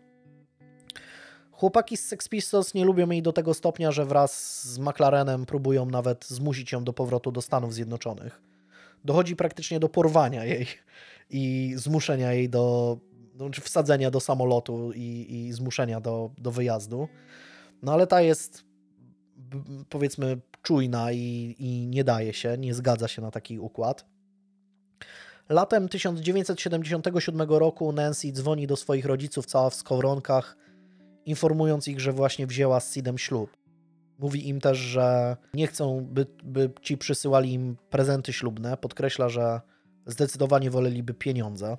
Chłopaki 1.51 1.97
z 1.97 2.07
Sex 2.07 2.29
Pistols 2.29 2.73
nie 2.73 2.85
lubią 2.85 3.09
jej 3.09 3.21
do 3.21 3.33
tego 3.33 3.53
stopnia, 3.53 3.91
że 3.91 4.05
wraz 4.05 4.63
z 4.63 4.79
McLarenem 4.79 5.45
próbują 5.45 5.85
nawet 5.85 6.25
zmusić 6.25 6.71
ją 6.71 6.83
do 6.83 6.93
powrotu 6.93 7.31
do 7.31 7.41
Stanów 7.41 7.73
Zjednoczonych. 7.73 8.41
Dochodzi 9.05 9.35
praktycznie 9.35 9.79
do 9.79 9.89
porwania 9.89 10.45
jej 10.45 10.67
i 11.29 11.73
zmuszenia 11.77 12.33
jej 12.33 12.49
do, 12.49 12.97
no, 13.35 13.49
czy 13.49 13.61
wsadzenia 13.61 14.11
do 14.11 14.19
samolotu 14.19 14.91
i, 14.95 15.27
i 15.29 15.53
zmuszenia 15.53 16.01
do, 16.01 16.31
do 16.37 16.51
wyjazdu. 16.51 17.07
No 17.81 17.93
ale 17.93 18.07
ta 18.07 18.21
jest 18.21 18.63
powiedzmy 19.89 20.37
czujna 20.61 21.11
i, 21.11 21.55
i 21.59 21.87
nie 21.87 22.03
daje 22.03 22.33
się, 22.33 22.57
nie 22.57 22.73
zgadza 22.73 23.07
się 23.07 23.21
na 23.21 23.31
taki 23.31 23.59
układ. 23.59 24.05
Latem 25.49 25.89
1977 25.89 27.41
roku 27.49 27.91
Nancy 27.91 28.31
dzwoni 28.31 28.67
do 28.67 28.75
swoich 28.75 29.05
rodziców 29.05 29.45
cała 29.45 29.69
w 29.69 29.75
skowronkach, 29.75 30.57
informując 31.25 31.87
ich, 31.87 31.99
że 31.99 32.11
właśnie 32.11 32.47
wzięła 32.47 32.79
z 32.79 32.93
Sidem 32.93 33.17
ślub. 33.17 33.57
Mówi 34.19 34.49
im 34.49 34.61
też, 34.61 34.77
że 34.77 35.37
nie 35.53 35.67
chcą, 35.67 36.05
by, 36.09 36.25
by 36.43 36.69
ci 36.81 36.97
przysyłali 36.97 37.53
im 37.53 37.77
prezenty 37.89 38.33
ślubne. 38.33 38.77
Podkreśla, 38.77 39.29
że 39.29 39.61
zdecydowanie 40.05 40.71
woleliby 40.71 41.13
pieniądze. 41.13 41.77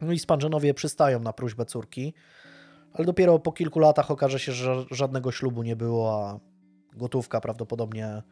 No 0.00 0.12
i 0.12 0.18
Spanżenowie 0.18 0.74
przystają 0.74 1.20
na 1.20 1.32
prośbę 1.32 1.64
córki, 1.64 2.14
ale 2.92 3.04
dopiero 3.04 3.38
po 3.38 3.52
kilku 3.52 3.78
latach 3.78 4.10
okaże 4.10 4.38
się, 4.38 4.52
że 4.52 4.84
żadnego 4.90 5.32
ślubu 5.32 5.62
nie 5.62 5.76
było, 5.76 6.24
a 6.24 6.40
gotówka 6.96 7.40
prawdopodobnie 7.40 8.22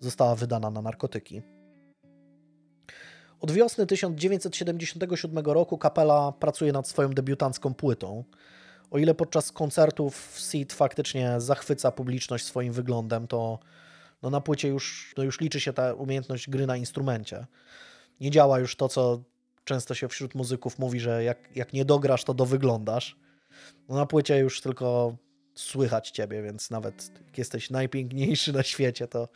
została 0.00 0.34
wydana 0.34 0.70
na 0.70 0.82
narkotyki. 0.82 1.42
Od 3.44 3.50
wiosny 3.50 3.86
1977 3.86 5.38
roku 5.44 5.78
kapela 5.78 6.32
pracuje 6.32 6.72
nad 6.72 6.88
swoją 6.88 7.10
debiutancką 7.10 7.74
płytą. 7.74 8.24
O 8.90 8.98
ile 8.98 9.14
podczas 9.14 9.52
koncertów 9.52 10.36
Sid 10.40 10.72
faktycznie 10.72 11.40
zachwyca 11.40 11.92
publiczność 11.92 12.44
swoim 12.44 12.72
wyglądem, 12.72 13.26
to 13.26 13.58
no 14.22 14.30
na 14.30 14.40
płycie 14.40 14.68
już, 14.68 15.14
no 15.16 15.24
już 15.24 15.40
liczy 15.40 15.60
się 15.60 15.72
ta 15.72 15.94
umiejętność 15.94 16.50
gry 16.50 16.66
na 16.66 16.76
instrumencie. 16.76 17.46
Nie 18.20 18.30
działa 18.30 18.58
już 18.58 18.76
to, 18.76 18.88
co 18.88 19.22
często 19.64 19.94
się 19.94 20.08
wśród 20.08 20.34
muzyków 20.34 20.78
mówi, 20.78 21.00
że 21.00 21.24
jak, 21.24 21.56
jak 21.56 21.72
nie 21.72 21.84
dograsz, 21.84 22.24
to 22.24 22.34
dowyglądasz. 22.34 23.16
No 23.88 23.94
na 23.94 24.06
płycie 24.06 24.38
już 24.38 24.60
tylko 24.60 25.16
słychać 25.54 26.10
ciebie, 26.10 26.42
więc 26.42 26.70
nawet 26.70 27.10
jak 27.26 27.38
jesteś 27.38 27.70
najpiękniejszy 27.70 28.52
na 28.52 28.62
świecie, 28.62 29.08
to 29.08 29.28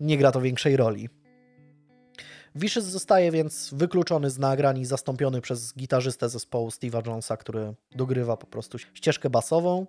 nie 0.00 0.18
gra 0.18 0.32
to 0.32 0.40
większej 0.40 0.76
roli. 0.76 1.08
Vicious 2.54 2.84
zostaje 2.84 3.30
więc 3.30 3.70
wykluczony 3.74 4.30
z 4.30 4.38
nagrań 4.38 4.78
i 4.78 4.84
zastąpiony 4.84 5.40
przez 5.40 5.74
gitarzystę 5.74 6.28
zespołu 6.28 6.68
Steve'a 6.68 7.06
Jonesa, 7.06 7.36
który 7.36 7.74
dogrywa 7.96 8.36
po 8.36 8.46
prostu 8.46 8.78
ścieżkę 8.78 9.30
basową 9.30 9.86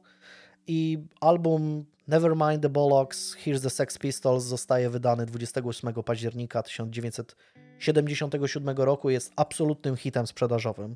i 0.68 1.00
album 1.22 1.86
Nevermind 2.08 2.62
the 2.62 2.70
Bollocks, 2.70 3.36
Here's 3.36 3.62
the 3.62 3.70
Sex 3.70 3.98
Pistols 3.98 4.44
zostaje 4.44 4.90
wydany 4.90 5.26
28 5.26 5.94
października 5.94 6.64
1977 6.64 8.78
roku. 8.78 9.10
Jest 9.10 9.32
absolutnym 9.36 9.96
hitem 9.96 10.28
sprzedażowym. 10.28 10.96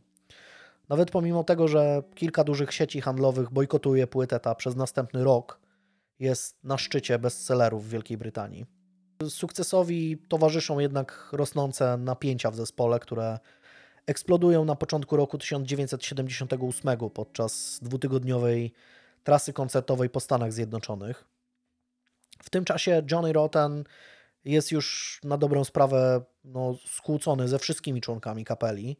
Nawet 0.90 1.12
pomimo 1.12 1.44
tego, 1.44 1.68
że 1.68 2.04
kilka 2.16 2.44
dużych 2.44 2.74
sieci 2.74 3.02
handlowych 3.02 3.50
bojkotuje 3.50 4.08
płytę, 4.08 4.40
ta 4.40 4.56
przez 4.56 4.76
następny 4.76 5.24
rok 5.24 5.60
jest 6.20 6.64
na 6.64 6.78
szczycie 6.78 7.20
bestsellerów 7.20 7.86
w 7.86 7.90
Wielkiej 7.90 8.18
Brytanii. 8.18 8.77
Sukcesowi 9.30 10.18
towarzyszą 10.18 10.80
jednak 10.80 11.30
rosnące 11.32 11.98
napięcia 11.98 12.52
w 12.52 12.56
zespole, 12.56 13.00
które 13.00 13.40
eksplodują 14.08 14.66
na 14.66 14.76
początku 14.76 15.18
roku 15.18 15.38
1978 15.38 17.10
podczas 17.10 17.80
dwutygodniowej 17.82 18.74
trasy 19.24 19.54
koncertowej 19.54 20.10
po 20.10 20.20
Stanach 20.20 20.54
Zjednoczonych. 20.54 21.26
W 22.44 22.50
tym 22.50 22.66
czasie 22.66 23.04
Johnny 23.12 23.34
Rotten 23.34 23.84
jest 24.46 24.72
już 24.72 25.20
na 25.24 25.38
dobrą 25.38 25.64
sprawę 25.64 26.22
no, 26.44 26.76
skłócony 26.86 27.48
ze 27.48 27.60
wszystkimi 27.60 28.02
członkami 28.02 28.46
kapeli, 28.46 28.98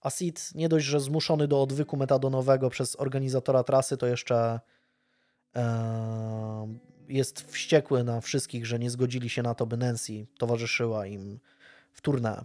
a 0.00 0.10
Sid 0.10 0.54
nie 0.54 0.68
dość, 0.68 0.86
że 0.86 1.00
zmuszony 1.00 1.48
do 1.48 1.62
odwyku 1.62 1.96
metadonowego 1.96 2.70
przez 2.70 3.00
organizatora 3.00 3.64
trasy, 3.64 3.96
to 3.96 4.06
jeszcze 4.06 4.60
jest 7.08 7.52
wściekły 7.52 8.04
na 8.04 8.20
wszystkich, 8.20 8.66
że 8.66 8.78
nie 8.78 8.90
zgodzili 8.90 9.28
się 9.28 9.42
na 9.42 9.54
to, 9.54 9.66
by 9.66 9.76
Nancy 9.76 10.26
towarzyszyła 10.38 11.06
im 11.06 11.38
w 11.92 12.02
tournée. 12.02 12.44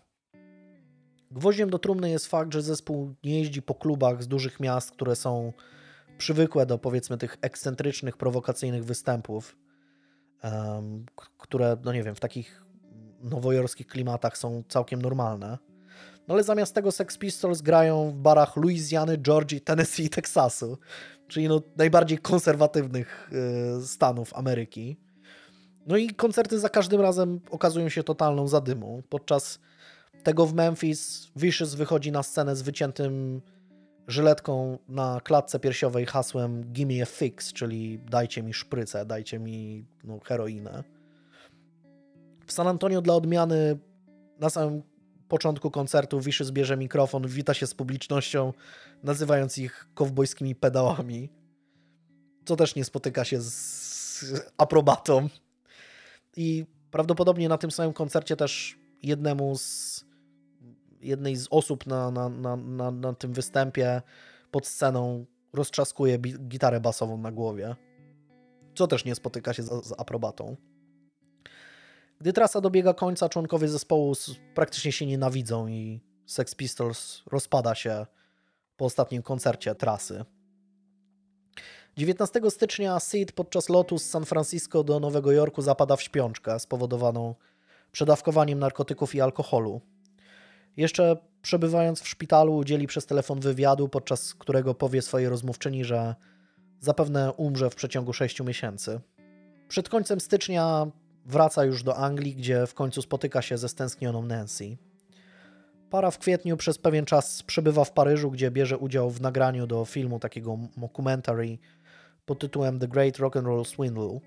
Gwoździem 1.31 1.69
do 1.69 1.79
trumny 1.79 2.09
jest 2.09 2.27
fakt, 2.27 2.53
że 2.53 2.61
zespół 2.61 3.13
nie 3.23 3.39
jeździ 3.39 3.61
po 3.61 3.75
klubach 3.75 4.23
z 4.23 4.27
dużych 4.27 4.59
miast, 4.59 4.91
które 4.91 5.15
są 5.15 5.53
przywykłe 6.17 6.65
do 6.65 6.77
powiedzmy 6.77 7.17
tych 7.17 7.37
ekscentrycznych, 7.41 8.17
prowokacyjnych 8.17 8.85
występów, 8.85 9.57
k- 11.15 11.27
które, 11.37 11.77
no 11.83 11.93
nie 11.93 12.03
wiem, 12.03 12.15
w 12.15 12.19
takich 12.19 12.63
nowojorskich 13.21 13.87
klimatach 13.87 14.37
są 14.37 14.63
całkiem 14.69 15.01
normalne. 15.01 15.57
No 16.27 16.33
ale 16.33 16.43
zamiast 16.43 16.75
tego 16.75 16.91
Sex 16.91 17.17
Pistols 17.17 17.61
grają 17.61 18.09
w 18.09 18.13
barach 18.13 18.55
Luizjany, 18.55 19.17
Georgii, 19.17 19.61
Tennessee 19.61 20.05
i 20.05 20.09
Teksasu, 20.09 20.77
czyli 21.27 21.47
no 21.47 21.61
najbardziej 21.77 22.17
konserwatywnych 22.17 23.31
y, 23.79 23.87
stanów 23.87 24.33
Ameryki. 24.33 24.97
No 25.87 25.97
i 25.97 26.09
koncerty 26.09 26.59
za 26.59 26.69
każdym 26.69 27.01
razem 27.01 27.39
okazują 27.49 27.89
się 27.89 28.03
totalną 28.03 28.47
zadymą. 28.47 29.03
Podczas 29.09 29.59
tego 30.23 30.45
w 30.45 30.53
Memphis 30.53 31.31
Vicious 31.35 31.75
wychodzi 31.75 32.11
na 32.11 32.23
scenę 32.23 32.55
z 32.55 32.61
wyciętym 32.61 33.41
żyletką 34.07 34.77
na 34.89 35.21
klatce 35.23 35.59
piersiowej 35.59 36.05
hasłem 36.05 36.63
Gimme 36.63 37.03
a 37.03 37.05
fix, 37.05 37.53
czyli 37.53 37.99
dajcie 37.99 38.43
mi 38.43 38.53
szprycę, 38.53 39.05
dajcie 39.05 39.39
mi 39.39 39.85
no, 40.03 40.19
heroinę. 40.19 40.83
W 42.45 42.51
San 42.51 42.67
Antonio 42.67 43.01
dla 43.01 43.13
odmiany 43.15 43.79
na 44.39 44.49
samym 44.49 44.81
początku 45.27 45.71
koncertu 45.71 46.21
Vicious 46.21 46.51
bierze 46.51 46.77
mikrofon, 46.77 47.27
wita 47.27 47.53
się 47.53 47.67
z 47.67 47.73
publicznością, 47.73 48.53
nazywając 49.03 49.57
ich 49.57 49.87
kowbojskimi 49.93 50.55
pedałami. 50.55 51.29
Co 52.45 52.55
też 52.55 52.75
nie 52.75 52.85
spotyka 52.85 53.25
się 53.25 53.41
z 53.41 54.51
aprobatą. 54.57 55.29
I 56.37 56.65
prawdopodobnie 56.91 57.49
na 57.49 57.57
tym 57.57 57.71
samym 57.71 57.93
koncercie 57.93 58.35
też 58.35 58.79
jednemu 59.03 59.57
z 59.57 60.05
jednej 61.01 61.35
z 61.35 61.47
osób 61.51 61.87
na, 61.87 62.11
na, 62.11 62.29
na, 62.29 62.55
na, 62.55 62.91
na 62.91 63.13
tym 63.13 63.33
występie 63.33 64.01
pod 64.51 64.67
sceną 64.67 65.25
roztrzaskuje 65.53 66.17
gitarę 66.47 66.79
basową 66.79 67.17
na 67.17 67.31
głowie. 67.31 67.75
Co 68.75 68.87
też 68.87 69.05
nie 69.05 69.15
spotyka 69.15 69.53
się 69.53 69.63
z, 69.63 69.87
z 69.87 69.93
aprobatą. 69.97 70.55
Gdy 72.19 72.33
trasa 72.33 72.61
dobiega 72.61 72.93
końca, 72.93 73.29
członkowie 73.29 73.67
zespołu 73.67 74.13
praktycznie 74.55 74.91
się 74.91 75.05
nienawidzą 75.05 75.67
i 75.67 76.01
Sex 76.25 76.55
Pistols 76.55 77.21
rozpada 77.31 77.75
się 77.75 78.05
po 78.77 78.85
ostatnim 78.85 79.21
koncercie 79.21 79.75
trasy. 79.75 80.25
19 81.97 82.41
stycznia 82.49 82.99
Sid 82.99 83.31
podczas 83.31 83.69
lotu 83.69 83.99
z 83.99 84.05
San 84.05 84.25
Francisco 84.25 84.83
do 84.83 84.99
Nowego 84.99 85.31
Jorku 85.31 85.61
zapada 85.61 85.95
w 85.95 86.01
śpiączkę 86.01 86.59
spowodowaną 86.59 87.35
przedawkowaniem 87.91 88.59
narkotyków 88.59 89.15
i 89.15 89.21
alkoholu. 89.21 89.81
Jeszcze 90.77 91.17
przebywając 91.41 92.01
w 92.01 92.07
szpitalu 92.07 92.55
udzieli 92.55 92.87
przez 92.87 93.05
telefon 93.05 93.39
wywiadu, 93.39 93.89
podczas 93.89 94.33
którego 94.33 94.75
powie 94.75 95.01
swojej 95.01 95.29
rozmówczyni, 95.29 95.85
że 95.85 96.15
zapewne 96.79 97.33
umrze 97.33 97.69
w 97.69 97.75
przeciągu 97.75 98.13
6 98.13 98.41
miesięcy. 98.41 98.99
Przed 99.67 99.89
końcem 99.89 100.19
stycznia 100.19 100.87
wraca 101.27 101.65
już 101.65 101.83
do 101.83 101.97
Anglii, 101.97 102.35
gdzie 102.35 102.67
w 102.67 102.73
końcu 102.73 103.01
spotyka 103.01 103.41
się 103.41 103.57
ze 103.57 103.69
stęsknioną 103.69 104.21
Nancy. 104.21 104.77
Para 105.89 106.11
w 106.11 106.19
kwietniu 106.19 106.57
przez 106.57 106.77
pewien 106.77 107.05
czas 107.05 107.43
przebywa 107.43 107.83
w 107.83 107.91
Paryżu, 107.91 108.31
gdzie 108.31 108.51
bierze 108.51 108.77
udział 108.77 109.09
w 109.09 109.21
nagraniu 109.21 109.67
do 109.67 109.85
filmu 109.85 110.19
takiego 110.19 110.57
mockumentary 110.77 111.57
pod 112.25 112.39
tytułem 112.39 112.79
The 112.79 112.87
Great 112.87 113.17
Rock 113.17 113.35
and 113.37 113.47
Roll 113.47 113.65
Swindle. 113.65 114.19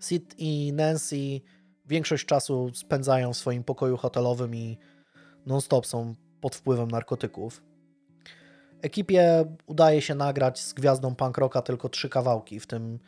Sid 0.00 0.34
i 0.38 0.72
Nancy 0.72 1.40
większość 1.86 2.26
czasu 2.26 2.70
spędzają 2.74 3.32
w 3.32 3.36
swoim 3.36 3.64
pokoju 3.64 3.96
hotelowym 3.96 4.54
i 4.54 4.78
non-stop 5.46 5.86
są 5.86 6.14
pod 6.40 6.56
wpływem 6.56 6.90
narkotyków. 6.90 7.62
Ekipie 8.82 9.44
udaje 9.66 10.00
się 10.00 10.14
nagrać 10.14 10.60
z 10.60 10.72
gwiazdą 10.72 11.14
punk 11.14 11.38
rocka 11.38 11.62
tylko 11.62 11.88
trzy 11.88 12.08
kawałki, 12.08 12.60
w 12.60 12.66
tym 12.66 12.98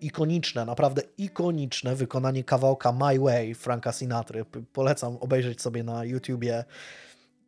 ikoniczne, 0.00 0.64
naprawdę 0.64 1.02
ikoniczne 1.18 1.94
wykonanie 1.94 2.44
kawałka 2.44 2.92
My 2.92 3.18
Way 3.18 3.54
Franka 3.54 3.92
Sinatry. 3.92 4.44
Polecam 4.72 5.16
obejrzeć 5.16 5.62
sobie 5.62 5.84
na 5.84 6.04
YouTubie, 6.04 6.64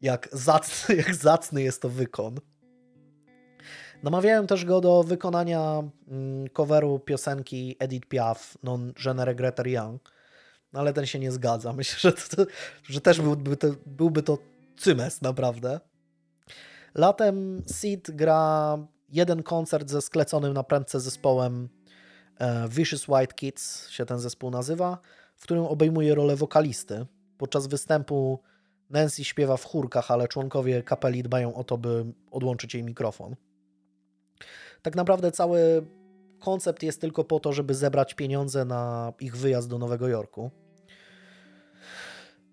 jak 0.03 0.29
zacny, 0.33 0.97
jak 1.07 1.15
zacny 1.15 1.63
jest 1.63 1.83
to 1.83 1.89
wykon. 1.89 2.41
Namawiałem 4.03 4.47
też 4.47 4.65
go 4.65 4.81
do 4.81 5.03
wykonania 5.03 5.83
mm, 6.09 6.49
coveru 6.49 6.99
piosenki 6.99 7.77
Edith 7.79 8.09
Piaf, 8.09 8.59
Non 8.63 8.93
Je 9.07 9.15
ne 9.15 9.25
regrette 9.25 9.63
rien, 9.63 9.99
no 10.73 10.81
ale 10.81 10.93
ten 10.93 11.07
się 11.07 11.19
nie 11.19 11.33
zgadza. 11.33 11.73
Myślę, 11.77 12.11
że, 12.11 12.37
to, 12.37 12.47
że 12.83 13.01
też 13.01 13.21
byłby 13.21 13.57
to, 13.57 13.69
byłby 13.87 14.23
to 14.23 14.39
cymes 14.77 15.23
naprawdę. 15.23 15.81
Latem 16.95 17.63
Sid 17.67 18.11
gra 18.11 18.79
jeden 19.09 19.43
koncert 19.43 19.91
ze 19.91 20.01
skleconym 20.01 20.53
na 20.53 20.63
prędce 20.63 21.01
zespołem 21.01 21.69
Vicious 22.69 23.09
White 23.09 23.35
Kids 23.35 23.89
się 23.89 24.07
ten 24.07 24.19
zespół 24.19 24.51
nazywa, 24.51 24.99
w 25.37 25.43
którym 25.43 25.65
obejmuje 25.65 26.15
rolę 26.15 26.37
wokalisty. 26.37 27.07
Podczas 27.39 27.67
występu 27.67 28.41
Nancy 28.91 29.25
śpiewa 29.25 29.57
w 29.57 29.65
chórkach, 29.65 30.11
ale 30.11 30.29
członkowie 30.29 30.83
kapeli 30.83 31.23
dbają 31.23 31.55
o 31.55 31.65
to, 31.65 31.79
by 31.79 32.05
odłączyć 32.31 32.75
jej 32.75 32.83
mikrofon. 32.83 33.37
Tak 34.83 34.97
naprawdę 34.97 35.33
cały 35.33 35.87
koncept 36.39 36.83
jest 36.83 37.01
tylko 37.01 37.25
po 37.25 37.41
to, 37.41 37.53
żeby 37.53 37.75
zebrać 37.75 38.15
pieniądze 38.15 38.65
na 38.65 39.13
ich 39.21 39.37
wyjazd 39.37 39.69
do 39.69 39.79
Nowego 39.79 40.09
Jorku. 40.09 40.51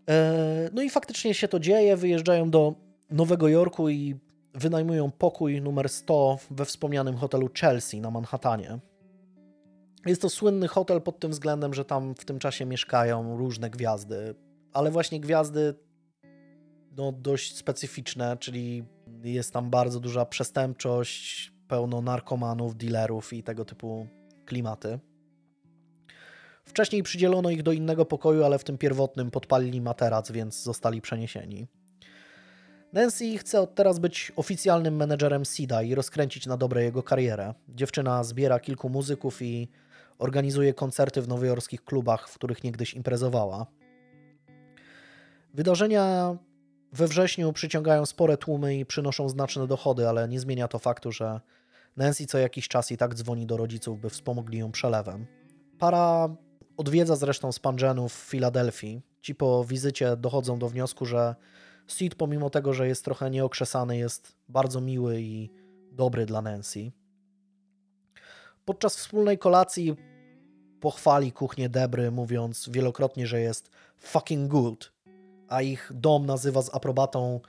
E, 0.09 0.69
no 0.73 0.81
i 0.81 0.89
faktycznie 0.89 1.33
się 1.33 1.47
to 1.47 1.59
dzieje. 1.59 1.97
Wyjeżdżają 1.97 2.49
do 2.49 2.75
Nowego 3.09 3.47
Jorku 3.47 3.89
i 3.89 4.15
wynajmują 4.53 5.11
pokój 5.11 5.61
numer 5.61 5.89
100 5.89 6.37
we 6.51 6.65
wspomnianym 6.65 7.17
hotelu 7.17 7.49
Chelsea 7.59 8.01
na 8.01 8.11
Manhattanie. 8.11 8.79
Jest 10.05 10.21
to 10.21 10.29
słynny 10.29 10.67
hotel 10.67 11.01
pod 11.01 11.19
tym 11.19 11.31
względem, 11.31 11.73
że 11.73 11.85
tam 11.85 12.15
w 12.15 12.25
tym 12.25 12.39
czasie 12.39 12.65
mieszkają 12.65 13.37
różne 13.37 13.69
gwiazdy, 13.69 14.35
ale 14.73 14.91
właśnie 14.91 15.19
gwiazdy 15.19 15.75
no, 16.97 17.11
dość 17.11 17.55
specyficzne, 17.57 18.37
czyli 18.37 18.83
jest 19.23 19.53
tam 19.53 19.69
bardzo 19.69 19.99
duża 19.99 20.25
przestępczość, 20.25 21.51
pełno 21.67 22.01
narkomanów, 22.01 22.77
dealerów 22.77 23.33
i 23.33 23.43
tego 23.43 23.65
typu 23.65 24.07
klimaty. 24.45 24.99
Wcześniej 26.65 27.03
przydzielono 27.03 27.49
ich 27.49 27.63
do 27.63 27.71
innego 27.71 28.05
pokoju, 28.05 28.43
ale 28.43 28.59
w 28.59 28.63
tym 28.63 28.77
pierwotnym 28.77 29.31
podpalili 29.31 29.81
materac, 29.81 30.31
więc 30.31 30.63
zostali 30.63 31.01
przeniesieni. 31.01 31.67
Nancy 32.93 33.37
chce 33.37 33.61
od 33.61 33.75
teraz 33.75 33.99
być 33.99 34.31
oficjalnym 34.35 34.95
menedżerem 34.95 35.45
Sida 35.45 35.83
i 35.83 35.95
rozkręcić 35.95 36.45
na 36.45 36.57
dobre 36.57 36.83
jego 36.83 37.03
karierę. 37.03 37.53
Dziewczyna 37.69 38.23
zbiera 38.23 38.59
kilku 38.59 38.89
muzyków 38.89 39.41
i 39.41 39.69
organizuje 40.17 40.73
koncerty 40.73 41.21
w 41.21 41.27
nowojorskich 41.27 41.83
klubach, 41.83 42.29
w 42.29 42.35
których 42.35 42.63
niegdyś 42.63 42.93
imprezowała. 42.93 43.65
Wydarzenia 45.53 46.37
we 46.91 47.07
wrześniu 47.07 47.53
przyciągają 47.53 48.05
spore 48.05 48.37
tłumy 48.37 48.75
i 48.75 48.85
przynoszą 48.85 49.29
znaczne 49.29 49.67
dochody, 49.67 50.09
ale 50.09 50.27
nie 50.27 50.39
zmienia 50.39 50.67
to 50.67 50.79
faktu, 50.79 51.11
że 51.11 51.41
Nancy 51.97 52.25
co 52.25 52.37
jakiś 52.37 52.67
czas 52.67 52.91
i 52.91 52.97
tak 52.97 53.13
dzwoni 53.15 53.45
do 53.45 53.57
rodziców, 53.57 53.99
by 53.99 54.09
wspomogli 54.09 54.57
ją 54.57 54.71
przelewem. 54.71 55.25
Para 55.79 56.29
odwiedza 56.77 57.15
zresztą 57.15 57.51
Spangenów 57.51 58.13
w 58.13 58.29
Filadelfii. 58.29 59.01
Ci 59.21 59.35
po 59.35 59.65
wizycie 59.65 60.17
dochodzą 60.17 60.59
do 60.59 60.69
wniosku, 60.69 61.05
że 61.05 61.35
Sid, 61.87 62.15
pomimo 62.15 62.49
tego, 62.49 62.73
że 62.73 62.87
jest 62.87 63.05
trochę 63.05 63.29
nieokrzesany, 63.29 63.97
jest 63.97 64.35
bardzo 64.49 64.81
miły 64.81 65.21
i 65.21 65.49
dobry 65.91 66.25
dla 66.25 66.41
Nancy. 66.41 66.91
Podczas 68.67 68.95
wspólnej 68.95 69.37
kolacji 69.37 69.95
pochwali 70.79 71.31
kuchnię 71.31 71.69
Debry, 71.69 72.11
mówiąc 72.11 72.69
wielokrotnie, 72.69 73.27
że 73.27 73.41
jest 73.41 73.69
fucking 73.97 74.47
good, 74.47 74.93
a 75.47 75.61
ich 75.61 75.91
dom 75.93 76.25
nazywa 76.25 76.61
z 76.61 76.75
aprobatą 76.75 77.39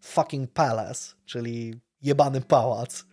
fucking 0.00 0.50
palace, 0.50 1.14
czyli 1.24 1.80
jebany 2.02 2.40
pałac, 2.40 3.04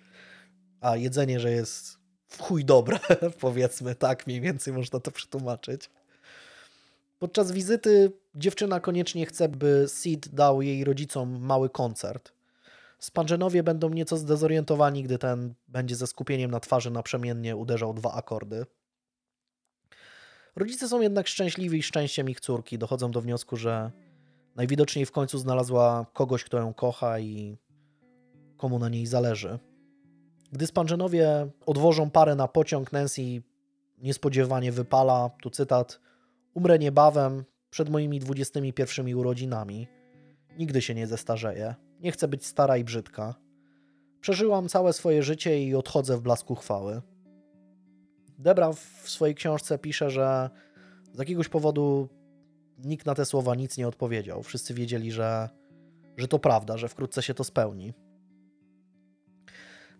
a 0.80 0.96
jedzenie, 0.96 1.40
że 1.40 1.52
jest 1.52 1.98
w 2.28 2.42
chuj 2.42 2.66
dobre, 2.66 3.00
powiedzmy, 3.40 3.96
tak 3.96 4.28
mniej 4.28 4.42
więcej 4.42 4.74
można 4.74 5.00
to 5.00 5.12
przetłumaczyć. 5.12 5.90
Podczas 7.20 7.52
wizyty 7.52 8.12
dziewczyna 8.36 8.80
koniecznie 8.80 9.26
chce, 9.26 9.50
by 9.50 9.86
Sid 9.88 10.28
dał 10.28 10.62
jej 10.62 10.84
rodzicom 10.84 11.46
mały 11.46 11.70
koncert. 11.70 12.32
Spanżenowie 13.02 13.64
będą 13.64 13.90
nieco 13.90 14.18
zdezorientowani, 14.18 15.04
gdy 15.04 15.18
ten 15.18 15.54
będzie 15.68 15.96
ze 15.96 16.08
skupieniem 16.08 16.52
na 16.52 16.60
twarzy 16.60 16.92
naprzemiennie 16.92 17.56
uderzał 17.56 17.94
dwa 17.94 18.14
akordy. 18.14 18.66
Rodzice 20.56 20.88
są 20.88 21.02
jednak 21.02 21.28
szczęśliwi 21.28 21.80
i 21.80 21.84
szczęściem 21.84 22.30
ich 22.30 22.40
córki 22.40 22.78
dochodzą 22.78 23.12
do 23.12 23.22
wniosku, 23.22 23.58
że 23.58 23.92
najwidoczniej 24.56 25.06
w 25.06 25.12
końcu 25.12 25.38
znalazła 25.38 26.06
kogoś, 26.14 26.44
kto 26.44 26.58
ją 26.58 26.74
kocha 26.74 27.20
i 27.20 27.58
komu 28.58 28.80
na 28.80 28.90
niej 28.90 29.06
zależy. 29.06 29.60
Gdy 30.52 30.68
Spanżenowie 30.68 31.48
odwożą 31.66 32.10
parę 32.10 32.36
na 32.36 32.48
pociąg, 32.48 32.92
Nancy 32.92 33.22
niespodziewanie 33.98 34.72
wypala, 34.72 35.30
tu 35.42 35.50
cytat, 35.50 36.00
umrę 36.54 36.80
niebawem, 36.80 37.44
przed 37.70 37.90
moimi 37.90 38.20
21 38.20 39.16
urodzinami. 39.16 39.88
Nigdy 40.58 40.82
się 40.82 40.96
nie 40.96 41.08
zestarzeję. 41.08 41.76
Nie 42.02 42.12
chcę 42.12 42.28
być 42.28 42.46
stara 42.46 42.78
i 42.78 42.84
brzydka. 42.84 43.36
Przeżyłam 44.22 44.70
całe 44.70 44.94
swoje 44.94 45.24
życie 45.24 45.64
i 45.64 45.76
odchodzę 45.76 46.18
w 46.18 46.22
blasku 46.22 46.56
chwały. 46.56 47.02
Debra 48.38 48.74
w 48.74 49.10
swojej 49.10 49.36
książce 49.36 49.78
pisze, 49.78 50.10
że 50.10 50.50
z 51.14 51.20
jakiegoś 51.20 51.50
powodu 51.50 52.10
nikt 52.78 53.06
na 53.06 53.16
te 53.16 53.26
słowa 53.26 53.56
nic 53.56 53.78
nie 53.78 53.88
odpowiedział. 53.88 54.44
Wszyscy 54.44 54.74
wiedzieli, 54.74 55.12
że, 55.12 55.50
że 56.18 56.28
to 56.28 56.40
prawda, 56.40 56.78
że 56.78 56.88
wkrótce 56.88 57.22
się 57.22 57.34
to 57.34 57.44
spełni. 57.44 57.94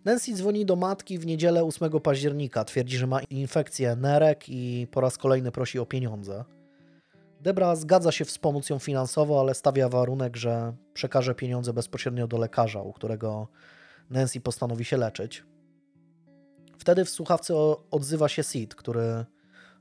Nancy 0.04 0.34
dzwoni 0.34 0.66
do 0.66 0.76
matki 0.76 1.18
w 1.18 1.26
niedzielę 1.26 1.64
8 1.64 2.00
października. 2.00 2.64
Twierdzi, 2.64 2.96
że 2.96 3.06
ma 3.06 3.22
infekcję 3.22 3.96
nerek 3.96 4.48
i 4.48 4.86
po 4.90 5.00
raz 5.00 5.18
kolejny 5.18 5.52
prosi 5.52 5.78
o 5.78 5.86
pieniądze. 5.86 6.44
Debra 7.42 7.76
zgadza 7.76 8.12
się 8.12 8.24
wspomóc 8.24 8.70
ją 8.70 8.78
finansowo, 8.78 9.40
ale 9.40 9.54
stawia 9.54 9.88
warunek, 9.88 10.36
że 10.36 10.72
przekaże 10.94 11.34
pieniądze 11.34 11.72
bezpośrednio 11.72 12.26
do 12.26 12.38
lekarza, 12.38 12.82
u 12.82 12.92
którego 12.92 13.48
Nancy 14.10 14.40
postanowi 14.40 14.84
się 14.84 14.96
leczyć. 14.96 15.44
Wtedy 16.78 17.04
w 17.04 17.10
słuchawce 17.10 17.54
odzywa 17.90 18.28
się 18.28 18.42
Sid, 18.42 18.74
który 18.74 19.24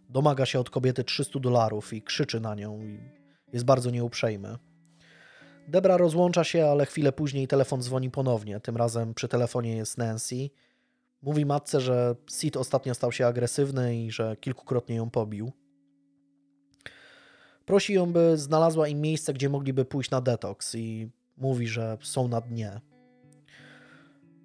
domaga 0.09 0.45
się 0.45 0.59
od 0.59 0.69
kobiety 0.69 1.03
300 1.03 1.39
dolarów 1.39 1.93
i 1.93 2.01
krzyczy 2.01 2.39
na 2.39 2.55
nią 2.55 2.81
i 2.81 2.99
jest 3.53 3.65
bardzo 3.65 3.89
nieuprzejmy. 3.89 4.57
Debra 5.67 5.97
rozłącza 5.97 6.43
się, 6.43 6.65
ale 6.65 6.85
chwilę 6.85 7.11
później 7.11 7.47
telefon 7.47 7.81
dzwoni 7.81 8.11
ponownie. 8.11 8.59
Tym 8.59 8.77
razem 8.77 9.13
przy 9.13 9.27
telefonie 9.27 9.75
jest 9.75 9.97
Nancy. 9.97 10.49
Mówi 11.21 11.45
matce, 11.45 11.81
że 11.81 12.15
Sid 12.29 12.57
ostatnio 12.57 12.93
stał 12.93 13.11
się 13.11 13.27
agresywny 13.27 13.95
i 13.95 14.11
że 14.11 14.35
kilkukrotnie 14.37 14.95
ją 14.95 15.09
pobił. 15.09 15.51
Prosi 17.71 17.93
ją, 17.93 18.13
by 18.13 18.37
znalazła 18.37 18.87
im 18.87 19.01
miejsce, 19.01 19.33
gdzie 19.33 19.49
mogliby 19.49 19.85
pójść 19.85 20.09
na 20.09 20.21
detoks 20.21 20.75
i 20.75 21.09
mówi, 21.37 21.67
że 21.67 21.97
są 22.01 22.27
na 22.27 22.41
dnie. 22.41 22.81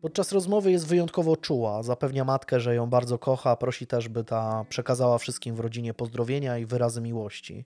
Podczas 0.01 0.33
rozmowy 0.33 0.71
jest 0.71 0.87
wyjątkowo 0.87 1.37
czuła, 1.37 1.83
zapewnia 1.83 2.25
matkę, 2.25 2.61
że 2.61 2.75
ją 2.75 2.87
bardzo 2.87 3.19
kocha, 3.19 3.57
prosi 3.57 3.87
też, 3.87 4.09
by 4.09 4.25
ta 4.25 4.65
przekazała 4.69 5.19
wszystkim 5.19 5.55
w 5.55 5.61
rodzinie 5.61 5.95
pozdrowienia 5.95 6.59
i 6.59 6.67
wyrazy 6.67 7.01
miłości. 7.01 7.65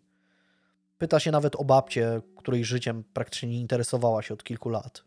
Pyta 0.98 1.20
się 1.20 1.30
nawet 1.30 1.56
o 1.56 1.64
babcię, 1.64 2.20
której 2.36 2.64
życiem 2.64 3.04
praktycznie 3.12 3.48
nie 3.48 3.60
interesowała 3.60 4.22
się 4.22 4.34
od 4.34 4.44
kilku 4.44 4.68
lat. 4.68 5.04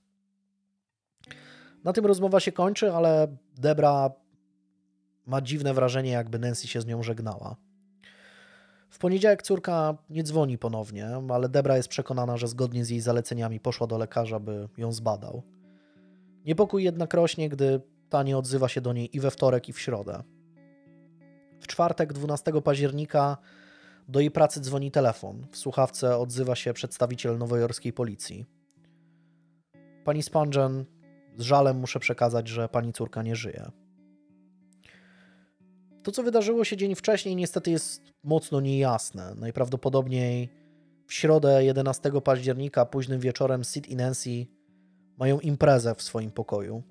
Na 1.84 1.94
tym 1.94 2.06
rozmowa 2.06 2.40
się 2.40 2.52
kończy, 2.52 2.94
ale 2.94 3.38
Debra 3.56 4.12
ma 5.26 5.42
dziwne 5.42 5.74
wrażenie, 5.74 6.12
jakby 6.12 6.40
Nancy 6.40 6.68
się 6.68 6.82
z 6.82 6.86
nią 6.86 7.04
żegnała. 7.04 7.56
W 8.94 8.98
poniedziałek 8.98 9.44
córka 9.44 9.98
nie 10.10 10.24
dzwoni 10.24 10.58
ponownie, 10.58 11.08
ale 11.30 11.50
Debra 11.50 11.78
jest 11.78 11.90
przekonana, 11.90 12.38
że 12.38 12.48
zgodnie 12.48 12.86
z 12.86 12.90
jej 12.90 13.00
zaleceniami 13.00 13.60
poszła 13.60 13.88
do 13.88 13.98
lekarza, 13.98 14.40
by 14.40 14.70
ją 14.78 14.92
zbadał. 14.92 15.44
Niepokój 16.46 16.84
jednak 16.84 17.14
rośnie, 17.14 17.50
gdy 17.50 17.82
ta 18.10 18.24
nie 18.24 18.38
odzywa 18.38 18.68
się 18.68 18.82
do 18.82 18.94
niej 18.94 19.16
i 19.18 19.20
we 19.20 19.32
wtorek, 19.32 19.70
i 19.70 19.74
w 19.74 19.80
środę. 19.80 20.24
W 21.60 21.68
czwartek, 21.68 22.14
12 22.14 22.62
października, 22.62 23.38
do 24.08 24.20
jej 24.20 24.32
pracy 24.32 24.60
dzwoni 24.60 24.92
telefon. 24.92 25.48
W 25.52 25.58
słuchawce 25.58 26.18
odzywa 26.18 26.56
się 26.56 26.74
przedstawiciel 26.74 27.38
nowojorskiej 27.38 27.94
policji. 27.94 28.46
Pani 30.04 30.24
Spangen, 30.24 30.86
z 31.38 31.42
żalem 31.42 31.78
muszę 31.78 32.00
przekazać, 32.00 32.48
że 32.48 32.70
pani 32.70 32.94
córka 32.94 33.24
nie 33.24 33.36
żyje. 33.36 33.72
To, 36.04 36.12
co 36.12 36.24
wydarzyło 36.24 36.64
się 36.64 36.78
dzień 36.78 36.96
wcześniej, 36.96 37.36
niestety 37.36 37.72
jest 37.72 38.02
mocno 38.24 38.62
niejasne. 38.62 39.36
Najprawdopodobniej 39.36 40.50
w 41.08 41.14
środę 41.14 41.64
11 41.64 42.12
października, 42.24 42.86
późnym 42.86 43.20
wieczorem, 43.20 43.64
Sid 43.64 43.88
i 43.88 43.96
Nancy 43.96 44.46
mają 45.18 45.40
imprezę 45.40 45.96
w 45.96 46.02
swoim 46.02 46.32
pokoju. 46.32 46.84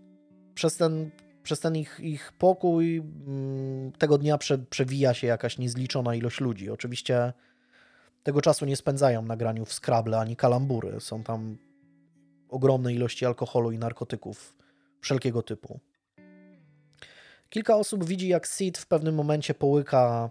Przez 0.54 0.76
ten, 0.76 1.10
przez 1.42 1.60
ten 1.60 1.76
ich, 1.76 2.00
ich 2.00 2.32
pokój 2.38 2.96
mm, 2.96 3.92
tego 3.92 4.18
dnia 4.18 4.38
prze, 4.38 4.58
przewija 4.58 5.14
się 5.14 5.26
jakaś 5.26 5.58
niezliczona 5.58 6.14
ilość 6.14 6.40
ludzi. 6.40 6.70
Oczywiście 6.70 7.32
tego 8.22 8.40
czasu 8.40 8.64
nie 8.64 8.76
spędzają 8.76 9.22
na 9.22 9.36
graniu 9.36 9.64
w 9.64 9.72
Scrabble 9.72 10.18
ani 10.18 10.36
kalambury. 10.36 11.00
Są 11.00 11.22
tam 11.22 11.56
ogromne 12.48 12.92
ilości 12.94 13.26
alkoholu 13.26 13.70
i 13.70 13.78
narkotyków 13.78 14.56
wszelkiego 15.00 15.42
typu. 15.42 15.80
Kilka 17.52 17.76
osób 17.76 18.04
widzi, 18.04 18.28
jak 18.28 18.46
Sid 18.46 18.78
w 18.78 18.86
pewnym 18.86 19.14
momencie 19.14 19.54
połyka. 19.54 20.30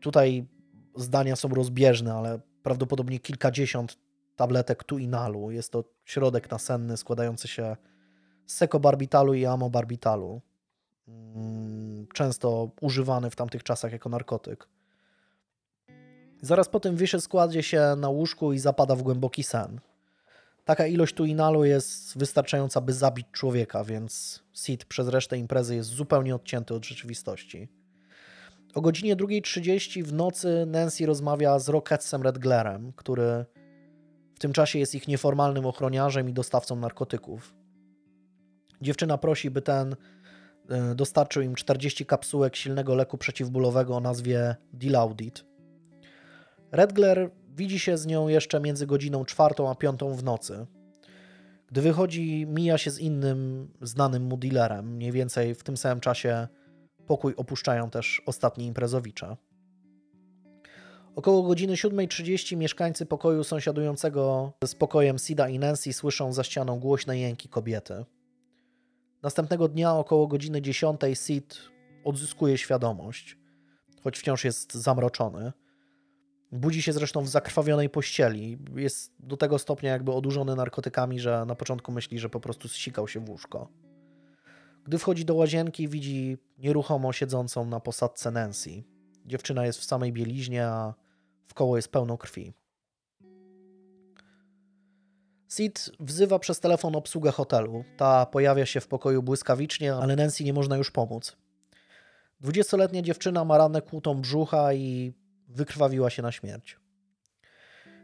Tutaj 0.00 0.46
zdania 0.96 1.36
są 1.36 1.48
rozbieżne, 1.48 2.14
ale 2.14 2.40
prawdopodobnie 2.62 3.18
kilkadziesiąt 3.18 3.98
tabletek 4.36 4.84
tuinalu. 4.84 5.50
Jest 5.50 5.72
to 5.72 5.84
środek 6.04 6.50
nasenny 6.50 6.96
składający 6.96 7.48
się 7.48 7.76
z 8.46 8.54
sekobarbitalu 8.54 9.34
i 9.34 9.46
amobarbitalu. 9.46 10.40
Mm, 11.08 12.06
często 12.14 12.70
używany 12.80 13.30
w 13.30 13.36
tamtych 13.36 13.62
czasach 13.62 13.92
jako 13.92 14.08
narkotyk. 14.08 14.68
Zaraz 16.42 16.68
po 16.68 16.80
tym 16.80 16.96
Wyszy 16.96 17.20
składzie 17.20 17.62
się 17.62 17.94
na 17.96 18.08
łóżku 18.08 18.52
i 18.52 18.58
zapada 18.58 18.96
w 18.96 19.02
głęboki 19.02 19.42
sen. 19.42 19.80
Taka 20.66 20.86
ilość 20.86 21.14
tuinalu 21.14 21.64
jest 21.64 22.18
wystarczająca, 22.18 22.80
by 22.80 22.92
zabić 22.92 23.26
człowieka, 23.32 23.84
więc 23.84 24.42
Sid 24.52 24.84
przez 24.84 25.08
resztę 25.08 25.38
imprezy 25.38 25.76
jest 25.76 25.88
zupełnie 25.88 26.34
odcięty 26.34 26.74
od 26.74 26.86
rzeczywistości. 26.86 27.68
O 28.74 28.80
godzinie 28.80 29.16
2.30 29.16 30.02
w 30.02 30.12
nocy 30.12 30.64
Nancy 30.66 31.06
rozmawia 31.06 31.58
z 31.58 31.68
Rocketsem 31.68 32.22
Redglerem, 32.22 32.92
który 32.96 33.44
w 34.34 34.38
tym 34.38 34.52
czasie 34.52 34.78
jest 34.78 34.94
ich 34.94 35.08
nieformalnym 35.08 35.66
ochroniarzem 35.66 36.28
i 36.28 36.32
dostawcą 36.32 36.76
narkotyków. 36.76 37.54
Dziewczyna 38.82 39.18
prosi, 39.18 39.50
by 39.50 39.62
ten 39.62 39.96
e, 40.70 40.94
dostarczył 40.94 41.42
im 41.42 41.54
40 41.54 42.06
kapsułek 42.06 42.56
silnego 42.56 42.94
leku 42.94 43.18
przeciwbólowego 43.18 43.96
o 43.96 44.00
nazwie 44.00 44.56
Dilaudid. 44.72 45.44
Redgler 46.72 47.30
widzi 47.56 47.78
się 47.78 47.98
z 47.98 48.06
nią 48.06 48.28
jeszcze 48.28 48.60
między 48.60 48.86
godziną 48.86 49.24
czwartą 49.24 49.70
a 49.70 49.74
piątą 49.74 50.14
w 50.14 50.24
nocy. 50.24 50.66
Gdy 51.68 51.82
wychodzi, 51.82 52.46
mija 52.46 52.78
się 52.78 52.90
z 52.90 52.98
innym 52.98 53.68
znanym 53.82 54.22
mu 54.22 54.36
dealerem. 54.36 54.94
Mniej 54.94 55.12
więcej 55.12 55.54
w 55.54 55.62
tym 55.62 55.76
samym 55.76 56.00
czasie 56.00 56.48
pokój 57.06 57.34
opuszczają 57.36 57.90
też 57.90 58.22
ostatni 58.26 58.66
imprezowicze. 58.66 59.36
Około 61.16 61.42
godziny 61.42 61.74
7.30 61.74 62.56
mieszkańcy 62.56 63.06
pokoju 63.06 63.44
sąsiadującego 63.44 64.52
z 64.64 64.74
pokojem 64.74 65.18
Sida 65.18 65.48
i 65.48 65.58
Nancy 65.58 65.92
słyszą 65.92 66.32
za 66.32 66.44
ścianą 66.44 66.80
głośne 66.80 67.18
jęki 67.18 67.48
kobiety. 67.48 68.04
Następnego 69.22 69.68
dnia 69.68 69.94
około 69.94 70.26
godziny 70.26 70.62
10 70.62 71.00
Sid 71.14 71.60
odzyskuje 72.04 72.58
świadomość, 72.58 73.38
choć 74.04 74.18
wciąż 74.18 74.44
jest 74.44 74.74
zamroczony. 74.74 75.52
Budzi 76.52 76.82
się 76.82 76.92
zresztą 76.92 77.22
w 77.22 77.28
zakrwawionej 77.28 77.90
pościeli. 77.90 78.58
Jest 78.76 79.12
do 79.18 79.36
tego 79.36 79.58
stopnia 79.58 79.90
jakby 79.90 80.12
odurzony 80.12 80.56
narkotykami, 80.56 81.20
że 81.20 81.44
na 81.46 81.54
początku 81.54 81.92
myśli, 81.92 82.18
że 82.18 82.28
po 82.28 82.40
prostu 82.40 82.68
zsikał 82.68 83.08
się 83.08 83.20
w 83.20 83.30
łóżko. 83.30 83.68
Gdy 84.84 84.98
wchodzi 84.98 85.24
do 85.24 85.34
łazienki, 85.34 85.88
widzi 85.88 86.38
nieruchomo 86.58 87.12
siedzącą 87.12 87.66
na 87.66 87.80
posadce 87.80 88.30
Nancy. 88.30 88.84
Dziewczyna 89.24 89.66
jest 89.66 89.78
w 89.78 89.84
samej 89.84 90.12
bieliźnie, 90.12 90.66
a 90.66 90.94
w 91.46 91.54
koło 91.54 91.76
jest 91.76 91.88
pełno 91.88 92.18
krwi. 92.18 92.52
Sid 95.48 95.90
wzywa 96.00 96.38
przez 96.38 96.60
telefon 96.60 96.96
obsługę 96.96 97.30
hotelu. 97.30 97.84
Ta 97.96 98.26
pojawia 98.26 98.66
się 98.66 98.80
w 98.80 98.88
pokoju 98.88 99.22
błyskawicznie, 99.22 99.94
ale 99.94 100.16
Nancy 100.16 100.44
nie 100.44 100.52
można 100.52 100.76
już 100.76 100.90
pomóc. 100.90 101.36
Dwudziestoletnia 102.40 103.02
dziewczyna 103.02 103.44
ma 103.44 103.58
ranę 103.58 103.82
kłutą 103.82 104.20
brzucha 104.20 104.74
i 104.74 105.12
wykrwawiła 105.48 106.10
się 106.10 106.22
na 106.22 106.32
śmierć. 106.32 106.76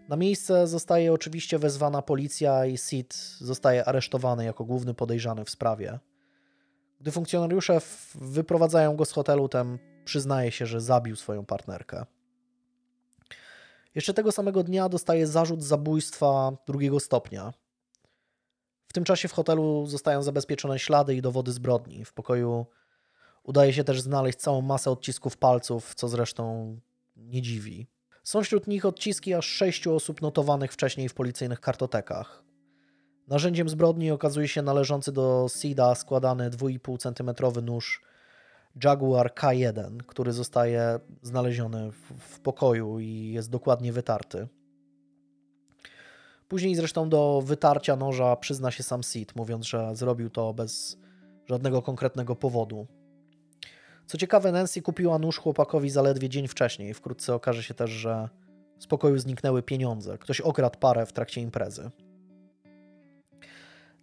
Na 0.08 0.16
miejsce 0.16 0.66
zostaje 0.66 1.12
oczywiście 1.12 1.58
wezwana 1.58 2.02
policja 2.02 2.66
i 2.66 2.78
Sid 2.78 3.14
zostaje 3.38 3.84
aresztowany 3.84 4.44
jako 4.44 4.64
główny 4.64 4.94
podejrzany 4.94 5.44
w 5.44 5.50
sprawie. 5.50 5.98
Gdy 7.00 7.10
funkcjonariusze 7.10 7.80
wyprowadzają 8.14 8.96
go 8.96 9.04
z 9.04 9.12
hotelu, 9.12 9.48
ten 9.48 9.78
przyznaje 10.04 10.52
się, 10.52 10.66
że 10.66 10.80
zabił 10.80 11.16
swoją 11.16 11.44
partnerkę. 11.44 12.06
Jeszcze 13.94 14.14
tego 14.14 14.32
samego 14.32 14.62
dnia 14.62 14.88
dostaje 14.88 15.26
zarzut 15.26 15.62
zabójstwa 15.62 16.52
drugiego 16.66 17.00
stopnia. 17.00 17.52
W 18.88 18.92
tym 18.92 19.04
czasie 19.04 19.28
w 19.28 19.32
hotelu 19.32 19.86
zostają 19.86 20.22
zabezpieczone 20.22 20.78
ślady 20.78 21.14
i 21.14 21.22
dowody 21.22 21.52
zbrodni. 21.52 22.04
W 22.04 22.12
pokoju 22.12 22.66
udaje 23.42 23.72
się 23.72 23.84
też 23.84 24.00
znaleźć 24.00 24.38
całą 24.38 24.60
masę 24.60 24.90
odcisków 24.90 25.36
palców, 25.36 25.94
co 25.94 26.08
zresztą 26.08 26.76
nie 27.16 27.42
dziwi. 27.42 27.86
Są 28.24 28.42
wśród 28.42 28.66
nich 28.66 28.86
odciski 28.86 29.34
aż 29.34 29.46
sześciu 29.46 29.94
osób 29.94 30.22
notowanych 30.22 30.72
wcześniej 30.72 31.08
w 31.08 31.14
policyjnych 31.14 31.60
kartotekach. 31.60 32.44
Narzędziem 33.28 33.68
zbrodni 33.68 34.10
okazuje 34.10 34.48
się 34.48 34.62
należący 34.62 35.12
do 35.12 35.46
Sida 35.60 35.94
składany 35.94 36.50
2,5 36.50 36.98
cm 36.98 37.64
nóż 37.64 38.02
Jaguar 38.84 39.34
K1, 39.34 39.96
który 40.06 40.32
zostaje 40.32 41.00
znaleziony 41.22 41.92
w, 41.92 42.40
pokoju 42.40 43.00
i 43.00 43.32
jest 43.32 43.50
dokładnie 43.50 43.92
wytarty. 43.92 44.48
Później 46.48 46.74
zresztą 46.74 47.08
do 47.08 47.42
wytarcia 47.46 47.96
noża 47.96 48.36
przyzna 48.36 48.70
się 48.70 48.82
sam 48.82 49.02
Sid, 49.02 49.36
mówiąc, 49.36 49.66
że 49.66 49.96
zrobił 49.96 50.30
to 50.30 50.54
bez 50.54 50.98
żadnego 51.46 51.82
konkretnego 51.82 52.36
powodu. 52.36 52.86
Co 54.12 54.18
ciekawe, 54.18 54.52
Nancy 54.52 54.82
kupiła 54.82 55.18
nóż 55.18 55.38
chłopakowi 55.38 55.90
zaledwie 55.90 56.28
dzień 56.28 56.48
wcześniej. 56.48 56.94
Wkrótce 56.94 57.34
okaże 57.34 57.62
się 57.62 57.74
też, 57.74 57.90
że 57.90 58.28
z 58.78 58.86
pokoju 58.86 59.18
zniknęły 59.18 59.62
pieniądze. 59.62 60.18
Ktoś 60.18 60.40
okradł 60.40 60.78
parę 60.78 61.06
w 61.06 61.12
trakcie 61.12 61.40
imprezy. 61.40 61.90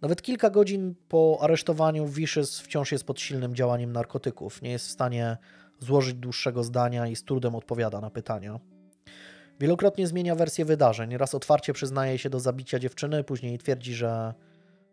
Nawet 0.02 0.22
kilka 0.22 0.50
godzin 0.50 0.94
po 1.08 1.38
aresztowaniu 1.40 2.06
Vicious 2.06 2.60
wciąż 2.60 2.92
jest 2.92 3.04
pod 3.04 3.20
silnym 3.20 3.54
działaniem 3.54 3.92
narkotyków. 3.92 4.62
Nie 4.62 4.70
jest 4.70 4.86
w 4.86 4.90
stanie 4.90 5.36
złożyć 5.78 6.14
dłuższego 6.14 6.64
zdania 6.64 7.06
i 7.06 7.16
z 7.16 7.24
trudem 7.24 7.54
odpowiada 7.54 8.00
na 8.00 8.10
pytania. 8.10 8.60
Wielokrotnie 9.60 10.06
zmienia 10.06 10.34
wersję 10.34 10.64
wydarzeń. 10.64 11.16
Raz 11.16 11.34
otwarcie 11.34 11.72
przyznaje 11.72 12.18
się 12.18 12.30
do 12.30 12.40
zabicia 12.40 12.78
dziewczyny, 12.78 13.24
później 13.24 13.58
twierdzi, 13.58 13.94
że 13.94 14.34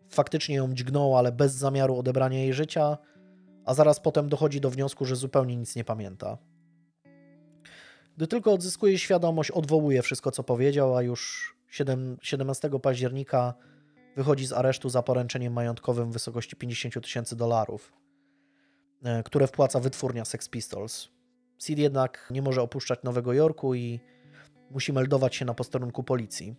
faktycznie 0.09 0.55
ją 0.55 0.73
dźgnął, 0.73 1.17
ale 1.17 1.31
bez 1.31 1.53
zamiaru 1.53 1.97
odebrania 1.97 2.39
jej 2.39 2.53
życia, 2.53 2.97
a 3.67 3.73
zaraz 3.73 3.99
potem 3.99 4.29
dochodzi 4.29 4.61
do 4.61 4.69
wniosku, 4.69 5.05
że 5.05 5.15
zupełnie 5.15 5.55
nic 5.55 5.75
nie 5.75 5.83
pamięta. 5.83 6.37
Gdy 8.17 8.27
tylko 8.27 8.51
odzyskuje 8.53 8.99
świadomość, 8.99 9.51
odwołuje 9.51 10.01
wszystko, 10.01 10.31
co 10.31 10.43
powiedział, 10.43 10.95
a 10.95 11.01
już 11.01 11.53
7, 11.67 12.17
17 12.21 12.69
października 12.81 13.53
wychodzi 14.15 14.47
z 14.47 14.53
aresztu 14.53 14.89
za 14.89 15.03
poręczeniem 15.03 15.53
majątkowym 15.53 16.09
w 16.09 16.13
wysokości 16.13 16.55
50 16.55 17.01
tysięcy 17.03 17.35
dolarów, 17.35 17.93
e, 19.03 19.23
które 19.23 19.47
wpłaca 19.47 19.79
wytwórnia 19.79 20.25
Sex 20.25 20.49
Pistols. 20.49 21.09
Sid 21.59 21.79
jednak 21.79 22.27
nie 22.31 22.41
może 22.41 22.61
opuszczać 22.61 22.99
Nowego 23.03 23.33
Jorku 23.33 23.75
i 23.75 23.99
musi 24.71 24.93
meldować 24.93 25.35
się 25.35 25.45
na 25.45 25.53
posterunku 25.53 26.03
policji. 26.03 26.55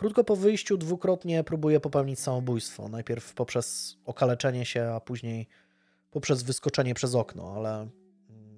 Krótko 0.00 0.24
po 0.24 0.36
wyjściu 0.36 0.76
dwukrotnie 0.76 1.44
próbuje 1.44 1.80
popełnić 1.80 2.20
samobójstwo. 2.20 2.88
Najpierw 2.88 3.34
poprzez 3.34 3.96
okaleczenie 4.04 4.64
się, 4.64 4.84
a 4.94 5.00
później 5.00 5.48
poprzez 6.10 6.42
wyskoczenie 6.42 6.94
przez 6.94 7.14
okno, 7.14 7.52
ale 7.56 7.88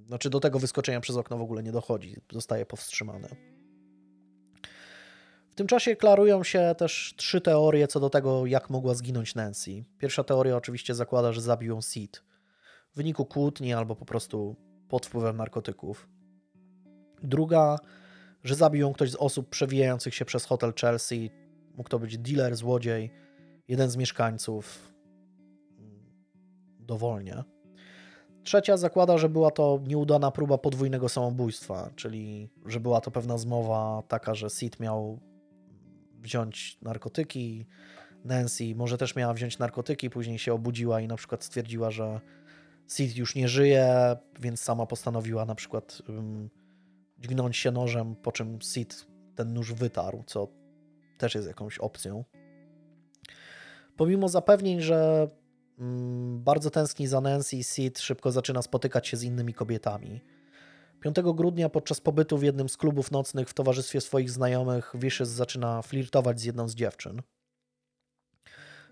znaczy 0.07 0.31
do 0.31 0.41
tego 0.41 0.59
wyskoczenia 0.59 1.01
przez 1.01 1.17
okno 1.17 1.39
w 1.39 1.43
ogóle 1.43 1.63
nie 1.63 1.73
dochodzi, 1.73 2.17
zostaje 2.33 2.67
powstrzymany. 2.67 3.29
W 5.51 5.55
tym 5.55 5.67
czasie 5.67 5.97
klarują 5.97 6.45
się 6.45 6.75
też 6.79 7.15
trzy 7.17 7.41
teorie 7.41 7.89
co 7.89 8.01
do 8.01 8.11
tego, 8.11 8.47
jak 8.47 8.71
mogła 8.71 8.95
zginąć 8.95 9.35
Nancy. 9.35 9.85
Pierwsza 9.99 10.25
teoria 10.25 10.57
oczywiście 10.57 10.95
zakłada, 10.95 11.33
że 11.33 11.41
zabił 11.41 11.75
ją 11.75 11.81
Sid 11.83 12.23
w 12.93 12.97
wyniku 12.97 13.25
kłótni 13.25 13.75
albo 13.75 13.97
po 13.97 14.05
prostu 14.05 14.57
pod 14.89 15.07
wpływem 15.07 15.37
narkotyków. 15.37 16.09
Druga, 17.23 17.79
że 18.45 18.55
zabił 18.55 18.81
ją 18.81 18.93
ktoś 18.93 19.11
z 19.11 19.17
osób 19.17 19.49
przewijających 19.49 20.15
się 20.15 20.25
przez 20.25 20.45
hotel 20.45 20.73
Chelsea. 20.81 21.31
Mógł 21.77 21.89
to 21.89 21.99
być 21.99 22.19
dealer, 22.19 22.57
złodziej, 22.57 23.11
jeden 23.69 23.91
z 23.91 23.97
mieszkańców. 23.97 24.93
Dowolnie. 26.79 27.45
Trzecia 28.43 28.77
zakłada, 28.77 29.19
że 29.19 29.29
była 29.29 29.51
to 29.51 29.81
nieudana 29.87 30.31
próba 30.31 30.59
podwójnego 30.59 31.09
samobójstwa, 31.09 31.91
czyli 31.97 32.49
że 32.67 32.81
była 32.81 33.01
to 33.01 33.11
pewna 33.11 33.39
zmowa 33.39 34.03
taka, 34.09 34.35
że 34.35 34.51
Sid 34.51 34.81
miał 34.81 35.21
wziąć 36.21 36.79
narkotyki, 36.83 37.67
Nancy 38.25 38.75
może 38.75 38.99
też 38.99 39.17
miała 39.17 39.35
wziąć 39.35 39.59
narkotyki, 39.59 40.11
później 40.11 40.39
się 40.39 40.55
obudziła 40.55 41.01
i 41.01 41.09
na 41.09 41.17
przykład 41.17 41.45
stwierdziła, 41.45 41.91
że 41.91 42.21
Sid 42.89 43.17
już 43.17 43.35
nie 43.35 43.49
żyje, 43.49 44.17
więc 44.41 44.61
sama 44.61 44.87
postanowiła 44.87 45.45
na 45.45 45.55
przykład 45.55 46.03
dźgnąć 47.23 47.57
się 47.57 47.71
nożem, 47.71 48.17
po 48.17 48.33
czym 48.33 48.63
Sid 48.63 49.07
ten 49.35 49.55
nóż 49.55 49.73
wytarł, 49.73 50.23
co 50.27 50.49
też 51.19 51.35
jest 51.35 51.49
jakąś 51.49 51.79
opcją. 51.79 52.25
Pomimo 53.97 54.29
zapewnień, 54.29 54.81
że 54.81 55.29
um, 55.79 56.43
bardzo 56.43 56.71
tęskni 56.71 57.07
za 57.07 57.21
Nancy, 57.21 57.63
Sid 57.63 57.99
szybko 57.99 58.33
zaczyna 58.33 58.63
spotykać 58.63 59.09
się 59.09 59.17
z 59.17 59.23
innymi 59.23 59.55
kobietami. 59.55 60.21
5 61.01 61.17
grudnia 61.35 61.69
podczas 61.69 62.01
pobytu 62.01 62.39
w 62.39 62.43
jednym 62.43 62.69
z 62.69 62.77
klubów 62.77 63.11
nocnych 63.11 63.49
w 63.49 63.55
towarzystwie 63.55 64.01
swoich 64.01 64.31
znajomych 64.31 64.93
Vicious 64.95 65.29
zaczyna 65.29 65.83
flirtować 65.83 66.41
z 66.41 66.45
jedną 66.45 66.69
z 66.69 66.75
dziewczyn. 66.75 67.23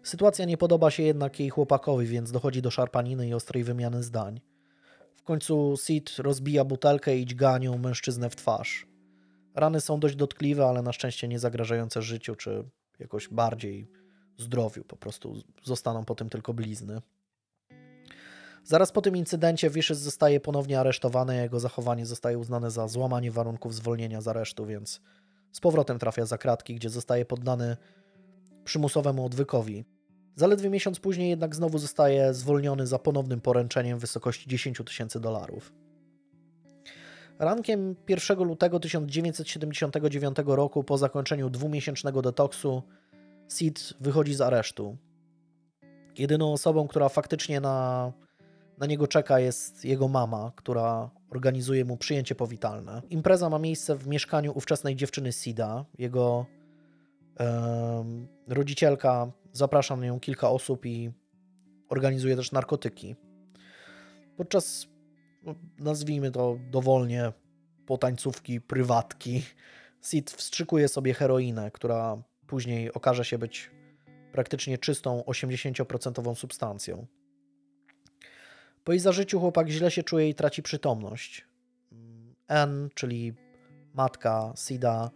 Sytuacja 0.02 0.44
nie 0.44 0.56
podoba 0.56 0.90
się 0.90 1.02
jednak 1.02 1.40
jej 1.40 1.50
chłopakowi, 1.50 2.06
więc 2.06 2.32
dochodzi 2.32 2.62
do 2.62 2.70
szarpaniny 2.70 3.28
i 3.28 3.34
ostrej 3.34 3.64
wymiany 3.64 4.02
zdań. 4.02 4.40
Końcu 5.30 5.76
Sid 5.76 6.18
rozbija 6.18 6.64
butelkę 6.64 7.16
i 7.16 7.26
dźganią 7.26 7.78
mężczyznę 7.78 8.30
w 8.30 8.36
twarz. 8.36 8.86
Rany 9.54 9.80
są 9.80 10.00
dość 10.00 10.16
dotkliwe, 10.16 10.66
ale 10.66 10.82
na 10.82 10.92
szczęście 10.92 11.28
nie 11.28 11.38
zagrażające 11.38 12.02
życiu 12.02 12.34
czy 12.34 12.64
jakoś 12.98 13.28
bardziej 13.28 13.90
zdrowiu. 14.38 14.84
Po 14.84 14.96
prostu 14.96 15.34
zostaną 15.64 16.04
po 16.04 16.14
tym 16.14 16.28
tylko 16.28 16.54
blizny. 16.54 17.02
Zaraz 18.64 18.92
po 18.92 19.02
tym 19.02 19.16
incydencie 19.16 19.70
Vicious 19.70 19.98
zostaje 19.98 20.40
ponownie 20.40 20.80
aresztowany, 20.80 21.38
a 21.38 21.42
jego 21.42 21.60
zachowanie 21.60 22.06
zostaje 22.06 22.38
uznane 22.38 22.70
za 22.70 22.88
złamanie 22.88 23.30
warunków 23.30 23.74
zwolnienia 23.74 24.20
z 24.20 24.28
aresztu, 24.28 24.66
więc 24.66 25.00
z 25.52 25.60
powrotem 25.60 25.98
trafia 25.98 26.26
za 26.26 26.38
kratki, 26.38 26.74
gdzie 26.74 26.90
zostaje 26.90 27.24
poddany 27.24 27.76
przymusowemu 28.64 29.26
odwykowi. 29.26 29.84
Zaledwie 30.36 30.70
miesiąc 30.70 31.00
później 31.00 31.30
jednak 31.30 31.54
znowu 31.54 31.78
zostaje 31.78 32.34
zwolniony 32.34 32.86
za 32.86 32.98
ponownym 32.98 33.40
poręczeniem 33.40 33.98
w 33.98 34.00
wysokości 34.00 34.48
10 34.48 34.82
tysięcy 34.86 35.20
dolarów. 35.20 35.72
Rankiem 37.38 37.96
1 38.08 38.38
lutego 38.38 38.80
1979 38.80 40.36
roku, 40.46 40.84
po 40.84 40.98
zakończeniu 40.98 41.50
dwumiesięcznego 41.50 42.22
detoksu, 42.22 42.82
Sid 43.48 43.94
wychodzi 44.00 44.34
z 44.34 44.40
aresztu. 44.40 44.96
Jedyną 46.18 46.52
osobą, 46.52 46.88
która 46.88 47.08
faktycznie 47.08 47.60
na 47.60 48.12
na 48.80 48.86
niego 48.86 49.06
czeka 49.06 49.40
jest 49.40 49.84
jego 49.84 50.08
mama, 50.08 50.52
która 50.56 51.10
organizuje 51.30 51.84
mu 51.84 51.96
przyjęcie 51.96 52.34
powitalne. 52.34 53.02
Impreza 53.10 53.50
ma 53.50 53.58
miejsce 53.58 53.96
w 53.96 54.06
mieszkaniu 54.06 54.52
ówczesnej 54.54 54.96
dziewczyny 54.96 55.32
Sida. 55.32 55.84
Jego 55.98 56.46
e, 57.40 58.04
rodzicielka 58.48 59.32
zaprasza 59.52 59.96
na 59.96 60.06
nią 60.06 60.20
kilka 60.20 60.50
osób 60.50 60.86
i 60.86 61.10
organizuje 61.88 62.36
też 62.36 62.52
narkotyki. 62.52 63.16
Podczas, 64.36 64.86
no, 65.42 65.54
nazwijmy 65.78 66.30
to 66.30 66.58
dowolnie, 66.70 67.32
potańcówki, 67.86 68.60
prywatki, 68.60 69.42
Sid 70.02 70.30
wstrzykuje 70.30 70.88
sobie 70.88 71.14
heroinę, 71.14 71.70
która 71.70 72.22
później 72.46 72.92
okaże 72.92 73.24
się 73.24 73.38
być 73.38 73.70
praktycznie 74.32 74.78
czystą, 74.78 75.22
80% 75.26 76.34
substancją. 76.34 77.06
Po 78.84 78.92
jej 78.92 79.00
zażyciu 79.00 79.40
chłopak 79.40 79.68
źle 79.68 79.90
się 79.90 80.02
czuje 80.02 80.28
i 80.28 80.34
traci 80.34 80.62
przytomność. 80.62 81.46
N, 82.48 82.88
czyli 82.94 83.34
matka 83.94 84.52
Sida, 84.56 85.10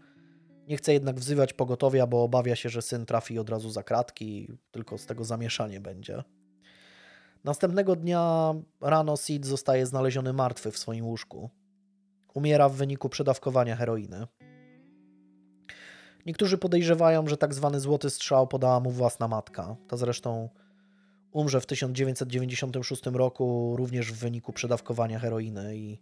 nie 0.68 0.76
chce 0.76 0.92
jednak 0.92 1.20
wzywać 1.20 1.52
pogotowia, 1.52 2.06
bo 2.06 2.22
obawia 2.22 2.56
się, 2.56 2.68
że 2.68 2.82
syn 2.82 3.06
trafi 3.06 3.38
od 3.38 3.50
razu 3.50 3.70
za 3.70 3.82
kratki 3.82 4.42
i 4.42 4.58
tylko 4.70 4.98
z 4.98 5.06
tego 5.06 5.24
zamieszanie 5.24 5.80
będzie. 5.80 6.24
Następnego 7.44 7.96
dnia 7.96 8.54
rano 8.80 9.16
Sid 9.16 9.46
zostaje 9.46 9.86
znaleziony 9.86 10.32
martwy 10.32 10.70
w 10.70 10.78
swoim 10.78 11.06
łóżku. 11.06 11.50
Umiera 12.34 12.68
w 12.68 12.74
wyniku 12.74 13.08
przedawkowania 13.08 13.76
heroiny. 13.76 14.26
Niektórzy 16.26 16.58
podejrzewają, 16.58 17.26
że 17.26 17.36
tak 17.36 17.54
zwany 17.54 17.80
złoty 17.80 18.10
strzał 18.10 18.46
podała 18.46 18.80
mu 18.80 18.90
własna 18.90 19.28
matka. 19.28 19.76
Ta 19.88 19.96
zresztą 19.96 20.48
Umrze 21.34 21.60
w 21.60 21.66
1996 21.66 23.06
roku 23.06 23.74
również 23.76 24.12
w 24.12 24.18
wyniku 24.18 24.52
przedawkowania 24.52 25.18
heroiny 25.18 25.76
i 25.76 25.98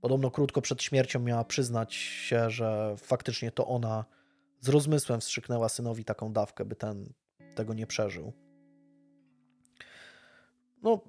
podobno 0.00 0.30
krótko 0.30 0.60
przed 0.60 0.82
śmiercią 0.82 1.20
miała 1.20 1.44
przyznać 1.44 1.94
się, 1.94 2.50
że 2.50 2.94
faktycznie 2.96 3.50
to 3.50 3.66
ona 3.66 4.04
z 4.60 4.68
rozmysłem 4.68 5.20
wstrzyknęła 5.20 5.68
synowi 5.68 6.04
taką 6.04 6.32
dawkę, 6.32 6.64
by 6.64 6.76
ten 6.76 7.12
tego 7.54 7.74
nie 7.74 7.86
przeżył. 7.86 8.32
No, 10.82 11.00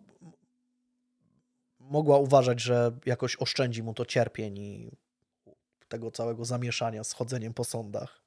mogła 1.79 2.17
uważać, 2.17 2.61
że 2.61 2.91
jakoś 3.05 3.35
oszczędzi 3.35 3.83
mu 3.83 3.93
to 3.93 4.05
cierpień 4.05 4.57
i 4.57 4.91
tego 5.87 6.11
całego 6.11 6.45
zamieszania 6.45 7.03
z 7.03 7.13
chodzeniem 7.13 7.53
po 7.53 7.63
sądach. 7.63 8.23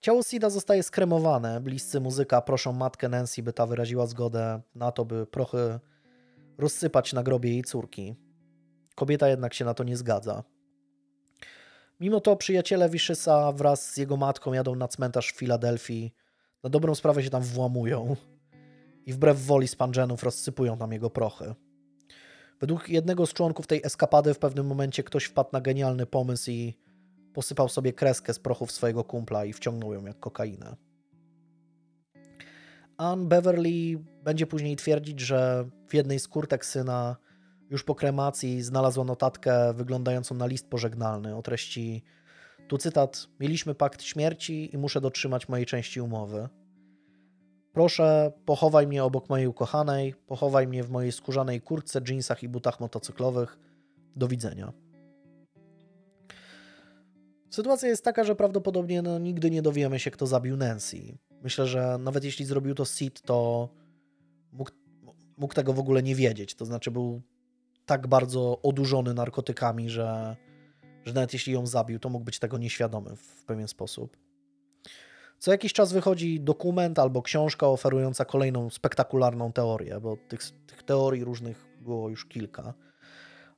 Ciało 0.00 0.22
Sida 0.22 0.50
zostaje 0.50 0.82
skremowane. 0.82 1.60
Bliscy 1.60 2.00
muzyka 2.00 2.42
proszą 2.42 2.72
matkę 2.72 3.08
Nancy, 3.08 3.42
by 3.42 3.52
ta 3.52 3.66
wyraziła 3.66 4.06
zgodę 4.06 4.60
na 4.74 4.92
to, 4.92 5.04
by 5.04 5.26
prochy 5.26 5.80
rozsypać 6.58 7.12
na 7.12 7.22
grobie 7.22 7.50
jej 7.50 7.62
córki. 7.64 8.16
Kobieta 8.98 9.28
jednak 9.28 9.54
się 9.54 9.64
na 9.64 9.74
to 9.74 9.84
nie 9.84 9.96
zgadza. 9.96 10.44
Mimo 12.00 12.20
to 12.20 12.36
przyjaciele 12.36 12.90
Wiszysa 12.90 13.52
wraz 13.52 13.92
z 13.92 13.96
jego 13.96 14.16
matką 14.16 14.52
jadą 14.52 14.74
na 14.74 14.88
cmentarz 14.88 15.32
w 15.32 15.36
Filadelfii. 15.36 16.14
Na 16.62 16.70
dobrą 16.70 16.94
sprawę 16.94 17.22
się 17.22 17.30
tam 17.30 17.42
włamują 17.42 18.16
i 19.06 19.12
wbrew 19.12 19.46
woli 19.46 19.68
spanżenów 19.68 20.22
rozsypują 20.22 20.78
tam 20.78 20.92
jego 20.92 21.10
prochy. 21.10 21.54
Według 22.60 22.88
jednego 22.88 23.26
z 23.26 23.32
członków 23.32 23.66
tej 23.66 23.80
eskapady 23.84 24.34
w 24.34 24.38
pewnym 24.38 24.66
momencie 24.66 25.02
ktoś 25.02 25.24
wpadł 25.24 25.50
na 25.52 25.60
genialny 25.60 26.06
pomysł 26.06 26.50
i 26.50 26.78
posypał 27.34 27.68
sobie 27.68 27.92
kreskę 27.92 28.34
z 28.34 28.38
prochów 28.38 28.72
swojego 28.72 29.04
kumpla 29.04 29.44
i 29.44 29.52
wciągnął 29.52 29.92
ją 29.92 30.06
jak 30.06 30.20
kokainę. 30.20 30.76
Ann 32.96 33.28
Beverly 33.28 33.98
będzie 34.24 34.46
później 34.46 34.76
twierdzić, 34.76 35.20
że 35.20 35.68
w 35.88 35.94
jednej 35.94 36.18
z 36.18 36.28
kurtek 36.28 36.64
syna 36.64 37.16
już 37.70 37.84
po 37.84 37.94
kremacji 37.94 38.62
znalazła 38.62 39.04
notatkę 39.04 39.74
wyglądającą 39.74 40.34
na 40.34 40.46
list 40.46 40.70
pożegnalny 40.70 41.36
o 41.36 41.42
treści 41.42 42.02
tu 42.68 42.78
cytat: 42.78 43.26
Mieliśmy 43.40 43.74
pakt 43.74 44.02
śmierci 44.02 44.74
i 44.74 44.78
muszę 44.78 45.00
dotrzymać 45.00 45.48
mojej 45.48 45.66
części 45.66 46.00
umowy. 46.00 46.48
Proszę, 47.72 48.32
pochowaj 48.44 48.86
mnie 48.86 49.04
obok 49.04 49.28
mojej 49.28 49.46
ukochanej, 49.46 50.14
pochowaj 50.26 50.66
mnie 50.66 50.84
w 50.84 50.90
mojej 50.90 51.12
skórzanej 51.12 51.60
kurtce, 51.60 52.00
dżinsach 52.00 52.42
i 52.42 52.48
butach 52.48 52.80
motocyklowych. 52.80 53.58
Do 54.16 54.28
widzenia. 54.28 54.72
Sytuacja 57.50 57.88
jest 57.88 58.04
taka, 58.04 58.24
że 58.24 58.36
prawdopodobnie 58.36 59.02
no, 59.02 59.18
nigdy 59.18 59.50
nie 59.50 59.62
dowiemy 59.62 59.98
się, 59.98 60.10
kto 60.10 60.26
zabił 60.26 60.56
Nancy. 60.56 61.18
Myślę, 61.42 61.66
że 61.66 61.98
nawet 61.98 62.24
jeśli 62.24 62.44
zrobił 62.44 62.74
to 62.74 62.84
Sid, 62.84 63.22
to 63.22 63.68
mógł, 64.52 64.70
mógł 65.36 65.54
tego 65.54 65.72
w 65.72 65.78
ogóle 65.78 66.02
nie 66.02 66.14
wiedzieć. 66.14 66.54
To 66.54 66.64
znaczy 66.64 66.90
był 66.90 67.22
tak 67.88 68.06
bardzo 68.06 68.62
odurzony 68.62 69.14
narkotykami, 69.14 69.90
że 69.90 70.36
że 71.08 71.14
nawet 71.14 71.32
jeśli 71.32 71.52
ją 71.52 71.66
zabił, 71.66 71.98
to 71.98 72.08
mógł 72.08 72.24
być 72.24 72.38
tego 72.38 72.58
nieświadomy 72.58 73.16
w 73.16 73.44
pewien 73.44 73.68
sposób. 73.68 74.16
Co 75.38 75.50
jakiś 75.50 75.72
czas 75.72 75.92
wychodzi 75.92 76.40
dokument 76.40 76.98
albo 76.98 77.22
książka 77.22 77.66
oferująca 77.66 78.24
kolejną 78.24 78.70
spektakularną 78.70 79.52
teorię, 79.52 80.00
bo 80.00 80.16
tych, 80.16 80.40
tych 80.66 80.82
teorii 80.82 81.24
różnych 81.24 81.66
było 81.80 82.08
już 82.08 82.26
kilka, 82.26 82.74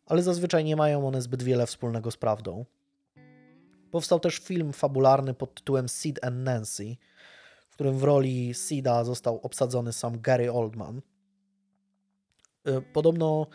ale 0.07 0.23
zazwyczaj 0.23 0.65
nie 0.65 0.77
mają 0.77 1.07
one 1.09 1.23
zbyt 1.23 1.43
wiele 1.43 1.67
wspólnego 1.67 2.11
z 2.11 2.17
prawdą. 2.17 2.65
Powstał 3.91 4.21
też 4.21 4.39
film 4.39 4.73
fabularny 4.73 5.35
pod 5.35 5.55
tytułem 5.55 5.89
Sid 5.89 6.25
and 6.25 6.37
Nancy, 6.37 6.97
w 7.71 7.75
którym 7.75 7.99
w 7.99 8.03
roli 8.03 8.55
Sida 8.55 9.05
został 9.05 9.41
obsadzony 9.43 9.93
sam 9.93 10.21
Gary 10.21 10.53
Oldman. 10.53 11.01
Y, 12.69 12.83
podobno 12.93 13.47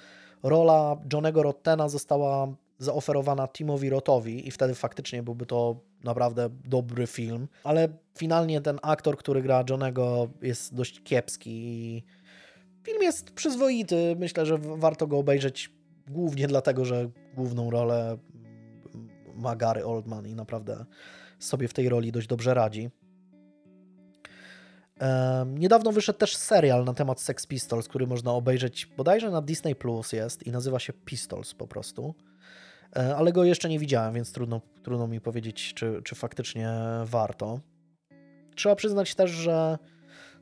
rola 0.43 0.97
Johnego 1.13 1.43
Rottena 1.43 1.89
została 1.89 2.47
zaoferowana 2.79 3.47
Timowi 3.47 3.89
Rotowi 3.89 4.47
i 4.47 4.51
wtedy 4.51 4.75
faktycznie 4.75 5.23
byłby 5.23 5.45
to 5.45 5.75
naprawdę 6.03 6.49
dobry 6.65 7.07
film, 7.07 7.47
ale 7.63 7.87
finalnie 8.17 8.61
ten 8.61 8.79
aktor, 8.81 9.17
który 9.17 9.41
gra 9.41 9.63
Johnego 9.69 10.27
jest 10.41 10.75
dość 10.75 11.03
kiepski 11.03 12.03
film 12.85 13.03
jest 13.03 13.31
przyzwoity, 13.31 14.15
myślę, 14.19 14.45
że 14.45 14.57
warto 14.57 15.07
go 15.07 15.17
obejrzeć 15.17 15.71
głównie 16.07 16.47
dlatego, 16.47 16.85
że 16.85 17.09
główną 17.35 17.69
rolę 17.69 18.17
ma 19.35 19.55
Gary 19.55 19.85
Oldman 19.85 20.27
i 20.27 20.35
naprawdę 20.35 20.85
sobie 21.39 21.67
w 21.67 21.73
tej 21.73 21.89
roli 21.89 22.11
dość 22.11 22.27
dobrze 22.27 22.53
radzi. 22.53 22.89
Niedawno 25.45 25.91
wyszedł 25.91 26.19
też 26.19 26.35
serial 26.35 26.85
na 26.85 26.93
temat 26.93 27.21
Sex 27.21 27.45
Pistols, 27.45 27.87
który 27.87 28.07
można 28.07 28.31
obejrzeć 28.31 28.85
bodajże 28.85 29.31
na 29.31 29.41
Disney 29.41 29.75
Plus 29.75 30.13
jest 30.13 30.47
i 30.47 30.51
nazywa 30.51 30.79
się 30.79 30.93
Pistols 30.93 31.53
po 31.53 31.67
prostu. 31.67 32.15
E, 32.95 33.15
ale 33.15 33.31
go 33.31 33.43
jeszcze 33.43 33.69
nie 33.69 33.79
widziałem, 33.79 34.13
więc 34.13 34.31
trudno, 34.31 34.61
trudno 34.83 35.07
mi 35.07 35.21
powiedzieć, 35.21 35.73
czy, 35.73 36.01
czy 36.03 36.15
faktycznie 36.15 36.73
warto. 37.05 37.59
Trzeba 38.55 38.75
przyznać 38.75 39.15
też, 39.15 39.31
że 39.31 39.77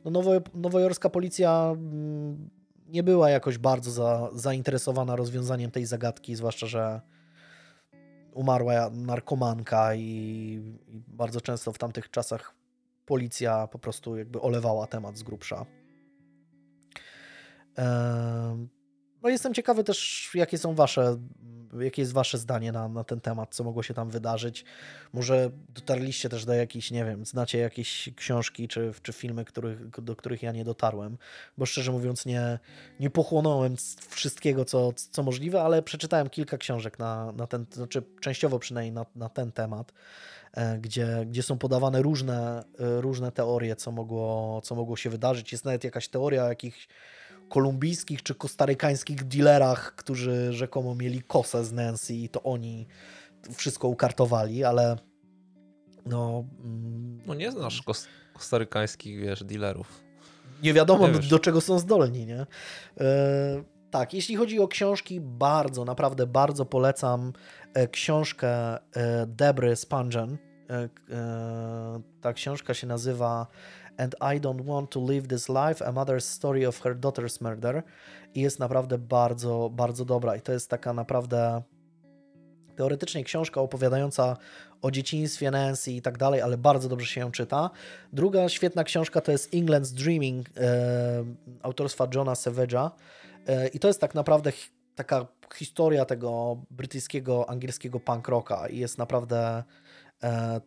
no 0.06 0.12
nowo, 0.12 0.32
nowojorska 0.54 1.10
policja 1.10 1.72
mm, 1.72 2.50
nie 2.88 3.04
była 3.04 3.30
jakoś 3.30 3.58
bardzo 3.58 3.92
za, 3.92 4.30
zainteresowana 4.34 5.16
rozwiązaniem 5.16 5.72
tej 5.72 5.86
zagadki, 5.86 6.36
zwłaszcza, 6.36 6.68
że 6.68 7.02
umarła 8.34 8.90
narkomanka 8.90 9.96
i, 9.96 10.02
i 10.88 11.02
bardzo 11.08 11.42
często 11.42 11.74
w 11.74 11.78
tamtych 11.78 12.10
czasach 12.10 12.63
policja 13.06 13.68
po 13.68 13.80
prostu 13.80 14.18
jakby 14.18 14.42
olewała 14.42 14.88
temat 14.88 15.18
z 15.18 15.24
grubsza. 15.24 15.66
No 19.22 19.30
jestem 19.30 19.54
ciekawy 19.54 19.84
też, 19.84 20.32
jakie 20.36 20.58
są 20.58 20.76
wasze 20.76 21.18
jakie 21.80 22.02
jest 22.02 22.14
wasze 22.14 22.38
zdanie 22.38 22.72
na, 22.72 22.88
na 22.88 23.04
ten 23.04 23.22
temat, 23.22 23.56
co 23.56 23.64
mogło 23.64 23.84
się 23.84 23.94
tam 23.94 24.10
wydarzyć. 24.10 24.66
Może 25.14 25.52
dotarliście 25.70 26.30
też 26.30 26.46
do 26.46 26.54
jakichś, 26.54 26.92
nie 26.92 27.06
wiem, 27.06 27.26
znacie 27.26 27.58
jakieś 27.58 28.10
książki 28.16 28.68
czy, 28.68 28.94
czy 29.02 29.14
filmy, 29.14 29.46
których, 29.46 29.90
do 29.90 30.16
których 30.16 30.44
ja 30.44 30.52
nie 30.52 30.64
dotarłem, 30.64 31.18
bo 31.58 31.66
szczerze 31.66 31.92
mówiąc 31.92 32.26
nie, 32.26 32.60
nie 33.00 33.10
pochłonąłem 33.10 33.76
wszystkiego, 34.10 34.66
co, 34.66 34.94
co 34.94 35.24
możliwe, 35.24 35.62
ale 35.62 35.82
przeczytałem 35.84 36.30
kilka 36.30 36.58
książek 36.58 37.00
na, 37.00 37.32
na 37.32 37.48
ten, 37.48 37.66
znaczy 37.72 38.04
częściowo 38.22 38.60
przynajmniej 38.60 38.92
na, 38.92 39.06
na 39.16 39.30
ten 39.30 39.52
temat, 39.52 39.94
e, 40.54 40.78
gdzie, 40.78 41.26
gdzie 41.28 41.44
są 41.44 41.58
podawane 41.58 42.02
różne, 42.02 42.64
e, 42.80 43.02
różne 43.02 43.32
teorie, 43.32 43.76
co 43.76 43.92
mogło, 43.92 44.62
co 44.62 44.76
mogło 44.76 44.98
się 44.98 45.10
wydarzyć. 45.10 45.52
Jest 45.52 45.66
nawet 45.66 45.84
jakaś 45.84 46.08
teoria 46.08 46.48
jakichś 46.48 46.88
kolumbijskich 47.54 48.24
czy 48.24 48.36
kostarykańskich 48.36 49.24
dealerach, 49.24 49.96
którzy 49.96 50.54
rzekomo 50.54 50.96
mieli 50.96 51.22
kosę 51.22 51.66
z 51.66 51.72
Nancy 51.72 52.14
i 52.16 52.30
to 52.30 52.44
oni 52.44 52.88
wszystko 53.52 53.88
ukartowali, 53.88 54.64
ale 54.64 54.98
no... 56.06 56.44
Mm, 56.64 57.22
no 57.26 57.34
nie 57.34 57.52
znasz 57.52 57.82
kos 57.82 58.08
kostarykańskich, 58.34 59.20
wiesz, 59.20 59.44
dealerów. 59.44 60.04
Nie 60.64 60.74
wiadomo, 60.74 61.08
nie 61.08 61.14
do, 61.14 61.20
do, 61.20 61.40
czego 61.40 61.62
są 61.62 61.80
zdolni, 61.80 62.26
nie? 62.26 62.46
E, 63.00 63.64
tak, 63.92 64.14
jeśli 64.14 64.36
chodzi 64.36 64.60
o 64.60 64.68
książki, 64.68 65.22
bardzo, 65.22 65.86
naprawdę 65.86 66.28
bardzo 66.28 66.66
polecam 66.66 67.34
e, 67.74 67.88
książkę 67.88 68.50
e, 68.50 68.80
Debry 69.28 69.76
Spangen. 69.76 70.38
E, 70.70 70.90
ta 72.22 72.34
książka 72.34 72.74
się 72.74 72.88
nazywa 72.88 73.48
and 73.98 74.16
I 74.36 74.40
Don't 74.40 74.62
Want 74.62 74.90
to 74.90 75.00
Live 75.00 75.28
This 75.28 75.50
Life, 75.50 75.86
A 75.86 75.92
Mother's 75.92 76.26
Story 76.26 76.66
of 76.66 76.82
Her 76.82 77.00
Daughter's 77.00 77.42
Murder 77.42 77.84
i 78.36 78.42
jest 78.42 78.60
naprawdę 78.60 78.98
bardzo, 78.98 79.70
bardzo 79.74 80.06
dobra. 80.06 80.36
I 80.36 80.42
to 80.42 80.52
jest 80.52 80.70
taka 80.70 80.94
naprawdę 80.94 81.62
teoretycznie 82.76 83.24
książka 83.24 83.62
opowiadająca 83.62 84.38
o 84.82 84.92
dzieciństwie 84.92 85.52
Nancy 85.52 85.92
i 85.92 86.02
tak 86.02 86.18
dalej, 86.18 86.42
ale 86.42 86.58
bardzo 86.58 86.90
dobrze 86.90 87.08
się 87.08 87.22
ją 87.22 87.32
czyta. 87.32 87.70
Druga 88.14 88.50
świetna 88.50 88.84
książka 88.84 89.22
to 89.22 89.32
jest 89.32 89.54
England's 89.54 89.94
Dreaming 89.94 90.50
e, 90.58 91.26
autorstwa 91.62 92.08
Johna 92.16 92.34
Savage'a. 92.34 92.92
E, 93.48 93.68
i 93.68 93.80
to 93.80 93.88
jest 93.88 94.02
tak 94.02 94.16
naprawdę 94.16 94.52
taka 94.96 95.28
historia 95.56 96.06
tego 96.06 96.58
brytyjskiego, 96.72 97.50
angielskiego 97.50 98.00
punk 98.00 98.28
rocka. 98.28 98.68
I 98.68 98.78
jest 98.78 98.98
naprawdę 98.98 99.64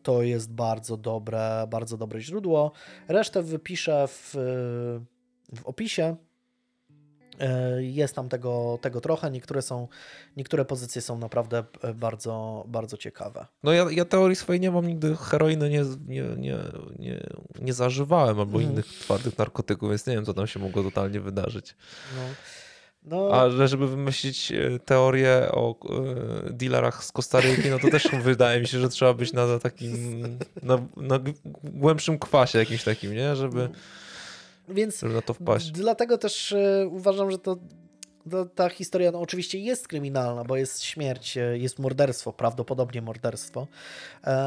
to 0.03 0.23
jest 0.23 0.53
bardzo 0.53 0.97
dobre, 0.97 1.67
bardzo 1.71 1.97
dobre 1.97 2.21
źródło. 2.21 2.73
Resztę 3.09 3.43
wypiszę 3.43 4.09
w, 4.09 4.31
w 5.55 5.67
opisie. 5.67 6.17
E, 7.41 7.83
jest 7.83 8.15
tam 8.15 8.29
tego, 8.29 8.79
tego 8.83 9.01
trochę. 9.01 9.31
Niektóre, 9.31 9.63
są, 9.63 9.89
niektóre 10.37 10.65
pozycje 10.65 11.03
są 11.03 11.19
naprawdę 11.19 11.65
e, 11.83 11.95
bardzo, 11.95 12.65
bardzo 12.69 12.97
ciekawe. 12.97 13.47
No 13.63 13.73
ja, 13.73 13.87
ja 13.91 14.05
teorii 14.05 14.37
swojej 14.37 14.61
nie 14.61 14.71
mam 14.71 14.87
nigdy 14.87 15.17
heroiny 15.17 15.71
nie, 15.71 15.85
nie, 16.07 16.23
nie, 16.23 16.59
nie, 16.99 17.21
nie 17.61 17.73
zażywałem 17.73 18.41
albo 18.41 18.59
mm. 18.59 18.73
innych 18.73 18.87
twardych 18.87 19.39
narkotyków, 19.39 19.89
więc 19.89 20.07
nie 20.07 20.15
wiem, 20.15 20.25
co 20.25 20.35
tam 20.35 20.47
się 20.47 20.61
mogło 20.61 20.83
totalnie 20.83 21.21
wydarzyć. 21.21 21.77
No. 22.17 22.23
No. 23.07 23.31
A 23.33 23.67
żeby 23.67 23.89
wymyślić 23.89 24.53
e, 24.53 24.79
teorię 24.79 25.49
o 25.53 25.75
e, 25.75 26.53
dealerach 26.53 27.05
z 27.05 27.13
Kostaryki, 27.13 27.71
no 27.71 27.79
to 27.79 27.91
też 27.91 28.09
wydaje 28.23 28.61
mi 28.61 28.67
się, 28.67 28.79
że 28.79 28.89
trzeba 28.89 29.15
być 29.15 29.33
na 29.33 29.59
takim, 29.59 30.23
na, 30.63 30.79
na 30.97 31.21
głębszym 31.65 32.19
kwasie 32.19 32.59
jakimś 32.59 32.85
takim, 32.85 33.15
nie? 33.15 33.37
Żeby, 33.37 33.69
Więc 34.69 35.01
żeby 35.01 35.15
na 35.15 35.23
to 35.23 35.35
wpaść. 35.35 35.71
Dlatego 35.71 36.19
też 36.19 36.53
e, 36.53 36.89
uważam, 36.91 37.31
że 37.31 37.39
to, 37.39 37.57
to 38.31 38.45
ta 38.45 38.69
historia 38.69 39.13
no, 39.13 39.21
oczywiście 39.21 39.59
jest 39.59 39.89
kryminalna, 39.89 40.45
bo 40.45 40.57
jest 40.57 40.83
śmierć, 40.83 41.39
jest 41.53 41.79
morderstwo, 41.79 42.33
prawdopodobnie 42.33 43.03
morderstwo, 43.03 43.67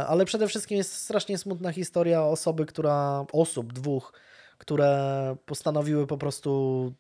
ale 0.07 0.25
przede 0.25 0.47
wszystkim 0.47 0.77
jest 0.77 0.93
strasznie 0.93 1.37
smutna 1.37 1.71
historia 1.71 2.23
osoby, 2.23 2.65
która, 2.65 3.25
osób, 3.31 3.73
dwóch, 3.73 4.13
które 4.57 5.35
postanowiły 5.45 6.07
po 6.07 6.17
prostu 6.17 6.93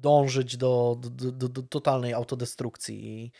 dążyć 0.00 0.56
do, 0.56 0.96
do, 1.00 1.32
do, 1.32 1.48
do 1.48 1.62
totalnej 1.62 2.14
autodestrukcji. 2.14 3.32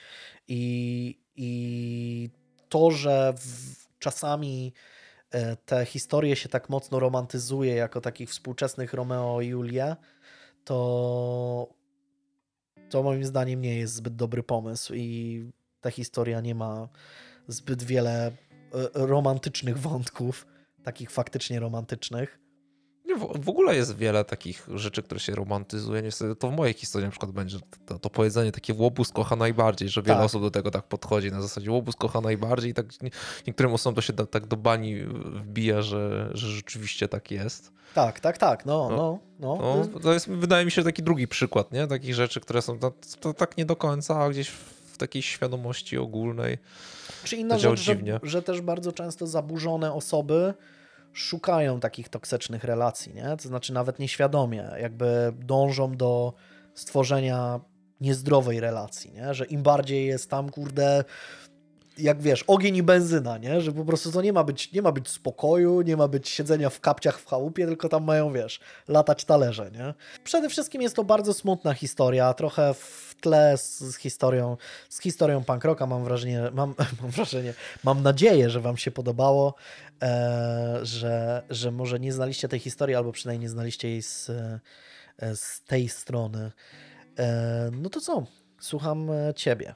I, 0.48 1.18
i, 1.36 2.30
to, 2.68 2.90
że 2.90 3.35
w, 3.39 3.98
czasami 3.98 4.72
e, 5.30 5.56
te 5.56 5.85
historie 5.86 6.36
się 6.36 6.48
tak 6.48 6.68
mocno 6.68 7.01
romantyzuje 7.01 7.74
jako 7.74 8.01
takich 8.01 8.30
współczesnych 8.30 8.93
Romeo 8.93 9.40
i 9.40 9.47
Julia, 9.47 9.97
to, 10.64 11.68
to 12.90 13.02
moim 13.02 13.24
zdaniem 13.24 13.60
nie 13.60 13.78
jest 13.78 13.94
zbyt 13.94 14.16
dobry 14.16 14.43
pomysł 14.43 14.94
i 14.94 15.51
ta 15.80 15.90
historia 15.90 16.40
nie 16.40 16.55
ma 16.55 16.89
zbyt 17.48 17.82
wiele 17.82 18.26
e, 18.26 18.32
romantycznych 18.94 19.78
wątków, 19.78 20.47
takich 20.82 21.10
faktycznie 21.10 21.60
romantycznych. 21.60 22.48
W, 23.16 23.44
w, 23.44 23.48
ogóle 23.48 23.76
jest 23.76 23.97
wiele 23.97 24.24
takich 24.24 24.68
rzeczy, 24.74 25.02
które 25.02 25.20
się 25.20 25.35
romantyzuje. 25.35 26.02
Niestety 26.02 26.36
to 26.36 26.51
w 26.51 26.56
mojej 26.56 26.74
historii 26.74 27.06
na 27.06 27.10
przykład 27.10 27.32
będzie 27.32 27.59
to, 27.86 27.98
to 27.98 28.10
powiedzenie 28.10 28.52
takie 28.52 28.74
łobuz 28.74 29.12
kocha 29.12 29.36
najbardziej, 29.36 29.89
że 29.89 30.02
wiele 30.02 30.16
tak. 30.16 30.24
osób 30.24 30.43
do 30.43 30.51
tego 30.51 30.70
tak 30.70 30.85
podchodzi 30.85 31.30
na 31.30 31.43
zasadzie 31.43 31.70
łobuz 31.70 31.97
kocha 31.97 32.20
najbardziej 32.20 32.70
i 32.70 32.74
tak 32.74 32.86
niektórym 33.47 33.74
osobom 33.74 33.94
to 33.94 34.01
się 34.01 34.12
da, 34.12 34.26
tak 34.26 34.47
do 34.47 34.56
bani 34.56 35.05
wbija, 35.05 35.82
że, 35.82 36.30
że 36.32 36.48
rzeczywiście 36.48 37.09
tak 37.09 37.30
jest. 37.30 37.72
Tak, 37.94 38.20
tak, 38.20 38.39
tak, 38.39 38.66
no, 38.66 38.89
no, 38.90 39.18
no. 39.40 39.59
no. 39.60 39.86
no 39.93 40.01
to 40.01 40.12
jest, 40.12 40.30
wydaje 40.30 40.64
mi 40.64 40.70
się, 40.70 40.85
taki 40.85 41.02
drugi 41.02 41.28
przykład, 41.28 41.72
nie? 41.72 41.86
Takich 41.86 42.14
rzeczy, 42.14 42.40
które 42.40 42.62
są 42.62 42.78
to, 42.78 42.93
to 43.20 43.35
tak 43.35 43.56
nie 43.56 43.64
do 43.64 43.76
końca, 43.76 44.20
a 44.20 44.30
gdzieś 44.30 44.48
w 44.48 44.98
takiej 44.98 45.22
świadomości 45.22 45.98
ogólnej. 45.98 46.59
Czy 47.24 47.36
inna 47.36 47.59
rzecz, 47.59 47.80
że, 47.80 47.97
że 48.22 48.43
też 48.43 48.60
bardzo 48.60 48.93
często 48.93 49.26
zaburzone 49.26 49.93
osoby 49.93 50.55
szukają 51.12 51.80
takich 51.80 52.09
toksycznych 52.09 52.64
relacji, 52.64 53.14
nie? 53.14 53.36
To 53.43 53.48
znaczy 53.48 53.72
nawet 53.72 53.98
nieświadomie, 53.98 54.70
jakby 54.80 55.32
dążą 55.39 55.97
do 55.97 56.32
stworzenia 56.74 57.60
niezdrowej 58.01 58.60
relacji, 58.60 59.12
nie? 59.12 59.35
Że 59.35 59.44
im 59.44 59.62
bardziej 59.62 60.06
jest 60.06 60.30
tam, 60.30 60.51
kurde, 60.51 61.05
jak 61.99 62.23
wiesz, 62.23 62.45
ogień 62.47 62.77
i 62.77 62.83
benzyna, 62.83 63.39
nie? 63.39 63.61
Że 63.61 63.73
po 63.73 63.85
prostu 63.85 64.12
to 64.12 64.23
nie 64.23 64.33
ma 64.33 64.45
być, 64.45 64.73
nie 64.73 64.83
ma 64.83 64.93
być 64.93 65.09
spokoju, 65.09 65.81
nie 65.81 65.97
ma 65.97 66.09
być 66.09 66.29
siedzenia 66.29 66.70
w 66.70 66.81
kapciach 66.81 67.20
w 67.20 67.27
chałupie, 67.27 67.66
tylko 67.66 67.89
tam 67.89 68.05
mają, 68.05 68.33
wiesz, 68.33 68.61
latać 68.89 69.25
talerze, 69.25 69.70
nie? 69.70 69.95
Przede 70.25 70.49
wszystkim 70.49 70.83
jest 70.83 70.97
to 70.97 71.05
bardzo 71.05 71.35
smutna 71.35 71.75
historia, 71.75 72.35
trochę 72.35 72.75
w 72.75 73.15
tle 73.20 73.59
z, 73.59 73.79
z 73.79 73.97
historią, 73.97 74.57
z 74.89 75.01
historią 75.01 75.45
punk 75.45 75.65
rocka, 75.65 75.87
mam 75.87 76.05
wrażenie, 76.05 76.43
mam, 76.53 76.75
mam 77.03 77.11
wrażenie, 77.11 77.55
mam 77.85 78.03
nadzieję, 78.03 78.51
że 78.51 78.61
wam 78.61 78.77
się 78.77 78.91
podobało, 78.91 79.55
e, 80.03 80.79
że, 80.83 81.43
że 81.51 81.70
może 81.70 82.01
nie 82.01 82.12
znaliście 82.12 82.49
tej 82.49 82.61
historii, 82.61 82.97
albo 82.97 83.12
przynajmniej 83.12 83.43
nie 83.43 83.51
znaliście 83.51 83.89
jej 83.89 84.03
z, 84.03 84.31
e, 84.31 85.37
z 85.37 85.62
tej 85.65 85.89
strony. 85.89 86.53
E, 87.19 87.70
no 87.73 87.91
to 87.91 88.01
co? 88.01 88.27
Słucham 88.61 89.11
e, 89.11 89.35
ciebie. 89.35 89.75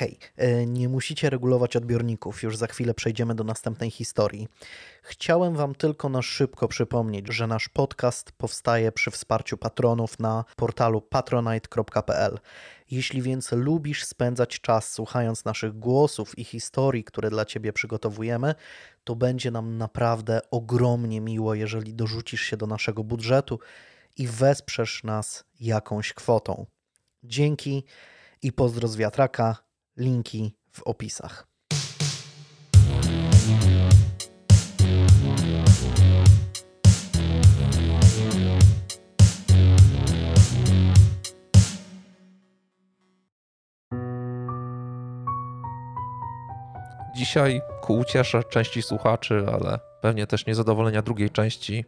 Hej, 0.00 0.18
e, 0.36 0.66
nie 0.66 0.88
musicie 0.88 1.30
regulować 1.30 1.76
odbiorników, 1.76 2.42
już 2.42 2.56
za 2.56 2.66
chwilę 2.66 2.94
przejdziemy 2.94 3.34
do 3.34 3.44
następnej 3.44 3.90
historii. 3.90 4.48
Chciałem 5.02 5.56
Wam 5.56 5.74
tylko 5.74 6.08
na 6.08 6.22
szybko 6.22 6.68
przypomnieć, 6.68 7.32
że 7.32 7.46
nasz 7.46 7.68
podcast 7.68 8.32
powstaje 8.32 8.92
przy 8.92 9.10
wsparciu 9.10 9.56
patronów 9.56 10.18
na 10.18 10.44
portalu 10.56 11.00
patronite.pl. 11.00 12.38
Jeśli 12.90 13.22
więc 13.22 13.52
lubisz 13.52 14.04
spędzać 14.04 14.60
czas 14.60 14.92
słuchając 14.92 15.44
naszych 15.44 15.78
głosów 15.78 16.38
i 16.38 16.44
historii, 16.44 17.04
które 17.04 17.30
dla 17.30 17.44
Ciebie 17.44 17.72
przygotowujemy, 17.72 18.54
to 19.04 19.16
będzie 19.16 19.50
nam 19.50 19.78
naprawdę 19.78 20.40
ogromnie 20.50 21.20
miło, 21.20 21.54
jeżeli 21.54 21.94
dorzucisz 21.94 22.42
się 22.42 22.56
do 22.56 22.66
naszego 22.66 23.04
budżetu 23.04 23.58
i 24.16 24.26
wesprzesz 24.26 25.04
nas 25.04 25.44
jakąś 25.60 26.12
kwotą. 26.12 26.66
Dzięki 27.24 27.84
i 28.42 28.52
pozdro 28.52 28.88
z 28.88 28.96
wiatraka. 28.96 29.69
Linki 30.00 30.54
w 30.72 30.82
opisach. 30.82 31.46
Dzisiaj 47.14 47.60
ku 47.80 47.98
uciesze 47.98 48.44
części 48.44 48.82
słuchaczy, 48.82 49.46
ale 49.52 49.78
pewnie 50.00 50.26
też 50.26 50.46
niezadowolenia 50.46 51.02
drugiej 51.02 51.30
części, 51.30 51.84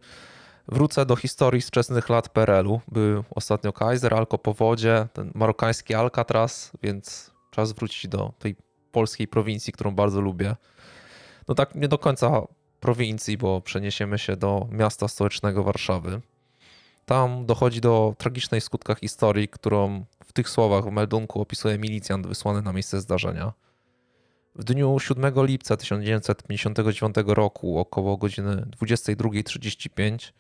wrócę 0.69 1.07
do 1.07 1.17
historii 1.17 1.63
z 1.63 1.69
wczesnych 1.69 2.09
lat 2.09 2.29
PRL-u. 2.29 2.81
Był 2.89 3.25
ostatnio 3.35 3.73
Kaiser, 3.73 4.15
Alko 4.15 4.39
po 4.39 4.55
wodzie, 4.55 5.07
ten 5.13 5.31
marokański 5.35 5.95
Alcatraz, 5.95 6.71
więc 6.83 7.32
czas 7.53 7.73
wrócić 7.73 8.09
do 8.09 8.33
tej 8.39 8.57
polskiej 8.93 9.29
prowincji, 9.29 9.73
którą 9.73 9.91
bardzo 9.91 10.21
lubię. 10.21 10.57
No 11.49 11.55
tak 11.55 11.75
nie 11.75 11.89
do 11.89 11.99
końca 11.99 12.43
prowincji, 12.81 13.39
bo 13.39 13.61
przeniesiemy 13.61 14.19
się 14.19 14.37
do 14.37 14.69
miasta 14.71 15.09
stołecznego 15.09 15.63
Warszawy. 15.63 16.21
Tam 17.05 17.47
dochodzi 17.47 17.81
do 17.81 18.15
tragicznej 18.19 18.61
skutka 18.61 18.95
historii, 18.95 19.49
którą 19.49 20.05
w 20.25 20.33
tych 20.33 20.49
słowach 20.49 20.85
w 20.85 20.91
meldunku 20.91 21.41
opisuje 21.41 21.79
milicjant 21.79 22.27
wysłany 22.27 22.63
na 22.63 22.73
miejsce 22.73 23.01
zdarzenia. 23.01 23.53
W 24.55 24.65
dniu 24.65 24.99
7 24.99 25.35
lipca 25.37 25.77
1959 25.77 27.17
roku 27.27 27.79
około 27.79 28.17
godziny 28.17 28.67
22.35 28.81 30.33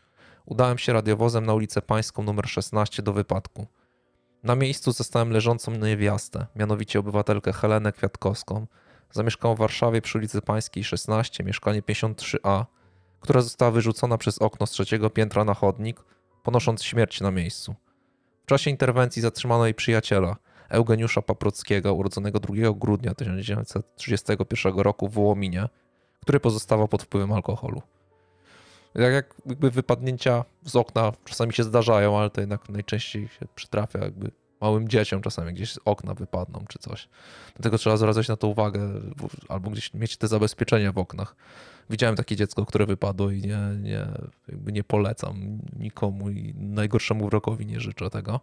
udałem 0.46 0.78
się 0.78 0.92
radiowozem 0.92 1.46
na 1.46 1.54
ulicę 1.54 1.82
Pańską 1.82 2.22
nr 2.22 2.48
16 2.48 3.02
do 3.02 3.12
wypadku. 3.12 3.66
Na 4.42 4.56
miejscu 4.56 4.92
zastałem 4.92 5.30
leżącą 5.30 5.72
niewiastę, 5.72 6.46
mianowicie 6.56 6.98
obywatelkę 6.98 7.52
Helenę 7.52 7.92
Kwiatkowską. 7.92 8.66
Zamieszkała 9.10 9.54
w 9.54 9.58
Warszawie 9.58 10.02
przy 10.02 10.18
ulicy 10.18 10.42
Pańskiej 10.42 10.84
16, 10.84 11.44
mieszkanie 11.44 11.82
53A, 11.82 12.64
która 13.20 13.40
została 13.40 13.70
wyrzucona 13.70 14.18
przez 14.18 14.38
okno 14.38 14.66
z 14.66 14.70
trzeciego 14.70 15.10
piętra 15.10 15.44
na 15.44 15.54
chodnik, 15.54 16.00
ponosząc 16.42 16.82
śmierć 16.82 17.20
na 17.20 17.30
miejscu. 17.30 17.74
W 18.42 18.46
czasie 18.46 18.70
interwencji 18.70 19.22
zatrzymano 19.22 19.64
jej 19.64 19.74
przyjaciela, 19.74 20.36
Eugeniusza 20.68 21.22
Paprockiego, 21.22 21.94
urodzonego 21.94 22.40
2 22.40 22.54
grudnia 22.76 23.14
1931 23.14 24.78
roku 24.78 25.08
w 25.08 25.12
Wołominie, 25.14 25.68
który 26.20 26.40
pozostawał 26.40 26.88
pod 26.88 27.02
wpływem 27.02 27.32
alkoholu. 27.32 27.82
Tak 28.92 29.12
jak 29.12 29.34
jakby 29.46 29.70
wypadnięcia 29.70 30.44
z 30.64 30.76
okna 30.76 31.12
czasami 31.24 31.52
się 31.52 31.64
zdarzają, 31.64 32.18
ale 32.18 32.30
to 32.30 32.40
jednak 32.40 32.68
najczęściej 32.68 33.28
się 33.28 33.46
przytrafia 33.54 33.98
jakby 33.98 34.30
małym 34.62 34.88
dzieciom 34.88 35.22
czasami 35.22 35.54
gdzieś 35.54 35.72
z 35.72 35.78
okna 35.84 36.14
wypadną 36.14 36.64
czy 36.68 36.78
coś. 36.78 37.08
Dlatego 37.54 37.78
trzeba 37.78 37.96
zwracać 37.96 38.28
na 38.28 38.36
to 38.36 38.48
uwagę 38.48 38.80
albo 39.48 39.70
gdzieś 39.70 39.94
mieć 39.94 40.16
te 40.16 40.28
zabezpieczenia 40.28 40.92
w 40.92 40.98
oknach. 40.98 41.36
Widziałem 41.90 42.16
takie 42.16 42.36
dziecko, 42.36 42.66
które 42.66 42.86
wypadło 42.86 43.30
i 43.30 43.40
nie, 43.40 43.58
nie, 43.80 44.06
jakby 44.48 44.72
nie 44.72 44.84
polecam 44.84 45.58
nikomu 45.78 46.30
i 46.30 46.54
najgorszemu 46.58 47.28
wrogowi 47.28 47.66
nie 47.66 47.80
życzę 47.80 48.10
tego. 48.10 48.40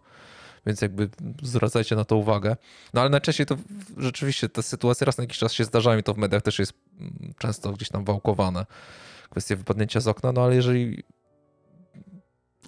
Więc 0.66 0.80
jakby 0.80 1.08
zwracajcie 1.42 1.96
na 1.96 2.04
to 2.04 2.16
uwagę. 2.16 2.56
No 2.94 3.00
ale 3.00 3.10
najczęściej 3.10 3.46
to 3.46 3.56
rzeczywiście 3.96 4.48
te 4.48 4.62
sytuacje 4.62 5.04
raz 5.04 5.18
na 5.18 5.24
jakiś 5.24 5.38
czas 5.38 5.52
się 5.52 5.64
zdarzają 5.64 5.98
i 5.98 6.02
to 6.02 6.14
w 6.14 6.18
mediach 6.18 6.42
też 6.42 6.58
jest 6.58 6.72
mm, 7.00 7.34
często 7.38 7.72
gdzieś 7.72 7.88
tam 7.88 8.04
wałkowane 8.04 8.66
kwestia 9.30 9.56
wypadnięcia 9.56 10.00
z 10.00 10.08
okna, 10.08 10.32
no 10.32 10.44
ale 10.44 10.54
jeżeli 10.54 11.02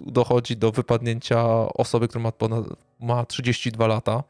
dochodzi 0.01 0.57
do 0.57 0.71
wypadnięcia 0.71 1.43
osoby, 1.73 2.07
która 2.07 2.23
ma, 2.23 2.31
ponad, 2.31 2.65
ma 2.99 3.25
32 3.25 3.87
lata, 3.87 4.23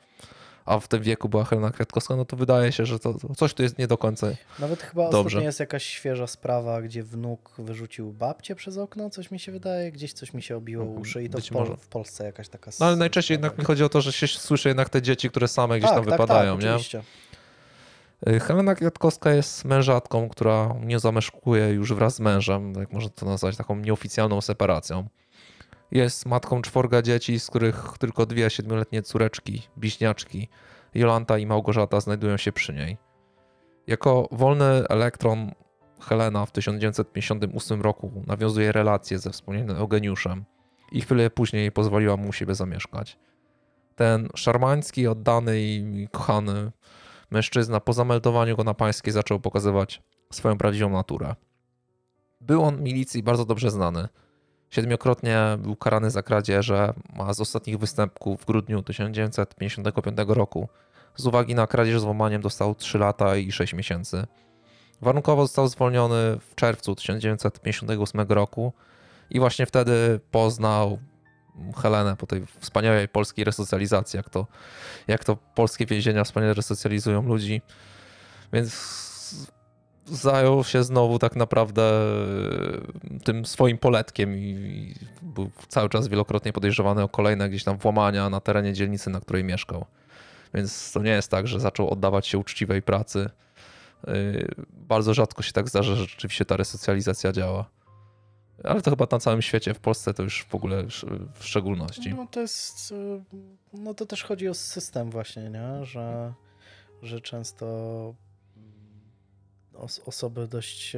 a 0.65 0.79
w 0.79 0.87
tym 0.87 1.01
wieku 1.01 1.29
była 1.29 1.43
Helena 1.43 1.71
Kwiatkowska, 1.71 2.15
no 2.15 2.25
to 2.25 2.37
wydaje 2.37 2.71
się, 2.71 2.85
że 2.85 2.99
to, 2.99 3.15
coś 3.37 3.53
tu 3.53 3.63
jest 3.63 3.77
nie 3.77 3.87
do 3.87 3.97
końca 3.97 4.27
Nawet 4.59 4.81
chyba 4.81 5.09
dobrze. 5.09 5.27
ostatnio 5.27 5.47
jest 5.47 5.59
jakaś 5.59 5.83
świeża 5.83 6.27
sprawa, 6.27 6.81
gdzie 6.81 7.03
wnuk 7.03 7.51
wyrzucił 7.57 8.13
babcię 8.13 8.55
przez 8.55 8.77
okno, 8.77 9.09
coś 9.09 9.31
mi 9.31 9.39
się 9.39 9.51
wydaje, 9.51 9.91
gdzieś 9.91 10.13
coś 10.13 10.33
mi 10.33 10.41
się 10.41 10.57
obiło 10.57 10.85
uszy 10.85 11.23
i 11.23 11.29
to 11.29 11.41
w, 11.41 11.49
Pol 11.49 11.77
w, 11.77 11.87
Polsce 11.87 12.23
jakaś 12.23 12.49
taka... 12.49 12.71
No 12.79 12.85
ale 12.85 12.95
najczęściej 12.95 13.35
jednak 13.35 13.57
mi 13.57 13.65
chodzi 13.65 13.83
o 13.83 13.89
to, 13.89 14.01
że 14.01 14.11
się 14.11 14.27
słyszy 14.27 14.69
jednak 14.69 14.89
te 14.89 15.01
dzieci, 15.01 15.29
które 15.29 15.47
same 15.47 15.79
gdzieś 15.79 15.89
tak, 15.89 15.97
tam 15.97 16.05
tak, 16.05 16.13
wypadają, 16.13 16.55
tak, 16.55 16.63
nie? 16.63 16.71
Oczywiście. 16.71 17.03
Y, 18.29 18.39
Helena 18.39 18.75
Kwiatkowska 18.75 19.31
jest 19.31 19.65
mężatką, 19.65 20.29
która 20.29 20.75
nie 20.81 20.99
zamieszkuje 20.99 21.69
już 21.69 21.93
wraz 21.93 22.15
z 22.15 22.19
mężem, 22.19 22.73
jak 22.73 22.93
można 22.93 23.09
to 23.09 23.25
nazwać, 23.25 23.57
taką 23.57 23.75
nieoficjalną 23.75 24.41
separacją. 24.41 25.07
Jest 25.91 26.25
matką 26.25 26.61
czworga 26.61 27.01
dzieci, 27.01 27.39
z 27.39 27.47
których 27.47 27.83
tylko 27.99 28.25
dwie 28.25 28.49
siedmioletnie 28.49 29.01
córeczki, 29.01 29.61
bliźniaczki, 29.77 30.49
Jolanta 30.93 31.37
i 31.37 31.45
Małgorzata 31.45 31.99
znajdują 31.99 32.37
się 32.37 32.51
przy 32.51 32.73
niej. 32.73 32.97
Jako 33.87 34.27
wolny 34.31 34.87
elektron 34.89 35.51
Helena 36.01 36.45
w 36.45 36.51
1958 36.51 37.81
roku 37.81 38.23
nawiązuje 38.27 38.71
relacje 38.71 39.19
ze 39.19 39.29
wspomnianym 39.29 39.77
Eugeniuszem 39.77 40.45
i 40.91 41.01
chwilę 41.01 41.29
później 41.29 41.71
pozwoliła 41.71 42.17
mu 42.17 42.29
u 42.29 42.33
siebie 42.33 42.55
zamieszkać. 42.55 43.17
Ten 43.95 44.29
szarmański, 44.35 45.07
oddany 45.07 45.61
i 45.61 46.07
kochany 46.11 46.71
mężczyzna 47.31 47.79
po 47.79 47.93
zameldowaniu 47.93 48.55
go 48.57 48.63
na 48.63 48.73
pańskiej 48.73 49.13
zaczął 49.13 49.39
pokazywać 49.39 50.01
swoją 50.33 50.57
prawdziwą 50.57 50.89
naturę. 50.89 51.35
Był 52.41 52.63
on 52.63 52.83
milicji 52.83 53.23
bardzo 53.23 53.45
dobrze 53.45 53.71
znany. 53.71 54.07
Siedmiokrotnie 54.69 55.39
był 55.59 55.75
karany 55.75 56.11
za 56.11 56.23
kradzieże, 56.23 56.93
a 57.19 57.33
z 57.33 57.41
ostatnich 57.41 57.77
występków 57.77 58.41
w 58.41 58.45
grudniu 58.45 58.81
1955 58.81 60.17
roku 60.27 60.67
z 61.15 61.25
uwagi 61.25 61.55
na 61.55 61.67
kradzież 61.67 61.99
z 61.99 62.03
włamaniem 62.03 62.41
dostał 62.41 62.75
3 62.75 62.97
lata 62.97 63.35
i 63.35 63.51
6 63.51 63.73
miesięcy. 63.73 64.27
Warunkowo 65.01 65.41
został 65.41 65.67
zwolniony 65.67 66.39
w 66.39 66.55
czerwcu 66.55 66.95
1958 66.95 68.27
roku 68.29 68.73
i 69.29 69.39
właśnie 69.39 69.65
wtedy 69.65 70.19
poznał 70.31 70.99
Helenę 71.81 72.15
po 72.15 72.27
tej 72.27 72.45
wspaniałej 72.59 73.07
polskiej 73.07 73.45
resocjalizacji, 73.45 74.17
jak 74.17 74.29
to, 74.29 74.47
jak 75.07 75.23
to 75.23 75.37
polskie 75.55 75.85
więzienia 75.85 76.23
wspaniale 76.23 76.53
resocjalizują 76.53 77.21
ludzi. 77.21 77.61
Więc 78.53 79.03
zajął 80.05 80.63
się 80.63 80.83
znowu 80.83 81.19
tak 81.19 81.35
naprawdę 81.35 81.91
tym 83.23 83.45
swoim 83.45 83.77
poletkiem 83.77 84.37
i 84.37 84.95
był 85.21 85.51
cały 85.67 85.89
czas 85.89 86.07
wielokrotnie 86.07 86.53
podejrzewany 86.53 87.03
o 87.03 87.09
kolejne 87.09 87.49
gdzieś 87.49 87.63
tam 87.63 87.77
włamania 87.77 88.29
na 88.29 88.39
terenie 88.39 88.73
dzielnicy, 88.73 89.09
na 89.09 89.21
której 89.21 89.43
mieszkał. 89.43 89.85
Więc 90.53 90.91
to 90.91 91.01
nie 91.01 91.11
jest 91.11 91.31
tak, 91.31 91.47
że 91.47 91.59
zaczął 91.59 91.89
oddawać 91.89 92.27
się 92.27 92.37
uczciwej 92.37 92.81
pracy. 92.81 93.29
Bardzo 94.69 95.13
rzadko 95.13 95.41
się 95.41 95.51
tak 95.51 95.69
zdarza, 95.69 95.95
że 95.95 96.05
rzeczywiście 96.05 96.45
ta 96.45 96.57
resocjalizacja 96.57 97.31
działa. 97.31 97.65
Ale 98.63 98.81
to 98.81 98.89
chyba 98.89 99.07
na 99.11 99.19
całym 99.19 99.41
świecie, 99.41 99.73
w 99.73 99.79
Polsce 99.79 100.13
to 100.13 100.23
już 100.23 100.45
w 100.49 100.55
ogóle 100.55 100.83
w 101.33 101.45
szczególności. 101.45 102.13
No 102.13 102.27
to 102.31 102.39
jest, 102.39 102.93
no 103.73 103.93
to 103.93 104.05
też 104.05 104.23
chodzi 104.23 104.47
o 104.47 104.53
system 104.53 105.11
właśnie, 105.11 105.49
nie? 105.49 105.85
Że, 105.85 106.33
że 107.01 107.21
często 107.21 108.15
osoby 110.05 110.47
dość 110.47 110.97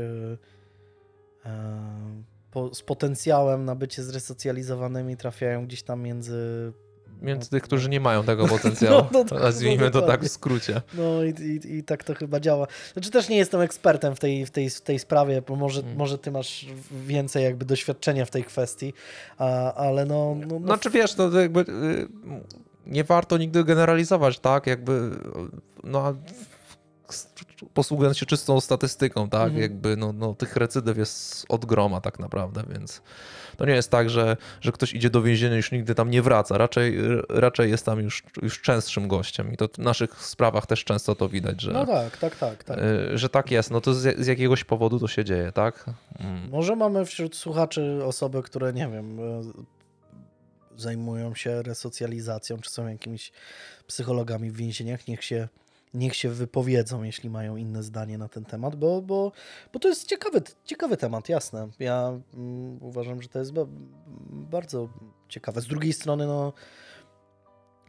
po, 2.51 2.75
z 2.75 2.81
potencjałem 2.81 3.65
na 3.65 3.75
bycie 3.75 4.03
zresocjalizowanymi 4.03 5.17
trafiają 5.17 5.65
gdzieś 5.65 5.83
tam 5.83 6.01
między 6.01 6.73
Między 7.21 7.49
tych, 7.49 7.63
którzy 7.63 7.89
nie 7.89 7.99
mają 7.99 8.23
tego 8.23 8.47
potencjału. 8.57 9.05
No, 9.11 9.23
no, 9.23 9.25
no, 9.31 9.39
Nazwijmy 9.39 9.83
no, 9.85 9.91
to 9.91 10.01
tak 10.01 10.23
w 10.23 10.27
skrócie. 10.27 10.81
No 10.93 11.23
i, 11.23 11.29
i, 11.29 11.75
i 11.77 11.83
tak 11.83 12.03
to 12.03 12.15
chyba 12.15 12.39
działa. 12.39 12.67
Znaczy 12.93 13.11
też 13.11 13.29
nie 13.29 13.37
jestem 13.37 13.61
ekspertem 13.61 14.15
w 14.15 14.19
tej, 14.19 14.45
w 14.45 14.51
tej, 14.51 14.69
w 14.69 14.81
tej 14.81 14.99
sprawie, 14.99 15.41
bo 15.41 15.55
może, 15.55 15.81
Mm. 15.81 15.95
może 15.95 16.17
ty 16.17 16.31
masz 16.31 16.65
więcej 17.07 17.43
jakby 17.43 17.65
doświadczenia 17.65 18.25
w 18.25 18.31
tej 18.31 18.43
kwestii, 18.43 18.93
a, 19.37 19.73
ale 19.73 20.05
no... 20.05 20.35
no, 20.47 20.59
no 20.59 20.65
Znaczy 20.65 20.89
wiesz, 20.89 21.17
no 21.17 21.29
to 21.29 21.39
jakby 21.39 21.59
y, 21.61 22.07
nie 22.87 23.03
warto 23.03 23.37
nigdy 23.37 23.63
generalizować, 23.63 24.39
tak? 24.39 24.67
Jakby 24.67 25.11
no 25.83 26.13
posługując 27.73 28.17
się 28.17 28.25
czystą 28.25 28.61
statystyką, 28.61 29.29
tak? 29.29 29.43
Mhm. 29.43 29.61
Jakby 29.61 29.97
no, 29.97 30.13
no 30.13 30.33
tych 30.33 30.55
recydyw 30.55 30.97
jest 30.97 31.45
od 31.49 31.65
groma 31.65 32.01
tak 32.01 32.19
naprawdę, 32.19 32.63
więc 32.69 33.01
to 33.57 33.65
nie 33.65 33.73
jest 33.73 33.91
tak, 33.91 34.09
że, 34.09 34.37
że 34.61 34.71
ktoś 34.71 34.93
idzie 34.93 35.09
do 35.09 35.21
więzienia 35.21 35.53
i 35.53 35.57
już 35.57 35.71
nigdy 35.71 35.95
tam 35.95 36.09
nie 36.09 36.21
wraca. 36.21 36.57
Raczej, 36.57 36.97
raczej 37.29 37.71
jest 37.71 37.85
tam 37.85 37.99
już, 37.99 38.23
już 38.41 38.61
częstszym 38.61 39.07
gościem 39.07 39.53
i 39.53 39.57
to 39.57 39.67
w 39.67 39.77
naszych 39.77 40.25
sprawach 40.25 40.65
też 40.65 40.83
często 40.83 41.15
to 41.15 41.29
widać, 41.29 41.61
że, 41.61 41.71
no 41.71 41.85
tak, 41.85 42.17
tak, 42.17 42.35
tak, 42.35 42.63
tak. 42.63 42.77
y, 43.13 43.17
że 43.17 43.29
tak 43.29 43.51
jest. 43.51 43.71
No 43.71 43.81
to 43.81 43.93
z, 43.93 44.19
z 44.19 44.27
jakiegoś 44.27 44.63
powodu 44.63 44.99
to 44.99 45.07
się 45.07 45.25
dzieje, 45.25 45.51
tak? 45.51 45.85
Mm. 46.19 46.49
Może 46.49 46.75
mamy 46.75 47.05
wśród 47.05 47.35
słuchaczy 47.35 47.99
osoby, 48.03 48.43
które, 48.43 48.73
nie 48.73 48.87
wiem, 48.87 49.19
e, 49.19 49.41
zajmują 50.77 51.35
się 51.35 51.61
resocjalizacją, 51.61 52.57
czy 52.57 52.69
są 52.69 52.87
jakimiś 52.87 53.31
psychologami 53.87 54.51
w 54.51 54.55
więzieniach, 54.55 55.07
niech 55.07 55.23
się, 55.23 55.47
niech 55.95 56.15
się 56.15 56.29
wypowiedzą, 56.29 57.03
jeśli 57.03 57.29
mają 57.29 57.55
inne 57.55 57.83
zdanie 57.83 58.17
na 58.17 58.27
ten 58.29 58.45
temat, 58.45 58.75
bo, 58.75 59.01
bo, 59.01 59.31
bo 59.73 59.79
to 59.79 59.87
jest 59.87 60.07
ciekawy, 60.07 60.41
ciekawy 60.65 60.97
temat, 60.97 61.29
jasne. 61.29 61.69
Ja 61.79 62.19
mm, 62.33 62.77
uważam, 62.81 63.21
że 63.21 63.29
to 63.29 63.39
jest 63.39 63.53
ba- 63.53 63.65
bardzo 64.29 64.89
ciekawe. 65.29 65.61
Z 65.61 65.67
drugiej 65.67 65.93
strony, 65.93 66.25
no, 66.27 66.53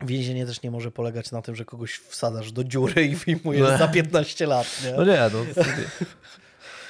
więzienie 0.03 0.47
też 0.47 0.63
nie 0.63 0.71
może 0.71 0.91
polegać 0.91 1.31
na 1.33 1.43
tym, 1.43 1.57
że 1.57 1.65
kogoś 1.65 1.93
wsadzasz 1.99 2.53
do 2.53 2.65
dziury 2.65 3.07
i 3.07 3.17
wyjmujesz 3.17 3.69
No. 3.71 3.79
za 3.79 3.89
15 3.89 4.47
lat, 4.47 4.67
nie? 4.85 4.93
No 4.93 5.05
nie, 5.05 5.21
no. 5.33 5.63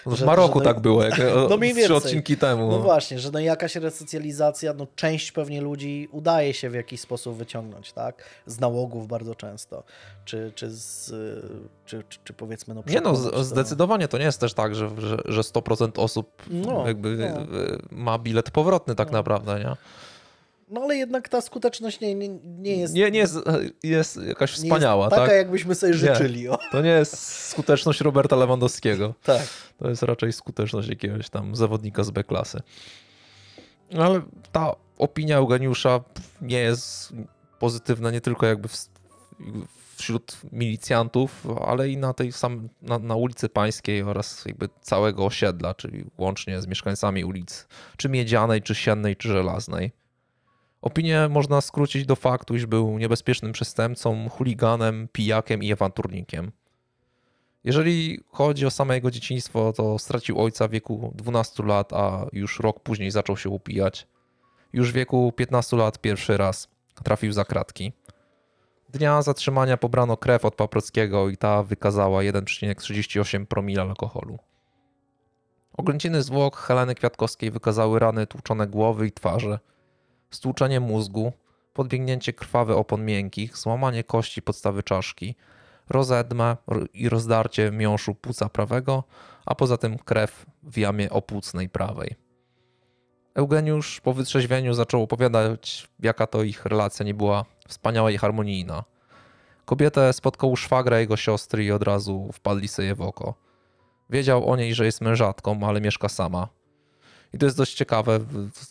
W 0.06 0.14
Że- 0.14 0.26
Maroku 0.26 0.58
że 0.58 0.64
no- 0.64 0.72
tak 0.72 0.80
było, 0.80 1.02
jak 1.04 1.20
No 1.50 1.56
mniej 1.56 1.74
trzy 1.74 1.94
odcinki 1.94 2.36
temu. 2.36 2.70
No 2.70 2.78
właśnie, 2.78 3.18
że 3.18 3.30
no 3.30 3.38
jakaś 3.38 3.76
resocjalizacja, 3.76 4.72
no 4.74 4.86
część 4.96 5.32
pewnie 5.32 5.60
ludzi 5.60 6.08
udaje 6.12 6.54
się 6.54 6.70
w 6.70 6.74
jakiś 6.74 7.00
sposób 7.00 7.36
wyciągnąć, 7.36 7.92
tak? 7.92 8.22
Z 8.46 8.60
nałogów 8.60 9.08
bardzo 9.08 9.34
często, 9.34 9.82
czy, 10.24 10.52
czy 10.54 10.70
z, 10.70 11.06
czy, 11.86 12.02
czy, 12.08 12.18
czy 12.24 12.32
powiedzmy 12.32 12.74
no 12.74 12.82
Nie 12.86 13.00
no, 13.00 13.14
z- 13.16 13.46
zdecydowanie 13.46 14.08
to 14.08 14.18
nie 14.18 14.24
jest 14.24 14.40
też 14.40 14.54
tak, 14.54 14.74
że, 14.74 14.90
że, 14.98 15.16
że 15.24 15.40
100% 15.40 16.00
osób 16.02 16.42
No, 16.50 16.86
jakby 16.86 17.16
no. 17.16 17.58
y, 17.58 17.78
ma 17.90 18.18
bilet 18.18 18.50
powrotny 18.50 18.94
tak 18.94 19.10
No. 19.10 19.18
naprawdę, 19.18 19.58
nie? 19.58 19.76
No 20.68 20.80
ale 20.80 20.96
jednak 20.96 21.28
ta 21.28 21.40
skuteczność 21.40 22.00
nie, 22.00 22.14
nie, 22.14 22.28
nie 22.42 22.76
jest, 22.76 22.94
Nie, 22.94 23.10
nie 23.10 23.18
jest, 23.18 23.38
jest 23.82 24.16
jakaś 24.16 24.58
nie 24.58 24.64
wspaniała, 24.64 25.04
jest 25.04 25.14
taka, 25.14 25.26
tak? 25.26 25.36
jakbyśmy 25.36 25.74
sobie 25.74 25.94
życzyli. 25.94 26.48
O. 26.48 26.58
To 26.72 26.82
nie 26.82 26.90
jest 26.90 27.18
skuteczność 27.48 28.00
Roberta 28.00 28.36
Lewandowskiego. 28.36 29.14
Tak. 29.22 29.46
To 29.78 29.88
jest 29.88 30.02
raczej 30.02 30.32
skuteczność 30.32 30.88
jakiegoś 30.88 31.30
tam 31.30 31.56
zawodnika 31.56 32.04
z 32.04 32.10
B-klasy. 32.10 32.60
No 33.90 34.04
Ale 34.04 34.22
ta 34.52 34.72
opinia 34.98 35.36
Eugeniusza 35.36 36.00
nie 36.40 36.58
jest 36.58 37.12
pozytywna 37.58 38.10
nie 38.10 38.20
tylko 38.20 38.46
jakby 38.46 38.68
w, 38.68 38.88
wśród 39.96 40.36
milicjantów, 40.52 41.46
ale 41.66 41.88
i 41.88 41.96
na 41.96 42.14
tej 42.14 42.32
sam, 42.32 42.68
na, 42.82 42.98
na 42.98 43.14
ulicy 43.14 43.48
Pańskiej 43.48 44.02
oraz 44.02 44.44
jakby 44.46 44.68
całego 44.82 45.26
osiedla, 45.26 45.74
czyli 45.74 46.04
łącznie 46.18 46.60
z 46.60 46.66
mieszkańcami 46.66 47.24
ulic, 47.24 47.66
czy 47.96 48.08
Miedzianej, 48.08 48.62
czy 48.62 48.74
Siennej, 48.74 49.16
czy 49.16 49.28
Żelaznej. 49.28 49.92
Opinię 50.86 51.28
można 51.28 51.60
skrócić 51.60 52.06
do 52.06 52.16
faktu, 52.16 52.54
iż 52.54 52.66
był 52.66 52.98
niebezpiecznym 52.98 53.52
przestępcą, 53.52 54.28
chuliganem, 54.28 55.08
pijakiem 55.12 55.62
i 55.62 55.72
awanturnikiem. 55.72 56.52
Jeżeli 57.64 58.20
chodzi 58.28 58.66
o 58.66 58.70
same 58.70 58.94
jego 58.94 59.10
dzieciństwo, 59.10 59.72
to 59.72 59.98
stracił 59.98 60.40
ojca 60.40 60.68
w 60.68 60.70
wieku 60.70 61.12
12 61.14 61.62
lat, 61.62 61.92
a 61.92 62.26
już 62.32 62.60
rok 62.60 62.80
później 62.80 63.10
zaczął 63.10 63.36
się 63.36 63.50
upijać. 63.50 64.06
Już 64.72 64.90
w 64.90 64.94
wieku 64.94 65.32
15 65.32 65.76
lat 65.76 65.98
pierwszy 65.98 66.36
raz 66.36 66.68
trafił 67.04 67.32
za 67.32 67.44
kratki. 67.44 67.92
Dnia 68.88 69.22
zatrzymania 69.22 69.76
pobrano 69.76 70.16
krew 70.16 70.44
od 70.44 70.54
Paprockiego 70.54 71.28
i 71.28 71.36
ta 71.36 71.62
wykazała 71.62 72.20
1,38 72.20 73.46
promila 73.46 73.82
alkoholu. 73.82 74.38
Oglęciny 75.76 76.22
zwłok 76.22 76.56
Heleny 76.56 76.94
Kwiatkowskiej 76.94 77.50
wykazały 77.50 77.98
rany 77.98 78.26
tłuczone 78.26 78.66
głowy 78.66 79.06
i 79.06 79.12
twarzy, 79.12 79.58
stłuczenie 80.30 80.80
mózgu, 80.80 81.32
podbiegnięcie 81.72 82.32
krwawe 82.32 82.76
opon 82.76 83.04
miękkich, 83.04 83.56
złamanie 83.56 84.04
kości 84.04 84.42
podstawy 84.42 84.82
czaszki, 84.82 85.34
rozedmę 85.88 86.56
ro- 86.66 86.86
i 86.94 87.08
rozdarcie 87.08 87.70
miąższu 87.70 88.14
płuca 88.14 88.48
prawego, 88.48 89.04
a 89.46 89.54
poza 89.54 89.76
tym 89.76 89.98
krew 89.98 90.46
w 90.62 90.78
jamie 90.78 91.10
opłucnej 91.10 91.68
prawej. 91.68 92.16
Eugeniusz 93.34 94.00
po 94.00 94.12
wytrzeźwieniu 94.12 94.74
zaczął 94.74 95.02
opowiadać, 95.02 95.88
jaka 96.00 96.26
to 96.26 96.42
ich 96.42 96.66
relacja 96.66 97.06
nie 97.06 97.14
była 97.14 97.44
wspaniała 97.68 98.10
i 98.10 98.18
harmonijna. 98.18 98.84
Kobietę 99.64 100.12
spotkał 100.12 100.56
szwagra 100.56 100.98
jego 100.98 101.16
siostry 101.16 101.64
i 101.64 101.72
od 101.72 101.82
razu 101.82 102.30
wpadli 102.32 102.68
sobie 102.68 102.94
w 102.94 103.02
oko. 103.02 103.34
Wiedział 104.10 104.50
o 104.50 104.56
niej, 104.56 104.74
że 104.74 104.84
jest 104.84 105.00
mężatką, 105.00 105.60
ale 105.62 105.80
mieszka 105.80 106.08
sama. 106.08 106.48
I 107.34 107.38
to 107.38 107.46
jest 107.46 107.56
dość 107.56 107.74
ciekawe, 107.74 108.20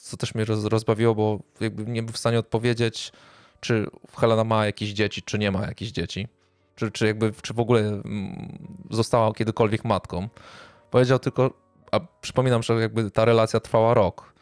co 0.01 0.17
też 0.17 0.35
mnie 0.35 0.45
roz- 0.45 0.65
rozbawiło, 0.65 1.15
bo 1.15 1.39
jakby 1.59 1.85
nie 1.85 2.03
był 2.03 2.13
w 2.13 2.17
stanie 2.17 2.39
odpowiedzieć, 2.39 3.11
czy 3.59 3.87
Helena 4.17 4.43
ma 4.43 4.65
jakieś 4.65 4.89
dzieci, 4.89 5.21
czy 5.21 5.39
nie 5.39 5.51
ma 5.51 5.61
jakichś 5.61 5.91
dzieci. 5.91 6.27
Czy, 6.75 6.91
czy 6.91 7.07
jakby, 7.07 7.33
czy 7.41 7.53
w 7.53 7.59
ogóle 7.59 7.79
mm, 7.79 8.57
została 8.89 9.33
kiedykolwiek 9.33 9.85
matką. 9.85 10.29
Powiedział 10.91 11.19
tylko, 11.19 11.53
a 11.91 11.99
przypominam, 12.21 12.63
że 12.63 12.73
jakby 12.73 13.11
ta 13.11 13.25
relacja 13.25 13.59
trwała 13.59 13.93
rok. 13.93 14.33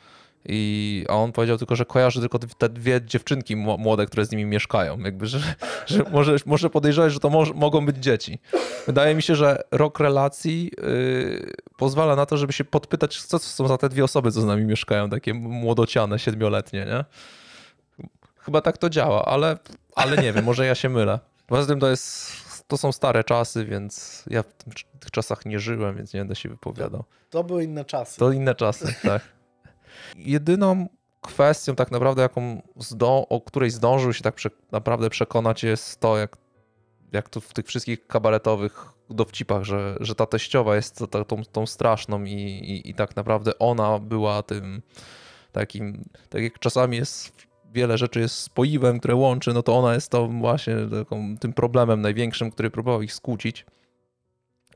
I, 0.46 1.06
a 1.10 1.14
on 1.14 1.32
powiedział 1.32 1.58
tylko, 1.58 1.76
że 1.76 1.86
kojarzy 1.86 2.20
tylko 2.20 2.40
te 2.40 2.70
dwie 2.70 3.02
dziewczynki 3.06 3.58
mło- 3.58 3.78
młode, 3.78 4.06
które 4.06 4.26
z 4.26 4.32
nimi 4.32 4.46
mieszkają. 4.46 5.00
Jakby, 5.00 5.28
że, 5.28 5.40
że 5.86 6.04
może, 6.12 6.36
może 6.46 6.70
podejrzewać, 6.70 7.14
że 7.14 7.20
to 7.20 7.30
mogą 7.56 7.86
być 7.86 7.98
dzieci. 7.98 8.40
Wydaje 8.86 9.16
mi 9.16 9.22
się, 9.22 9.36
że 9.36 9.64
rok 9.72 10.00
relacji 10.00 10.72
yy, 10.78 11.54
pozwala 11.78 12.16
na 12.16 12.26
to, 12.26 12.38
żeby 12.38 12.54
się 12.54 12.64
podpytać, 12.64 13.22
co 13.22 13.40
to 13.40 13.46
są 13.46 13.68
za 13.68 13.78
te 13.78 13.90
dwie 13.90 14.04
osoby, 14.04 14.32
co 14.32 14.42
z 14.42 14.46
nami 14.46 14.66
mieszkają, 14.66 15.10
takie 15.10 15.34
młodociane, 15.34 16.20
siedmioletnie, 16.20 16.86
nie? 16.86 17.06
Chyba 18.40 18.62
tak 18.62 18.78
to 18.78 18.90
działa, 18.90 19.26
ale, 19.26 19.58
ale 19.96 20.18
nie 20.18 20.34
wiem, 20.34 20.46
może 20.46 20.66
ja 20.66 20.76
się 20.76 20.90
mylę. 20.90 21.20
Poza 21.48 21.68
tym 21.68 21.80
to 21.80 21.90
jest, 21.90 22.32
to 22.68 22.78
są 22.78 22.92
stare 22.92 23.24
czasy, 23.24 23.66
więc 23.66 24.24
ja 24.30 24.44
w 24.44 24.64
tych 25.00 25.12
czasach 25.12 25.46
nie 25.46 25.60
żyłem, 25.60 25.96
więc 25.96 26.14
nie 26.14 26.20
będę 26.20 26.36
się 26.36 26.50
wypowiadał. 26.50 27.04
To 27.30 27.44
były 27.44 27.64
inne 27.64 27.86
czasy. 27.86 28.20
To 28.20 28.32
inne 28.32 28.56
czasy, 28.56 28.96
tak. 29.04 29.22
Jedyną 30.18 30.88
kwestią 31.22 31.76
tak 31.76 31.92
naprawdę, 31.92 32.22
jaką 32.22 32.62
zdą, 32.78 33.26
o 33.30 33.42
której 33.42 33.70
zdążył 33.70 34.14
się 34.14 34.24
tak 34.24 34.36
prze, 34.36 34.50
naprawdę 34.72 35.10
przekonać 35.10 35.64
jest 35.64 36.00
to, 36.00 36.18
jak, 36.18 36.38
jak 37.12 37.30
to 37.30 37.42
w 37.42 37.54
tych 37.54 37.68
wszystkich 37.68 38.08
kabaretowych 38.08 38.86
dowcipach, 39.10 39.64
że, 39.64 39.98
że 40.00 40.16
ta 40.16 40.26
teściowa 40.26 40.76
jest 40.76 41.04
ta, 41.12 41.26
tą, 41.26 41.44
tą 41.44 41.66
straszną 41.66 42.24
i, 42.24 42.32
i, 42.32 42.90
i 42.90 42.94
tak 42.94 43.16
naprawdę 43.16 43.60
ona 43.60 44.00
była 44.00 44.44
tym 44.44 44.82
takim, 45.52 46.04
tak 46.30 46.44
jak 46.44 46.60
czasami 46.60 46.98
jest 46.98 47.32
wiele 47.74 47.98
rzeczy 47.98 48.20
jest 48.20 48.36
spoiwem, 48.36 49.00
które 49.00 49.16
łączy, 49.16 49.54
no 49.54 49.64
to 49.64 49.78
ona 49.78 49.94
jest 49.94 50.10
to 50.10 50.28
właśnie 50.28 50.76
taką, 50.92 51.38
tym 51.38 51.54
problemem 51.54 52.02
największym, 52.02 52.52
który 52.52 52.72
próbował 52.72 53.02
ich 53.02 53.14
skłócić. 53.14 53.66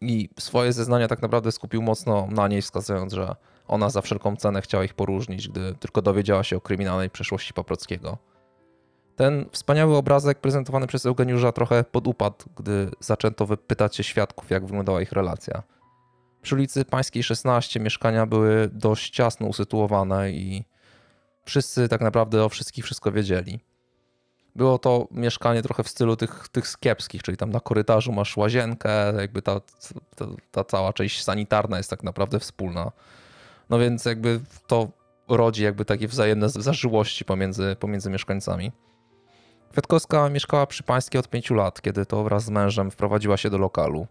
I 0.02 0.30
swoje 0.40 0.74
zeznania 0.74 1.08
tak 1.08 1.22
naprawdę 1.22 1.52
skupił 1.52 1.82
mocno 1.82 2.28
na 2.32 2.48
niej, 2.48 2.62
wskazując, 2.62 3.14
że 3.14 3.36
ona 3.68 3.90
za 3.90 4.02
wszelką 4.02 4.36
cenę 4.36 4.62
chciała 4.62 4.84
ich 4.84 4.94
poróżnić, 4.94 5.50
gdy 5.50 5.76
tylko 5.76 6.02
dowiedziała 6.02 6.44
się 6.44 6.58
o 6.58 6.62
kryminalnej 6.62 7.10
przeszłości 7.10 7.54
Paprockiego. 7.54 8.18
Ten 9.16 9.46
wspaniały 9.52 9.98
obrazek 9.98 10.40
prezentowany 10.40 10.88
przez 10.88 11.06
Eugeniusza 11.06 11.52
trochę 11.52 11.84
podupadł, 11.84 12.36
gdy 12.56 12.92
zaczęto 13.00 13.46
wypytać 13.46 13.96
się 13.96 14.04
świadków, 14.04 14.50
jak 14.50 14.66
wyglądała 14.66 15.02
ich 15.02 15.12
relacja. 15.12 15.64
Przy 16.42 16.56
ulicy 16.56 16.86
Pańskiej 16.86 17.24
16 17.24 17.80
mieszkania 17.80 18.26
były 18.26 18.70
dość 18.74 19.10
ciasno 19.10 19.48
usytuowane 19.48 20.32
i 20.32 20.66
wszyscy 21.46 21.88
tak 21.88 22.02
naprawdę 22.02 22.44
o 22.44 22.50
wszystkich 22.50 22.86
wszystko 22.86 23.12
wiedzieli. 23.12 23.60
Było 24.56 24.80
to 24.80 25.08
mieszkanie 25.12 25.62
trochę 25.62 25.84
w 25.84 25.90
stylu 25.90 26.16
tych, 26.16 26.48
tych 26.52 26.68
skiepskich, 26.68 27.24
czyli 27.24 27.38
tam 27.38 27.50
na 27.50 27.60
korytarzu 27.60 28.12
masz 28.12 28.38
łazienkę, 28.38 29.14
jakby 29.22 29.42
ta, 29.42 29.62
ta, 30.16 30.26
ta 30.52 30.64
cała 30.64 30.94
część 30.94 31.24
sanitarna 31.24 31.78
jest 31.78 31.90
tak 31.90 32.04
naprawdę 32.04 32.40
wspólna. 32.40 32.92
No 33.70 33.80
więc 33.80 34.06
jakby 34.06 34.40
to 34.68 34.88
rodzi 35.28 35.64
jakby 35.64 35.86
takie 35.86 36.08
wzajemne 36.08 36.50
zażyłości 36.50 37.26
pomiędzy, 37.26 37.76
pomiędzy 37.80 38.10
mieszkańcami. 38.10 38.72
Kwiatkowska 39.72 40.30
mieszkała 40.30 40.68
przy 40.68 40.84
pańskiej 40.84 41.20
od 41.20 41.30
pięciu 41.30 41.54
lat, 41.54 41.82
kiedy 41.82 42.06
to 42.06 42.24
wraz 42.24 42.44
z 42.44 42.50
mężem 42.50 42.92
wprowadziła 42.92 43.38
się 43.38 43.50
do 43.50 43.58
lokalu. 43.58 44.08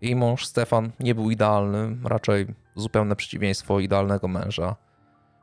Jej 0.00 0.16
mąż 0.16 0.46
Stefan 0.46 0.92
nie 1.00 1.14
był 1.14 1.30
idealny, 1.30 1.96
raczej 2.04 2.46
zupełne 2.74 3.16
przeciwieństwo 3.16 3.80
idealnego 3.80 4.28
męża. 4.28 4.76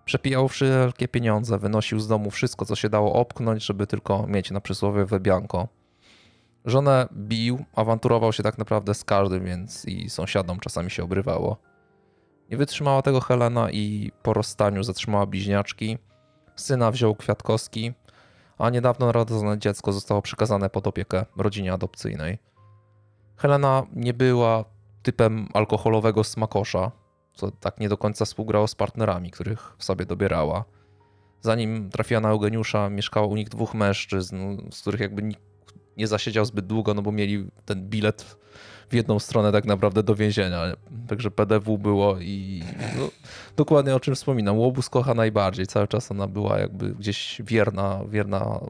Przepijał 0.06 0.48
wszelkie 0.48 1.08
pieniądze, 1.08 1.58
wynosił 1.58 2.00
z 2.00 2.08
domu 2.08 2.32
wszystko, 2.32 2.66
co 2.66 2.76
się 2.76 2.90
dało 2.90 3.14
opknąć, 3.14 3.66
żeby 3.66 3.88
tylko 3.88 4.28
mieć 4.28 4.52
na 4.52 4.62
przysłowie 4.62 5.06
webianko. 5.06 5.68
Żonę 6.66 7.08
bił, 7.14 7.66
awanturował 7.76 8.34
się 8.34 8.44
tak 8.44 8.58
naprawdę 8.58 8.94
z 8.94 9.04
każdym, 9.04 9.46
więc 9.46 9.86
i 9.86 10.10
sąsiadom 10.10 10.60
czasami 10.60 10.92
się 10.92 11.04
obrywało. 11.04 11.69
Nie 12.52 12.58
wytrzymała 12.58 13.02
tego 13.02 13.22
Helena 13.22 13.72
i 13.72 14.12
po 14.24 14.34
rozstaniu 14.34 14.84
zatrzymała 14.84 15.26
bliźniaczki. 15.26 15.98
Syna 16.56 16.92
wziął 16.92 17.16
Kwiatkowski, 17.16 17.94
a 18.58 18.70
niedawno 18.70 19.06
narodzone 19.06 19.60
dziecko 19.60 19.92
zostało 19.92 20.22
przekazane 20.22 20.70
pod 20.70 20.88
opiekę 20.88 21.26
rodzinie 21.38 21.74
adopcyjnej. 21.74 22.40
Helena 23.38 23.84
nie 23.94 24.14
była 24.14 24.66
typem 25.04 25.48
alkoholowego 25.54 26.24
smakosza, 26.24 26.92
co 27.34 27.52
tak 27.52 27.80
nie 27.80 27.90
do 27.90 27.98
końca 27.98 28.26
współgrało 28.26 28.68
z 28.68 28.76
partnerami, 28.76 29.32
których 29.32 29.76
w 29.78 29.84
sobie 29.84 30.06
dobierała. 30.06 30.66
Zanim 31.42 31.90
trafiła 31.90 32.22
na 32.22 32.30
Eugeniusza, 32.30 32.90
mieszkało 32.90 33.28
u 33.28 33.36
nich 33.36 33.50
dwóch 33.50 33.74
mężczyzn, 33.74 34.38
z 34.72 34.82
których 34.82 35.00
jakby 35.00 35.24
nikt 35.24 35.42
nie 35.98 36.08
zasiedział 36.08 36.46
zbyt 36.46 36.68
długo, 36.68 36.94
no 36.94 37.02
bo 37.02 37.12
mieli 37.12 37.50
ten 37.66 37.90
bilet 37.90 38.38
w 38.90 38.94
jedną 38.94 39.20
stronę 39.20 39.52
tak 39.52 39.66
naprawdę 39.66 40.04
do 40.04 40.16
więzienia. 40.16 40.62
Także 41.08 41.32
PDW 41.32 41.78
było 41.78 42.20
i 42.20 42.64
no, 43.00 43.10
dokładnie 43.58 43.96
o 43.96 44.00
czym 44.00 44.16
wspominam. 44.16 44.58
Łobuz 44.58 44.90
kocha 44.90 45.14
najbardziej. 45.14 45.68
Cały 45.68 45.88
czas 45.88 46.12
ona 46.12 46.28
była 46.28 46.60
jakby 46.60 46.96
gdzieś 46.96 47.42
wierna, 47.46 48.02
wierna. 48.10 48.40
No, 48.40 48.70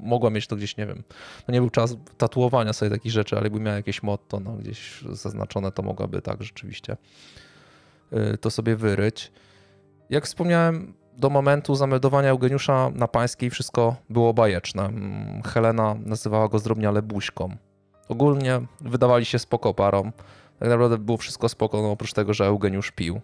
mogła 0.00 0.30
mieć 0.30 0.46
to 0.46 0.56
gdzieś, 0.56 0.76
nie 0.76 0.86
wiem. 0.86 1.02
No 1.48 1.52
nie 1.54 1.60
był 1.60 1.70
czas 1.70 1.96
tatuowania 2.18 2.72
sobie 2.72 2.90
takich 2.90 3.12
rzeczy, 3.12 3.36
ale 3.36 3.44
jakby 3.44 3.60
miała 3.60 3.76
jakieś 3.76 4.02
motto 4.02 4.40
no 4.40 4.52
gdzieś 4.52 5.04
zaznaczone, 5.12 5.72
to 5.72 5.82
mogłaby 5.82 6.22
tak 6.22 6.42
rzeczywiście 6.42 6.96
y, 8.12 8.38
to 8.38 8.50
sobie 8.50 8.76
wyryć. 8.76 9.32
Jak 10.10 10.24
wspomniałem, 10.24 10.94
do 11.16 11.30
momentu 11.30 11.74
zameldowania 11.74 12.30
Eugeniusza 12.30 12.90
na 12.94 13.08
pańskiej 13.08 13.50
wszystko 13.50 13.96
było 14.10 14.34
bajeczne. 14.34 14.84
Mm, 14.84 15.42
Helena 15.42 15.96
nazywała 16.04 16.48
go 16.48 16.58
zdrobniale 16.58 17.02
buźką. 17.02 17.56
Ogólnie 18.10 18.60
wydawali 18.80 19.24
się 19.24 19.38
spoko 19.38 19.74
parą. 19.74 20.12
Tak 20.58 20.68
naprawdę 20.68 20.98
było 20.98 21.18
wszystko 21.18 21.48
spoko, 21.48 21.82
no 21.82 21.90
oprócz 21.90 22.12
tego, 22.12 22.34
że 22.34 22.46
Eugeniusz 22.46 22.90
pił. 22.90 23.20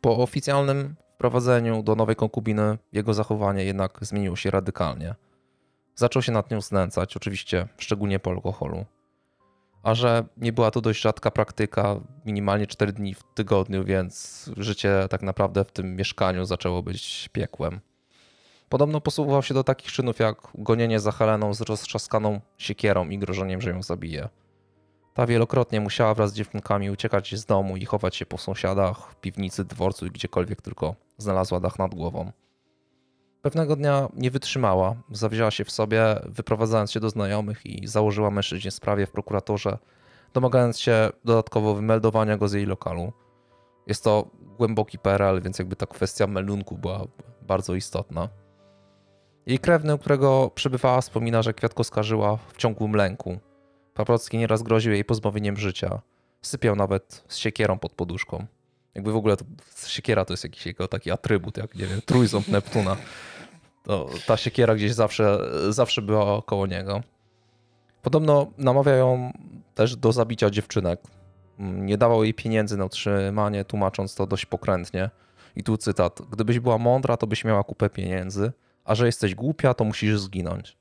Po 0.00 0.16
oficjalnym 0.18 0.94
wprowadzeniu 1.14 1.82
do 1.82 1.94
nowej 1.94 2.16
konkubiny 2.16 2.78
jego 2.92 3.14
zachowanie 3.14 3.64
jednak 3.64 3.98
zmieniło 4.00 4.36
się 4.36 4.50
radykalnie. 4.50 5.14
Zaczął 5.94 6.22
się 6.22 6.32
nad 6.32 6.50
nią 6.50 6.60
znęcać, 6.60 7.16
oczywiście 7.16 7.68
szczególnie 7.78 8.18
po 8.18 8.30
alkoholu. 8.30 8.84
A 9.82 9.94
że 9.94 10.24
nie 10.36 10.52
była 10.52 10.70
to 10.70 10.80
dość 10.80 11.00
rzadka 11.00 11.30
praktyka, 11.30 12.00
minimalnie 12.24 12.66
4 12.66 12.92
dni 12.92 13.14
w 13.14 13.22
tygodniu, 13.34 13.84
więc 13.84 14.50
życie 14.56 15.06
tak 15.10 15.22
naprawdę 15.22 15.64
w 15.64 15.72
tym 15.72 15.96
mieszkaniu 15.96 16.44
zaczęło 16.44 16.82
być 16.82 17.28
piekłem. 17.32 17.80
Podobno 18.76 19.00
posługiwał 19.00 19.42
się 19.42 19.54
do 19.54 19.64
takich 19.64 19.92
czynów 19.92 20.18
jak 20.18 20.36
gonienie 20.54 21.00
za 21.00 21.12
Heleną 21.12 21.54
z 21.54 21.60
roztrzaskaną 21.60 22.40
siekierą 22.58 23.08
i 23.08 23.18
grożeniem, 23.18 23.60
że 23.60 23.70
ją 23.70 23.82
zabije. 23.82 24.28
Ta 25.14 25.26
wielokrotnie 25.26 25.80
musiała 25.80 26.14
wraz 26.14 26.30
z 26.30 26.34
dziewczynkami 26.34 26.90
uciekać 26.90 27.34
z 27.34 27.44
domu 27.44 27.76
i 27.76 27.84
chować 27.84 28.16
się 28.16 28.26
po 28.26 28.38
sąsiadach, 28.38 29.14
piwnicy, 29.20 29.64
dworcu 29.64 30.06
i 30.06 30.10
gdziekolwiek 30.10 30.62
tylko 30.62 30.94
znalazła 31.18 31.60
dach 31.60 31.78
nad 31.78 31.94
głową. 31.94 32.32
Pewnego 33.42 33.76
dnia 33.76 34.08
nie 34.14 34.30
wytrzymała, 34.30 34.94
zawzięła 35.10 35.50
się 35.50 35.64
w 35.64 35.70
sobie, 35.70 36.20
wyprowadzając 36.24 36.92
się 36.92 37.00
do 37.00 37.10
znajomych 37.10 37.66
i 37.66 37.86
założyła 37.86 38.30
mężczyźnie 38.30 38.70
sprawę 38.70 39.06
w 39.06 39.10
prokuratorze, 39.10 39.78
domagając 40.32 40.80
się 40.80 41.10
dodatkowo 41.24 41.74
wymeldowania 41.74 42.36
go 42.36 42.48
z 42.48 42.52
jej 42.52 42.66
lokalu. 42.66 43.12
Jest 43.86 44.04
to 44.04 44.30
głęboki 44.58 44.98
PRL, 44.98 45.42
więc 45.42 45.58
jakby 45.58 45.76
ta 45.76 45.86
kwestia 45.86 46.26
melunku 46.26 46.78
była 46.78 47.04
bardzo 47.42 47.74
istotna. 47.74 48.28
Jej 49.46 49.58
krewny, 49.58 49.94
u 49.94 49.98
którego 49.98 50.50
przebywała, 50.54 51.00
wspomina, 51.00 51.42
że 51.42 51.54
Kwiatkowska 51.54 52.02
żyła 52.02 52.36
w 52.36 52.56
ciągłym 52.56 52.94
lęku. 52.94 53.38
Paprocki 53.94 54.38
nieraz 54.38 54.62
groził 54.62 54.92
jej 54.92 55.04
pozbawieniem 55.04 55.56
życia. 55.56 56.00
Sypiał 56.42 56.76
nawet 56.76 57.24
z 57.28 57.36
siekierą 57.36 57.78
pod 57.78 57.92
poduszką. 57.92 58.46
Jakby 58.94 59.12
w 59.12 59.16
ogóle 59.16 59.36
to, 59.36 59.44
siekiera 59.86 60.24
to 60.24 60.32
jest 60.32 60.44
jakiś 60.44 60.66
jego 60.66 60.88
taki 60.88 61.10
atrybut, 61.10 61.56
jak 61.56 61.74
nie 61.74 61.86
wiem, 61.86 62.00
trójząb 62.06 62.48
Neptuna. 62.48 62.96
To 63.82 64.08
ta 64.26 64.36
siekiera 64.36 64.74
gdzieś 64.74 64.92
zawsze, 64.92 65.38
zawsze 65.68 66.02
była 66.02 66.42
koło 66.42 66.66
niego. 66.66 67.02
Podobno 68.02 68.46
namawiał 68.58 68.96
ją 68.96 69.32
też 69.74 69.96
do 69.96 70.12
zabicia 70.12 70.50
dziewczynek. 70.50 71.00
Nie 71.58 71.98
dawał 71.98 72.24
jej 72.24 72.34
pieniędzy 72.34 72.76
na 72.76 72.84
utrzymanie, 72.84 73.64
tłumacząc 73.64 74.14
to 74.14 74.26
dość 74.26 74.46
pokrętnie. 74.46 75.10
I 75.56 75.62
tu 75.62 75.76
cytat: 75.76 76.22
Gdybyś 76.30 76.60
była 76.60 76.78
mądra, 76.78 77.16
to 77.16 77.26
byś 77.26 77.44
miała 77.44 77.64
kupę 77.64 77.90
pieniędzy 77.90 78.52
a 78.86 78.94
że 78.94 79.06
jesteś 79.06 79.34
głupia, 79.34 79.74
to 79.74 79.84
musisz 79.84 80.20
zginąć. 80.20 80.76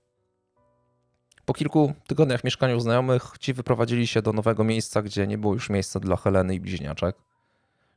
Po 1.46 1.54
kilku 1.54 1.94
tygodniach 2.08 2.42
w 2.42 2.44
mieszkaniu 2.44 2.80
znajomych 2.80 3.24
ci 3.40 3.54
wyprowadzili 3.54 4.08
się 4.08 4.22
do 4.22 4.34
nowego 4.34 4.64
miejsca, 4.64 5.02
gdzie 5.02 5.28
nie 5.28 5.38
było 5.38 5.54
już 5.54 5.70
miejsca 5.70 6.00
dla 6.00 6.16
Heleny 6.16 6.56
i 6.56 6.60
bliźniaczek. 6.60 7.16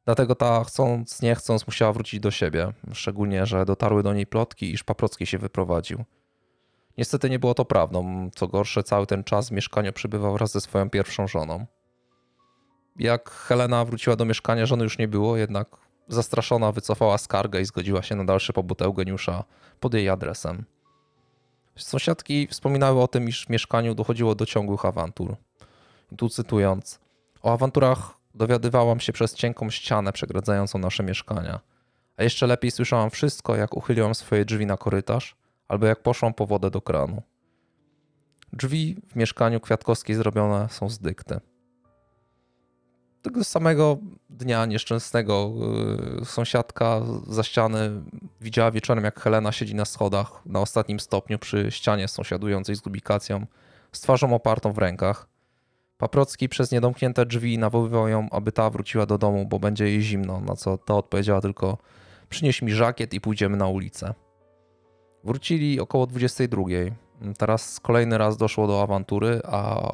Dlatego 0.05 0.35
ta, 0.35 0.65
chcąc 0.65 1.23
nie 1.23 1.35
chcąc, 1.35 1.67
musiała 1.67 1.93
wrócić 1.93 2.21
do 2.21 2.31
siebie. 2.31 2.73
Szczególnie, 2.93 3.47
że 3.47 3.65
dotarły 3.65 4.03
do 4.03 4.15
niej 4.15 4.27
plotki, 4.27 4.73
iż 4.73 4.85
Paprocki 4.85 5.27
się 5.27 5.39
wyprowadził. 5.39 6.05
Niestety 6.99 7.31
nie 7.31 7.39
było 7.39 7.55
to 7.55 7.65
prawdą. 7.65 8.31
Co 8.35 8.49
gorsze, 8.49 8.83
cały 8.83 9.07
ten 9.07 9.25
czas 9.25 9.49
w 9.49 9.53
mieszkaniu 9.53 9.93
przebywał 9.93 10.33
wraz 10.33 10.53
ze 10.53 10.61
swoją 10.61 10.91
pierwszą 10.91 11.29
żoną. 11.29 11.67
Jak 12.97 13.31
Helena 13.31 13.85
wróciła 13.85 14.17
do 14.17 14.25
mieszkania, 14.25 14.67
żony 14.67 14.85
już 14.85 14.99
nie 14.99 15.09
było, 15.09 15.37
jednak 15.37 15.88
Zastraszona 16.09 16.73
wycofała 16.73 17.19
skargę 17.19 17.61
i 17.61 17.65
zgodziła 17.65 18.03
się 18.03 18.15
na 18.15 18.25
dalszy 18.25 18.53
pobyt 18.53 18.83
Eugeniusza 18.83 19.45
pod 19.81 19.95
jej 19.95 20.09
adresem. 20.09 20.65
Sąsiadki 21.77 22.47
wspominały 22.47 23.03
o 23.03 23.09
tym, 23.09 23.29
iż 23.29 23.47
w 23.47 23.49
mieszkaniu 23.49 23.95
dochodziło 23.95 24.35
do 24.35 24.47
ciągłych 24.47 24.85
awantur. 24.85 25.37
I 26.13 26.17
tu 26.17 26.29
cytując: 26.29 27.01
O 27.43 27.53
awanturach 27.53 28.15
dowiadywałam 28.35 29.01
się 29.01 29.13
przez 29.13 29.35
cienką 29.35 29.71
ścianę 29.71 30.13
przegradzającą 30.13 30.79
nasze 30.79 31.03
mieszkania. 31.03 31.61
A 32.17 32.23
jeszcze 32.23 32.47
lepiej 32.47 32.71
słyszałam 32.71 33.11
wszystko, 33.11 33.57
jak 33.57 33.77
uchyliłam 33.77 34.15
swoje 34.15 34.45
drzwi 34.45 34.67
na 34.67 34.77
korytarz 34.77 35.37
albo 35.69 35.87
jak 35.87 36.03
poszłam 36.03 36.35
po 36.35 36.47
wodę 36.47 36.71
do 36.71 36.81
kranu. 36.81 37.23
Drzwi 38.53 38.97
w 39.09 39.17
mieszkaniu 39.17 39.61
Kwiatkowskiej 39.61 40.17
zrobione 40.17 40.69
są 40.71 40.89
z 40.89 40.99
dykty 40.99 41.41
tego 43.23 43.45
samego 43.45 43.99
dnia 44.31 44.67
nieszczęsnego 44.67 45.53
y, 46.23 46.25
sąsiadka 46.25 47.01
za 47.27 47.43
ściany 47.43 47.91
widziała 48.41 48.71
wieczorem, 48.71 49.05
jak 49.05 49.21
Helena 49.21 49.53
siedzi 49.53 49.75
na 49.75 49.85
schodach 49.85 50.41
na 50.47 50.61
ostatnim 50.61 51.01
stopniu 51.01 51.39
przy 51.39 51.71
ścianie 51.71 52.09
sąsiadującej 52.09 52.77
z 52.77 52.87
ubikacją, 52.87 53.47
z 53.93 54.01
twarzą 54.01 54.35
opartą 54.35 54.73
w 54.73 54.79
rękach. 54.79 55.29
Paprocki 55.99 56.49
przez 56.49 56.73
niedomknięte 56.73 57.27
drzwi 57.27 57.59
nawoływał 57.59 58.09
ją, 58.09 58.29
aby 58.31 58.53
ta 58.53 58.71
wróciła 58.71 59.07
do 59.07 59.19
domu, 59.19 59.47
bo 59.47 59.59
będzie 59.59 59.85
jej 59.85 60.03
zimno, 60.03 60.41
na 60.41 60.57
co 60.57 60.79
ta 60.79 60.95
odpowiedziała 60.95 61.41
tylko 61.41 61.79
przynieś 62.29 62.63
mi 62.63 62.73
żakiet 62.73 63.15
i 63.15 63.21
pójdziemy 63.21 63.57
na 63.57 63.67
ulicę. 63.67 64.15
Wrócili 65.25 65.81
około 65.81 66.07
22. 66.07 66.63
Teraz 67.39 67.81
kolejny 67.81 68.19
raz 68.19 68.37
doszło 68.37 68.67
do 68.67 68.83
awantury, 68.83 69.41
a 69.45 69.93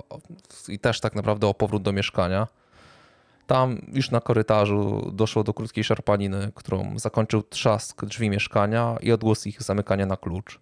i 0.68 0.78
też 0.78 1.00
tak 1.00 1.14
naprawdę 1.14 1.46
o 1.46 1.54
powrót 1.54 1.82
do 1.82 1.92
mieszkania. 1.92 2.46
Tam 3.46 3.86
już 3.92 4.10
na 4.10 4.20
korytarzu 4.20 5.10
doszło 5.12 5.44
do 5.44 5.54
krótkiej 5.54 5.84
szarpaniny, 5.84 6.52
którą 6.54 6.98
zakończył 6.98 7.42
trzask 7.42 8.04
drzwi 8.04 8.30
mieszkania 8.30 8.96
i 9.00 9.12
odgłos 9.12 9.46
ich 9.46 9.62
zamykania 9.62 10.06
na 10.06 10.16
klucz. 10.16 10.60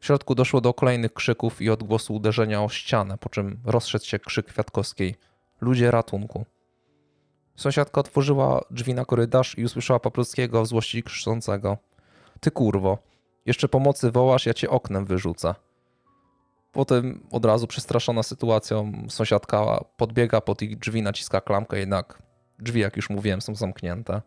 W 0.00 0.06
środku 0.06 0.34
doszło 0.34 0.60
do 0.60 0.74
kolejnych 0.74 1.14
krzyków 1.14 1.62
i 1.62 1.70
odgłosu 1.70 2.14
uderzenia 2.14 2.62
o 2.62 2.68
ścianę, 2.68 3.18
po 3.18 3.28
czym 3.28 3.60
rozszedł 3.64 4.04
się 4.04 4.18
krzyk 4.18 4.46
Kwiatkowskiej. 4.46 5.14
Ludzie 5.60 5.90
ratunku. 5.90 6.44
Sąsiadka 7.56 8.00
otworzyła 8.00 8.64
drzwi 8.70 8.94
na 8.94 9.04
korytarz 9.04 9.58
i 9.58 9.64
usłyszała 9.64 10.00
Paprockiego 10.00 10.62
w 10.62 10.66
złości 10.66 11.02
krzyczącego. 11.02 11.76
Ty 12.40 12.50
kurwo, 12.50 12.98
jeszcze 13.46 13.68
pomocy 13.68 14.10
wołasz, 14.10 14.46
ja 14.46 14.54
cię 14.54 14.70
oknem 14.70 15.06
wyrzucę. 15.06 15.54
Potem 16.72 17.26
od 17.30 17.44
razu 17.44 17.66
przestraszona 17.66 18.22
sytuacją 18.22 18.92
sąsiadka 19.08 19.84
podbiega 19.96 20.40
pod 20.40 20.62
ich 20.62 20.78
drzwi, 20.78 21.02
naciska 21.02 21.40
klamkę, 21.40 21.78
jednak 21.78 22.22
drzwi, 22.58 22.80
jak 22.80 22.96
już 22.96 23.10
mówiłem, 23.10 23.40
są 23.40 23.54
zamknięte. 23.54 24.22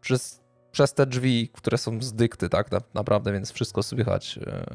Przez, 0.00 0.40
przez 0.72 0.94
te 0.94 1.06
drzwi, 1.06 1.50
które 1.52 1.78
są 1.78 2.02
z 2.02 2.12
dykty, 2.12 2.48
tak 2.48 2.70
naprawdę, 2.94 3.32
więc 3.32 3.52
wszystko 3.52 3.82
słychać. 3.82 4.38
E, 4.46 4.66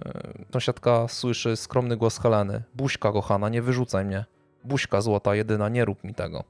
sąsiadka 0.53 1.07
słyszy 1.07 1.55
skromny 1.55 1.97
głos 1.97 2.19
Heleny. 2.19 2.63
Buźka 2.75 3.11
kochana, 3.11 3.49
nie 3.49 3.61
wyrzucaj 3.61 4.05
mnie. 4.05 4.25
Buźka 4.63 5.01
złota, 5.01 5.35
jedyna, 5.35 5.69
nie 5.69 5.85
rób 5.85 6.03
mi 6.03 6.13
tego. 6.13 6.43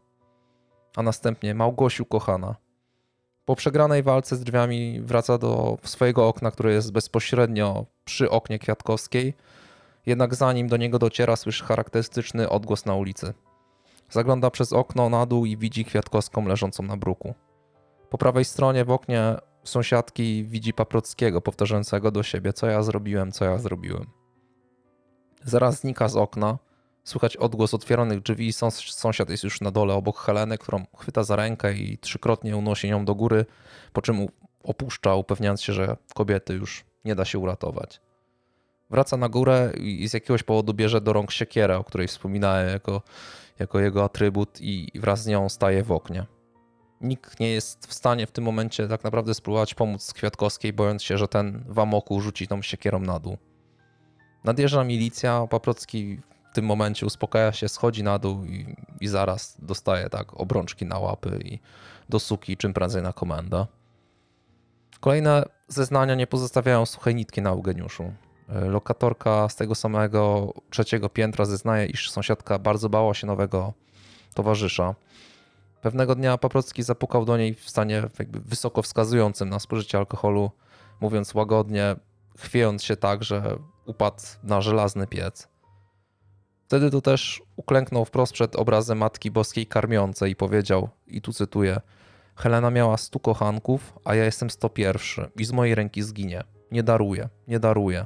A 0.96 1.04
następnie 1.04 1.56
Małgosiu 1.56 2.06
kochana. 2.06 2.56
Po 3.46 3.56
przegranej 3.56 4.04
walce 4.04 4.36
z 4.36 4.44
drzwiami 4.44 5.02
wraca 5.02 5.38
do 5.38 5.78
swojego 5.84 6.28
okna, 6.28 6.52
które 6.52 6.74
jest 6.74 6.92
bezpośrednio 6.92 7.86
przy 8.06 8.30
oknie 8.30 8.60
Kwiatkowskiej 8.60 9.34
jednak 10.10 10.36
zanim 10.36 10.68
do 10.68 10.78
niego 10.78 11.00
dociera, 11.00 11.36
słyszy 11.36 11.64
charakterystyczny 11.64 12.50
odgłos 12.50 12.86
na 12.86 12.96
ulicy. 12.96 13.34
Zagląda 14.10 14.52
przez 14.52 14.74
okno 14.74 15.10
na 15.10 15.26
dół 15.26 15.46
i 15.46 15.58
widzi 15.58 15.86
Kwiatkowską 15.86 16.48
leżącą 16.48 16.84
na 16.84 16.98
bruku. 16.98 17.34
Po 18.10 18.18
prawej 18.18 18.46
stronie 18.46 18.86
w 18.86 18.92
oknie 18.92 19.36
sąsiadki 19.64 20.46
widzi 20.46 20.74
Paprockiego 20.74 21.42
powtarzającego 21.42 22.12
do 22.12 22.24
siebie, 22.24 22.54
co 22.54 22.68
ja 22.68 22.84
zrobiłem, 22.84 23.32
co 23.32 23.46
ja 23.46 23.58
zrobiłem. 23.58 24.06
Zaraz 25.44 25.80
znika 25.80 26.08
z 26.08 26.16
okna, 26.16 26.58
słychać 27.04 27.38
odgłos 27.38 27.74
otwieranych 27.74 28.22
drzwi 28.22 28.48
i 28.48 28.54
sąsiad 28.80 29.30
jest 29.30 29.44
już 29.44 29.62
na 29.62 29.72
dole 29.72 29.94
obok 29.94 30.18
Heleny, 30.18 30.58
którą 30.58 30.86
chwyta 30.98 31.24
za 31.24 31.36
rękę 31.36 31.74
i 31.74 31.98
trzykrotnie 31.98 32.58
unosi 32.58 32.88
ją 32.88 33.06
do 33.06 33.16
góry, 33.16 33.46
po 33.94 34.02
czym 34.02 34.28
opuszcza, 34.64 35.16
upewniając 35.16 35.62
się, 35.62 35.74
że 35.74 35.98
kobiety 36.16 36.54
już 36.54 36.86
nie 37.06 37.16
da 37.16 37.26
się 37.26 37.40
uratować. 37.40 38.02
Wraca 38.90 39.18
na 39.18 39.30
górę 39.30 39.72
i 39.78 40.08
z 40.08 40.14
jakiegoś 40.14 40.44
powodu 40.44 40.74
bierze 40.74 41.02
do 41.02 41.14
rąk 41.14 41.32
siekierę, 41.32 41.78
o 41.78 41.84
której 41.84 42.08
wspominałem 42.08 42.70
jako, 42.70 43.02
jako 43.60 43.80
jego 43.80 44.04
atrybut 44.04 44.62
i 44.62 44.92
wraz 44.96 45.24
z 45.24 45.28
nią 45.28 45.50
staje 45.50 45.84
w 45.84 45.92
oknie. 45.92 46.26
Nikt 47.02 47.40
nie 47.40 47.50
jest 47.50 47.88
w 47.88 47.94
stanie 47.94 48.28
w 48.28 48.32
tym 48.32 48.44
momencie 48.44 48.88
tak 48.88 49.04
naprawdę 49.04 49.34
spróbować 49.34 49.74
pomóc 49.74 50.14
Kwiatkowskiej, 50.14 50.74
bojąc 50.74 51.04
się, 51.04 51.18
że 51.18 51.28
ten 51.28 51.64
w 51.68 51.80
amoku 51.80 52.22
rzuci 52.22 52.48
tą 52.48 52.62
siekierą 52.62 53.00
na 53.00 53.20
dół. 53.20 53.38
Nadjeżdża 54.44 54.84
milicja, 54.84 55.48
Paprocki 55.50 56.20
w 56.52 56.56
tym 56.56 56.66
momencie 56.66 57.06
uspokaja 57.06 57.52
się, 57.52 57.70
schodzi 57.70 58.04
na 58.04 58.20
dół 58.20 58.46
i, 58.46 58.76
i 59.02 59.08
zaraz 59.08 59.58
dostaje 59.62 60.10
tak 60.10 60.42
obrączki 60.42 60.86
na 60.86 61.00
łapy 61.00 61.40
i 61.46 61.60
do 62.10 62.20
suki 62.20 62.58
czym 62.58 62.74
prędzej 62.74 63.04
na 63.04 63.14
komendę. 63.14 63.66
Kolejne 65.00 65.44
zeznania 65.68 66.16
nie 66.16 66.28
pozostawiają 66.28 66.86
suchej 66.86 67.16
nitki 67.16 67.42
na 67.42 67.50
Eugeniuszu. 67.50 68.14
Lokatorka 68.50 69.50
z 69.50 69.56
tego 69.56 69.76
samego 69.76 70.54
trzeciego 70.70 71.10
piętra 71.10 71.46
zeznaje, 71.46 71.86
iż 71.86 72.12
sąsiadka 72.12 72.60
bardzo 72.60 72.90
bała 72.90 73.14
się 73.14 73.28
nowego 73.28 73.74
towarzysza. 74.34 74.96
Pewnego 75.82 76.16
dnia 76.16 76.38
Paprocki 76.38 76.84
zapukał 76.84 77.26
do 77.26 77.38
niej 77.38 77.54
w 77.54 77.70
stanie 77.70 78.04
jakby 78.20 78.40
wysoko 78.40 78.82
wskazującym 78.82 79.50
na 79.50 79.60
spożycie 79.60 79.98
alkoholu, 79.98 80.52
mówiąc 81.02 81.36
łagodnie, 81.36 81.96
chwiejąc 82.38 82.84
się 82.84 82.96
tak, 82.96 83.24
że 83.24 83.58
upadł 83.86 84.24
na 84.44 84.62
żelazny 84.62 85.08
piec. 85.08 85.48
Wtedy 86.66 86.92
to 86.92 87.02
też 87.02 87.42
uklęknął 87.56 88.06
wprost 88.06 88.34
przed 88.34 88.56
obrazem 88.56 88.98
Matki 88.98 89.32
Boskiej 89.32 89.68
karmiącej 89.68 90.32
i 90.32 90.36
powiedział, 90.36 90.90
i 91.08 91.22
tu 91.22 91.34
cytuję, 91.34 91.82
Helena 92.36 92.72
miała 92.72 92.98
stu 92.98 93.20
kochanków, 93.20 93.94
a 94.06 94.16
ja 94.16 94.26
jestem 94.26 94.50
sto 94.50 94.70
pierwszy 94.70 95.30
i 95.36 95.46
z 95.46 95.52
mojej 95.52 95.76
ręki 95.76 96.04
zginie. 96.04 96.44
Nie 96.72 96.84
daruję, 96.84 97.30
nie 97.48 97.60
daruję. 97.60 98.06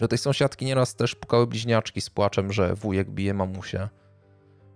Do 0.00 0.08
tej 0.08 0.18
sąsiadki 0.18 0.64
nieraz 0.64 0.94
też 0.94 1.14
pukały 1.14 1.46
bliźniaczki 1.46 2.00
z 2.00 2.10
płaczem, 2.10 2.52
że 2.52 2.74
wujek 2.74 3.10
bije 3.10 3.34
mamusię. 3.34 3.88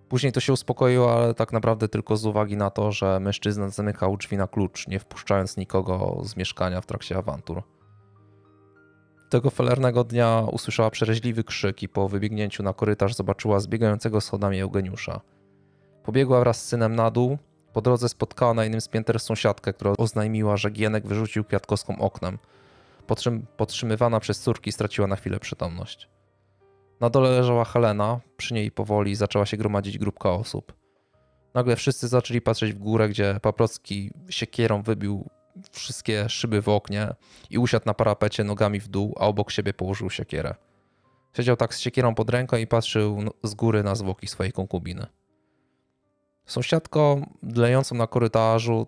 Później 0.09 0.33
to 0.33 0.41
się 0.41 0.53
uspokoiło, 0.53 1.17
ale 1.17 1.35
tak 1.35 1.53
naprawdę 1.53 1.89
tylko 1.89 2.17
z 2.17 2.27
uwagi 2.27 2.57
na 2.57 2.71
to, 2.71 2.93
że 2.93 3.21
mężczyzna 3.21 3.69
zamykał 3.69 4.17
drzwi 4.17 4.37
na 4.37 4.47
klucz, 4.47 4.89
nie 4.89 4.99
wpuszczając 4.99 5.57
nikogo 5.57 6.21
z 6.25 6.37
mieszkania 6.37 6.81
w 6.81 6.87
trakcie 6.87 7.17
awantur. 7.17 7.63
Tego 9.31 9.51
felernego 9.51 10.05
dnia 10.05 10.47
usłyszała 10.53 10.91
przereźliwy 10.91 11.45
krzyk 11.45 11.83
i 11.83 11.89
po 11.89 12.09
wybiegnięciu 12.09 12.63
na 12.63 12.73
korytarz 12.73 13.15
zobaczyła 13.15 13.61
zbiegającego 13.61 14.21
schodami 14.21 14.61
Eugeniusza. 14.61 15.21
Pobiegła 16.03 16.41
wraz 16.41 16.65
z 16.65 16.69
synem 16.69 16.97
na 16.97 17.11
dół. 17.11 17.39
Po 17.73 17.81
drodze 17.81 18.09
spotkała 18.09 18.55
na 18.55 18.63
jednym 18.63 18.81
z 18.81 18.89
pięter 18.89 19.21
sąsiadkę, 19.21 19.73
która 19.73 19.93
oznajmiła, 19.99 20.57
że 20.57 20.71
Gienek 20.71 21.07
wyrzucił 21.07 21.45
kwiatkowską 21.45 21.99
oknem. 21.99 22.39
Podtrzymywana 23.57 24.21
przez 24.21 24.41
córki 24.41 24.73
straciła 24.73 25.07
na 25.07 25.17
chwilę 25.17 25.41
przytomność. 25.41 26.09
Na 27.01 27.11
dole 27.11 27.31
leżała 27.31 27.65
Helena, 27.65 28.21
przy 28.37 28.55
niej 28.55 28.71
powoli 28.71 29.15
zaczęła 29.15 29.47
się 29.47 29.57
gromadzić 29.57 29.99
grupka 29.99 30.31
osób. 30.31 30.73
Nagle 31.55 31.77
wszyscy 31.77 32.09
zaczęli 32.09 32.41
patrzeć 32.41 32.73
w 32.73 32.79
górę, 32.79 33.09
gdzie 33.09 33.41
Paprocki 33.43 34.11
siekierą 34.31 34.83
wybił 34.83 35.31
wszystkie 35.73 36.29
szyby 36.29 36.63
w 36.63 36.69
oknie 36.69 37.15
i 37.51 37.59
usiadł 37.59 37.87
na 37.87 37.95
parapecie 37.95 38.45
nogami 38.45 38.81
w 38.81 38.89
dół, 38.89 39.15
a 39.17 39.27
obok 39.27 39.51
siebie 39.51 39.75
położył 39.75 40.11
siekierę. 40.11 40.55
Siedział 41.37 41.57
tak 41.57 41.75
z 41.75 41.81
siekierą 41.81 42.15
pod 42.15 42.31
ręką 42.31 42.57
i 42.57 42.67
patrzył 42.67 43.19
z 43.43 43.55
góry 43.55 43.83
na 43.83 43.95
zwłoki 43.95 44.27
swojej 44.27 44.53
konkubiny. 44.53 45.07
Sąsiadko 46.47 47.17
dlejącą 47.43 47.95
na 47.95 48.07
korytarzu 48.07 48.87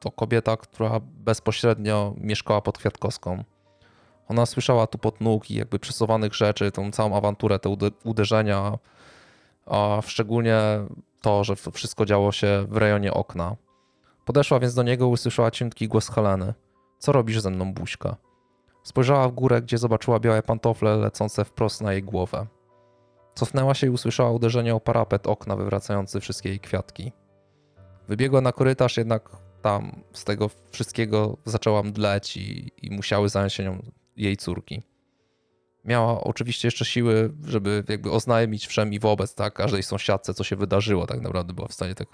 to 0.00 0.10
kobieta, 0.10 0.56
która 0.56 1.00
bezpośrednio 1.02 2.14
mieszkała 2.16 2.60
pod 2.60 2.78
Kwiatkowską. 2.78 3.44
Ona 4.28 4.46
słyszała 4.46 4.86
tu 4.86 4.98
pod 4.98 5.20
nóg 5.20 5.50
i 5.50 5.54
jakby 5.54 5.78
przesuwanych 5.78 6.34
rzeczy, 6.34 6.72
tą 6.72 6.90
całą 6.90 7.16
awanturę, 7.16 7.58
te 7.58 7.76
uderzenia, 8.04 8.78
a 9.66 9.98
szczególnie 10.06 10.58
to, 11.20 11.44
że 11.44 11.56
wszystko 11.72 12.04
działo 12.04 12.32
się 12.32 12.66
w 12.68 12.76
rejonie 12.76 13.12
okna. 13.12 13.56
Podeszła 14.24 14.60
więc 14.60 14.74
do 14.74 14.82
niego 14.82 15.06
i 15.06 15.08
usłyszała 15.08 15.50
cienki 15.50 15.88
głos 15.88 16.08
Heleny. 16.08 16.54
Co 16.98 17.12
robisz 17.12 17.40
ze 17.40 17.50
mną, 17.50 17.74
buźka? 17.74 18.16
Spojrzała 18.82 19.28
w 19.28 19.32
górę, 19.32 19.62
gdzie 19.62 19.78
zobaczyła 19.78 20.20
białe 20.20 20.42
pantofle 20.42 20.96
lecące 20.96 21.44
wprost 21.44 21.80
na 21.80 21.92
jej 21.92 22.02
głowę. 22.02 22.46
Cofnęła 23.34 23.74
się 23.74 23.86
i 23.86 23.90
usłyszała 23.90 24.30
uderzenie 24.30 24.74
o 24.74 24.80
parapet 24.80 25.26
okna 25.26 25.56
wywracający 25.56 26.20
wszystkie 26.20 26.48
jej 26.48 26.60
kwiatki. 26.60 27.12
Wybiegła 28.08 28.40
na 28.40 28.52
korytarz, 28.52 28.96
jednak 28.96 29.30
tam 29.62 30.02
z 30.12 30.24
tego 30.24 30.50
wszystkiego 30.70 31.36
zaczęła 31.44 31.82
mdleć 31.82 32.36
i, 32.36 32.72
i 32.82 32.90
musiały 32.90 33.28
zająć 33.28 33.52
się 33.52 33.64
nią 33.64 33.82
jej 34.16 34.36
córki. 34.36 34.82
Miała 35.84 36.20
oczywiście 36.20 36.68
jeszcze 36.68 36.84
siły, 36.84 37.32
żeby 37.44 37.84
jakby 37.88 38.10
oznajmić 38.10 38.66
wszem 38.66 38.92
i 38.92 38.98
wobec, 38.98 39.34
tak, 39.34 39.54
każdej 39.54 39.82
sąsiadce, 39.82 40.34
co 40.34 40.44
się 40.44 40.56
wydarzyło, 40.56 41.06
tak 41.06 41.20
naprawdę 41.20 41.52
była 41.52 41.68
w 41.68 41.72
stanie 41.72 41.94
tak, 41.94 42.08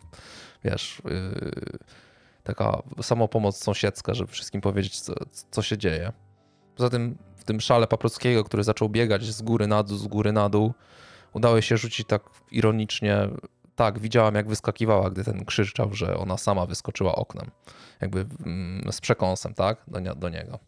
wiesz, 0.65 1.03
yy, 1.05 1.79
taka 2.43 2.83
samopomoc 3.03 3.57
sąsiedzka, 3.57 4.15
żeby 4.15 4.33
wszystkim 4.33 4.61
powiedzieć, 4.61 5.01
co, 5.01 5.15
co 5.51 5.63
się 5.63 5.79
dzieje. 5.79 6.13
Poza 6.77 6.91
tym 6.91 7.19
w 7.37 7.45
tym 7.45 7.61
szale 7.61 7.87
Paprockiego, 7.87 8.45
który 8.45 8.65
zaczął 8.65 8.89
biegać 8.89 9.25
z 9.25 9.43
góry 9.43 9.67
na 9.67 9.83
dół, 9.83 9.99
z 9.99 10.07
góry 10.07 10.33
na 10.33 10.49
dół, 10.49 10.73
udało 11.33 11.61
się 11.61 11.77
rzucić 11.77 12.07
tak 12.07 12.23
ironicznie. 12.51 13.29
Tak, 13.77 13.99
widziałam 13.99 14.35
jak 14.35 14.49
wyskakiwała, 14.49 15.11
gdy 15.11 15.25
ten 15.25 15.45
krzyczał, 15.45 15.95
że 15.95 16.17
ona 16.17 16.37
sama 16.37 16.67
wyskoczyła 16.67 17.15
oknem. 17.15 17.51
Jakby 18.01 18.27
mm, 18.47 18.93
z 18.93 19.01
przekąsem, 19.01 19.55
tak, 19.55 19.83
do, 19.89 20.15
do 20.15 20.29
niego. 20.29 20.59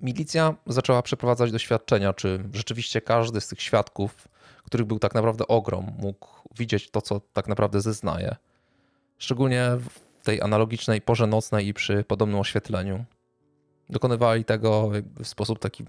Milicja 0.00 0.54
zaczęła 0.66 1.02
przeprowadzać 1.02 1.52
doświadczenia, 1.52 2.12
czy 2.12 2.44
rzeczywiście 2.52 3.00
każdy 3.00 3.40
z 3.40 3.48
tych 3.48 3.62
świadków, 3.62 4.28
których 4.64 4.86
był 4.86 4.98
tak 4.98 5.14
naprawdę 5.14 5.48
ogrom, 5.48 5.92
mógł 5.98 6.28
widzieć 6.58 6.90
to, 6.90 7.02
co 7.02 7.20
tak 7.20 7.48
naprawdę 7.48 7.80
zeznaje. 7.80 8.36
Szczególnie 9.18 9.70
w 10.20 10.24
tej 10.24 10.42
analogicznej 10.42 11.00
porze 11.00 11.26
nocnej 11.26 11.66
i 11.66 11.74
przy 11.74 12.04
podobnym 12.04 12.38
oświetleniu. 12.38 13.04
Dokonywali 13.90 14.44
tego 14.44 14.90
w 15.22 15.28
sposób 15.28 15.58
taki 15.58 15.84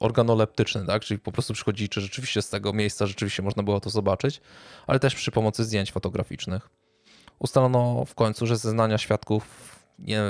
organoleptyczny, 0.00 0.86
tak? 0.86 1.02
czyli 1.02 1.20
po 1.20 1.32
prostu 1.32 1.54
przychodzi, 1.54 1.88
czy 1.88 2.00
rzeczywiście 2.00 2.42
z 2.42 2.48
tego 2.48 2.72
miejsca 2.72 3.06
rzeczywiście 3.06 3.42
można 3.42 3.62
było 3.62 3.80
to 3.80 3.90
zobaczyć, 3.90 4.40
ale 4.86 5.00
też 5.00 5.14
przy 5.14 5.30
pomocy 5.30 5.64
zdjęć 5.64 5.92
fotograficznych. 5.92 6.70
Ustalono 7.38 8.04
w 8.04 8.14
końcu, 8.14 8.46
że 8.46 8.56
zeznania 8.56 8.98
świadków 8.98 9.72
nie 9.98 10.22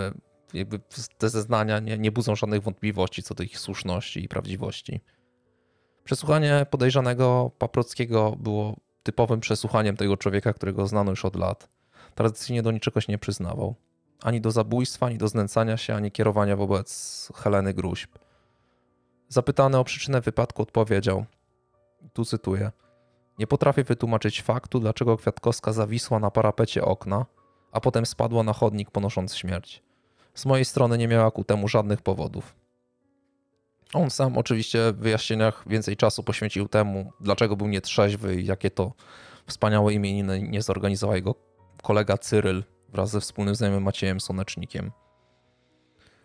jakby 0.54 0.80
te 1.18 1.28
zeznania 1.28 1.78
nie, 1.78 1.98
nie 1.98 2.12
budzą 2.12 2.36
żadnych 2.36 2.62
wątpliwości 2.62 3.22
co 3.22 3.34
do 3.34 3.42
ich 3.42 3.58
słuszności 3.58 4.24
i 4.24 4.28
prawdziwości. 4.28 5.00
Przesłuchanie 6.04 6.66
podejrzanego 6.70 7.50
Paprockiego 7.58 8.36
było 8.38 8.76
typowym 9.02 9.40
przesłuchaniem 9.40 9.96
tego 9.96 10.16
człowieka, 10.16 10.52
którego 10.52 10.86
znano 10.86 11.10
już 11.10 11.24
od 11.24 11.36
lat. 11.36 11.68
Tradycyjnie 12.14 12.62
do 12.62 12.70
niczego 12.70 13.00
się 13.00 13.12
nie 13.12 13.18
przyznawał. 13.18 13.74
Ani 14.22 14.40
do 14.40 14.50
zabójstwa, 14.50 15.06
ani 15.06 15.18
do 15.18 15.28
znęcania 15.28 15.76
się, 15.76 15.94
ani 15.94 16.10
kierowania 16.10 16.56
wobec 16.56 17.28
Heleny 17.34 17.74
Gruźb. 17.74 18.10
Zapytany 19.28 19.78
o 19.78 19.84
przyczynę 19.84 20.20
wypadku 20.20 20.62
odpowiedział, 20.62 21.24
tu 22.12 22.24
cytuję, 22.24 22.70
nie 23.38 23.46
potrafię 23.46 23.84
wytłumaczyć 23.84 24.42
faktu, 24.42 24.80
dlaczego 24.80 25.16
Kwiatkowska 25.16 25.72
zawisła 25.72 26.18
na 26.18 26.30
parapecie 26.30 26.84
okna, 26.84 27.26
a 27.72 27.80
potem 27.80 28.06
spadła 28.06 28.42
na 28.42 28.52
chodnik 28.52 28.90
ponosząc 28.90 29.34
śmierć. 29.34 29.82
Z 30.34 30.46
mojej 30.46 30.64
strony 30.64 30.98
nie 30.98 31.08
miała 31.08 31.30
ku 31.30 31.44
temu 31.44 31.68
żadnych 31.68 32.02
powodów. 32.02 32.54
On 33.94 34.10
sam 34.10 34.38
oczywiście 34.38 34.92
w 34.92 34.96
wyjaśnieniach 34.96 35.64
więcej 35.66 35.96
czasu 35.96 36.22
poświęcił 36.22 36.68
temu, 36.68 37.12
dlaczego 37.20 37.56
był 37.56 37.68
nietrzeźwy 37.68 38.40
i 38.40 38.46
jakie 38.46 38.70
to 38.70 38.92
wspaniałe 39.46 39.92
imieniny 39.92 40.42
nie 40.42 40.62
zorganizował 40.62 41.16
jego 41.16 41.34
kolega 41.82 42.18
Cyryl 42.18 42.64
wraz 42.92 43.10
ze 43.10 43.20
wspólnym 43.20 43.54
znajomym 43.54 43.82
Maciejem 43.82 44.20
Sonecznikiem. 44.20 44.90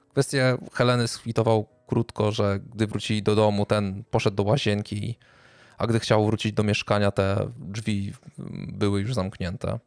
Kwestię 0.09 0.57
Heleny 0.73 1.07
skwitował 1.07 1.67
krótko, 1.87 2.31
że 2.31 2.59
gdy 2.59 2.87
wrócili 2.87 3.23
do 3.23 3.35
domu, 3.35 3.65
ten 3.65 4.03
poszedł 4.11 4.35
do 4.35 4.43
łazienki, 4.43 5.17
a 5.77 5.87
gdy 5.87 5.99
chciał 5.99 6.25
wrócić 6.25 6.53
do 6.53 6.63
mieszkania, 6.63 7.11
te 7.11 7.51
drzwi 7.57 8.13
były 8.67 9.01
już 9.01 9.13
zamknięte. 9.13 9.79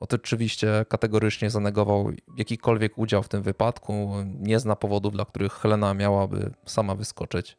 Oczywiście 0.00 0.86
kategorycznie 0.88 1.50
zanegował 1.50 2.10
jakikolwiek 2.36 2.98
udział 2.98 3.22
w 3.22 3.28
tym 3.28 3.42
wypadku, 3.42 4.14
nie 4.38 4.60
zna 4.60 4.76
powodów, 4.76 5.12
dla 5.12 5.24
których 5.24 5.52
Helena 5.52 5.94
miałaby 5.94 6.50
sama 6.66 6.94
wyskoczyć. 6.94 7.56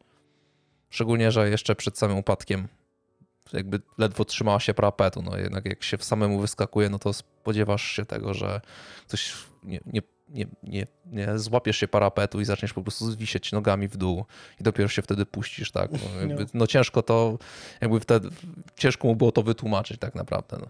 Szczególnie, 0.90 1.32
że 1.32 1.50
jeszcze 1.50 1.76
przed 1.76 1.98
samym 1.98 2.18
upadkiem 2.18 2.68
jakby 3.54 3.82
ledwo 3.98 4.26
trzymała 4.26 4.60
się 4.60 4.74
parapetu, 4.74 5.22
no 5.22 5.38
jednak 5.38 5.66
jak 5.66 5.84
się 5.84 5.98
samemu 5.98 6.40
wyskakuje, 6.40 6.90
no 6.90 7.00
to 7.00 7.14
spodziewasz 7.14 7.84
się 7.84 8.06
tego, 8.06 8.34
że 8.34 8.62
ktoś 9.08 9.34
nie, 9.64 9.80
nie, 9.86 10.02
nie, 10.30 10.46
nie, 10.64 10.88
nie 11.06 11.40
złapiesz 11.40 11.78
się 11.78 11.88
parapetu 11.88 12.42
i 12.42 12.46
zaczniesz 12.46 12.74
po 12.74 12.82
prostu 12.82 13.12
zwisieć 13.12 13.52
nogami 13.52 13.88
w 13.88 13.98
dół 13.98 14.26
i 14.60 14.64
dopiero 14.64 14.90
się 14.90 15.02
wtedy 15.02 15.26
puścisz, 15.26 15.72
tak? 15.72 15.92
No, 15.92 16.22
jakby, 16.22 16.46
no 16.54 16.68
ciężko 16.68 17.02
to, 17.02 17.38
jakby 17.82 18.00
wtedy, 18.00 18.30
ciężko 18.76 19.08
mu 19.08 19.16
było 19.16 19.32
to 19.32 19.44
wytłumaczyć 19.44 20.00
tak 20.00 20.16
naprawdę. 20.16 20.58
No. 20.60 20.68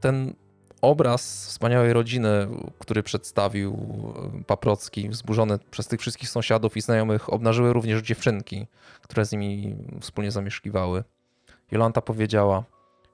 Ten 0.00 0.34
obraz 0.80 1.46
wspaniałej 1.46 1.92
rodziny, 1.92 2.48
który 2.78 3.02
przedstawił 3.02 3.74
e, 4.40 4.44
Paprocki, 4.44 5.08
wzburzony 5.08 5.58
przez 5.70 5.86
tych 5.86 6.00
wszystkich 6.00 6.28
sąsiadów 6.28 6.76
i 6.76 6.80
znajomych, 6.80 7.32
obnażyły 7.32 7.72
również 7.72 8.02
dziewczynki, 8.02 8.66
które 9.02 9.24
z 9.24 9.32
nimi 9.32 9.76
wspólnie 10.00 10.30
zamieszkiwały. 10.30 11.04
Jolanta 11.70 12.00
powiedziała, 12.00 12.64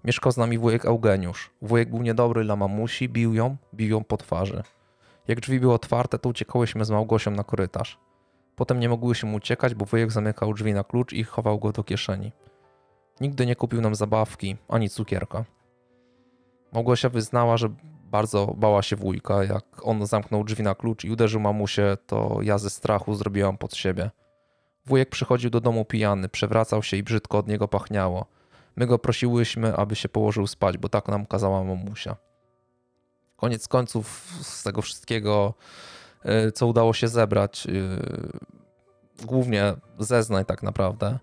mieszkał 0.05 0.33
z 0.33 0.37
nami 0.37 0.59
wujek 0.59 0.85
Eugeniusz. 0.85 1.51
Wujek 1.63 1.91
był 1.91 2.03
niedobry 2.03 2.45
dla 2.45 2.57
mamusi, 2.57 3.09
bił 3.09 3.35
ją, 3.35 3.57
bił 3.75 3.91
ją 3.91 4.05
po 4.05 4.17
twarzy. 4.17 4.63
Jak 5.29 5.41
drzwi 5.41 5.61
były 5.61 5.75
otwarte, 5.75 6.19
to 6.19 6.29
uciekałyśmy 6.29 6.85
z 6.85 6.91
Małgosią 6.91 7.31
na 7.31 7.45
korytarz. 7.45 7.99
Potem 8.57 8.81
nie 8.81 8.89
mogłyśmy 8.89 9.35
uciekać, 9.35 9.75
bo 9.75 9.85
wujek 9.85 10.13
zamykał 10.13 10.55
drzwi 10.55 10.75
na 10.75 10.85
klucz 10.85 11.13
i 11.13 11.25
chował 11.25 11.59
go 11.59 11.73
do 11.73 11.85
kieszeni. 11.85 12.33
Nigdy 13.21 13.47
nie 13.47 13.57
kupił 13.57 13.81
nam 13.81 13.95
zabawki, 13.95 14.57
ani 14.69 14.91
cukierka. 14.91 15.45
Małgosia 16.73 17.09
wyznała, 17.09 17.57
że 17.57 17.69
bardzo 18.11 18.55
bała 18.57 18.83
się 18.83 18.97
wujka. 18.97 19.45
Jak 19.45 19.65
on 19.83 20.07
zamknął 20.07 20.45
drzwi 20.45 20.63
na 20.63 20.75
klucz 20.75 21.05
i 21.05 21.11
uderzył 21.11 21.41
mamusię, 21.41 21.97
to 22.07 22.39
ja 22.43 22.59
ze 22.59 22.71
strachu 22.71 23.15
zrobiłam 23.15 23.59
pod 23.59 23.75
siebie. 23.75 24.11
Wujek 24.87 25.11
przychodził 25.11 25.51
do 25.51 25.61
domu 25.61 25.85
pijany, 25.85 26.29
przewracał 26.29 26.83
się 26.83 26.97
i 26.97 27.03
brzydko 27.03 27.39
od 27.39 27.49
niego 27.49 27.69
pachniało. 27.69 28.27
My 28.77 28.87
go 28.87 28.99
prosiłyśmy, 28.99 29.77
aby 29.77 29.97
się 29.97 30.09
położył 30.09 30.47
spać, 30.47 30.79
bo 30.79 30.89
tak 30.89 31.09
nam 31.09 31.27
kazała 31.27 31.65
mamusia. 31.65 32.17
Koniec 33.37 33.69
końców 33.69 34.33
z 34.43 34.63
tego 34.63 34.83
wszystkiego, 34.83 35.55
y, 36.49 36.53
co 36.53 36.67
udało 36.67 36.93
się 36.93 37.09
zebrać, 37.09 37.67
y, 37.67 39.27
głównie 39.27 39.75
zeznań 39.99 40.45
tak 40.45 40.63
naprawdę, 40.63 41.19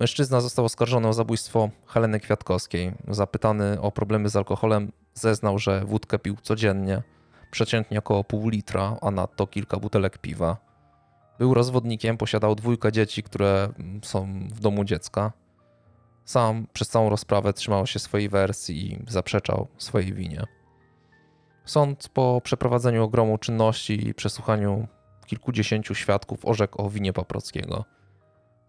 Mężczyzna 0.00 0.40
został 0.40 0.64
oskarżony 0.64 1.08
o 1.08 1.12
zabójstwo 1.12 1.70
Heleny 1.86 2.20
Kwiatkowskiej. 2.20 2.92
Zapytany 3.08 3.80
o 3.80 3.92
problemy 3.92 4.28
z 4.28 4.36
alkoholem, 4.36 4.92
zeznał, 5.14 5.58
że 5.58 5.84
wódkę 5.84 6.18
pił 6.18 6.36
codziennie, 6.42 7.02
przeciętnie 7.50 7.98
około 7.98 8.24
pół 8.24 8.48
litra, 8.48 8.96
a 9.02 9.10
nadto 9.10 9.46
kilka 9.46 9.76
butelek 9.76 10.18
piwa. 10.18 10.56
Był 11.38 11.54
rozwodnikiem, 11.54 12.16
posiadał 12.16 12.54
dwójkę 12.54 12.92
dzieci, 12.92 13.22
które 13.22 13.68
są 14.02 14.48
w 14.48 14.60
domu 14.60 14.84
dziecka. 14.84 15.32
Sam 16.24 16.66
przez 16.72 16.88
całą 16.88 17.10
rozprawę 17.10 17.52
trzymał 17.52 17.86
się 17.86 17.98
swojej 17.98 18.28
wersji 18.28 18.92
i 18.92 18.98
zaprzeczał 19.08 19.68
swojej 19.78 20.12
winie. 20.12 20.44
Sąd 21.64 22.08
po 22.08 22.40
przeprowadzeniu 22.44 23.04
ogromu 23.04 23.38
czynności 23.38 24.08
i 24.08 24.14
przesłuchaniu 24.14 24.86
kilkudziesięciu 25.26 25.94
świadków 25.94 26.46
orzekł 26.46 26.82
o 26.82 26.90
winie 26.90 27.12
Paprockiego. 27.12 27.84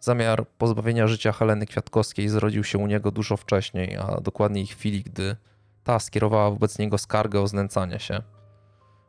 Zamiar 0.04 0.48
pozbawienia 0.58 1.08
życia 1.08 1.32
Heleny 1.32 1.66
Kwiatkowskiej 1.66 2.30
zrodził 2.30 2.64
się 2.64 2.78
u 2.78 2.88
niego 2.88 3.12
dużo 3.12 3.38
wcześniej, 3.38 3.98
a 3.98 4.22
dokładniej 4.22 4.68
chwili, 4.68 5.04
gdy 5.04 5.36
ta 5.84 6.00
skierowała 6.00 6.52
wobec 6.52 6.80
niego 6.80 6.98
skargę 6.98 7.42
o 7.42 7.48
znęcanie 7.48 8.00
się. 8.00 8.22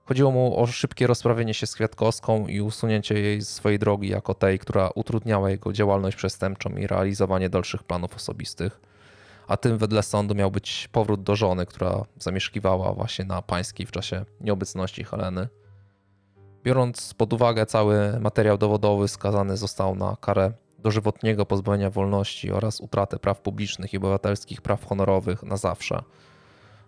Chodziło 0.05 0.31
mu 0.31 0.61
o 0.61 0.67
szybkie 0.67 1.07
rozprawienie 1.07 1.55
się 1.55 1.67
z 1.67 1.75
Kwiatkowską 1.75 2.47
i 2.47 2.61
usunięcie 2.61 3.21
jej 3.21 3.41
z 3.41 3.49
swojej 3.49 3.79
drogi 3.79 4.09
jako 4.09 4.35
tej, 4.35 4.59
która 4.59 4.91
utrudniała 4.95 5.51
jego 5.51 5.73
działalność 5.73 6.17
przestępczą 6.17 6.71
i 6.71 6.87
realizowanie 6.87 7.49
dalszych 7.49 7.83
planów 7.83 8.17
osobistych. 8.17 8.81
A 9.49 9.57
tym 9.57 9.79
wedle 9.79 10.03
sądu 10.03 10.35
miał 10.35 10.51
być 10.51 10.89
powrót 10.93 11.23
do 11.23 11.37
żony, 11.37 11.67
która 11.67 12.05
zamieszkiwała 12.19 12.93
właśnie 12.93 13.25
na 13.25 13.43
pańskiej 13.43 13.87
w 13.87 13.91
czasie 13.91 14.25
nieobecności 14.41 15.05
Heleny. 15.05 15.49
Biorąc 16.65 17.15
pod 17.15 17.33
uwagę 17.33 17.67
cały 17.67 18.21
materiał 18.21 18.59
dowodowy, 18.59 19.09
skazany 19.09 19.57
został 19.57 19.95
na 19.95 20.17
karę 20.21 20.53
dożywotniego 20.83 21.47
pozbawienia 21.47 21.91
wolności 21.91 22.53
oraz 22.53 22.81
utratę 22.81 23.19
praw 23.19 23.41
publicznych 23.41 23.95
i 23.95 23.97
obywatelskich 23.97 24.61
praw 24.61 24.85
honorowych 24.85 25.43
na 25.43 25.57
zawsze. 25.57 26.03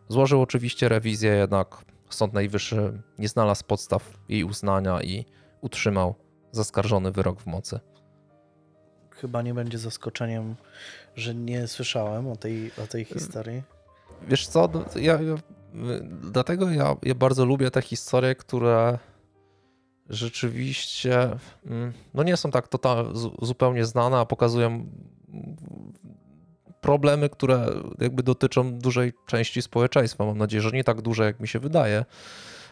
Złożył 0.09 0.43
oczywiście 0.43 0.89
rewizję, 0.89 1.33
jednak 1.33 1.85
Sąd 2.11 2.33
Najwyższy 2.33 3.03
nie 3.19 3.29
znalazł 3.29 3.65
podstaw 3.65 4.19
jej 4.29 4.45
uznania 4.45 5.03
i 5.03 5.25
utrzymał 5.61 6.15
zaskarżony 6.53 7.12
wyrok 7.12 7.41
w 7.41 7.47
mocy. 7.47 7.81
Chyba 9.11 9.43
nie 9.43 9.55
będzie 9.55 9.79
zaskoczeniem, 9.79 10.55
że 11.16 11.35
nie 11.35 11.66
słyszałem 11.66 12.29
o 12.29 12.37
tej, 12.37 12.71
o 12.85 12.87
tej 12.87 13.05
historii. 13.05 13.62
Wiesz 14.29 14.47
co, 14.47 14.69
ja, 14.97 15.23
ja 15.23 15.37
dlatego 16.23 16.71
ja, 16.71 16.97
ja 17.03 17.15
bardzo 17.15 17.45
lubię 17.45 17.71
te 17.71 17.83
historie, 17.83 18.35
które 18.35 18.99
rzeczywiście 20.10 21.31
mm, 21.66 21.93
no 22.14 22.22
nie 22.22 22.36
są 22.36 22.51
tak 22.51 22.68
total, 22.68 23.12
zupełnie 23.43 23.85
znane, 23.85 24.18
a 24.18 24.26
pokazują 24.26 24.86
problemy, 26.81 27.28
które 27.28 27.66
jakby 27.98 28.22
dotyczą 28.22 28.78
dużej 28.78 29.12
części 29.26 29.62
społeczeństwa. 29.62 30.24
Mam 30.24 30.39
nadzieję, 30.39 30.62
że 30.62 30.70
nie 30.70 30.85
tak 30.85 31.02
duże, 31.02 31.24
jak 31.24 31.40
mi 31.40 31.48
się 31.48 31.59
wydaje, 31.59 32.05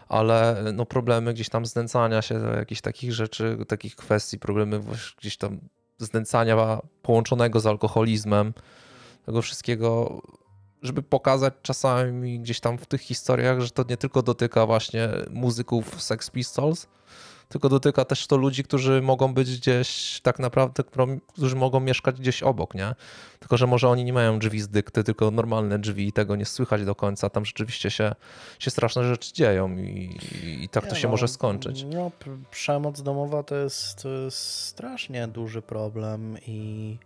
ale 0.09 0.65
no 0.75 0.87
problemy 0.87 1.35
gdzieś 1.35 1.49
tam 1.49 1.67
znęcania 1.67 2.23
się, 2.23 2.41
jakichś 2.57 2.81
takich 2.81 3.13
rzeczy, 3.13 3.59
takich 3.69 3.97
kwestii, 3.97 4.39
problemy 4.39 4.81
gdzieś 5.19 5.37
tam 5.37 5.61
znęcania 5.99 6.81
połączonego 7.03 7.61
z 7.61 7.67
alkoholizmem, 7.67 8.55
tego 9.27 9.43
wszystkiego, 9.43 10.23
żeby 10.83 11.03
pokazać 11.03 11.55
czasami 11.63 12.41
gdzieś 12.41 12.61
tam 12.61 12.79
w 12.79 12.87
tych 12.87 13.01
historiach, 13.01 13.61
że 13.61 13.71
to 13.71 13.85
nie 13.89 13.97
tylko 13.97 14.23
dotyka 14.23 14.67
właśnie 14.67 15.09
muzyków 15.31 16.03
Sex 16.03 16.31
Pistols, 16.31 16.87
tylko 17.53 17.69
dotyka 17.69 18.05
też 18.05 18.27
to 18.27 18.37
ludzi, 18.37 18.65
którzy 18.65 19.03
mogą 19.03 19.35
być 19.35 19.59
gdzieś 19.59 20.21
tak 20.21 20.39
naprawdę, 20.39 20.83
którzy 21.33 21.57
mogą 21.57 21.81
mieszkać 21.81 22.21
gdzieś 22.21 22.43
obok, 22.43 22.75
nie? 22.75 22.95
Tylko, 23.39 23.57
że 23.57 23.67
może 23.67 23.89
oni 23.89 24.05
nie 24.05 24.13
mają 24.13 24.39
drzwi 24.39 24.61
z 24.61 24.69
dykty, 24.69 25.05
tylko 25.05 25.31
normalne 25.31 25.79
drzwi 25.79 26.09
i 26.09 26.13
tego 26.13 26.37
nie 26.37 26.47
słychać 26.47 26.85
do 26.85 26.95
końca. 26.95 27.31
Tam 27.31 27.45
rzeczywiście 27.45 27.91
się, 27.91 28.15
się 28.59 28.71
straszne 28.71 29.05
rzeczy 29.05 29.33
dzieją 29.33 29.77
i, 29.77 30.19
i 30.63 30.69
tak 30.69 30.87
to 30.87 30.95
się 30.95 31.09
no, 31.09 31.11
może 31.11 31.29
skończyć. 31.29 31.85
No, 31.85 32.11
przemoc 32.51 33.03
domowa 33.03 33.43
to 33.43 33.55
jest, 33.55 34.03
to 34.03 34.09
jest 34.09 34.39
strasznie 34.39 35.29
duży 35.29 35.63
problem 35.63 36.37
i 36.47 36.99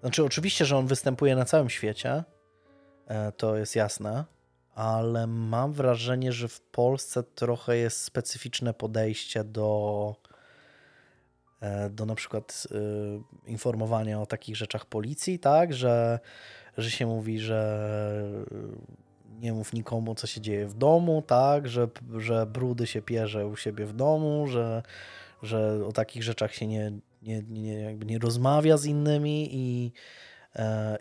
znaczy 0.00 0.24
oczywiście, 0.24 0.64
że 0.64 0.76
on 0.76 0.86
występuje 0.86 1.36
na 1.36 1.44
całym 1.44 1.70
świecie, 1.70 2.24
to 3.36 3.56
jest 3.56 3.76
jasne, 3.76 4.24
ale 4.74 5.26
mam 5.26 5.72
wrażenie, 5.72 6.32
że 6.32 6.48
w 6.48 6.60
Polsce 6.60 7.22
trochę 7.22 7.76
jest 7.76 8.00
specyficzne 8.00 8.74
podejście 8.74 9.44
do, 9.44 10.16
e, 11.60 11.90
do 11.90 12.06
na 12.06 12.14
przykład 12.14 12.66
e, 12.70 13.50
informowania 13.50 14.20
o 14.20 14.26
takich 14.26 14.56
rzeczach 14.56 14.86
policji, 14.86 15.38
tak, 15.38 15.74
że, 15.74 16.20
że 16.78 16.90
się 16.90 17.06
mówi, 17.06 17.38
że 17.38 17.88
nie 19.40 19.52
mów 19.52 19.72
nikomu, 19.72 20.14
co 20.14 20.26
się 20.26 20.40
dzieje 20.40 20.66
w 20.66 20.74
domu, 20.74 21.22
tak, 21.26 21.68
że, 21.68 21.88
że 22.18 22.46
brudy 22.46 22.86
się 22.86 23.02
pierze 23.02 23.46
u 23.46 23.56
siebie 23.56 23.86
w 23.86 23.92
domu, 23.92 24.46
że, 24.46 24.82
że 25.42 25.86
o 25.86 25.92
takich 25.92 26.22
rzeczach 26.22 26.54
się 26.54 26.66
nie, 26.66 26.92
nie, 27.22 27.42
nie, 27.42 27.80
jakby 27.80 28.06
nie 28.06 28.18
rozmawia 28.18 28.76
z 28.76 28.84
innymi 28.84 29.48
i 29.52 29.92
E, 29.92 30.31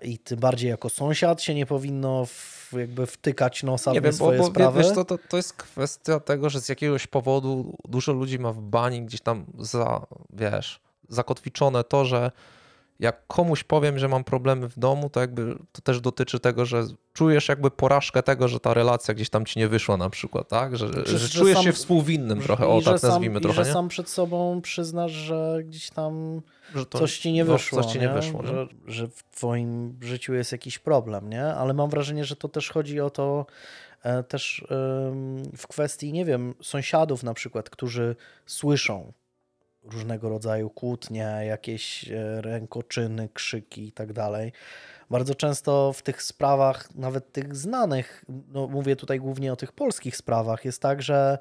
i 0.02 0.18
tym 0.18 0.40
bardziej 0.40 0.69
jako 0.69 0.90
sąsiad 0.90 1.41
się 1.41 1.53
nie 1.56 1.65
powinno 1.65 2.26
w, 2.26 2.73
jakby 2.78 3.06
wtykać 3.06 3.64
nosa 3.64 3.91
nie 3.91 4.02
w 4.02 4.03
wiem, 4.03 4.14
swoje 4.14 4.38
bo, 4.38 4.44
bo, 4.44 4.49
sprawy. 4.49 4.84
Wiesz, 4.84 4.95
to, 4.95 5.06
to, 5.06 5.18
to 5.30 5.38
jest 5.38 5.53
kwestia 5.53 6.19
tego, 6.19 6.49
że 6.49 6.61
z 6.61 6.69
jakiegoś 6.69 7.07
powodu 7.07 7.78
dużo 7.88 8.14
ludzi 8.14 8.40
ma 8.40 8.53
w 8.53 8.61
bani 8.61 9.02
gdzieś 9.02 9.22
tam 9.22 9.45
za, 9.60 10.06
wiesz, 10.34 10.80
zakotwiczone 11.10 11.84
to, 11.84 12.06
że 12.06 12.32
jak 13.02 13.28
komuś 13.28 13.64
powiem, 13.64 13.99
że 13.99 14.07
mam 14.07 14.23
problemy 14.23 14.69
w 14.69 14.80
domu, 14.80 15.10
to 15.10 15.19
jakby 15.19 15.56
to 15.72 15.82
też 15.82 16.02
dotyczy 16.02 16.40
tego, 16.40 16.65
że 16.65 16.84
czujesz 17.14 17.48
jakby 17.48 17.72
porażkę 17.72 18.23
tego, 18.23 18.48
że 18.48 18.60
ta 18.60 18.73
relacja 18.73 19.14
gdzieś 19.14 19.30
tam 19.30 19.45
ci 19.45 19.60
nie 19.60 19.68
wyszła 19.68 19.98
na 19.98 20.10
przykład, 20.10 20.48
tak? 20.48 20.78
Że, 20.78 20.88
że, 21.06 21.19
że 21.19 21.30
czujesz 21.30 21.56
sam, 21.56 21.64
się 21.64 21.72
współwinnym 21.72 22.41
trochę, 22.41 22.68
o 22.68 22.82
tak 22.82 22.99
sam, 22.99 23.10
nazwijmy 23.10 23.41
trochę, 23.41 23.61
I 23.61 23.64
że 23.64 23.69
nie? 23.69 23.73
sam 23.73 23.88
przed 23.88 24.10
sobą 24.10 24.61
przyznasz, 24.61 25.11
że 25.11 25.60
gdzieś 25.64 25.90
tam 25.90 26.41
że 26.76 26.86
to, 26.86 26.99
coś 26.99 27.19
ci 27.19 27.32
nie 27.32 27.45
no, 27.45 27.53
wyszło, 27.53 27.84
coś 27.84 27.91
ci 27.91 27.99
nie, 27.99 28.07
nie? 28.07 28.14
wyszło 28.14 28.44
że, 28.44 28.68
że, 28.88 29.07
w 29.07 29.23
twoim 29.23 29.98
życiu 30.02 30.34
jest 30.34 30.52
jakiś 30.52 30.80
problem, 30.80 31.30
nie? 31.30 31.45
Ale 31.45 31.73
mam 31.73 31.90
wrażenie, 31.90 32.26
że 32.26 32.36
to 32.36 32.49
też 32.49 32.69
chodzi 32.69 32.99
o 32.99 33.10
to 33.10 33.45
e, 34.03 34.23
też 34.23 34.65
w 35.57 35.68
kwestii, 35.68 36.14
nie 36.14 36.26
wiem, 36.26 36.53
sąsiadów 36.61 37.23
na 37.23 37.34
przykład, 37.34 37.69
którzy 37.69 38.15
słyszą 38.45 39.14
różnego 39.84 40.30
rodzaju 40.30 40.70
kłótnie, 40.70 41.38
jakieś 41.48 42.12
e, 42.12 42.41
rękoczyny, 42.41 43.30
krzyki 43.34 43.88
i 43.88 43.91
tak 43.91 44.14
dalej. 44.14 44.52
Bardzo 45.10 45.36
często 45.36 45.94
w 45.94 46.02
tych 46.02 46.24
sprawach, 46.24 46.95
nawet 46.95 47.32
tych 47.32 47.56
znanych, 47.56 48.26
no 48.53 48.68
mówię 48.68 48.95
tutaj 48.95 49.20
głównie 49.20 49.53
o 49.53 49.56
tych 49.56 49.72
polskich 49.72 50.18
sprawach, 50.18 50.66
jest 50.66 50.82
tak, 50.82 51.02
że 51.02 51.38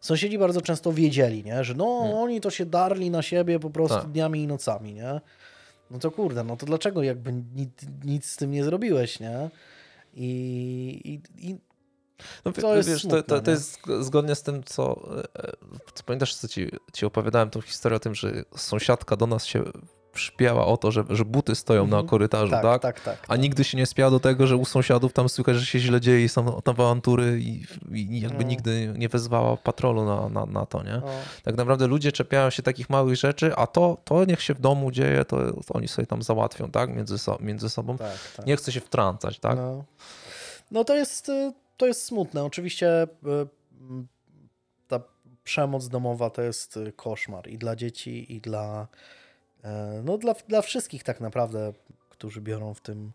sąsiedzi 0.00 0.38
bardzo 0.38 0.60
często 0.60 0.92
wiedzieli, 0.92 1.44
nie? 1.44 1.64
że 1.64 1.74
no 1.74 1.98
hmm. 2.00 2.18
oni 2.18 2.40
to 2.40 2.50
się 2.50 2.66
darli 2.66 3.10
na 3.10 3.22
siebie 3.22 3.60
po 3.60 3.70
prostu 3.70 3.98
tak. 3.98 4.10
dniami 4.10 4.42
i 4.42 4.46
nocami, 4.46 4.94
nie? 4.94 5.20
No 5.90 5.98
to 5.98 6.10
kurde, 6.10 6.44
no 6.44 6.56
to 6.56 6.66
dlaczego 6.66 7.02
jakby 7.02 7.32
nic, 7.32 7.70
nic 8.04 8.26
z 8.26 8.36
tym 8.36 8.50
nie 8.50 8.64
zrobiłeś, 8.64 9.20
nie? 9.20 9.50
I, 10.14 11.20
i, 11.38 11.48
i 11.50 11.56
No, 12.62 12.74
jest 12.74 12.88
wiesz, 12.88 13.00
smutne, 13.02 13.22
to, 13.22 13.34
to, 13.36 13.40
to 13.42 13.50
jest 13.50 13.78
zgodnie 14.00 14.34
z 14.34 14.42
tym, 14.42 14.64
co, 14.64 15.08
e, 15.18 15.52
co 15.94 16.04
pamiętasz, 16.04 16.34
co 16.34 16.48
ci, 16.48 16.68
ci 16.92 17.06
opowiadałem 17.06 17.50
tą 17.50 17.60
historię 17.60 17.96
o 17.96 18.00
tym, 18.00 18.14
że 18.14 18.32
sąsiadka 18.56 19.16
do 19.16 19.26
nas 19.26 19.44
się 19.44 19.64
przypiała 20.12 20.66
o 20.66 20.76
to, 20.76 20.90
że, 20.90 21.04
że 21.10 21.24
buty 21.24 21.54
stoją 21.54 21.82
Mhm. 21.84 22.02
na 22.04 22.10
korytarzu, 22.10 22.50
tak? 22.50 22.62
Tak, 22.62 22.80
tak, 22.82 23.00
tak. 23.00 23.24
A 23.28 23.36
nigdy 23.36 23.64
się 23.64 23.78
nie 23.78 23.86
spiała 23.86 24.10
do 24.10 24.20
tego, 24.20 24.46
że 24.46 24.56
u 24.56 24.64
sąsiadów 24.64 25.12
tam 25.12 25.28
słychać, 25.28 25.56
że 25.56 25.66
się 25.66 25.78
źle 25.78 26.00
dzieje 26.00 26.24
i 26.24 26.28
są 26.28 26.60
tam 26.64 26.74
awantury 26.80 27.40
i, 27.40 27.62
i 27.92 28.20
jakby 28.20 28.44
No. 28.44 28.50
nigdy 28.50 28.94
nie 28.96 29.08
wezwała 29.08 29.56
patrolu 29.56 30.04
na, 30.04 30.28
na, 30.28 30.46
na 30.46 30.66
to, 30.66 30.82
nie? 30.82 31.02
Tak 31.42 31.56
naprawdę 31.56 31.86
ludzie 31.86 32.12
czepiają 32.12 32.50
się 32.50 32.62
takich 32.62 32.90
małych 32.90 33.16
rzeczy, 33.16 33.56
a 33.56 33.66
to, 33.66 33.96
to 34.04 34.24
niech 34.24 34.42
się 34.42 34.54
w 34.54 34.60
domu 34.60 34.90
dzieje, 34.90 35.24
to, 35.24 35.36
to 35.52 35.74
oni 35.74 35.88
sobie 35.88 36.06
tam 36.06 36.22
załatwią, 36.22 36.70
tak? 36.70 36.90
Między, 36.96 37.18
so, 37.18 37.38
między 37.40 37.70
sobą. 37.70 37.98
tak, 37.98 38.18
tak. 38.36 38.46
Nie 38.46 38.56
chce 38.56 38.72
się 38.72 38.80
wtrącać, 38.80 39.38
tak? 39.38 39.56
No, 39.56 39.84
no 40.70 40.84
to, 40.84 40.94
jest, 40.94 41.28
y, 41.28 41.52
to 41.76 41.86
jest 41.86 42.04
smutne. 42.04 42.44
Oczywiście 42.44 43.06
m, 43.80 44.06
ta 44.88 45.00
przemoc 45.44 45.88
domowa 45.88 46.30
to 46.30 46.42
jest 46.42 46.76
y, 46.76 46.92
koszmar 46.92 47.48
i 47.48 47.58
dla 47.58 47.76
dzieci, 47.76 48.32
i 48.34 48.40
dla, 48.40 48.86
e, 49.64 50.02
no, 50.04 50.18
dla, 50.18 50.34
dla 50.48 50.62
wszystkich 50.62 51.02
tak 51.02 51.20
naprawdę, 51.20 51.72
którzy 52.10 52.40
biorą 52.40 52.74
w 52.74 52.80
tym, 52.80 53.12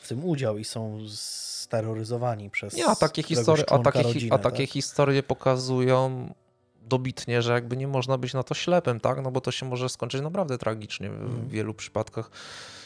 w 0.00 0.08
tym 0.08 0.24
udział 0.24 0.58
i 0.58 0.64
są 0.64 0.98
steroryzowani 1.08 2.50
przez 2.50 2.74
Nie, 2.74 2.86
a 2.86 2.96
takie, 2.96 3.22
historie, 3.22 3.64
a 3.70 3.78
takie, 3.78 4.02
rodziny, 4.02 4.32
a 4.34 4.38
takie 4.38 4.66
tak? 4.66 4.72
historie 4.72 5.22
pokazują 5.22 6.34
dobitnie, 6.82 7.42
że 7.42 7.52
jakby 7.52 7.76
nie 7.76 7.88
można 7.88 8.18
być 8.18 8.34
na 8.34 8.42
to 8.42 8.54
ślepym, 8.54 9.00
tak? 9.00 9.22
No 9.22 9.30
bo 9.30 9.40
to 9.40 9.50
się 9.50 9.66
może 9.66 9.88
skończyć 9.88 10.22
naprawdę 10.22 10.58
tragicznie. 10.58 11.10
W 11.10 11.12
Mhm. 11.22 11.48
wielu 11.48 11.74
przypadkach 11.74 12.30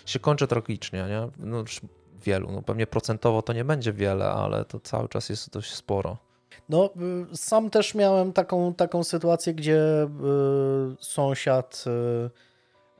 się 0.06 0.18
kończy 0.18 0.46
tragicznie, 0.46 1.04
nie? 1.08 1.28
No, 1.46 1.64
wielu, 2.24 2.52
no 2.52 2.62
pewnie 2.62 2.86
procentowo 2.86 3.42
to 3.42 3.52
nie 3.52 3.64
będzie 3.64 3.92
wiele, 3.92 4.30
ale 4.30 4.64
to 4.64 4.80
cały 4.80 5.08
czas 5.08 5.28
jest 5.28 5.50
dość 5.50 5.74
sporo. 5.74 6.18
No, 6.68 6.90
y, 7.32 7.36
sam 7.36 7.70
też 7.70 7.94
miałem 7.94 8.32
taką, 8.32 8.74
taką 8.74 9.04
sytuację, 9.04 9.54
gdzie 9.54 10.02
y, 10.02 10.08
sąsiad 11.00 11.84
y, 11.86 11.90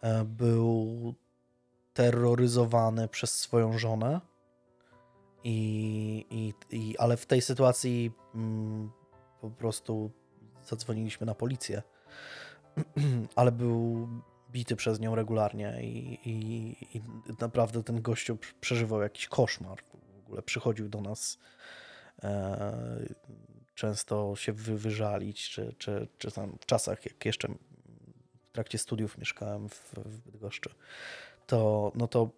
y, 0.08 0.24
był 0.24 1.14
terroryzowany 1.94 3.08
przez 3.08 3.38
swoją 3.38 3.78
żonę. 3.78 4.20
I, 5.44 6.26
i, 6.30 6.54
i, 6.76 6.98
ale 6.98 7.16
w 7.16 7.26
tej 7.26 7.42
sytuacji 7.42 8.12
mm, 8.34 8.90
po 9.40 9.50
prostu 9.50 10.10
zadzwoniliśmy 10.64 11.26
na 11.26 11.34
policję. 11.34 11.82
ale 13.36 13.52
był 13.52 14.08
bity 14.52 14.76
przez 14.76 15.00
nią 15.00 15.14
regularnie 15.14 15.78
i, 15.82 16.18
i, 16.24 16.76
i 16.96 17.02
naprawdę 17.40 17.82
ten 17.82 18.02
gościu 18.02 18.34
prz- 18.34 18.54
przeżywał 18.60 19.02
jakiś 19.02 19.28
koszmar. 19.28 19.82
W 20.22 20.26
ogóle 20.26 20.42
przychodził 20.42 20.88
do 20.88 21.00
nas 21.00 21.38
e, 22.22 23.06
często 23.74 24.36
się 24.36 24.52
wy, 24.52 24.78
wyżalić, 24.78 25.50
czy, 25.50 25.74
czy, 25.78 26.08
czy 26.18 26.30
tam 26.30 26.56
w 26.60 26.66
czasach, 26.66 27.06
jak 27.06 27.24
jeszcze 27.24 27.48
w 28.48 28.52
trakcie 28.52 28.78
studiów 28.78 29.18
mieszkałem 29.18 29.68
w, 29.68 29.94
w 29.94 30.18
Bydgoszczy, 30.18 30.70
to, 31.46 31.92
no 31.94 32.08
to, 32.08 32.30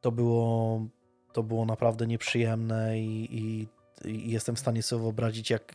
to, 0.00 0.12
było, 0.12 0.80
to 1.32 1.42
było 1.42 1.64
naprawdę 1.64 2.06
nieprzyjemne 2.06 3.00
i, 3.00 3.36
i, 3.36 3.68
i 4.04 4.30
jestem 4.30 4.56
w 4.56 4.58
stanie 4.60 4.82
sobie 4.82 5.02
wyobrazić, 5.02 5.50
jak, 5.50 5.74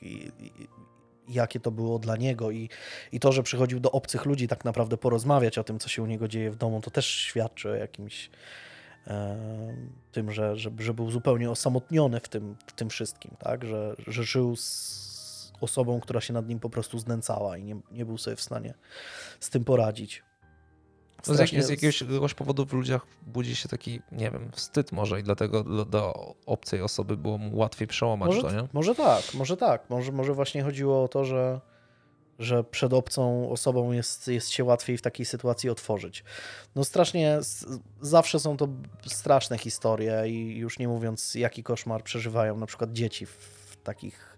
jakie 1.27 1.59
to 1.59 1.71
było 1.71 1.99
dla 1.99 2.17
niego 2.17 2.51
i, 2.51 2.69
i 3.11 3.19
to, 3.19 3.31
że 3.31 3.43
przychodził 3.43 3.79
do 3.79 3.91
obcych 3.91 4.25
ludzi 4.25 4.47
tak 4.47 4.65
naprawdę 4.65 4.97
porozmawiać 4.97 5.57
o 5.57 5.63
tym, 5.63 5.79
co 5.79 5.89
się 5.89 6.03
u 6.03 6.05
niego 6.05 6.27
dzieje 6.27 6.51
w 6.51 6.55
domu, 6.55 6.81
to 6.81 6.91
też 6.91 7.05
świadczy 7.05 7.69
o 7.69 7.75
jakimś 7.75 8.29
e, 9.07 9.37
tym, 10.11 10.31
że, 10.31 10.57
że, 10.57 10.71
że 10.79 10.93
był 10.93 11.11
zupełnie 11.11 11.51
osamotniony 11.51 12.19
w 12.19 12.29
tym, 12.29 12.55
w 12.67 12.71
tym 12.71 12.89
wszystkim, 12.89 13.31
tak? 13.39 13.65
że, 13.65 13.95
że 14.07 14.23
żył 14.23 14.55
z 14.55 15.53
osobą, 15.61 15.99
która 15.99 16.21
się 16.21 16.33
nad 16.33 16.47
nim 16.47 16.59
po 16.59 16.69
prostu 16.69 16.99
znęcała 16.99 17.57
i 17.57 17.63
nie, 17.63 17.75
nie 17.91 18.05
był 18.05 18.17
sobie 18.17 18.35
w 18.35 18.41
stanie 18.41 18.73
z 19.39 19.49
tym 19.49 19.63
poradzić. 19.63 20.23
No 21.27 21.33
Strasznie- 21.33 21.63
z 21.63 21.69
jakiegoś, 21.69 22.33
powodu 22.33 22.65
w 22.65 22.73
ludziach 22.73 23.05
budzi 23.27 23.55
się 23.55 23.69
taki, 23.69 24.01
nie 24.11 24.31
wiem, 24.31 24.51
wstyd 24.53 24.91
może 24.91 25.19
i 25.19 25.23
dlatego 25.23 25.63
do, 25.63 25.85
do 25.85 26.35
obcej 26.45 26.81
osoby 26.81 27.17
było 27.17 27.37
mu 27.37 27.57
łatwiej 27.57 27.87
przełamać 27.87 28.27
może, 28.27 28.41
to, 28.41 28.51
nie? 28.51 28.67
może 28.73 28.95
tak, 28.95 29.33
może 29.33 29.57
tak. 29.57 29.89
Może, 29.89 30.11
może 30.11 30.33
właśnie 30.33 30.63
chodziło 30.63 31.03
o 31.03 31.07
to, 31.07 31.25
że, 31.25 31.61
że 32.39 32.63
przed 32.63 32.93
obcą 32.93 33.49
osobą 33.49 33.91
jest, 33.91 34.27
jest 34.27 34.49
się 34.49 34.63
łatwiej 34.63 34.97
w 34.97 35.01
takiej 35.01 35.25
sytuacji 35.25 35.69
otworzyć. 35.69 36.23
No 36.75 36.83
strasznie, 36.83 37.39
zawsze 38.01 38.39
są 38.39 38.57
to 38.57 38.67
straszne 39.07 39.57
historie 39.57 40.23
i 40.27 40.57
już 40.57 40.79
nie 40.79 40.87
mówiąc, 40.87 41.35
jaki 41.35 41.63
koszmar 41.63 42.03
przeżywają 42.03 42.57
na 42.57 42.65
przykład 42.65 42.93
dzieci 42.93 43.25
w 43.25 43.77
takich 43.83 44.32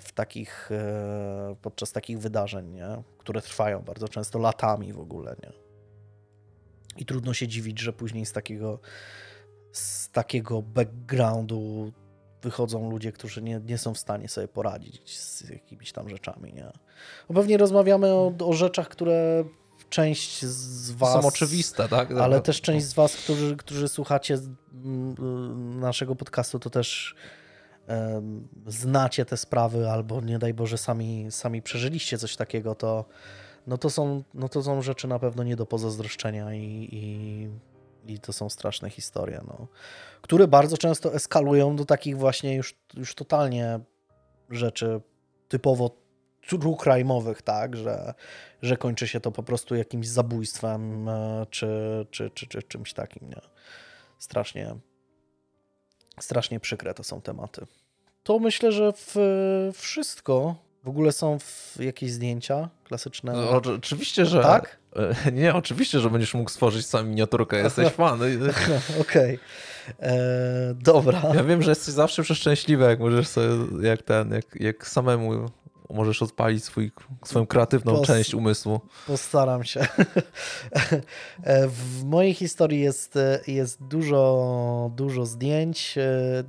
w 0.00 0.12
takich, 0.14 0.72
e, 0.72 1.56
podczas 1.62 1.92
takich 1.92 2.18
wydarzeń, 2.18 2.70
nie? 2.70 3.02
które 3.18 3.42
trwają 3.42 3.80
bardzo 3.80 4.08
często 4.08 4.38
latami 4.38 4.92
w 4.92 5.00
ogóle. 5.00 5.36
Nie? 5.42 5.52
I 6.96 7.06
trudno 7.06 7.34
się 7.34 7.48
dziwić, 7.48 7.80
że 7.80 7.92
później 7.92 8.26
z 8.26 8.32
takiego, 8.32 8.78
z 9.72 10.10
takiego 10.10 10.62
backgroundu 10.62 11.92
wychodzą 12.42 12.90
ludzie, 12.90 13.12
którzy 13.12 13.42
nie, 13.42 13.60
nie 13.66 13.78
są 13.78 13.94
w 13.94 13.98
stanie 13.98 14.28
sobie 14.28 14.48
poradzić 14.48 15.18
z 15.18 15.48
jakimiś 15.48 15.92
tam 15.92 16.08
rzeczami. 16.08 16.52
Nie? 16.52 16.72
Bo 17.28 17.34
pewnie 17.34 17.56
rozmawiamy 17.56 18.06
o, 18.12 18.32
o 18.44 18.52
rzeczach, 18.52 18.88
które 18.88 19.44
część 19.88 20.44
z 20.44 20.90
Was. 20.90 21.22
Są 21.22 21.28
oczywiste, 21.28 21.88
tak? 21.88 22.12
Ale 22.12 22.40
też 22.40 22.60
część 22.60 22.86
z 22.86 22.94
Was, 22.94 23.16
którzy, 23.16 23.56
którzy 23.56 23.88
słuchacie 23.88 24.38
mm, 24.74 25.80
naszego 25.80 26.16
podcastu, 26.16 26.58
to 26.58 26.70
też 26.70 27.14
znacie 28.66 29.24
te 29.24 29.36
sprawy, 29.36 29.90
albo 29.90 30.20
nie 30.20 30.38
daj 30.38 30.54
Boże, 30.54 30.78
sami, 30.78 31.26
sami 31.30 31.62
przeżyliście 31.62 32.18
coś 32.18 32.36
takiego, 32.36 32.74
to, 32.74 33.04
no 33.66 33.78
to, 33.78 33.90
są, 33.90 34.22
no 34.34 34.48
to 34.48 34.62
są 34.62 34.82
rzeczy 34.82 35.08
na 35.08 35.18
pewno 35.18 35.42
nie 35.42 35.56
do 35.56 35.66
pozazdroszczenia 35.66 36.54
i, 36.54 36.88
i, 36.92 38.12
i 38.12 38.18
to 38.18 38.32
są 38.32 38.48
straszne 38.48 38.90
historie, 38.90 39.40
no, 39.46 39.66
które 40.20 40.48
bardzo 40.48 40.76
często 40.76 41.14
eskalują 41.14 41.76
do 41.76 41.84
takich 41.84 42.18
właśnie 42.18 42.54
już, 42.54 42.74
już 42.94 43.14
totalnie 43.14 43.80
rzeczy 44.50 45.00
typowo 45.48 45.90
true 46.48 46.76
tak, 47.44 47.76
że, 47.76 48.14
że 48.62 48.76
kończy 48.76 49.08
się 49.08 49.20
to 49.20 49.32
po 49.32 49.42
prostu 49.42 49.74
jakimś 49.74 50.08
zabójstwem 50.08 51.08
e, 51.08 51.46
czy, 51.50 52.06
czy, 52.10 52.30
czy, 52.30 52.46
czy 52.46 52.62
czymś 52.62 52.92
takim, 52.92 53.28
nie? 53.28 53.40
Strasznie, 54.18 54.76
strasznie 56.20 56.60
przykre 56.60 56.94
to 56.94 57.04
są 57.04 57.20
tematy. 57.20 57.66
To 58.22 58.38
myślę, 58.38 58.72
że 58.72 58.92
w, 58.96 59.16
wszystko. 59.74 60.54
W 60.84 60.88
ogóle 60.88 61.12
są 61.12 61.38
jakieś 61.78 62.12
zdjęcia 62.12 62.68
klasyczne. 62.84 63.32
No, 63.32 63.50
oczywiście, 63.50 64.26
że. 64.26 64.42
Tak? 64.42 64.78
Nie, 65.32 65.54
oczywiście, 65.54 66.00
że 66.00 66.10
będziesz 66.10 66.34
mógł 66.34 66.50
stworzyć 66.50 66.86
sam 66.86 67.08
miniaturkę, 67.08 67.62
jesteś 67.62 67.92
fan. 68.02 68.20
Okej. 69.00 69.38
E, 70.00 70.18
Dobra. 70.74 71.22
Ja 71.34 71.44
wiem, 71.44 71.62
że 71.62 71.70
jesteś 71.70 71.94
zawsze 71.94 72.22
przeszczęśliwy, 72.22 72.84
jak 72.84 73.00
możesz 73.00 73.28
sobie, 73.28 73.48
jak 73.88 74.02
ten, 74.02 74.30
jak, 74.30 74.44
jak 74.60 74.88
samemu 74.88 75.50
możesz 75.92 76.22
odpalić 76.22 76.64
swój, 76.64 76.92
swoją 77.24 77.46
kreatywną 77.46 77.92
Pos- 77.92 78.06
część 78.06 78.34
umysłu. 78.34 78.80
Postaram 79.06 79.64
się. 79.64 79.86
W 81.68 82.04
mojej 82.04 82.34
historii 82.34 82.80
jest, 82.80 83.18
jest 83.46 83.82
dużo, 83.82 84.90
dużo 84.96 85.26
zdjęć, 85.26 85.98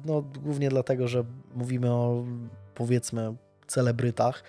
no, 0.06 0.22
głównie 0.22 0.70
dlatego, 0.70 1.08
że 1.08 1.24
mówimy 1.56 1.92
o 1.92 2.26
powiedzmy 2.76 3.36
celebrytach, 3.68 4.44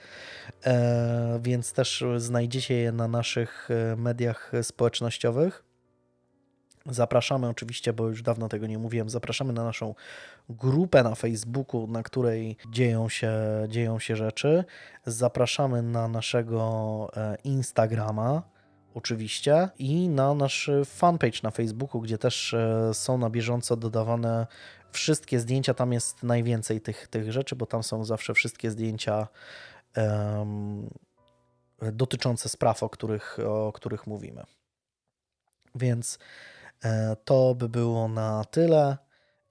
e, 0.65 1.41
więc 1.43 1.73
też 1.73 2.05
znajdziecie 2.17 2.75
je 2.75 2.93
na 2.93 3.09
naszych 3.09 3.69
e, 3.71 3.97
mediach 3.97 4.53
społecznościowych. 4.63 5.65
Zapraszamy 6.87 7.49
oczywiście, 7.49 7.93
bo 7.93 8.09
już 8.09 8.23
dawno 8.23 8.49
tego 8.49 8.67
nie 8.67 8.79
mówiłem, 8.79 9.11
zapraszamy 9.11 9.53
na 9.53 9.65
naszą 9.65 9.95
grupę 10.49 11.03
na 11.03 11.15
Facebooku, 11.15 11.87
na 11.87 12.03
której 12.03 12.57
dzieją 12.71 13.09
się, 13.09 13.33
dzieją 13.69 13.99
się 13.99 14.17
rzeczy. 14.17 14.65
Zapraszamy 15.07 15.83
na 15.83 16.09
naszego 16.09 17.11
e, 17.17 17.37
Instagrama, 17.45 18.43
oczywiście, 18.95 19.69
i 19.79 20.09
na 20.09 20.35
nasz 20.35 20.71
fanpage 20.85 21.39
na 21.43 21.51
Facebooku, 21.51 22.01
gdzie 22.01 22.19
też 22.19 22.55
e, 22.55 22.91
są 22.95 23.19
na 23.19 23.31
bieżąco 23.31 23.77
dodawane 23.77 24.47
wszystkie 24.93 25.41
zdjęcia. 25.41 25.75
Tam 25.75 25.93
jest 25.93 26.23
najwięcej 26.23 26.81
tych, 26.81 27.09
tych 27.09 27.33
rzeczy, 27.33 27.57
bo 27.57 27.67
tam 27.67 27.83
są 27.83 28.05
zawsze 28.05 28.35
wszystkie 28.35 28.71
zdjęcia 28.71 29.29
em, 29.95 30.91
dotyczące 31.93 32.49
spraw, 32.49 32.83
o 32.83 32.89
których, 32.89 33.39
o 33.47 33.73
których 33.73 34.07
mówimy. 34.07 34.45
Więc 35.75 36.19
to 37.25 37.55
by 37.55 37.69
było 37.69 38.09
na 38.09 38.45
tyle 38.45 38.97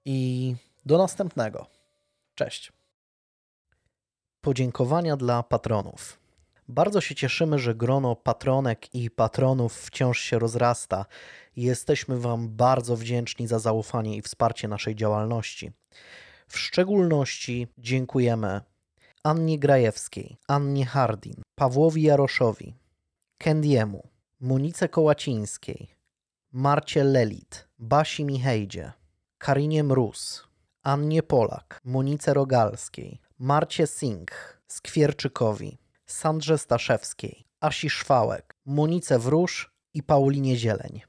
i 0.04 0.54
do 0.86 0.98
następnego. 0.98 1.66
Cześć. 2.34 2.72
Podziękowania 4.40 5.16
dla 5.16 5.42
patronów. 5.42 6.18
Bardzo 6.68 7.00
się 7.00 7.14
cieszymy, 7.14 7.58
że 7.58 7.74
grono 7.74 8.16
patronek 8.16 8.94
i 8.94 9.10
patronów 9.10 9.74
wciąż 9.74 10.20
się 10.20 10.38
rozrasta 10.38 11.06
jesteśmy 11.56 12.20
Wam 12.20 12.48
bardzo 12.48 12.96
wdzięczni 12.96 13.46
za 13.46 13.58
zaufanie 13.58 14.16
i 14.16 14.22
wsparcie 14.22 14.68
naszej 14.68 14.94
działalności. 14.94 15.72
W 16.48 16.58
szczególności 16.58 17.68
dziękujemy 17.78 18.60
Annie 19.22 19.58
Grajewskiej, 19.58 20.36
Annie 20.48 20.86
Hardin, 20.86 21.42
Pawłowi 21.54 22.02
Jaroszowi, 22.02 22.74
Kendiemu, 23.38 24.08
Monice 24.40 24.88
Kołacińskiej, 24.88 25.93
Marcie 26.56 27.04
Lelit, 27.04 27.68
Basi 27.78 28.24
Michejdzie, 28.24 28.92
Karinie 29.38 29.84
Mróz, 29.84 30.48
Annie 30.82 31.22
Polak, 31.22 31.80
Monice 31.84 32.34
Rogalskiej, 32.34 33.20
Marcie 33.38 33.86
Singh, 33.86 34.60
Skwierczykowi, 34.66 35.78
Sandrze 36.06 36.58
Staszewskiej, 36.58 37.46
Asi 37.60 37.90
Szwałek, 37.90 38.54
Monice 38.66 39.18
Wróż 39.18 39.74
i 39.94 40.02
Paulinie 40.02 40.56
Zieleń. 40.56 41.00